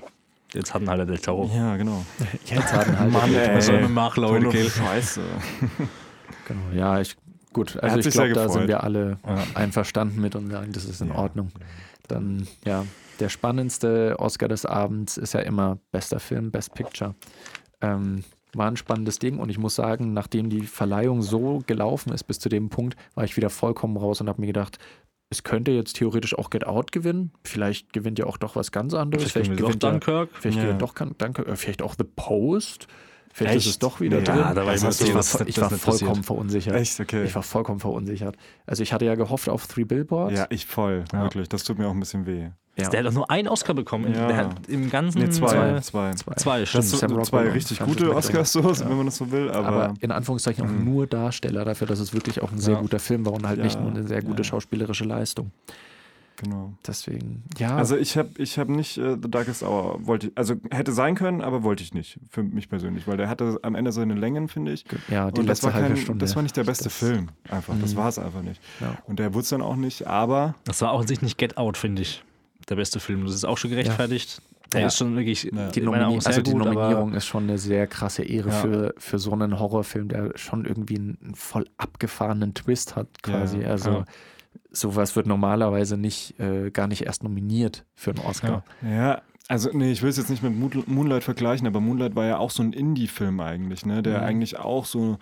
jetzt 0.53 0.75
hatten 0.75 0.89
halt 0.89 1.09
der 1.09 1.21
Toro. 1.21 1.51
Ja, 1.55 1.77
genau. 1.77 2.05
Jetzt 2.45 2.73
hatten 2.73 2.99
halt 2.99 3.13
Mann, 3.13 3.35
ey, 3.35 3.57
was 3.57 3.67
soll 3.67 3.81
man 3.83 3.93
machen, 3.93 4.23
Leute? 4.23 4.71
Scheiße. 4.71 5.21
genau, 6.49 6.61
ja, 6.75 7.01
ich, 7.01 7.17
gut, 7.53 7.77
also 7.83 7.99
ich 7.99 8.15
glaube, 8.15 8.33
da 8.33 8.49
sind 8.49 8.69
wir 8.69 8.83
alle 8.83 9.19
ja. 9.27 9.43
einverstanden 9.55 10.21
mit 10.21 10.37
und 10.37 10.51
sagen, 10.51 10.73
das 10.73 10.85
ist 10.85 11.01
in 11.01 11.09
ja. 11.09 11.15
Ordnung. 11.15 11.51
Dann, 12.09 12.47
ja, 12.65 12.85
der 13.19 13.29
spannendste 13.29 14.17
Oscar 14.19 14.49
des 14.49 14.67
Abends 14.67 15.17
ist 15.17 15.35
ja 15.35 15.41
immer 15.41 15.79
bester 15.91 16.21
Film, 16.21 16.51
Best 16.51 16.75
Picture. 16.75 17.15
Ähm, 17.81 18.25
war 18.57 18.69
ein 18.69 18.77
spannendes 18.77 19.19
Ding 19.19 19.39
und 19.39 19.51
ich 19.51 19.59
muss 19.59 19.75
sagen, 19.75 20.13
nachdem 20.13 20.51
die 20.51 20.63
Verleihung 20.63 21.23
so 21.23 21.63
gelaufen 21.67 22.13
ist 22.13 22.25
bis 22.25 22.39
zu 22.39 22.49
dem 22.49 22.69
Punkt, 22.69 22.97
war 23.15 23.25
ich 23.25 23.37
wieder 23.37 23.51
vollkommen 23.51 23.97
raus 23.97 24.21
und 24.21 24.29
habe 24.29 24.41
mir 24.41 24.47
gedacht, 24.47 24.79
es 25.29 25.43
könnte 25.43 25.73
jetzt 25.73 25.95
theoretisch 25.95 26.39
auch 26.39 26.51
Get 26.51 26.67
Out 26.67 26.93
gewinnen. 26.93 27.33
Vielleicht 27.45 27.93
gewinnt 27.93 28.19
ja 28.19 28.27
auch 28.27 28.37
doch 28.37 28.55
was 28.55 28.71
ganz 28.71 28.95
anderes. 28.95 29.33
Vielleicht, 29.33 29.49
vielleicht 29.49 29.61
gewinnt 29.61 29.83
doch 29.83 29.91
Dunkirk. 29.91 30.31
Ja, 30.33 30.39
vielleicht 30.41 30.57
ja. 30.59 30.63
gewinnt 30.65 30.83
doch 30.83 30.95
Dunkirk. 30.95 31.49
Äh, 31.49 31.57
vielleicht 31.57 31.83
auch 31.83 31.95
The 31.99 32.05
Post. 32.05 32.87
Vielleicht 33.33 33.57
Echt? 33.57 33.67
ist 33.67 33.73
es 33.73 33.79
doch 33.81 34.01
wieder 34.01 34.19
ja, 34.21 34.25
drin. 34.25 34.55
Da 34.55 34.65
war 34.65 34.75
ich, 34.75 34.83
also, 34.83 35.05
ich, 35.05 35.13
war, 35.13 35.47
ich 35.47 35.61
war 35.61 35.71
vollkommen 35.71 36.23
verunsichert. 36.23 36.75
Echt? 36.75 36.99
Okay. 37.01 37.25
Ich 37.25 37.35
war 37.35 37.43
vollkommen 37.43 37.81
verunsichert. 37.81 38.37
Also 38.65 38.83
ich 38.83 38.93
hatte 38.93 39.05
ja 39.05 39.15
gehofft 39.15 39.49
auf 39.49 39.67
Three 39.67 39.85
Billboards. 39.85 40.39
Ja, 40.39 40.47
ich 40.49 40.65
voll. 40.65 41.05
Wirklich. 41.13 41.49
Das 41.49 41.65
tut 41.65 41.79
mir 41.79 41.87
auch 41.89 41.93
ein 41.93 42.01
bisschen 42.01 42.25
weh. 42.25 42.51
Ja. 42.79 42.91
Der 42.91 43.01
hat 43.01 43.07
doch 43.07 43.13
nur 43.13 43.31
einen 43.31 43.49
Oscar 43.49 43.73
bekommen. 43.73 44.13
Ja. 44.13 44.27
Der 44.27 44.37
hat 44.37 44.69
im 44.69 44.91
ganzen 44.91 45.23
nee, 45.23 45.31
zwei. 45.31 45.81
Zwei, 45.81 46.13
zwei. 46.13 46.35
zwei 46.35 46.67
stimmt. 46.67 46.85
Das 46.85 46.91
so, 46.91 47.23
zwei 47.23 47.49
richtig 47.49 47.79
gute 47.79 48.15
Oscars, 48.15 48.53
so, 48.53 48.61
ja. 48.61 48.89
wenn 48.89 48.99
man 48.99 49.07
das 49.07 49.17
so 49.17 49.31
will. 49.31 49.51
Aber, 49.51 49.67
aber 49.67 49.95
in 50.01 50.11
Anführungszeichen 50.11 50.65
auch 50.65 50.71
mhm. 50.71 50.85
nur 50.85 51.07
Darsteller 51.07 51.65
dafür, 51.65 51.87
dass 51.87 52.01
es 52.01 52.13
wirklich 52.13 52.43
auch 52.43 52.53
ein 52.53 52.59
sehr 52.59 52.77
guter 52.77 52.99
Film 52.99 53.25
war 53.25 53.33
und 53.33 53.47
halt 53.47 53.63
nicht 53.63 53.81
nur 53.81 53.91
eine 53.91 54.07
sehr 54.07 54.23
gute 54.23 54.45
schauspielerische 54.45 55.05
Leistung. 55.05 55.53
Genau. 56.43 56.75
Deswegen, 56.87 57.45
ja. 57.57 57.77
Also 57.77 57.97
ich 57.97 58.19
habe 58.19 58.29
ich 58.37 58.59
hab 58.59 58.69
nicht 58.69 58.99
äh, 58.99 59.17
The 59.23 59.31
Darkest 59.31 59.63
Hour, 59.63 60.07
wollte 60.07 60.33
also 60.35 60.57
hätte 60.71 60.93
sein 60.93 61.15
können, 61.15 61.41
aber 61.41 61.63
wollte 61.63 61.83
ich 61.83 61.95
nicht, 61.95 62.21
für 62.29 62.43
mich 62.43 62.69
persönlich, 62.69 63.09
weil 63.09 63.17
der 63.17 63.31
hatte 63.31 63.59
am 63.63 63.75
Ende 63.75 63.91
so 63.91 64.03
eine 64.03 64.13
Längen, 64.13 64.49
finde 64.49 64.73
ich. 64.73 64.85
Ja, 65.09 65.31
die 65.31 65.41
und 65.41 65.47
letzte 65.47 65.47
das 65.47 65.63
war 65.65 65.73
kein, 65.73 65.83
halbe 65.85 65.97
Stunde. 65.97 66.23
Das 66.23 66.37
war 66.37 66.43
nicht 66.43 66.55
der 66.55 66.65
beste 66.65 66.85
das, 66.85 66.95
Film, 66.95 67.29
einfach. 67.49 67.75
Das 67.81 67.95
mhm. 67.95 67.97
war 67.97 68.09
es 68.11 68.19
einfach 68.19 68.43
nicht. 68.43 68.61
Ja. 68.81 68.99
Und 69.07 69.19
der 69.19 69.33
wurde 69.33 69.45
es 69.45 69.49
dann 69.49 69.63
auch 69.63 69.77
nicht, 69.77 70.07
aber... 70.07 70.55
Das 70.65 70.83
war 70.83 70.93
auch 70.93 71.01
in 71.01 71.07
sich 71.07 71.23
nicht 71.23 71.39
Get 71.39 71.57
Out, 71.57 71.79
finde 71.79 72.03
ich 72.03 72.23
der 72.69 72.77
beste 72.77 73.01
Film. 73.01 73.25
Das 73.25 73.35
ist 73.35 73.45
auch 73.45 73.59
schon 73.59 73.71
gerechtfertigt. 73.71 74.39
Ja. 74.39 74.57
Der 74.73 74.81
ja. 74.81 74.87
ist 74.89 74.97
schon 74.97 75.15
wirklich 75.17 75.45
ja. 75.45 75.69
die, 75.69 75.81
Nomini 75.81 76.19
also 76.25 76.43
die 76.43 76.55
Nominierung 76.55 77.15
ist 77.15 77.27
schon 77.27 77.45
eine 77.45 77.57
sehr 77.57 77.87
krasse 77.87 78.25
Ehre 78.25 78.49
ja. 78.49 78.55
für, 78.55 78.95
für 78.99 79.19
so 79.19 79.33
einen 79.33 79.61
Horrorfilm, 79.61 80.09
der 80.09 80.33
schon 80.37 80.65
irgendwie 80.65 80.97
einen 80.97 81.35
voll 81.37 81.67
abgefahrenen 81.77 82.53
Twist 82.55 82.97
hat, 82.97 83.23
quasi. 83.23 83.65
Also 83.65 84.05
sowas 84.73 85.15
wird 85.17 85.27
normalerweise 85.27 85.97
nicht 85.97 86.39
äh, 86.41 86.71
gar 86.71 86.89
nicht 86.89 87.03
erst 87.03 87.23
nominiert 87.23 87.85
für 87.95 88.11
einen 88.11 88.21
Oscar. 88.21 88.65
Ja. 88.83 89.23
Also, 89.49 89.71
nee, 89.73 89.93
ich 89.93 90.03
will 90.03 90.11
es 90.11 90.17
jetzt 90.17 90.29
nicht 90.29 90.43
mit 90.43 90.89
Moonlight 90.89 91.23
vergleichen, 91.23 91.69
aber 91.69 91.81
Moonlight 91.81 92.17
war 92.17 92.27
ja 92.27 92.39
auch 92.39 92.51
so 92.51 92.65
ein 92.65 92.73
Indie-Film 92.73 93.39
eigentlich, 93.39 93.87
ne? 93.87 94.03
Der 94.03 94.23
eigentlich 94.23 94.59
auch 94.59 94.87
so, 94.87 95.19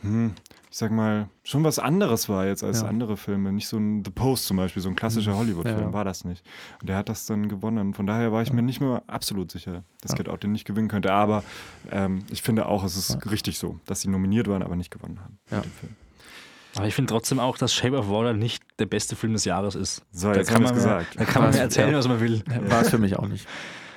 hm, 0.00 0.32
ich 0.76 0.80
sag 0.80 0.92
mal, 0.92 1.30
schon 1.42 1.64
was 1.64 1.78
anderes 1.78 2.28
war 2.28 2.44
jetzt 2.44 2.62
als 2.62 2.82
ja. 2.82 2.86
andere 2.86 3.16
Filme. 3.16 3.50
Nicht 3.50 3.66
so 3.66 3.78
ein 3.78 4.04
The 4.04 4.10
Post 4.10 4.44
zum 4.44 4.58
Beispiel, 4.58 4.82
so 4.82 4.90
ein 4.90 4.94
klassischer 4.94 5.32
mhm. 5.32 5.38
Hollywood-Film 5.38 5.80
ja. 5.80 5.92
war 5.94 6.04
das 6.04 6.26
nicht. 6.26 6.44
Und 6.82 6.90
der 6.90 6.98
hat 6.98 7.08
das 7.08 7.24
dann 7.24 7.48
gewonnen. 7.48 7.94
Von 7.94 8.06
daher 8.06 8.30
war 8.30 8.42
ich 8.42 8.52
mir 8.52 8.60
nicht 8.60 8.82
mehr 8.82 9.02
absolut 9.06 9.50
sicher, 9.50 9.84
dass 10.02 10.10
ja. 10.10 10.18
Get 10.18 10.28
Out 10.28 10.42
den 10.42 10.52
nicht 10.52 10.66
gewinnen 10.66 10.88
könnte. 10.88 11.14
Aber 11.14 11.44
ähm, 11.90 12.24
ich 12.30 12.42
finde 12.42 12.66
auch, 12.66 12.84
es 12.84 12.94
ist 12.94 13.30
richtig 13.30 13.58
so, 13.58 13.80
dass 13.86 14.02
sie 14.02 14.10
nominiert 14.10 14.48
waren, 14.48 14.62
aber 14.62 14.76
nicht 14.76 14.90
gewonnen 14.90 15.18
haben. 15.18 15.38
Ja. 15.50 15.62
Aber 16.74 16.86
ich 16.86 16.94
finde 16.94 17.10
trotzdem 17.10 17.40
auch, 17.40 17.56
dass 17.56 17.72
Shape 17.72 17.96
of 17.96 18.10
Water 18.10 18.34
nicht 18.34 18.62
der 18.78 18.84
beste 18.84 19.16
Film 19.16 19.32
des 19.32 19.46
Jahres 19.46 19.76
ist. 19.76 20.02
So, 20.12 20.30
jetzt 20.30 20.50
da 20.50 20.52
kann 20.52 20.62
man 20.62 20.74
gesagt. 20.74 21.18
da 21.18 21.24
kann 21.24 21.42
man 21.42 21.52
mir 21.52 21.60
erzählen, 21.60 21.94
was 21.94 22.06
man 22.06 22.20
will. 22.20 22.42
War 22.68 22.82
es 22.82 22.90
für 22.90 22.98
mich 22.98 23.18
auch 23.18 23.28
nicht. 23.28 23.48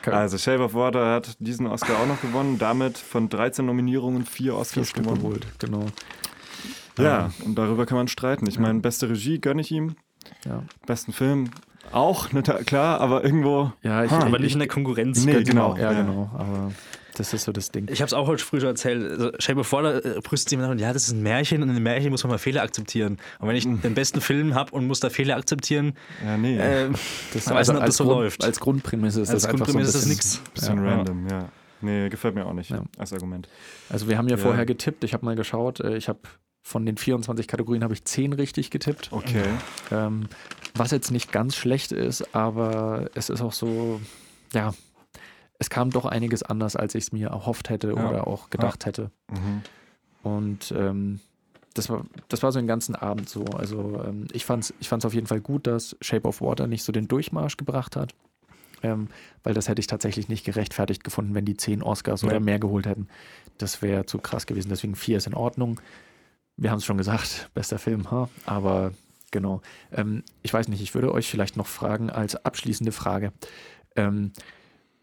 Also 0.06 0.38
Shape 0.38 0.64
of 0.64 0.74
Water 0.76 1.14
hat 1.14 1.36
diesen 1.40 1.68
Oscar 1.68 2.00
auch 2.00 2.08
noch 2.08 2.22
gewonnen, 2.22 2.58
damit 2.58 2.98
von 2.98 3.28
13 3.28 3.66
Nominierungen 3.66 4.26
vier 4.26 4.56
Oscars 4.56 4.92
vier 4.92 5.04
gewonnen. 5.04 5.22
Geholt, 5.22 5.46
genau. 5.60 5.86
Ja, 7.04 7.32
und 7.45 7.56
darüber 7.56 7.86
kann 7.86 7.97
man 7.97 8.08
streiten. 8.08 8.47
Ich 8.47 8.60
meine, 8.60 8.80
beste 8.80 9.10
Regie 9.10 9.39
gönne 9.39 9.62
ich 9.62 9.72
ihm. 9.72 9.95
Ja. 10.45 10.64
Besten 10.86 11.14
Film 11.14 11.50
auch, 11.91 12.32
ne, 12.32 12.43
klar, 12.43 13.02
aber 13.02 13.24
irgendwo. 13.24 13.72
Ja, 13.82 14.04
ich, 14.04 14.12
ha, 14.12 14.20
aber 14.20 14.39
nicht 14.39 14.54
in 14.54 14.60
der 14.60 14.68
Konkurrenz. 14.68 15.26
Nee, 15.26 15.43
genau. 15.43 15.76
Ja, 15.76 15.91
ja, 15.91 16.02
genau. 16.02 16.30
Aber 16.36 16.72
das 17.16 17.34
ist 17.34 17.43
so 17.43 17.52
das 17.52 17.72
Ding. 17.72 17.88
Ich 17.91 18.02
habe 18.02 18.08
es 18.08 18.14
auch 18.14 18.28
heute 18.28 18.43
früh 18.43 18.60
schon 18.60 18.70
erzählt. 18.70 19.04
Also, 19.04 19.32
stell 19.39 19.56
dir 19.56 19.64
vor, 19.64 19.82
da 19.82 19.97
äh, 19.97 20.22
brüstet 20.24 20.52
jemand 20.52 20.72
und 20.72 20.80
ja, 20.80 20.93
das 20.93 21.08
ist 21.08 21.14
ein 21.14 21.24
Märchen 21.24 21.64
und 21.64 21.70
in 21.70 21.76
einem 21.76 21.84
Märchen 21.84 22.12
muss 22.12 22.24
man 22.24 22.32
mal 22.32 22.38
Fehler 22.38 22.62
akzeptieren. 22.62 23.18
Und 23.39 23.47
wenn 23.47 23.56
ich 23.56 23.66
mhm. 23.66 23.82
den 23.82 23.93
besten 23.93 24.22
Film 24.22 24.56
habe 24.56 24.72
und 24.72 24.88
muss 24.88 25.00
da 25.00 25.10
Fehler 25.10 25.36
akzeptieren, 25.36 25.93
ja, 26.24 26.38
nee. 26.38 26.58
Äh, 26.58 26.89
das 27.34 27.47
weiß 27.50 27.56
also 27.56 27.74
nicht, 27.74 27.82
ob 27.82 27.86
das 27.88 27.97
so 27.97 28.04
Grund, 28.06 28.18
läuft. 28.18 28.43
Als 28.43 28.60
Grundprämisse 28.60 29.22
ist 29.22 29.30
als 29.32 29.43
das 29.43 29.52
Grundprämisse 29.52 29.80
einfach 29.80 30.00
so 30.00 30.10
ein 30.10 30.16
bisschen, 30.16 30.32
ist 30.32 30.36
das 30.36 30.43
nichts. 30.43 30.52
Bisschen 30.54 30.86
ja. 30.86 30.95
random, 30.95 31.28
ja. 31.28 31.50
Nee, 31.82 32.10
gefällt 32.10 32.36
mir 32.36 32.45
auch 32.45 32.54
nicht 32.54 32.70
ja. 32.72 32.84
als 32.97 33.14
Argument. 33.14 33.47
Also 33.89 34.08
wir 34.08 34.18
haben 34.18 34.28
ja, 34.28 34.36
ja. 34.36 34.43
vorher 34.43 34.66
getippt, 34.66 35.04
ich 35.04 35.14
habe 35.14 35.26
mal 35.26 35.36
geschaut, 35.36 35.80
äh, 35.80 35.95
ich 35.95 36.10
habe 36.10 36.20
von 36.62 36.86
den 36.86 36.97
24 36.97 37.47
Kategorien 37.47 37.84
habe 37.84 37.93
ich 37.93 38.03
10 38.03 38.34
richtig 38.34 38.70
getippt. 38.70 39.12
Okay. 39.12 39.45
Ähm, 39.91 40.28
was 40.76 40.91
jetzt 40.91 41.12
nicht 41.12 41.32
ganz 41.32 41.55
schlecht 41.55 41.91
ist, 41.91 42.36
aber 42.36 43.10
es 43.16 43.30
ist 43.30 43.41
auch 43.41 43.53
so, 43.53 43.99
ja, 44.53 44.74
es 45.57 45.70
kam 45.70 45.89
doch 45.89 46.05
einiges 46.05 46.43
anders, 46.43 46.76
als 46.76 46.95
ich 46.95 47.05
es 47.05 47.12
mir 47.12 47.30
erhofft 47.30 47.70
hätte 47.70 47.89
ja. 47.89 48.10
oder 48.10 48.28
auch 48.28 48.49
gedacht 48.49 48.84
ja. 48.84 48.88
hätte. 48.88 49.12
Mhm. 49.32 49.62
Und 50.24 50.74
ähm, 50.78 51.20
das 51.74 51.89
war, 51.89 52.05
das 52.28 52.43
war 52.43 52.51
so 52.51 52.60
den 52.60 52.68
ganzen 52.68 52.95
Abend 52.95 53.30
so. 53.30 53.45
Also 53.45 54.01
ähm, 54.05 54.28
ich 54.32 54.45
fand 54.45 54.64
es 54.64 54.74
ich 54.80 54.89
fand's 54.89 55.05
auf 55.05 55.14
jeden 55.14 55.28
Fall 55.28 55.41
gut, 55.41 55.68
dass 55.68 55.95
Shape 56.01 56.28
of 56.28 56.41
Water 56.41 56.68
nicht 56.68 56.84
so 56.84 56.91
den 56.91 57.07
Durchmarsch 57.07 57.57
gebracht 57.57 57.95
hat. 57.95 58.14
Ähm, 58.82 59.10
weil 59.43 59.53
das 59.53 59.68
hätte 59.68 59.82
ich 59.82 59.88
tatsächlich 59.88 60.30
nicht 60.30 60.45
gerechtfertigt 60.45 61.03
gefunden, 61.03 61.36
wenn 61.36 61.43
die 61.43 61.57
10 61.57 61.84
Oscars 61.84 62.22
ja. 62.22 62.30
oder 62.30 62.39
mehr 62.39 62.60
geholt 62.60 62.86
hätten. 62.86 63.10
Das 63.57 63.82
wäre 63.82 64.05
zu 64.05 64.20
krass 64.20 64.45
gewesen. 64.45 64.70
Deswegen 64.70 64.95
4 64.95 65.18
ist 65.18 65.28
in 65.28 65.34
Ordnung 65.34 65.82
wir 66.60 66.72
haben 66.72 66.78
es 66.80 66.86
schon 66.86 66.97
gesagt, 66.97 67.49
bester 67.53 67.80
Film, 67.80 68.12
ha? 68.12 68.30
aber 68.45 68.91
genau. 69.32 69.62
Ähm, 69.91 70.24
ich 70.41 70.53
weiß 70.53 70.68
nicht, 70.68 70.82
ich 70.82 70.93
würde 70.93 71.14
euch 71.14 71.30
vielleicht 71.30 71.57
noch 71.57 71.68
fragen 71.68 72.10
als 72.10 72.36
abschließende 72.45 72.91
Frage. 72.91 73.32
Ähm, 73.95 74.32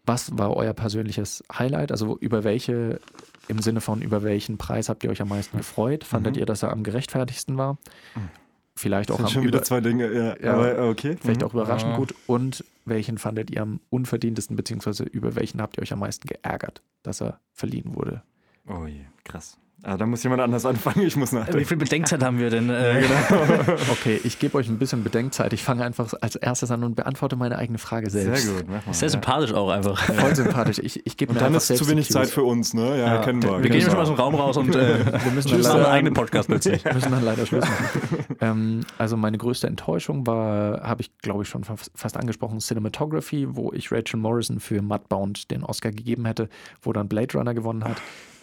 was 0.05 0.37
war 0.37 0.55
euer 0.55 0.73
persönliches 0.73 1.43
Highlight? 1.51 1.91
Also 1.91 2.17
über 2.19 2.43
welche, 2.43 3.01
im 3.47 3.59
Sinne 3.59 3.81
von 3.81 4.01
über 4.01 4.23
welchen 4.23 4.57
Preis 4.57 4.87
habt 4.87 5.03
ihr 5.03 5.09
euch 5.09 5.21
am 5.21 5.29
meisten 5.29 5.57
gefreut? 5.57 6.03
Fandet 6.03 6.35
mhm. 6.35 6.39
ihr, 6.39 6.45
dass 6.45 6.63
er 6.63 6.71
am 6.71 6.83
gerechtfertigsten 6.83 7.57
war? 7.57 7.73
Mhm. 8.15 8.29
Vielleicht 8.75 9.09
auch 9.09 9.17
das 9.17 9.31
sind 9.31 9.37
am 9.37 9.43
schon 9.43 9.47
wieder 9.47 9.63
zwei 9.63 9.81
Dinge, 9.81 10.13
ja, 10.13 10.35
ja 10.39 10.53
aber 10.53 10.87
okay. 10.87 11.17
Vielleicht 11.19 11.41
mhm. 11.41 11.47
auch 11.47 11.53
überraschend 11.53 11.93
ah. 11.93 11.97
gut. 11.97 12.13
Und 12.27 12.63
welchen 12.85 13.17
fandet 13.17 13.51
ihr 13.51 13.63
am 13.63 13.81
unverdientesten, 13.89 14.55
beziehungsweise 14.55 15.03
über 15.03 15.35
welchen 15.35 15.61
habt 15.61 15.77
ihr 15.77 15.81
euch 15.81 15.91
am 15.91 15.99
meisten 15.99 16.27
geärgert, 16.27 16.83
dass 17.01 17.21
er 17.21 17.39
verliehen 17.51 17.95
wurde? 17.95 18.21
Oh 18.67 18.85
je, 18.85 19.01
krass. 19.23 19.57
Ah, 19.83 19.95
da 19.95 20.07
muss 20.07 20.23
jemand 20.23 20.41
anders 20.41 20.65
anfangen, 20.65 21.05
ich 21.05 21.15
muss 21.15 21.31
nachdenken. 21.31 21.59
Wie 21.59 21.65
viel 21.65 21.77
Bedenkzeit 21.77 22.23
haben 22.23 22.39
wir 22.39 22.49
denn? 22.49 22.67
Äh, 22.69 23.01
genau. 23.01 23.73
okay, 23.91 24.19
ich 24.23 24.39
gebe 24.39 24.57
euch 24.57 24.67
ein 24.67 24.79
bisschen 24.79 25.03
Bedenkzeit. 25.03 25.53
Ich 25.53 25.63
fange 25.63 25.85
einfach 25.85 26.11
als 26.19 26.35
erstes 26.35 26.71
an 26.71 26.83
und 26.83 26.95
beantworte 26.95 27.35
meine 27.35 27.59
eigene 27.59 27.77
Frage 27.77 28.09
selbst. 28.09 28.45
Sehr 28.45 28.55
gut. 28.55 28.65
Mach 28.67 28.85
mal, 28.85 28.93
Sehr 28.93 29.07
ja. 29.07 29.11
sympathisch 29.11 29.53
auch 29.53 29.69
einfach. 29.69 29.99
Voll 29.99 30.35
sympathisch. 30.35 30.79
Ich, 30.79 31.05
ich 31.05 31.15
gebe 31.15 31.33
mir 31.33 31.39
dann 31.39 31.53
ist 31.53 31.67
zu 31.67 31.87
wenig 31.87 32.09
Zeit 32.09 32.29
für 32.29 32.41
uns, 32.41 32.73
ne? 32.73 32.97
Ja, 32.97 33.15
ja. 33.15 33.21
kennen 33.21 33.43
wir. 33.43 33.61
Wir 33.61 33.69
gehen 33.69 33.81
schon 33.81 33.93
mal 33.93 34.01
aus 34.01 34.07
dem 34.07 34.17
Raum 34.17 34.33
raus 34.33 34.57
und 34.57 34.75
äh, 34.75 35.05
wir 35.23 35.31
müssen 35.31 35.51
dann 35.51 35.61
leider, 35.61 35.75
einen 35.75 35.85
eigenen 35.93 36.13
Podcast 36.15 36.49
plötzlich. 36.49 36.83
Wir 36.83 36.95
müssen 36.95 37.11
dann 37.11 37.23
leider 37.23 37.45
Schluss 37.45 37.63
machen. 37.63 38.25
ähm, 38.41 38.81
also 38.97 39.15
meine 39.15 39.37
größte 39.37 39.67
Enttäuschung 39.67 40.25
war, 40.25 40.81
habe 40.81 41.01
ich 41.01 41.15
glaube 41.19 41.43
ich 41.43 41.49
schon 41.49 41.63
fast 41.63 42.17
angesprochen, 42.17 42.59
Cinematography, 42.59 43.55
wo 43.55 43.71
ich 43.73 43.91
Rachel 43.91 44.19
Morrison 44.19 44.59
für 44.59 44.81
Mudbound 44.81 45.51
den 45.51 45.63
Oscar 45.63 45.91
gegeben 45.91 46.25
hätte, 46.25 46.49
wo 46.81 46.93
dann 46.93 47.07
Blade 47.07 47.37
Runner 47.37 47.53
gewonnen 47.53 47.83
hat. 47.83 47.97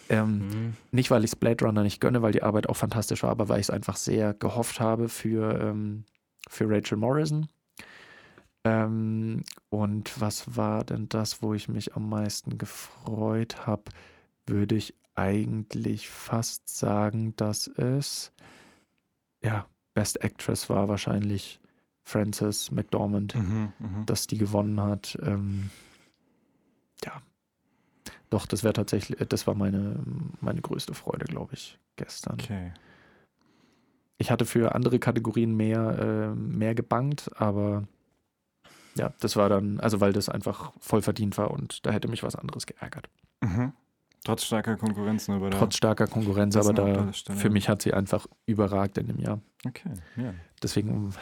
Ähm, 0.09 0.37
mhm. 0.37 0.73
Nicht, 0.91 1.11
weil 1.11 1.23
ich 1.23 1.31
es 1.31 1.35
Blade 1.35 1.65
Runner 1.65 1.83
nicht 1.83 1.99
gönne, 1.99 2.21
weil 2.21 2.31
die 2.31 2.43
Arbeit 2.43 2.69
auch 2.69 2.77
fantastisch 2.77 3.23
war, 3.23 3.31
aber 3.31 3.49
weil 3.49 3.59
ich 3.59 3.67
es 3.67 3.69
einfach 3.71 3.97
sehr 3.97 4.33
gehofft 4.33 4.79
habe 4.79 5.09
für, 5.09 5.59
ähm, 5.59 6.05
für 6.47 6.69
Rachel 6.69 6.97
Morrison. 6.97 7.47
Ähm, 8.63 9.43
und 9.69 10.19
was 10.19 10.55
war 10.55 10.83
denn 10.83 11.07
das, 11.09 11.41
wo 11.41 11.53
ich 11.53 11.69
mich 11.69 11.95
am 11.95 12.09
meisten 12.09 12.57
gefreut 12.57 13.67
habe? 13.67 13.83
Würde 14.47 14.75
ich 14.75 14.95
eigentlich 15.15 16.09
fast 16.09 16.67
sagen, 16.67 17.35
dass 17.35 17.67
es 17.67 18.31
ja 19.43 19.65
Best 19.93 20.23
Actress 20.23 20.69
war 20.69 20.89
wahrscheinlich 20.89 21.59
Frances 22.03 22.69
McDormand, 22.71 23.35
mhm, 23.35 23.73
mh. 23.79 24.03
dass 24.05 24.27
die 24.27 24.37
gewonnen 24.37 24.81
hat. 24.81 25.17
Ähm, 25.23 25.69
ja, 27.03 27.21
doch, 28.29 28.45
das 28.45 28.63
wäre 28.63 28.73
tatsächlich, 28.73 29.19
das 29.27 29.47
war 29.47 29.55
meine, 29.55 29.99
meine 30.41 30.61
größte 30.61 30.93
Freude, 30.93 31.25
glaube 31.25 31.53
ich, 31.53 31.77
gestern. 31.95 32.37
Okay. 32.39 32.71
Ich 34.17 34.31
hatte 34.31 34.45
für 34.45 34.75
andere 34.75 34.99
Kategorien 34.99 35.55
mehr, 35.55 36.33
äh, 36.33 36.35
mehr 36.35 36.73
gebankt, 36.75 37.29
aber 37.35 37.83
ja, 38.95 39.13
das 39.19 39.35
war 39.35 39.49
dann, 39.49 39.79
also 39.79 39.99
weil 39.99 40.13
das 40.13 40.29
einfach 40.29 40.71
voll 40.79 41.01
verdient 41.01 41.37
war 41.37 41.51
und 41.51 41.85
da 41.85 41.91
hätte 41.91 42.07
mich 42.07 42.23
was 42.23 42.35
anderes 42.35 42.65
geärgert. 42.65 43.09
Mhm. 43.41 43.73
Trotz 44.23 44.43
starker 44.43 44.75
Konkurrenz, 44.75 45.27
ne? 45.27 45.39
Trotz 45.51 45.75
starker 45.75 46.07
Konkurrenz, 46.07 46.55
aber 46.55 46.73
da 46.73 47.11
für 47.11 47.51
mich 47.51 47.69
hat 47.69 47.83
sie 47.83 47.93
einfach 47.93 48.25
überragt 48.47 48.97
in 48.97 49.07
dem 49.07 49.19
Jahr. 49.19 49.39
Okay, 49.67 49.91
ja. 50.15 50.33
Deswegen 50.63 51.13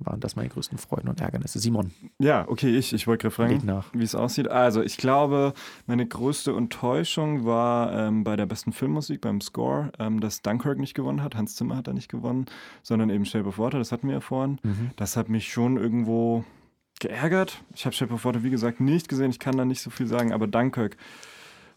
waren 0.00 0.20
das 0.20 0.36
meine 0.36 0.48
größten 0.48 0.78
Freuden 0.78 1.08
und 1.08 1.20
Ärgernisse. 1.20 1.58
Simon. 1.58 1.92
Ja, 2.18 2.46
okay, 2.48 2.76
ich, 2.76 2.92
ich 2.92 3.06
wollte 3.06 3.22
gerade 3.22 3.34
fragen, 3.34 3.82
wie 3.92 4.04
es 4.04 4.14
aussieht. 4.14 4.48
Also, 4.48 4.82
ich 4.82 4.96
glaube, 4.96 5.52
meine 5.86 6.06
größte 6.06 6.52
Enttäuschung 6.52 7.44
war 7.44 7.92
ähm, 7.92 8.24
bei 8.24 8.36
der 8.36 8.46
besten 8.46 8.72
Filmmusik, 8.72 9.20
beim 9.20 9.40
Score, 9.40 9.92
ähm, 9.98 10.20
dass 10.20 10.42
Dunkirk 10.42 10.78
nicht 10.78 10.94
gewonnen 10.94 11.22
hat. 11.22 11.34
Hans 11.34 11.54
Zimmer 11.54 11.76
hat 11.76 11.88
da 11.88 11.92
nicht 11.92 12.10
gewonnen, 12.10 12.46
sondern 12.82 13.10
eben 13.10 13.24
Shape 13.24 13.46
of 13.46 13.58
Water, 13.58 13.78
das 13.78 13.92
hatten 13.92 14.08
wir 14.08 14.14
ja 14.14 14.20
vorhin. 14.20 14.58
Mhm. 14.62 14.90
Das 14.96 15.16
hat 15.16 15.28
mich 15.28 15.52
schon 15.52 15.76
irgendwo 15.76 16.44
geärgert. 17.00 17.62
Ich 17.74 17.84
habe 17.86 17.94
Shape 17.94 18.14
of 18.14 18.24
Water, 18.24 18.42
wie 18.42 18.50
gesagt, 18.50 18.80
nicht 18.80 19.08
gesehen. 19.08 19.30
Ich 19.30 19.38
kann 19.38 19.56
da 19.56 19.64
nicht 19.64 19.80
so 19.82 19.90
viel 19.90 20.06
sagen, 20.06 20.32
aber 20.32 20.46
Dunkirk 20.46 20.96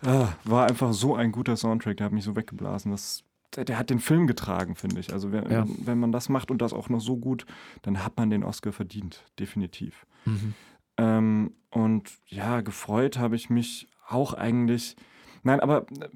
äh, 0.03 0.25
war 0.43 0.67
einfach 0.67 0.93
so 0.93 1.15
ein 1.15 1.31
guter 1.31 1.55
Soundtrack. 1.55 1.97
Der 1.97 2.05
hat 2.05 2.13
mich 2.13 2.25
so 2.25 2.35
weggeblasen. 2.35 2.91
Das 2.91 3.23
der, 3.55 3.65
der, 3.65 3.77
hat 3.77 3.89
den 3.89 3.99
Film 3.99 4.27
getragen, 4.27 4.75
finde 4.75 4.99
ich. 4.99 5.13
Also 5.13 5.31
wenn, 5.31 5.49
ja. 5.49 5.65
wenn 5.67 5.99
man 5.99 6.11
das 6.11 6.29
macht 6.29 6.51
und 6.51 6.61
das 6.61 6.73
auch 6.73 6.89
noch 6.89 7.01
so 7.01 7.17
gut, 7.17 7.45
dann 7.81 8.03
hat 8.03 8.17
man 8.17 8.29
den 8.29 8.43
Oscar 8.43 8.71
verdient, 8.71 9.23
definitiv. 9.39 10.05
Mhm. 10.25 10.53
Ähm, 10.97 11.51
und 11.69 12.11
ja, 12.27 12.61
gefreut 12.61 13.17
habe 13.17 13.35
ich 13.35 13.49
mich 13.49 13.87
auch 14.07 14.33
eigentlich 14.33 14.95
Nein, 15.43 15.59
aber 15.59 15.85
äh, 15.99 16.07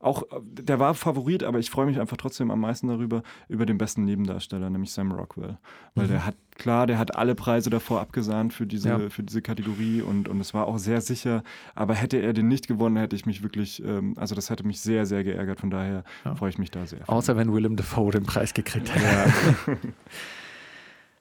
auch, 0.00 0.22
der 0.42 0.78
war 0.78 0.94
Favorit, 0.94 1.42
aber 1.42 1.58
ich 1.58 1.70
freue 1.70 1.86
mich 1.86 1.98
einfach 1.98 2.16
trotzdem 2.16 2.50
am 2.50 2.60
meisten 2.60 2.88
darüber, 2.88 3.22
über 3.48 3.66
den 3.66 3.78
besten 3.78 4.04
Nebendarsteller, 4.04 4.70
nämlich 4.70 4.92
Sam 4.92 5.12
Rockwell. 5.12 5.58
Weil 5.94 6.06
mhm. 6.06 6.10
der 6.10 6.26
hat, 6.26 6.36
klar, 6.56 6.86
der 6.86 6.98
hat 6.98 7.16
alle 7.16 7.34
Preise 7.34 7.70
davor 7.70 8.00
abgesahnt 8.00 8.52
für 8.52 8.66
diese, 8.66 8.88
ja. 8.88 9.08
für 9.08 9.22
diese 9.22 9.42
Kategorie 9.42 10.02
und, 10.02 10.28
und 10.28 10.40
es 10.40 10.54
war 10.54 10.66
auch 10.66 10.78
sehr 10.78 11.00
sicher. 11.00 11.42
Aber 11.74 11.94
hätte 11.94 12.18
er 12.18 12.32
den 12.32 12.48
nicht 12.48 12.68
gewonnen, 12.68 12.96
hätte 12.96 13.16
ich 13.16 13.26
mich 13.26 13.42
wirklich, 13.42 13.82
ähm, 13.84 14.14
also 14.16 14.34
das 14.34 14.50
hätte 14.50 14.66
mich 14.66 14.80
sehr, 14.80 15.06
sehr 15.06 15.24
geärgert. 15.24 15.60
Von 15.60 15.70
daher 15.70 16.04
ja. 16.24 16.34
freue 16.34 16.50
ich 16.50 16.58
mich 16.58 16.70
da 16.70 16.86
sehr. 16.86 17.08
Außer 17.08 17.36
wenn 17.36 17.52
Willem 17.52 17.76
Dafoe 17.76 18.12
den 18.12 18.24
Preis 18.24 18.54
gekriegt 18.54 18.94
hätte. 18.94 19.04
Ja. 19.04 19.76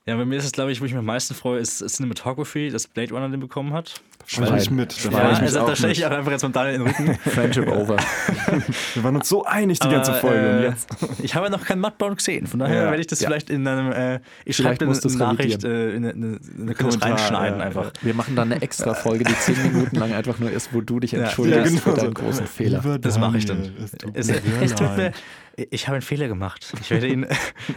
Ja, 0.06 0.18
bei 0.18 0.26
mir 0.26 0.36
ist 0.36 0.44
es, 0.44 0.52
glaube 0.52 0.70
ich, 0.74 0.82
wo 0.82 0.86
ich 0.86 0.92
mich 0.92 1.00
am 1.00 1.06
meisten 1.06 1.34
freue, 1.34 1.60
ist 1.60 1.78
Cinematography, 1.78 2.70
dass 2.70 2.88
Blade 2.88 3.14
Runner 3.14 3.30
den 3.30 3.40
bekommen 3.40 3.72
hat. 3.72 4.02
Schreibe 4.26 4.58
ich 4.58 4.70
mit. 4.70 4.94
Da, 5.06 5.12
ja, 5.12 5.32
ich 5.32 5.40
also, 5.40 5.66
da 5.66 5.76
stelle 5.78 5.94
ich 5.94 6.06
auch 6.06 6.12
einfach 6.12 6.32
jetzt 6.32 6.44
mit 6.44 6.54
Daniel 6.54 6.76
in 6.76 6.86
den 6.86 6.94
Rücken. 6.94 7.16
Friendship 7.30 7.68
over. 7.70 7.96
Wir 8.94 9.04
waren 9.04 9.16
uns 9.16 9.30
so 9.30 9.46
einig 9.46 9.80
die 9.80 9.88
ganze 9.88 10.14
Folge. 10.14 10.68
Äh. 10.68 10.74
Ich 11.24 11.36
habe 11.36 11.46
ja 11.46 11.50
noch 11.50 11.64
keinen 11.64 11.80
Mudbound 11.80 12.18
gesehen, 12.18 12.48
von 12.48 12.60
daher 12.60 12.84
ja. 12.84 12.90
werde 12.90 13.00
ich 13.00 13.08
das 13.08 13.22
ja. 13.22 13.28
vielleicht 13.28 13.50
in 13.50 13.66
einem, 13.66 13.92
äh, 13.92 14.20
ich 14.44 14.58
schreibe 14.58 14.86
eine, 14.86 14.98
eine 14.98 15.18
Nachricht, 15.18 15.64
äh, 15.64 15.92
in 15.92 16.06
eine, 16.06 16.14
eine, 16.14 16.40
eine 16.58 17.02
reinschneiden 17.02 17.62
einfach. 17.62 17.92
Wir 18.02 18.14
machen 18.14 18.36
dann 18.36 18.52
eine 18.52 18.62
extra 18.62 18.94
Folge, 18.94 19.24
die 19.24 19.36
zehn 19.36 19.62
Minuten 19.64 19.96
lang 19.96 20.14
einfach 20.14 20.38
nur 20.40 20.52
ist, 20.52 20.74
wo 20.74 20.82
du 20.82 21.00
dich 21.00 21.14
entschuldigst 21.14 21.66
genau 21.66 21.96
für 21.96 22.02
deinen 22.02 22.14
großen 22.14 22.48
Fehler. 22.48 23.00
Das 23.00 23.18
mache 23.18 23.38
ich 23.38 23.46
dann. 23.46 23.72
Es, 24.14 24.30
es 24.30 24.76
tut 24.76 24.98
mir, 24.98 25.12
ich 25.56 25.88
habe 25.88 25.96
einen 25.96 26.02
Fehler 26.02 26.28
gemacht. 26.28 26.74
Ich 26.82 26.90
werde 26.90 27.08
ihn, 27.08 27.26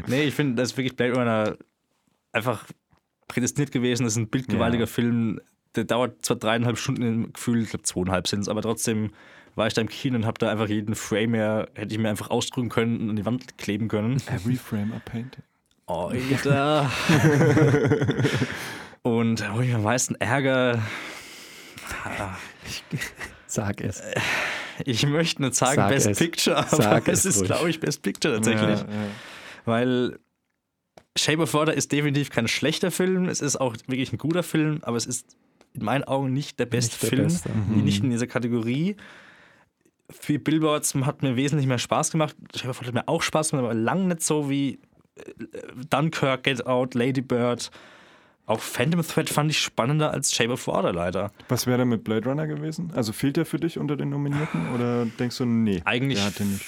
nee, 0.07 0.25
ich 0.25 0.35
finde, 0.35 0.57
das 0.57 0.73
ist 0.73 0.77
wirklich 0.77 0.97
Blade 0.97 1.15
Runner 1.15 1.57
einfach 2.37 2.65
prädestiniert 3.29 3.73
gewesen. 3.73 4.05
Das 4.05 4.13
ist 4.13 4.19
ein 4.19 4.29
bildgewaltiger 4.29 4.85
ja. 4.85 4.87
Film. 4.87 5.41
Der 5.75 5.85
dauert 5.85 6.25
zwar 6.25 6.37
dreieinhalb 6.37 6.79
Stunden 6.79 7.03
im 7.03 7.33
Gefühl, 7.33 7.63
ich 7.63 7.71
glaube 7.71 7.83
zweieinhalb 7.83 8.29
sind 8.29 8.41
es, 8.41 8.49
aber 8.49 8.63
trotzdem 8.63 9.11
war 9.57 9.67
ich 9.67 9.75
da 9.75 9.81
im 9.81 9.89
Kino 9.89 10.17
und 10.17 10.27
habe 10.27 10.39
da 10.39 10.51
einfach 10.51 10.69
jeden 10.69 10.95
Frame 10.95 11.33
mehr, 11.33 11.69
hätte 11.75 11.95
ich 11.95 12.01
mir 12.01 12.09
einfach 12.09 12.31
ausdrücken 12.31 12.69
können 12.69 13.01
und 13.01 13.11
an 13.11 13.17
die 13.17 13.25
Wand 13.27 13.59
kleben 13.59 13.89
können. 13.89 14.23
Every 14.27 14.57
frame 14.57 14.93
a 14.93 15.01
painting. 15.05 15.43
Oh, 15.87 16.11
Alter. 16.13 16.91
und 19.03 19.55
wo 19.55 19.61
ich 19.61 19.69
mir 19.69 19.77
am 19.77 19.83
meisten 19.83 20.15
ärgere. 20.17 20.83
Sag 23.47 23.81
es. 23.81 24.03
Ich 24.85 25.07
möchte 25.07 25.43
nicht 25.43 25.55
sagen 25.55 25.77
Sag 25.77 25.89
Best 25.89 26.07
es. 26.09 26.19
Picture, 26.19 26.57
aber 26.57 26.69
Sag 26.77 27.09
es, 27.09 27.25
ist, 27.25 27.45
glaube 27.45 27.71
ich, 27.71 27.81
Best 27.81 28.03
Picture 28.03 28.35
tatsächlich. 28.35 28.81
Ja, 28.81 28.87
ja. 28.87 29.09
Weil 29.65 30.19
Shape 31.17 31.43
of 31.43 31.55
Water 31.55 31.75
ist 31.75 31.93
definitiv 31.93 32.31
kein 32.31 32.49
schlechter 32.49 32.91
Film. 32.91 33.27
Es 33.27 33.41
ist 33.41 33.57
auch 33.57 33.75
wirklich 33.87 34.13
ein 34.13 34.19
guter 34.19 34.43
Film, 34.43 34.81
aber 34.83 34.97
es 34.97 35.07
ist 35.07 35.37
in 35.75 35.85
meinen 35.85 36.05
Augen 36.05 36.33
nicht 36.33 36.59
der 36.59 36.67
beste 36.67 36.95
nicht 36.95 37.03
der 37.03 37.09
Film. 37.09 37.23
Beste. 37.25 37.51
Mhm. 37.51 37.85
Nicht 37.85 38.03
in 38.03 38.11
dieser 38.11 38.27
Kategorie. 38.27 38.97
Für 40.09 40.39
Billboards 40.39 40.95
hat 40.95 41.23
mir 41.23 41.37
wesentlich 41.37 41.67
mehr 41.67 41.79
Spaß 41.79 42.11
gemacht. 42.11 42.37
Shape 42.55 42.71
of 42.71 42.79
Water 42.79 42.89
hat 42.89 42.95
mir 42.95 43.09
auch 43.09 43.23
Spaß 43.23 43.51
gemacht, 43.51 43.65
aber 43.65 43.75
lang 43.75 44.09
nicht 44.09 44.23
so 44.23 44.49
wie 44.49 44.79
äh, 45.17 45.23
Dunkirk, 45.91 46.45
Get 46.45 46.67
Out, 46.67 46.95
Lady 46.95 47.23
Bird. 47.23 47.71
Auch 48.47 48.61
Phantom 48.61 49.03
Thread 49.03 49.29
fand 49.29 49.51
ich 49.51 49.59
spannender 49.59 50.13
als 50.13 50.33
Shape 50.33 50.53
of 50.53 50.69
Water 50.69 50.93
leider. 50.93 51.33
Was 51.49 51.67
wäre 51.67 51.79
denn 51.79 51.89
mit 51.89 52.05
Blade 52.05 52.29
Runner 52.29 52.47
gewesen? 52.47 52.93
Also 52.95 53.13
fehlt 53.13 53.37
der 53.37 53.45
für 53.45 53.59
dich 53.59 53.77
unter 53.77 53.97
den 53.97 54.11
Nominierten 54.11 54.73
oder 54.73 55.05
denkst 55.05 55.39
du, 55.39 55.47
nee? 55.47 55.83
Eigentlich 55.85 56.19
der 56.19 56.27
hat 56.29 56.39
den 56.39 56.53
nicht 56.53 56.65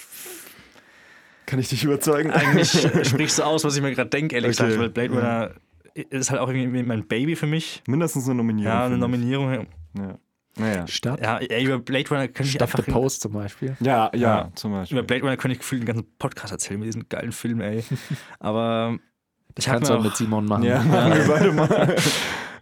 kann 1.48 1.58
ich 1.58 1.68
dich 1.68 1.82
überzeugen? 1.82 2.30
Eigentlich 2.30 2.70
sprichst 3.08 3.38
du 3.38 3.42
aus, 3.42 3.64
was 3.64 3.74
ich 3.74 3.82
mir 3.82 3.94
gerade 3.94 4.10
denke, 4.10 4.36
ehrlich 4.36 4.60
okay. 4.60 4.66
gesagt, 4.66 4.80
weil 4.80 4.90
Blade 4.90 5.14
Runner 5.14 5.50
ja. 5.94 6.04
ist 6.10 6.30
halt 6.30 6.40
auch 6.40 6.50
irgendwie 6.50 6.82
mein 6.82 7.08
Baby 7.08 7.36
für 7.36 7.46
mich. 7.46 7.82
Mindestens 7.88 8.26
eine 8.26 8.34
Nominierung. 8.34 8.72
Ja, 8.72 8.84
eine 8.84 8.98
Nominierung. 8.98 9.66
Ja. 9.96 10.18
Naja. 10.56 10.86
Statt? 10.86 11.20
Ja, 11.22 11.40
über 11.40 11.78
Blade 11.78 12.08
Runner 12.10 12.28
könnte 12.28 12.50
ich 12.50 12.60
einfach... 12.60 12.84
The 12.84 12.90
Post 12.90 13.22
zum 13.22 13.32
Beispiel. 13.32 13.76
Ja, 13.80 14.10
ja, 14.12 14.20
ja, 14.20 14.50
zum 14.54 14.72
Beispiel. 14.72 14.98
Über 14.98 15.06
Blade 15.06 15.22
Runner 15.22 15.36
könnte 15.36 15.54
ich 15.54 15.60
gefühlt 15.60 15.80
einen 15.80 15.86
ganzen 15.86 16.06
Podcast 16.18 16.52
erzählen 16.52 16.78
mit 16.80 16.88
diesem 16.88 17.08
geilen 17.08 17.32
Film, 17.32 17.60
ey. 17.60 17.82
Aber... 18.38 18.98
Ich 19.56 19.64
kann 19.64 19.84
auch 19.84 20.02
mit 20.02 20.16
Simon 20.16 20.44
machen. 20.44 20.64
Ja, 20.64 20.82
machen 20.84 21.14
wir 21.14 21.26
beide 21.26 21.52
mal. 21.52 21.96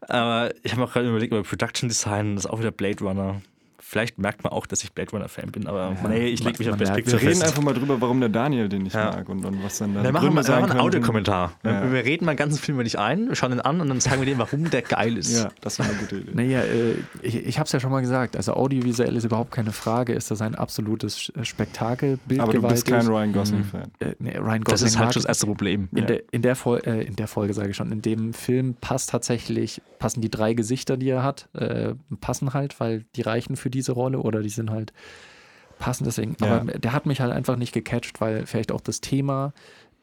Aber 0.03 0.55
ich 0.63 0.73
habe 0.73 0.81
mir 0.81 0.87
auch 0.87 0.93
gerade 0.93 1.09
überlegt, 1.09 1.33
über 1.33 1.43
Production 1.43 1.89
Design, 1.89 2.37
das 2.37 2.45
ist 2.45 2.51
auch 2.51 2.61
wieder 2.61 2.71
Blade 2.71 3.05
Runner. 3.05 3.43
Vielleicht 3.89 4.19
merkt 4.19 4.43
man 4.43 4.53
auch, 4.53 4.67
dass 4.67 4.83
ich 4.83 4.93
Blade 4.93 5.13
Runner-Fan 5.13 5.53
bin, 5.53 5.69
aber 5.69 5.95
ja, 6.03 6.09
nee, 6.09 6.27
ich 6.27 6.43
lege 6.43 6.59
mich 6.59 6.69
auf 6.69 6.77
Best 6.77 6.93
Picture 6.93 7.23
Wir 7.23 7.31
reden 7.31 7.43
einfach 7.43 7.63
mal 7.63 7.73
drüber, 7.73 8.01
warum 8.01 8.19
der 8.19 8.29
Daniel 8.29 8.69
den 8.69 8.83
nicht 8.83 8.97
ja. 8.97 9.13
mag 9.13 9.29
und, 9.29 9.45
und 9.45 9.63
was 9.63 9.79
dann 9.79 9.95
da 9.95 10.03
Wir 10.03 10.11
machen 10.11 10.35
mal 10.35 10.45
einen 10.45 10.73
Audiokommentar. 10.73 11.53
Ja. 11.65 11.93
Wir 11.93 12.05
reden 12.05 12.25
mal 12.25 12.33
den 12.33 12.39
ganzen 12.39 12.59
Film 12.59 12.79
über 12.79 12.83
dich 12.83 12.99
ein, 12.99 13.37
schauen 13.37 13.53
ihn 13.53 13.61
an 13.61 13.81
und 13.81 13.89
dann 13.89 14.01
zeigen 14.01 14.23
wir 14.23 14.27
dem, 14.27 14.39
warum 14.39 14.69
der 14.71 14.83
geil 14.83 15.17
ist. 15.17 15.39
Ja, 15.39 15.51
das 15.61 15.79
war 15.79 15.87
eine 15.87 15.95
gute 15.95 16.17
Idee. 16.17 16.33
Naja, 16.35 16.63
äh, 16.63 16.97
ich, 17.23 17.37
ich 17.37 17.59
habe 17.61 17.67
es 17.67 17.73
ja 17.73 17.79
schon 17.79 17.93
mal 17.93 18.01
gesagt, 18.01 18.37
also 18.37 18.55
audiovisuell 18.55 19.15
ist 19.15 19.23
überhaupt 19.23 19.53
keine 19.53 19.71
Frage, 19.71 20.15
ist 20.15 20.33
das 20.33 20.43
ein 20.43 20.57
absolutes 20.57 21.33
Spektakel, 21.43 22.19
Aber 22.39 22.53
du 22.53 22.63
bist 22.63 22.87
kein 22.87 23.07
Ryan 23.07 23.33
Gosling-Fan. 23.33 23.93
Äh, 24.01 24.15
nee, 24.19 24.37
Ryan 24.37 24.65
Gosling 24.65 24.65
das 24.65 24.83
ist 24.83 24.99
halt 24.99 25.13
schon 25.13 25.23
das 25.23 25.29
erste 25.29 25.47
Problem. 25.47 25.89
In, 25.95 26.09
der, 26.09 26.23
in, 26.33 26.43
der 26.43 26.57
äh, 26.67 27.07
in 27.07 27.15
der 27.15 27.29
Folge, 27.29 27.55
sage 27.55 27.71
ich 27.71 27.77
schon, 27.77 27.93
in 27.93 28.03
dem 28.03 28.35
Film 28.35 28.75
passt 28.81 29.11
tatsächlich, 29.11 29.81
passen 30.01 30.23
die 30.23 30.31
drei 30.31 30.55
Gesichter, 30.55 30.97
die 30.97 31.09
er 31.09 31.23
hat, 31.23 31.49
äh, 31.55 31.95
passen 32.21 32.53
halt, 32.53 32.81
weil 32.81 33.05
die 33.15 33.23
reichen 33.23 33.55
für 33.55 33.71
diese 33.77 33.93
Rolle 33.93 34.19
oder 34.19 34.43
die 34.43 34.49
sind 34.49 34.71
halt 34.71 34.93
passend 35.79 36.07
deswegen. 36.07 36.37
Ja. 36.41 36.61
Aber 36.61 36.73
der 36.73 36.93
hat 36.93 37.07
mich 37.07 37.21
halt 37.21 37.33
einfach 37.33 37.57
nicht 37.57 37.73
gecatcht, 37.73 38.21
weil 38.21 38.47
vielleicht 38.47 38.73
auch 38.73 38.81
das 38.81 39.01
Thema 39.01 39.53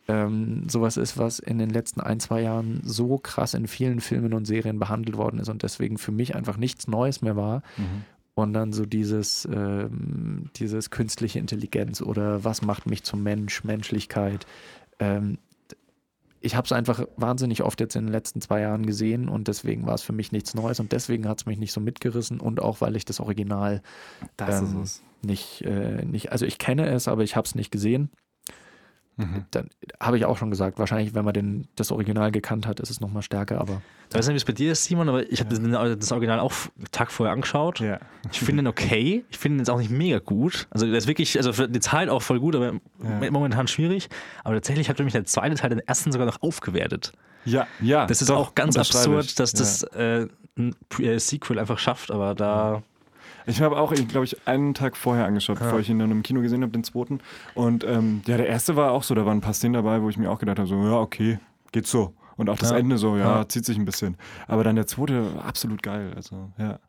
ähm, 0.07 0.67
sowas 0.69 0.97
ist, 0.97 1.17
was 1.17 1.39
in 1.39 1.57
den 1.57 1.69
letzten 1.69 2.01
ein, 2.01 2.19
zwei 2.19 2.41
Jahren 2.41 2.81
so 2.83 3.17
krass 3.17 3.53
in 3.53 3.67
vielen 3.67 4.01
Filmen 4.01 4.33
und 4.33 4.45
Serien 4.45 4.79
behandelt 4.79 5.17
worden 5.17 5.39
ist 5.39 5.49
und 5.49 5.63
deswegen 5.63 5.97
für 5.97 6.11
mich 6.11 6.35
einfach 6.35 6.57
nichts 6.57 6.87
Neues 6.87 7.21
mehr 7.21 7.35
war. 7.35 7.63
Mhm. 7.77 8.03
Und 8.35 8.53
dann 8.53 8.73
so 8.73 8.85
dieses, 8.85 9.47
ähm, 9.51 10.49
dieses 10.55 10.89
künstliche 10.89 11.37
Intelligenz 11.37 12.01
oder 12.01 12.43
was 12.43 12.63
macht 12.63 12.87
mich 12.87 13.03
zum 13.03 13.21
Mensch, 13.21 13.63
Menschlichkeit. 13.63 14.47
Ähm, 14.99 15.37
ich 16.43 16.55
habe 16.55 16.65
es 16.65 16.73
einfach 16.73 17.05
wahnsinnig 17.15 17.63
oft 17.63 17.79
jetzt 17.79 17.95
in 17.95 18.05
den 18.05 18.11
letzten 18.11 18.41
zwei 18.41 18.59
Jahren 18.59 18.85
gesehen 18.85 19.29
und 19.29 19.47
deswegen 19.47 19.85
war 19.85 19.93
es 19.93 20.01
für 20.01 20.11
mich 20.11 20.33
nichts 20.33 20.53
Neues 20.53 20.81
und 20.81 20.91
deswegen 20.91 21.27
hat 21.27 21.39
es 21.39 21.45
mich 21.45 21.57
nicht 21.57 21.71
so 21.71 21.79
mitgerissen 21.79 22.41
und 22.41 22.61
auch 22.61 22.81
weil 22.81 22.97
ich 22.97 23.05
das 23.05 23.21
Original 23.21 23.81
das 24.35 24.61
ähm, 24.61 24.83
nicht, 25.21 25.61
äh, 25.61 26.03
nicht, 26.03 26.33
also 26.33 26.45
ich 26.45 26.57
kenne 26.57 26.89
es, 26.89 27.07
aber 27.07 27.23
ich 27.23 27.37
habe 27.37 27.45
es 27.45 27.55
nicht 27.55 27.71
gesehen. 27.71 28.09
Mhm. 29.15 29.45
Dann 29.51 29.69
habe 29.99 30.17
ich 30.17 30.25
auch 30.25 30.37
schon 30.37 30.49
gesagt, 30.49 30.79
wahrscheinlich, 30.79 31.13
wenn 31.13 31.23
man 31.23 31.33
den, 31.33 31.67
das 31.75 31.91
Original 31.91 32.31
gekannt 32.31 32.65
hat, 32.65 32.79
ist 32.79 32.89
es 32.89 32.99
nochmal 32.99 33.21
stärker, 33.21 33.61
aber. 33.61 33.81
Ich 34.09 34.15
weiß 34.15 34.27
nicht, 34.27 34.33
wie 34.33 34.37
es 34.37 34.45
bei 34.45 34.53
dir 34.53 34.71
ist, 34.71 34.83
Simon, 34.83 35.09
aber 35.09 35.31
ich 35.31 35.39
habe 35.39 35.55
ja. 35.55 35.95
das 35.95 36.11
Original 36.11 36.39
auch 36.39 36.53
einen 36.77 36.91
Tag 36.91 37.11
vorher 37.11 37.33
angeschaut. 37.33 37.79
Ja. 37.79 37.99
Ich 38.31 38.39
finde 38.39 38.63
ihn 38.63 38.67
okay. 38.67 39.23
Ich 39.29 39.37
finde 39.37 39.57
ihn 39.57 39.59
jetzt 39.59 39.69
auch 39.69 39.77
nicht 39.77 39.91
mega 39.91 40.19
gut. 40.19 40.67
Also, 40.69 40.85
der 40.85 40.95
ist 40.95 41.07
wirklich, 41.07 41.37
also 41.37 41.53
für 41.53 41.67
die 41.67 41.79
Zeit 41.79 42.09
auch 42.09 42.21
voll 42.21 42.39
gut, 42.39 42.55
aber 42.55 42.73
ja. 42.73 43.31
momentan 43.31 43.67
schwierig. 43.67 44.09
Aber 44.43 44.55
tatsächlich 44.55 44.89
hat 44.89 44.97
für 44.97 45.03
mich 45.03 45.13
der 45.13 45.25
zweite 45.25 45.55
Teil 45.55 45.69
den 45.69 45.79
ersten 45.79 46.11
sogar 46.11 46.27
noch 46.27 46.41
aufgewertet. 46.41 47.13
Ja, 47.45 47.67
ja. 47.81 48.05
Das 48.05 48.21
ist 48.21 48.29
doch, 48.29 48.37
auch 48.37 48.55
ganz 48.55 48.77
absurd, 48.77 49.39
dass 49.39 49.53
das 49.53 49.83
äh, 49.83 50.27
ein 50.57 50.75
Sequel 51.19 51.59
einfach 51.59 51.79
schafft, 51.79 52.11
aber 52.11 52.35
da. 52.35 52.83
Ich 53.45 53.61
habe 53.61 53.77
auch, 53.77 53.93
glaube 53.93 54.25
ich, 54.25 54.47
einen 54.47 54.73
Tag 54.73 54.95
vorher 54.95 55.25
angeschaut, 55.25 55.59
ja. 55.59 55.65
bevor 55.65 55.79
ich 55.79 55.89
ihn 55.89 55.99
dann 55.99 56.11
im 56.11 56.23
Kino 56.23 56.41
gesehen 56.41 56.61
habe, 56.61 56.71
den 56.71 56.83
zweiten. 56.83 57.19
Und 57.55 57.83
ähm, 57.83 58.21
ja, 58.25 58.37
der 58.37 58.47
erste 58.47 58.75
war 58.75 58.91
auch 58.91 59.03
so, 59.03 59.15
da 59.15 59.25
waren 59.25 59.37
ein 59.37 59.41
paar 59.41 59.53
Szenen 59.53 59.73
dabei, 59.73 60.01
wo 60.01 60.09
ich 60.09 60.17
mir 60.17 60.29
auch 60.29 60.39
gedacht 60.39 60.59
habe, 60.59 60.67
so, 60.67 60.75
ja, 60.75 60.99
okay, 60.99 61.39
geht 61.71 61.87
so. 61.87 62.13
Und 62.35 62.49
auch 62.49 62.57
das 62.57 62.71
ja. 62.71 62.77
Ende 62.77 62.97
so, 62.97 63.15
ja, 63.15 63.39
ja, 63.39 63.47
zieht 63.47 63.65
sich 63.65 63.77
ein 63.77 63.85
bisschen. 63.85 64.17
Aber 64.47 64.63
dann 64.63 64.75
der 64.75 64.87
zweite, 64.87 65.23
absolut 65.43 65.83
geil. 65.83 66.13
Also, 66.15 66.51
ja. 66.57 66.79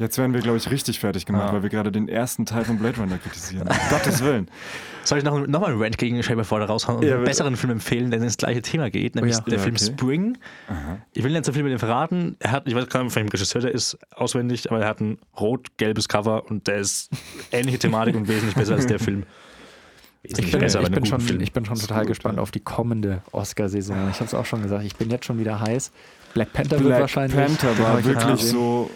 Jetzt 0.00 0.16
werden 0.16 0.32
wir, 0.32 0.40
glaube 0.40 0.56
ich, 0.56 0.70
richtig 0.70 0.98
fertig 0.98 1.26
gemacht, 1.26 1.48
ja. 1.48 1.52
weil 1.52 1.62
wir 1.62 1.68
gerade 1.68 1.92
den 1.92 2.08
ersten 2.08 2.46
Teil 2.46 2.64
von 2.64 2.78
Blade 2.78 2.98
Runner 2.98 3.18
kritisieren. 3.18 3.68
um 3.68 3.76
Gottes 3.90 4.24
Willen. 4.24 4.50
Soll 5.04 5.18
ich 5.18 5.24
noch, 5.24 5.46
noch 5.46 5.60
mal 5.60 5.72
einen 5.72 5.82
Rant 5.82 5.98
gegen 5.98 6.22
Shape 6.22 6.38
Water 6.50 6.64
raushauen 6.64 7.00
und 7.00 7.06
ja, 7.06 7.16
einen 7.16 7.24
besseren 7.24 7.54
Film 7.54 7.72
empfehlen, 7.72 8.10
der 8.10 8.22
ins 8.22 8.38
gleiche 8.38 8.62
Thema 8.62 8.88
geht, 8.88 9.14
nämlich 9.14 9.36
oh, 9.36 9.42
ja. 9.44 9.50
der 9.50 9.58
Film 9.58 9.74
okay. 9.74 9.84
Spring. 9.84 10.38
Aha. 10.68 10.98
Ich 11.12 11.22
will 11.22 11.32
nicht 11.32 11.44
so 11.44 11.52
viel 11.52 11.62
mit 11.62 11.72
dem 11.72 11.78
verraten. 11.78 12.36
Er 12.38 12.52
hat, 12.52 12.66
ich 12.66 12.74
weiß 12.74 12.88
gar 12.88 13.04
nicht, 13.04 13.12
von 13.12 13.22
dem 13.24 13.28
Regisseur 13.28 13.60
der 13.60 13.72
ist 13.72 13.98
auswendig, 14.14 14.70
aber 14.70 14.80
er 14.80 14.88
hat 14.88 15.00
ein 15.00 15.18
rot-gelbes 15.38 16.08
Cover 16.08 16.50
und 16.50 16.66
der 16.66 16.78
ist 16.78 17.10
ähnliche 17.52 17.78
Thematik 17.78 18.16
und 18.16 18.26
wesentlich 18.26 18.54
besser 18.54 18.76
als 18.76 18.86
der 18.86 18.98
Film. 19.00 19.24
Ich 20.22 20.32
bin, 20.32 20.60
besser, 20.60 20.80
ich, 20.80 20.90
bin 20.90 21.04
schon, 21.04 21.40
ich 21.40 21.52
bin 21.52 21.66
schon 21.66 21.78
total 21.78 22.06
gespannt 22.06 22.38
auf 22.38 22.50
die 22.50 22.60
kommende 22.60 23.22
Oscar-Saison. 23.32 24.08
Ich 24.10 24.16
habe 24.16 24.26
es 24.26 24.34
auch 24.34 24.46
schon 24.46 24.62
gesagt, 24.62 24.84
ich 24.84 24.96
bin 24.96 25.10
jetzt 25.10 25.26
schon 25.26 25.38
wieder 25.38 25.60
heiß. 25.60 25.92
Black 26.32 26.52
Panther 26.54 26.76
Black 26.76 26.88
wird 26.88 27.00
wahrscheinlich. 27.00 27.36
Black 27.36 27.46
Panther 27.48 27.78
war 27.78 28.04
wirklich 28.04 28.42
so 28.42 28.90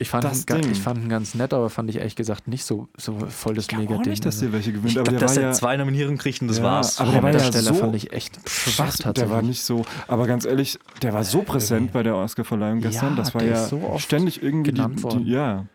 ich 0.00 0.08
fand, 0.10 0.24
das 0.24 0.44
ihn, 0.48 0.70
ich 0.70 0.80
fand 0.80 1.02
ihn 1.02 1.08
ganz 1.08 1.34
nett, 1.34 1.52
aber 1.52 1.70
fand 1.70 1.90
ich 1.90 1.96
ehrlich 1.96 2.14
gesagt 2.14 2.46
nicht 2.46 2.64
so, 2.64 2.88
so 2.96 3.18
voll 3.28 3.54
das 3.54 3.70
mega 3.72 3.96
Ding. 3.96 4.10
nicht, 4.10 4.24
dass 4.24 4.38
der 4.38 4.52
welche 4.52 4.72
gewinnt, 4.72 4.92
ich 4.92 4.98
aber 4.98 5.10
glaub, 5.10 5.18
der 5.18 5.28
dass 5.28 5.36
war 5.36 5.42
ja, 5.42 5.52
zwei 5.52 5.76
Nominierungen 5.76 6.18
kriegt 6.18 6.40
und 6.40 6.48
das 6.48 6.58
ja, 6.58 6.64
war's. 6.64 7.00
Aber 7.00 7.10
der 7.10 7.22
war 7.22 7.32
ja 7.32 7.40
Stelle 7.40 7.64
so 7.64 7.74
fand 7.74 7.96
ich 7.96 8.12
echt 8.12 8.38
schwach 8.48 8.96
Der 8.96 9.30
war 9.30 9.42
nicht 9.42 9.62
so, 9.62 9.84
aber 10.06 10.26
ganz 10.26 10.44
ehrlich, 10.44 10.78
der 11.02 11.14
war 11.14 11.24
so 11.24 11.42
präsent 11.42 11.92
bei 11.92 12.02
der 12.02 12.14
Oscarverleihung 12.16 12.80
gestern, 12.80 13.10
ja, 13.10 13.16
das 13.16 13.34
war 13.34 13.42
ja 13.42 13.66
so 13.66 13.98
ständig 13.98 14.42
irgendwie 14.42 14.72
die, 14.72 14.82
die, 14.82 15.30
ja. 15.30 15.66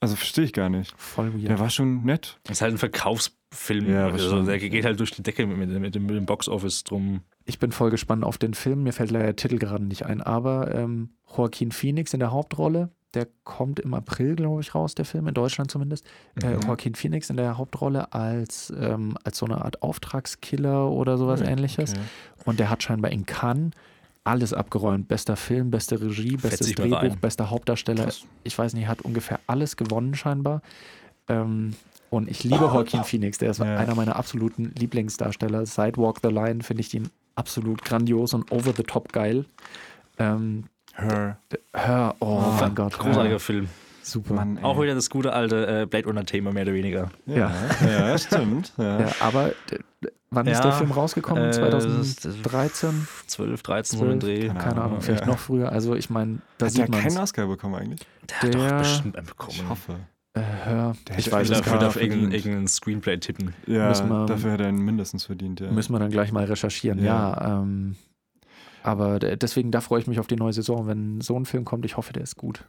Also 0.00 0.16
verstehe 0.16 0.44
ich 0.44 0.52
gar 0.52 0.68
nicht. 0.68 0.92
Voll 0.96 1.32
weird. 1.32 1.48
Der 1.48 1.60
war 1.60 1.70
schon 1.70 2.02
nett. 2.02 2.40
Das 2.42 2.56
ist 2.56 2.62
halt 2.62 2.74
ein 2.74 2.78
Verkaufsfilm. 2.78 3.88
Ja, 3.88 4.08
also 4.08 4.42
der 4.42 4.58
geht 4.58 4.84
halt 4.84 4.98
durch 4.98 5.12
die 5.12 5.22
Decke 5.22 5.46
mit, 5.46 5.56
mit, 5.56 5.70
mit, 5.80 5.94
dem, 5.94 6.06
mit 6.06 6.16
dem 6.16 6.26
Boxoffice 6.26 6.82
drum. 6.82 7.20
Ich 7.44 7.60
bin 7.60 7.70
voll 7.70 7.90
gespannt 7.90 8.24
auf 8.24 8.36
den 8.36 8.54
Film. 8.54 8.82
Mir 8.82 8.92
fällt 8.92 9.12
leider 9.12 9.26
der 9.26 9.36
Titel 9.36 9.58
gerade 9.58 9.84
nicht 9.84 10.04
ein, 10.04 10.20
aber 10.20 10.74
ähm, 10.74 11.10
Joaquin 11.36 11.70
Phoenix 11.70 12.12
in 12.12 12.18
der 12.18 12.32
Hauptrolle 12.32 12.90
der 13.14 13.28
kommt 13.44 13.80
im 13.80 13.94
April, 13.94 14.36
glaube 14.36 14.60
ich, 14.60 14.74
raus, 14.74 14.94
der 14.94 15.04
Film, 15.04 15.28
in 15.28 15.34
Deutschland 15.34 15.70
zumindest. 15.70 16.06
Äh, 16.42 16.46
mhm. 16.46 16.60
Äh, 16.60 16.66
Joaquin 16.66 16.94
Phoenix 16.94 17.30
in 17.30 17.36
der 17.36 17.58
Hauptrolle 17.58 18.12
als, 18.12 18.72
ähm, 18.76 19.16
als 19.24 19.38
so 19.38 19.46
eine 19.46 19.64
Art 19.64 19.82
Auftragskiller 19.82 20.90
oder 20.90 21.18
sowas 21.18 21.40
okay. 21.40 21.50
ähnliches. 21.50 21.94
Und 22.44 22.58
der 22.60 22.70
hat 22.70 22.82
scheinbar 22.82 23.10
in 23.10 23.26
Cannes 23.26 23.72
alles 24.24 24.52
abgeräumt. 24.52 25.08
Bester 25.08 25.36
Film, 25.36 25.70
beste 25.70 26.00
Regie, 26.00 26.36
bestes 26.36 26.72
Drehbuch, 26.74 27.16
bester 27.16 27.50
Hauptdarsteller. 27.50 28.04
Krass. 28.04 28.24
Ich 28.44 28.56
weiß 28.56 28.74
nicht, 28.74 28.86
hat 28.86 29.02
ungefähr 29.02 29.40
alles 29.46 29.76
gewonnen 29.76 30.14
scheinbar. 30.14 30.62
Ähm, 31.28 31.74
und 32.10 32.30
ich 32.30 32.44
liebe 32.44 32.66
oh, 32.66 32.74
Joaquin 32.74 33.00
oh. 33.00 33.04
Phoenix, 33.04 33.38
der 33.38 33.50
ist 33.50 33.58
ja. 33.58 33.76
einer 33.76 33.94
meiner 33.94 34.16
absoluten 34.16 34.72
Lieblingsdarsteller. 34.78 35.66
Sidewalk 35.66 36.18
the 36.22 36.28
Line 36.28 36.62
finde 36.62 36.82
ich 36.82 36.94
ihn 36.94 37.08
absolut 37.34 37.84
grandios 37.84 38.34
und 38.34 38.52
over 38.52 38.72
the 38.76 38.82
top 38.82 39.12
geil. 39.12 39.44
Ähm, 40.18 40.64
Her. 40.92 41.38
Her, 41.74 42.14
oh, 42.20 42.42
oh 42.46 42.52
mein 42.60 42.74
Gott. 42.74 42.98
Großartiger 42.98 43.30
Her. 43.30 43.40
Film. 43.40 43.68
Super. 44.02 44.34
Mann, 44.34 44.58
auch 44.62 44.80
wieder 44.80 44.94
das 44.94 45.10
gute 45.10 45.32
alte 45.32 45.82
äh, 45.82 45.86
Blade 45.86 46.06
Runner-Thema, 46.06 46.52
mehr 46.52 46.64
oder 46.64 46.74
weniger. 46.74 47.10
Ja, 47.26 47.52
ja, 47.80 48.08
ja 48.08 48.18
stimmt. 48.18 48.72
Ja. 48.76 49.00
ja 49.00 49.08
aber 49.20 49.52
wann 50.30 50.46
ist 50.46 50.60
der 50.60 50.72
Film 50.72 50.90
rausgekommen? 50.90 51.44
Äh, 51.44 51.52
2013? 51.52 53.06
12, 53.26 53.62
13, 53.62 53.98
12, 53.98 54.12
so 54.12 54.18
Dreh. 54.18 54.46
Keine, 54.48 54.58
Keine 54.58 54.82
Ahnung, 54.82 55.00
vielleicht 55.00 55.26
noch 55.26 55.38
früher. 55.38 55.70
Also 55.70 55.94
ich 55.94 56.10
meine, 56.10 56.38
da 56.58 56.66
Hat 56.66 56.72
sieht 56.72 56.88
man. 56.88 57.00
keinen 57.00 57.18
Oscar 57.18 57.46
bekommen 57.46 57.76
eigentlich? 57.76 58.00
Der, 58.42 58.50
der 58.50 58.62
hat 58.62 58.72
doch 58.72 58.78
bestimmt 58.78 59.16
einen 59.16 59.26
bekommen. 59.26 59.52
Ich 59.54 59.68
hoffe. 59.68 59.96
Äh, 60.34 60.40
ja, 60.40 60.92
ich 61.16 61.30
weiß 61.30 61.62
gar 61.62 61.86
auf 61.86 62.00
irgendeinen 62.00 62.32
irgendein 62.32 62.66
Screenplay 62.66 63.18
tippen. 63.18 63.54
Ja, 63.66 63.92
wir, 64.08 64.26
dafür 64.26 64.52
hätte 64.52 64.64
er 64.64 64.70
ihn 64.70 64.78
mindestens 64.78 65.26
verdient. 65.26 65.60
Ja. 65.60 65.70
Müssen 65.70 65.92
wir 65.92 65.98
dann 65.98 66.10
gleich 66.10 66.32
mal 66.32 66.44
recherchieren. 66.44 67.04
Ja, 67.04 67.34
ja 67.34 67.60
ähm, 67.60 67.96
aber 68.82 69.18
deswegen, 69.18 69.70
da 69.70 69.80
freue 69.80 70.00
ich 70.00 70.06
mich 70.06 70.18
auf 70.18 70.26
die 70.26 70.36
neue 70.36 70.52
Saison, 70.52 70.86
wenn 70.86 71.20
so 71.20 71.38
ein 71.38 71.44
Film 71.44 71.64
kommt. 71.64 71.84
Ich 71.84 71.96
hoffe, 71.96 72.12
der 72.12 72.22
ist 72.22 72.36
gut. 72.36 72.64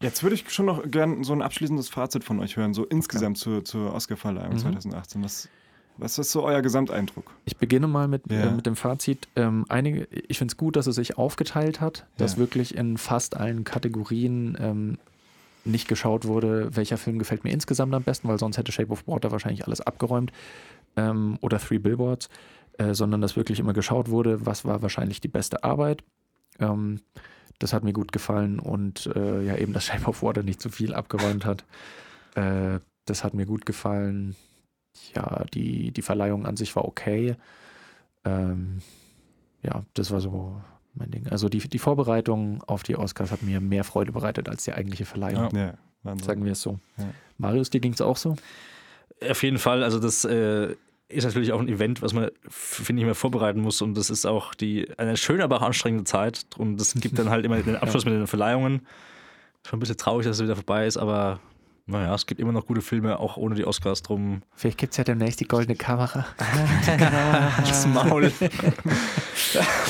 Jetzt 0.00 0.22
würde 0.22 0.34
ich 0.34 0.48
schon 0.50 0.66
noch 0.66 0.88
gerne 0.88 1.24
so 1.24 1.32
ein 1.32 1.42
abschließendes 1.42 1.88
Fazit 1.88 2.22
von 2.22 2.38
euch 2.38 2.56
hören, 2.56 2.72
so 2.72 2.84
insgesamt 2.84 3.36
okay. 3.38 3.64
zur, 3.64 3.64
zur 3.64 3.94
Oscarverleihung 3.94 4.52
mhm. 4.52 4.58
2018. 4.58 5.24
Was, 5.24 5.48
was 5.96 6.18
ist 6.18 6.30
so 6.30 6.44
euer 6.44 6.62
Gesamteindruck? 6.62 7.32
Ich 7.44 7.56
beginne 7.56 7.88
mal 7.88 8.06
mit, 8.06 8.30
ja. 8.30 8.44
äh, 8.44 8.50
mit 8.52 8.66
dem 8.66 8.76
Fazit. 8.76 9.26
Ähm, 9.34 9.64
einige, 9.68 10.06
ich 10.28 10.38
finde 10.38 10.52
es 10.52 10.56
gut, 10.56 10.76
dass 10.76 10.86
es 10.86 10.94
sich 10.94 11.18
aufgeteilt 11.18 11.80
hat, 11.80 12.06
dass 12.16 12.34
ja. 12.34 12.38
wirklich 12.38 12.76
in 12.76 12.96
fast 12.96 13.36
allen 13.36 13.64
Kategorien 13.64 14.56
ähm, 14.60 14.98
nicht 15.64 15.88
geschaut 15.88 16.26
wurde, 16.26 16.76
welcher 16.76 16.96
Film 16.96 17.18
gefällt 17.18 17.42
mir 17.42 17.50
insgesamt 17.50 17.92
am 17.92 18.04
besten, 18.04 18.28
weil 18.28 18.38
sonst 18.38 18.56
hätte 18.56 18.70
Shape 18.70 18.90
of 18.90 19.06
Water 19.08 19.32
wahrscheinlich 19.32 19.66
alles 19.66 19.80
abgeräumt. 19.80 20.32
Ähm, 20.96 21.38
oder 21.40 21.58
Three 21.58 21.78
Billboards. 21.78 22.28
Äh, 22.78 22.94
sondern 22.94 23.20
dass 23.20 23.36
wirklich 23.36 23.58
immer 23.58 23.72
geschaut 23.72 24.08
wurde, 24.08 24.46
was 24.46 24.64
war 24.64 24.82
wahrscheinlich 24.82 25.20
die 25.20 25.28
beste 25.28 25.64
Arbeit. 25.64 26.04
Ähm, 26.60 27.00
das 27.58 27.72
hat 27.72 27.82
mir 27.82 27.92
gut 27.92 28.12
gefallen 28.12 28.60
und 28.60 29.06
äh, 29.16 29.42
ja, 29.42 29.56
eben, 29.56 29.72
dass 29.72 29.84
Shape 29.86 30.06
of 30.06 30.22
Water 30.22 30.44
nicht 30.44 30.60
zu 30.60 30.70
viel 30.70 30.94
abgeräumt 30.94 31.44
hat. 31.44 31.64
Äh, 32.36 32.78
das 33.04 33.24
hat 33.24 33.34
mir 33.34 33.46
gut 33.46 33.66
gefallen. 33.66 34.36
Ja, 35.14 35.44
die, 35.54 35.90
die 35.90 36.02
Verleihung 36.02 36.46
an 36.46 36.56
sich 36.56 36.74
war 36.76 36.84
okay. 36.84 37.34
Ähm, 38.24 38.78
ja, 39.62 39.84
das 39.94 40.12
war 40.12 40.20
so 40.20 40.60
mein 40.94 41.10
Ding. 41.10 41.26
Also 41.28 41.48
die, 41.48 41.58
die 41.58 41.78
Vorbereitung 41.78 42.62
auf 42.64 42.84
die 42.84 42.96
Oscars 42.96 43.32
hat 43.32 43.42
mir 43.42 43.60
mehr 43.60 43.84
Freude 43.84 44.12
bereitet 44.12 44.48
als 44.48 44.64
die 44.64 44.72
eigentliche 44.72 45.04
Verleihung. 45.04 45.54
Ja, 45.54 45.74
Sagen 46.22 46.44
wir 46.44 46.52
es 46.52 46.62
so. 46.62 46.78
Ja. 46.96 47.08
Marius, 47.38 47.70
dir 47.70 47.80
ging 47.80 47.92
es 47.92 48.00
auch 48.00 48.16
so? 48.16 48.36
Auf 49.28 49.42
jeden 49.42 49.58
Fall. 49.58 49.82
Also 49.82 49.98
das 49.98 50.24
äh, 50.24 50.76
ist 51.08 51.24
natürlich 51.24 51.52
auch 51.52 51.60
ein 51.60 51.68
Event, 51.68 52.02
was 52.02 52.12
man, 52.12 52.30
finde 52.48 53.00
ich, 53.00 53.06
mehr 53.06 53.14
vorbereiten 53.14 53.60
muss. 53.60 53.80
Und 53.80 53.94
das 53.94 54.10
ist 54.10 54.26
auch 54.26 54.54
die, 54.54 54.88
eine 54.98 55.16
schöne, 55.16 55.44
aber 55.44 55.56
auch 55.56 55.62
anstrengende 55.62 56.04
Zeit. 56.04 56.44
Und 56.56 56.76
das 56.76 56.94
gibt 56.94 57.18
dann 57.18 57.30
halt 57.30 57.44
immer 57.44 57.60
den 57.60 57.76
Abschluss 57.82 58.04
mit 58.04 58.14
den 58.14 58.26
Verleihungen. 58.26 58.86
Schon 59.66 59.78
ein 59.78 59.80
bisschen 59.80 59.96
traurig, 59.96 60.26
dass 60.26 60.36
es 60.36 60.42
wieder 60.42 60.56
vorbei 60.56 60.86
ist, 60.86 60.96
aber 60.96 61.40
naja, 61.88 62.14
es 62.14 62.26
gibt 62.26 62.38
immer 62.38 62.52
noch 62.52 62.66
gute 62.66 62.82
Filme, 62.82 63.18
auch 63.18 63.38
ohne 63.38 63.54
die 63.54 63.64
Oscars 63.64 64.02
drum. 64.02 64.42
Vielleicht 64.54 64.76
gibt 64.76 64.92
es 64.92 64.98
ja 64.98 65.04
demnächst 65.04 65.40
die 65.40 65.46
goldene 65.46 65.74
Kamera. 65.74 66.26
das 67.60 67.86
Maul. 67.86 68.30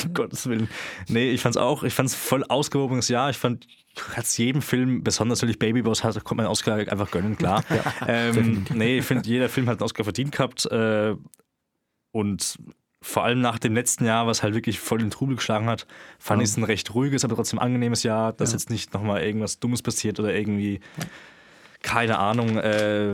um 0.05 0.13
Gottes 0.13 0.47
Willen. 0.47 0.69
Nee, 1.09 1.31
ich 1.31 1.41
fand's 1.41 1.57
auch, 1.57 1.83
ich 1.83 1.93
fand's 1.93 2.15
voll 2.15 2.45
ausgewogenes 2.45 3.09
Jahr. 3.09 3.29
Ich 3.29 3.37
fand, 3.37 3.67
hat's 4.15 4.37
jedem 4.37 4.61
Film, 4.61 5.03
besonders 5.03 5.41
natürlich 5.41 5.59
Baby 5.59 5.81
Boss, 5.81 6.05
hat, 6.05 6.13
konnte 6.23 6.35
man 6.35 6.45
einen 6.45 6.51
Oscar 6.51 6.75
einfach 6.75 7.11
gönnen, 7.11 7.37
klar. 7.37 7.65
ja, 7.69 7.93
ähm, 8.07 8.65
nee, 8.73 8.99
ich 8.99 9.05
finde, 9.05 9.27
jeder 9.27 9.49
Film 9.49 9.67
hat 9.67 9.79
einen 9.79 9.83
Oscar 9.83 10.05
verdient 10.05 10.31
gehabt. 10.31 10.65
Äh, 10.67 11.15
und 12.11 12.57
vor 13.01 13.25
allem 13.25 13.41
nach 13.41 13.59
dem 13.59 13.73
letzten 13.73 14.05
Jahr, 14.05 14.25
was 14.25 14.41
halt 14.41 14.53
wirklich 14.53 14.79
voll 14.79 14.99
den 14.99 15.11
Trubel 15.11 15.35
geschlagen 15.35 15.67
hat, 15.67 15.85
fand 16.17 16.39
ja. 16.39 16.43
ich 16.43 16.51
es 16.51 16.57
ein 16.57 16.63
recht 16.63 16.93
ruhiges, 16.93 17.25
aber 17.25 17.35
trotzdem 17.35 17.59
angenehmes 17.59 18.03
Jahr, 18.03 18.31
dass 18.31 18.51
ja. 18.51 18.57
jetzt 18.57 18.69
nicht 18.69 18.93
nochmal 18.93 19.21
irgendwas 19.21 19.59
Dummes 19.59 19.81
passiert 19.81 20.17
oder 20.19 20.33
irgendwie 20.33 20.79
keine 21.81 22.19
Ahnung, 22.19 22.57
äh, 22.57 23.13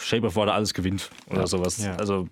Shape 0.00 0.26
of 0.26 0.36
Water 0.36 0.54
alles 0.54 0.72
gewinnt 0.74 1.10
oder 1.28 1.40
ja. 1.40 1.46
sowas. 1.46 1.84
Ja. 1.84 1.96
Also 1.96 2.28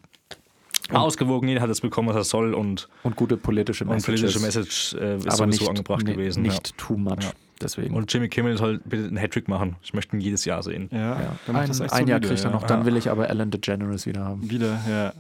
und 0.91 0.97
ausgewogen, 0.97 1.49
jeder 1.49 1.63
hat 1.63 1.71
es 1.71 1.81
bekommen, 1.81 2.09
was 2.09 2.17
er 2.17 2.25
soll 2.25 2.53
und, 2.53 2.89
und 3.05 3.17
gute 3.17 3.39
politische 3.39 3.87
Message. 3.87 4.09
Und 4.09 4.15
politische 4.17 4.41
Message 4.41 4.95
äh, 4.95 5.17
ist 5.17 5.29
aber 5.29 5.47
nicht, 5.47 5.67
angebracht 5.67 6.05
gewesen. 6.05 6.43
Nicht 6.43 6.69
ja. 6.69 6.75
too 6.77 6.97
much. 6.97 7.23
Ja. 7.23 7.33
Deswegen. 7.61 7.95
Und 7.95 8.13
Jimmy 8.13 8.29
Kimmel 8.29 8.59
soll 8.59 8.81
bitte 8.85 9.07
einen 9.07 9.17
Hattrick 9.17 9.49
machen. 9.49 9.77
Ich 9.83 9.95
möchte 9.95 10.15
ihn 10.17 10.21
jedes 10.21 10.45
Jahr 10.45 10.63
sehen. 10.63 10.91
Ja, 10.93 11.21
ja. 11.21 11.37
ein, 11.55 11.91
ein 11.91 12.09
Jahr 12.09 12.21
kriegt 12.21 12.45
er 12.45 12.51
noch. 12.51 12.65
Dann 12.65 12.85
will 12.85 12.97
ich 12.97 13.09
aber 13.09 13.31
Ellen 13.31 13.51
DeGeneres 13.51 14.07
wieder 14.07 14.25
haben. 14.25 14.51
Wieder, 14.51 14.79
ja. 14.89 15.13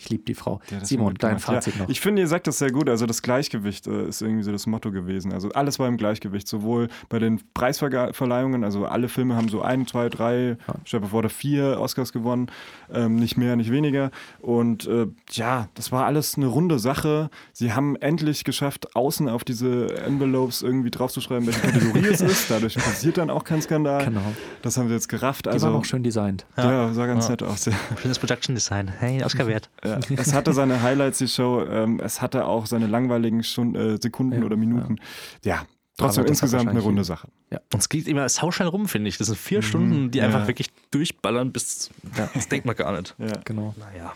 Ich 0.00 0.08
liebe 0.08 0.24
die 0.24 0.34
Frau. 0.34 0.60
Ja, 0.70 0.82
Simon, 0.82 1.14
dein 1.18 1.38
Fazit 1.38 1.74
ja, 1.74 1.82
noch. 1.82 1.90
Ich 1.90 2.00
finde, 2.00 2.22
ihr 2.22 2.28
sagt 2.28 2.46
das 2.46 2.58
sehr 2.58 2.72
gut. 2.72 2.88
Also 2.88 3.04
das 3.04 3.20
Gleichgewicht 3.20 3.86
äh, 3.86 4.08
ist 4.08 4.22
irgendwie 4.22 4.42
so 4.42 4.50
das 4.50 4.66
Motto 4.66 4.90
gewesen. 4.90 5.30
Also 5.30 5.50
alles 5.50 5.78
war 5.78 5.88
im 5.88 5.98
Gleichgewicht. 5.98 6.48
Sowohl 6.48 6.88
bei 7.10 7.18
den 7.18 7.42
Preisverleihungen, 7.52 8.64
also 8.64 8.86
alle 8.86 9.10
Filme 9.10 9.36
haben 9.36 9.48
so 9.50 9.60
ein, 9.60 9.86
zwei, 9.86 10.08
drei, 10.08 10.56
ja. 10.66 10.74
ich 10.84 10.90
glaube, 10.90 11.08
vor 11.08 11.20
der 11.20 11.30
vier 11.30 11.78
Oscars 11.78 12.14
gewonnen. 12.14 12.50
Ähm, 12.90 13.16
nicht 13.16 13.36
mehr, 13.36 13.56
nicht 13.56 13.70
weniger. 13.70 14.10
Und 14.40 14.86
äh, 14.86 15.06
ja, 15.32 15.68
das 15.74 15.92
war 15.92 16.06
alles 16.06 16.36
eine 16.38 16.46
runde 16.46 16.78
Sache. 16.78 17.28
Sie 17.52 17.74
haben 17.74 17.94
endlich 17.96 18.44
geschafft, 18.44 18.96
außen 18.96 19.28
auf 19.28 19.44
diese 19.44 19.94
Envelopes 19.98 20.62
irgendwie 20.62 20.90
draufzuschreiben, 20.90 21.46
welche 21.46 21.60
Kategorie 21.60 22.06
es 22.06 22.22
ist. 22.22 22.50
Dadurch 22.50 22.76
passiert 22.76 23.18
dann 23.18 23.28
auch 23.28 23.44
kein 23.44 23.60
Skandal. 23.60 24.06
Genau. 24.06 24.32
Das 24.62 24.78
haben 24.78 24.88
sie 24.88 24.94
jetzt 24.94 25.10
gerafft. 25.10 25.44
Die 25.44 25.50
also, 25.50 25.66
waren 25.66 25.76
auch 25.76 25.84
schön 25.84 26.02
designt. 26.02 26.46
Ja, 26.56 26.90
sah 26.94 27.06
ganz 27.06 27.28
nett 27.28 27.42
aus. 27.42 27.68
Schönes 28.00 28.18
Production 28.18 28.54
Design. 28.54 28.88
Hey, 28.88 29.22
Oscar 29.22 29.46
wert. 29.46 29.68
Ja, 29.90 29.98
es 30.16 30.32
hatte 30.34 30.52
seine 30.52 30.82
Highlights, 30.82 31.18
die 31.18 31.28
Show. 31.28 31.64
Ähm, 31.64 32.00
es 32.02 32.22
hatte 32.22 32.46
auch 32.46 32.66
seine 32.66 32.86
langweiligen 32.86 33.42
Stunden, 33.42 33.74
äh, 33.74 33.98
Sekunden 34.00 34.40
ja, 34.40 34.44
oder 34.44 34.56
Minuten. 34.56 34.96
Ja, 35.44 35.54
ja 35.54 35.66
trotzdem 35.96 36.24
insgesamt 36.26 36.68
eine 36.68 36.80
runde 36.80 37.04
Sache. 37.04 37.28
Ja. 37.50 37.60
Und 37.72 37.80
es 37.80 37.88
geht 37.88 38.08
immer 38.08 38.28
sauschnell 38.28 38.68
rum, 38.68 38.88
finde 38.88 39.08
ich. 39.08 39.18
Das 39.18 39.26
sind 39.26 39.38
vier 39.38 39.58
mhm. 39.58 39.62
Stunden, 39.62 40.10
die 40.10 40.20
einfach 40.20 40.46
wirklich 40.46 40.70
durchballern, 40.90 41.52
bis 41.52 41.90
das 42.34 42.48
denkt 42.48 42.66
man 42.66 42.76
gar 42.76 42.96
nicht. 42.96 43.14
Ja. 43.18 43.32
Genau. 43.44 43.74
Naja. 43.78 44.12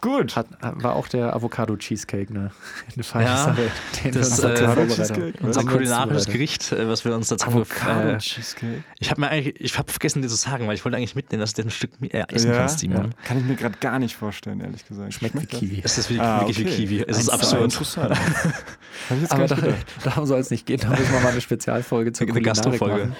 Gut. 0.00 0.36
Hat, 0.36 0.46
war 0.60 0.96
auch 0.96 1.08
der 1.08 1.34
Avocado-Cheesecake 1.34 2.32
ne? 2.32 2.50
eine 2.94 3.04
Feiersache. 3.04 3.70
Ja, 4.04 4.10
das 4.10 4.38
äh, 4.38 5.32
unser 5.40 5.64
kulinarisches 5.64 6.26
Gericht, 6.26 6.72
äh, 6.72 6.88
was 6.88 7.04
wir 7.04 7.14
uns 7.14 7.28
dazu 7.28 7.48
Avocado-Cheesecake. 7.48 8.66
Äh, 8.66 8.82
ich 8.98 9.10
habe 9.10 9.20
mir 9.20 9.28
eigentlich, 9.28 9.60
ich 9.60 9.78
habe 9.78 9.90
vergessen 9.90 10.22
dir 10.22 10.28
zu 10.28 10.36
sagen, 10.36 10.66
weil 10.66 10.74
ich 10.74 10.84
wollte 10.84 10.96
eigentlich 10.96 11.14
mitnehmen, 11.14 11.40
dass 11.40 11.54
du 11.54 11.62
ein 11.62 11.70
Stück 11.70 11.90
äh, 12.02 12.24
essen 12.28 12.50
ja, 12.50 12.56
kannst, 12.56 12.80
Simon. 12.80 13.04
Ja. 13.04 13.10
Kann 13.24 13.38
ich 13.38 13.44
mir 13.44 13.56
gerade 13.56 13.76
gar 13.78 13.98
nicht 13.98 14.16
vorstellen, 14.16 14.60
ehrlich 14.60 14.86
gesagt. 14.86 15.12
Schmeckt, 15.14 15.34
Schmeckt 15.34 15.52
wie 15.52 15.56
Kiwi. 15.58 15.80
Es 15.84 15.98
ist 15.98 16.10
wirklich, 16.10 16.26
ah, 16.26 16.42
okay. 16.42 16.56
wie 16.56 16.64
Kiwi. 16.64 17.04
Es 17.06 17.18
ist 17.18 17.28
absurd. 17.28 17.64
Interessant. 17.64 18.16
Aber 19.28 19.46
da, 19.46 19.56
darum 20.04 20.26
soll 20.26 20.40
es 20.40 20.50
nicht 20.50 20.66
gehen. 20.66 20.80
Da 20.80 20.90
müssen 20.90 21.12
wir 21.12 21.20
mal 21.20 21.32
eine 21.32 21.40
Spezialfolge 21.40 22.12
zur 22.12 22.28
eine 22.28 22.42
Gastrofolge. 22.42 23.06
Machen. 23.06 23.16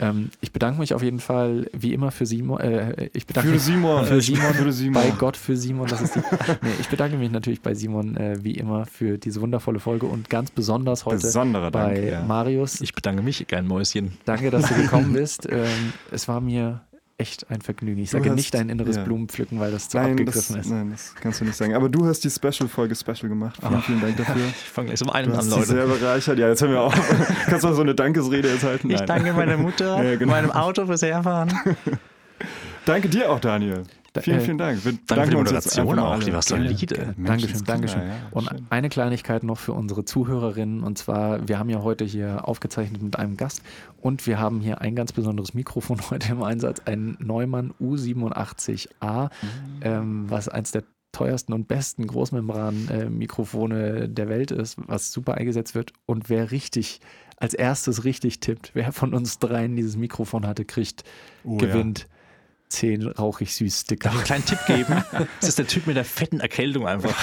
Ähm, 0.00 0.30
ich 0.40 0.52
bedanke 0.52 0.80
mich 0.80 0.94
auf 0.94 1.02
jeden 1.02 1.20
Fall 1.20 1.68
wie 1.72 1.92
immer 1.92 2.10
für 2.10 2.26
Simon. 2.26 2.60
Äh, 2.60 3.10
ich 3.12 3.26
bedanke 3.26 3.48
für 3.48 3.54
mich 3.54 3.62
Simon. 3.62 4.04
Für 4.04 4.20
Simon, 4.20 4.54
für 4.54 4.72
Simon. 4.72 5.02
Bei 5.02 5.10
Gott 5.10 5.36
für 5.36 5.56
Simon. 5.56 5.86
Das 5.86 6.00
ist 6.00 6.16
die, 6.16 6.20
nee, 6.62 6.70
ich 6.80 6.88
bedanke 6.88 7.16
mich 7.16 7.30
natürlich 7.30 7.60
bei 7.60 7.74
Simon 7.74 8.16
äh, 8.16 8.42
wie 8.42 8.52
immer 8.52 8.86
für 8.86 9.18
diese 9.18 9.40
wundervolle 9.40 9.80
Folge 9.80 10.06
und 10.06 10.30
ganz 10.30 10.50
besonders 10.50 11.06
heute 11.06 11.22
Besonderer 11.22 11.70
bei 11.70 11.94
Dank, 11.94 12.06
ja. 12.06 12.22
Marius. 12.24 12.80
Ich 12.80 12.94
bedanke 12.94 13.22
mich, 13.22 13.46
kein 13.46 13.66
Mäuschen. 13.66 14.12
Danke, 14.24 14.50
dass 14.50 14.68
du 14.68 14.74
gekommen 14.74 15.12
bist. 15.12 15.48
Ähm, 15.50 15.92
es 16.10 16.26
war 16.26 16.40
mir 16.40 16.80
echt 17.18 17.50
ein 17.50 17.60
Vergnügen. 17.60 18.02
Ich 18.02 18.10
sage 18.10 18.30
hast, 18.30 18.36
nicht 18.36 18.54
dein 18.54 18.68
inneres 18.68 18.96
ja. 18.96 19.04
Blumenpflücken, 19.04 19.60
weil 19.60 19.70
das 19.70 19.88
zu 19.88 19.96
nein, 19.98 20.12
abgegriffen 20.12 20.56
das, 20.56 20.66
ist. 20.66 20.72
Nein, 20.72 20.90
das 20.90 21.14
kannst 21.14 21.40
du 21.40 21.44
nicht 21.44 21.56
sagen. 21.56 21.74
Aber 21.74 21.88
du 21.88 22.06
hast 22.06 22.24
die 22.24 22.30
Special-Folge 22.30 22.94
Special 22.94 23.28
gemacht. 23.28 23.58
Vielen, 23.60 23.82
vielen 23.82 24.00
Dank 24.00 24.16
dafür. 24.16 24.34
Ich 24.64 24.70
fange 24.70 24.86
gleich 24.86 24.98
zum 24.98 25.10
einen 25.10 25.32
du 25.32 25.38
an, 25.38 25.48
Leute. 25.48 25.66
sehr 25.66 25.86
bereichert. 25.86 26.38
Ja, 26.38 26.48
jetzt 26.48 26.62
haben 26.62 26.70
wir 26.70 26.80
auch. 26.80 26.94
kannst 27.46 27.64
du 27.64 27.68
mal 27.68 27.74
so 27.74 27.82
eine 27.82 27.94
Dankesrede 27.94 28.48
jetzt 28.48 28.64
halten? 28.64 28.90
Ich 28.90 29.00
danke 29.02 29.32
meiner 29.32 29.56
Mutter, 29.56 30.02
ja, 30.04 30.16
genau. 30.16 30.32
meinem 30.32 30.50
Auto 30.50 30.86
fürs 30.86 31.02
Herfahren. 31.02 31.52
danke 32.84 33.08
dir 33.08 33.30
auch, 33.30 33.40
Daniel. 33.40 33.84
Vielen, 34.22 34.40
vielen 34.40 34.58
Dank. 34.58 34.84
Wir 34.84 34.92
Danke 35.06 35.24
für 35.24 35.30
die 35.30 35.36
Moderation 35.36 35.98
auch, 35.98 36.22
die 36.22 36.32
war 36.32 36.42
solide. 36.42 37.14
Dankeschön, 37.18 37.64
Dankeschön. 37.64 38.02
Ja, 38.02 38.14
und 38.30 38.48
schön. 38.48 38.66
eine 38.70 38.88
Kleinigkeit 38.88 39.42
noch 39.42 39.58
für 39.58 39.72
unsere 39.72 40.04
Zuhörerinnen 40.04 40.84
und 40.84 40.98
zwar, 40.98 41.48
wir 41.48 41.58
haben 41.58 41.68
ja 41.68 41.82
heute 41.82 42.04
hier 42.04 42.46
aufgezeichnet 42.46 43.02
mit 43.02 43.18
einem 43.18 43.36
Gast 43.36 43.62
und 44.00 44.26
wir 44.26 44.38
haben 44.38 44.60
hier 44.60 44.80
ein 44.80 44.94
ganz 44.94 45.12
besonderes 45.12 45.54
Mikrofon 45.54 45.98
heute 46.10 46.32
im 46.32 46.42
Einsatz, 46.42 46.82
ein 46.84 47.16
Neumann 47.18 47.74
U87A, 47.80 49.24
mhm. 49.24 49.28
ähm, 49.82 50.30
was 50.30 50.48
eins 50.48 50.70
der 50.70 50.84
teuersten 51.10 51.52
und 51.52 51.68
besten 51.68 52.06
Großmembran-Mikrofone 52.06 54.08
der 54.08 54.28
Welt 54.28 54.50
ist, 54.50 54.76
was 54.86 55.12
super 55.12 55.34
eingesetzt 55.34 55.74
wird. 55.74 55.92
Und 56.06 56.28
wer 56.28 56.50
richtig 56.50 57.00
als 57.36 57.54
erstes 57.54 58.04
richtig 58.04 58.40
tippt, 58.40 58.72
wer 58.74 58.92
von 58.92 59.14
uns 59.14 59.38
dreien 59.38 59.76
dieses 59.76 59.96
Mikrofon 59.96 60.46
hatte, 60.46 60.64
kriegt, 60.64 61.04
oh, 61.44 61.56
gewinnt. 61.56 62.00
Ja 62.00 62.06
10 62.68 63.06
rauchig 63.06 63.54
süß 63.54 63.82
Sticker. 63.82 64.10
Darf 64.10 64.24
ich 64.24 64.32
einen 64.32 64.44
kleinen 64.44 64.58
Tipp 64.58 64.66
geben? 64.66 65.04
Das 65.40 65.48
ist 65.48 65.58
der 65.58 65.66
Typ 65.66 65.86
mit 65.86 65.96
der 65.96 66.04
fetten 66.04 66.40
Erkältung 66.40 66.86
einfach. 66.86 67.14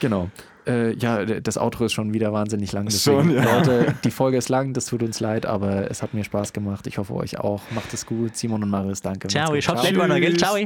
genau. 0.00 0.30
Äh, 0.66 0.94
ja, 0.94 1.24
das 1.24 1.58
Outro 1.58 1.86
ist 1.86 1.92
schon 1.92 2.14
wieder 2.14 2.32
wahnsinnig 2.32 2.72
lang. 2.72 2.86
Deswegen, 2.86 3.22
schon, 3.22 3.34
ja. 3.34 3.56
Leute, 3.56 3.94
die 4.04 4.10
Folge 4.10 4.36
ist 4.36 4.48
lang, 4.48 4.72
das 4.74 4.86
tut 4.86 5.02
uns 5.02 5.18
leid, 5.18 5.44
aber 5.44 5.90
es 5.90 6.02
hat 6.02 6.14
mir 6.14 6.24
Spaß 6.24 6.52
gemacht. 6.52 6.86
Ich 6.86 6.98
hoffe 6.98 7.14
euch 7.14 7.38
auch. 7.38 7.62
Macht 7.74 7.92
es 7.92 8.06
gut. 8.06 8.36
Simon 8.36 8.62
und 8.62 8.70
Marius, 8.70 9.02
danke. 9.02 9.28
Ciao, 9.28 9.54
ich 9.54 9.68
hoffe, 9.68 9.92
Ciao. 9.92 10.08
Geld, 10.20 10.38
Ciao. 10.38 10.56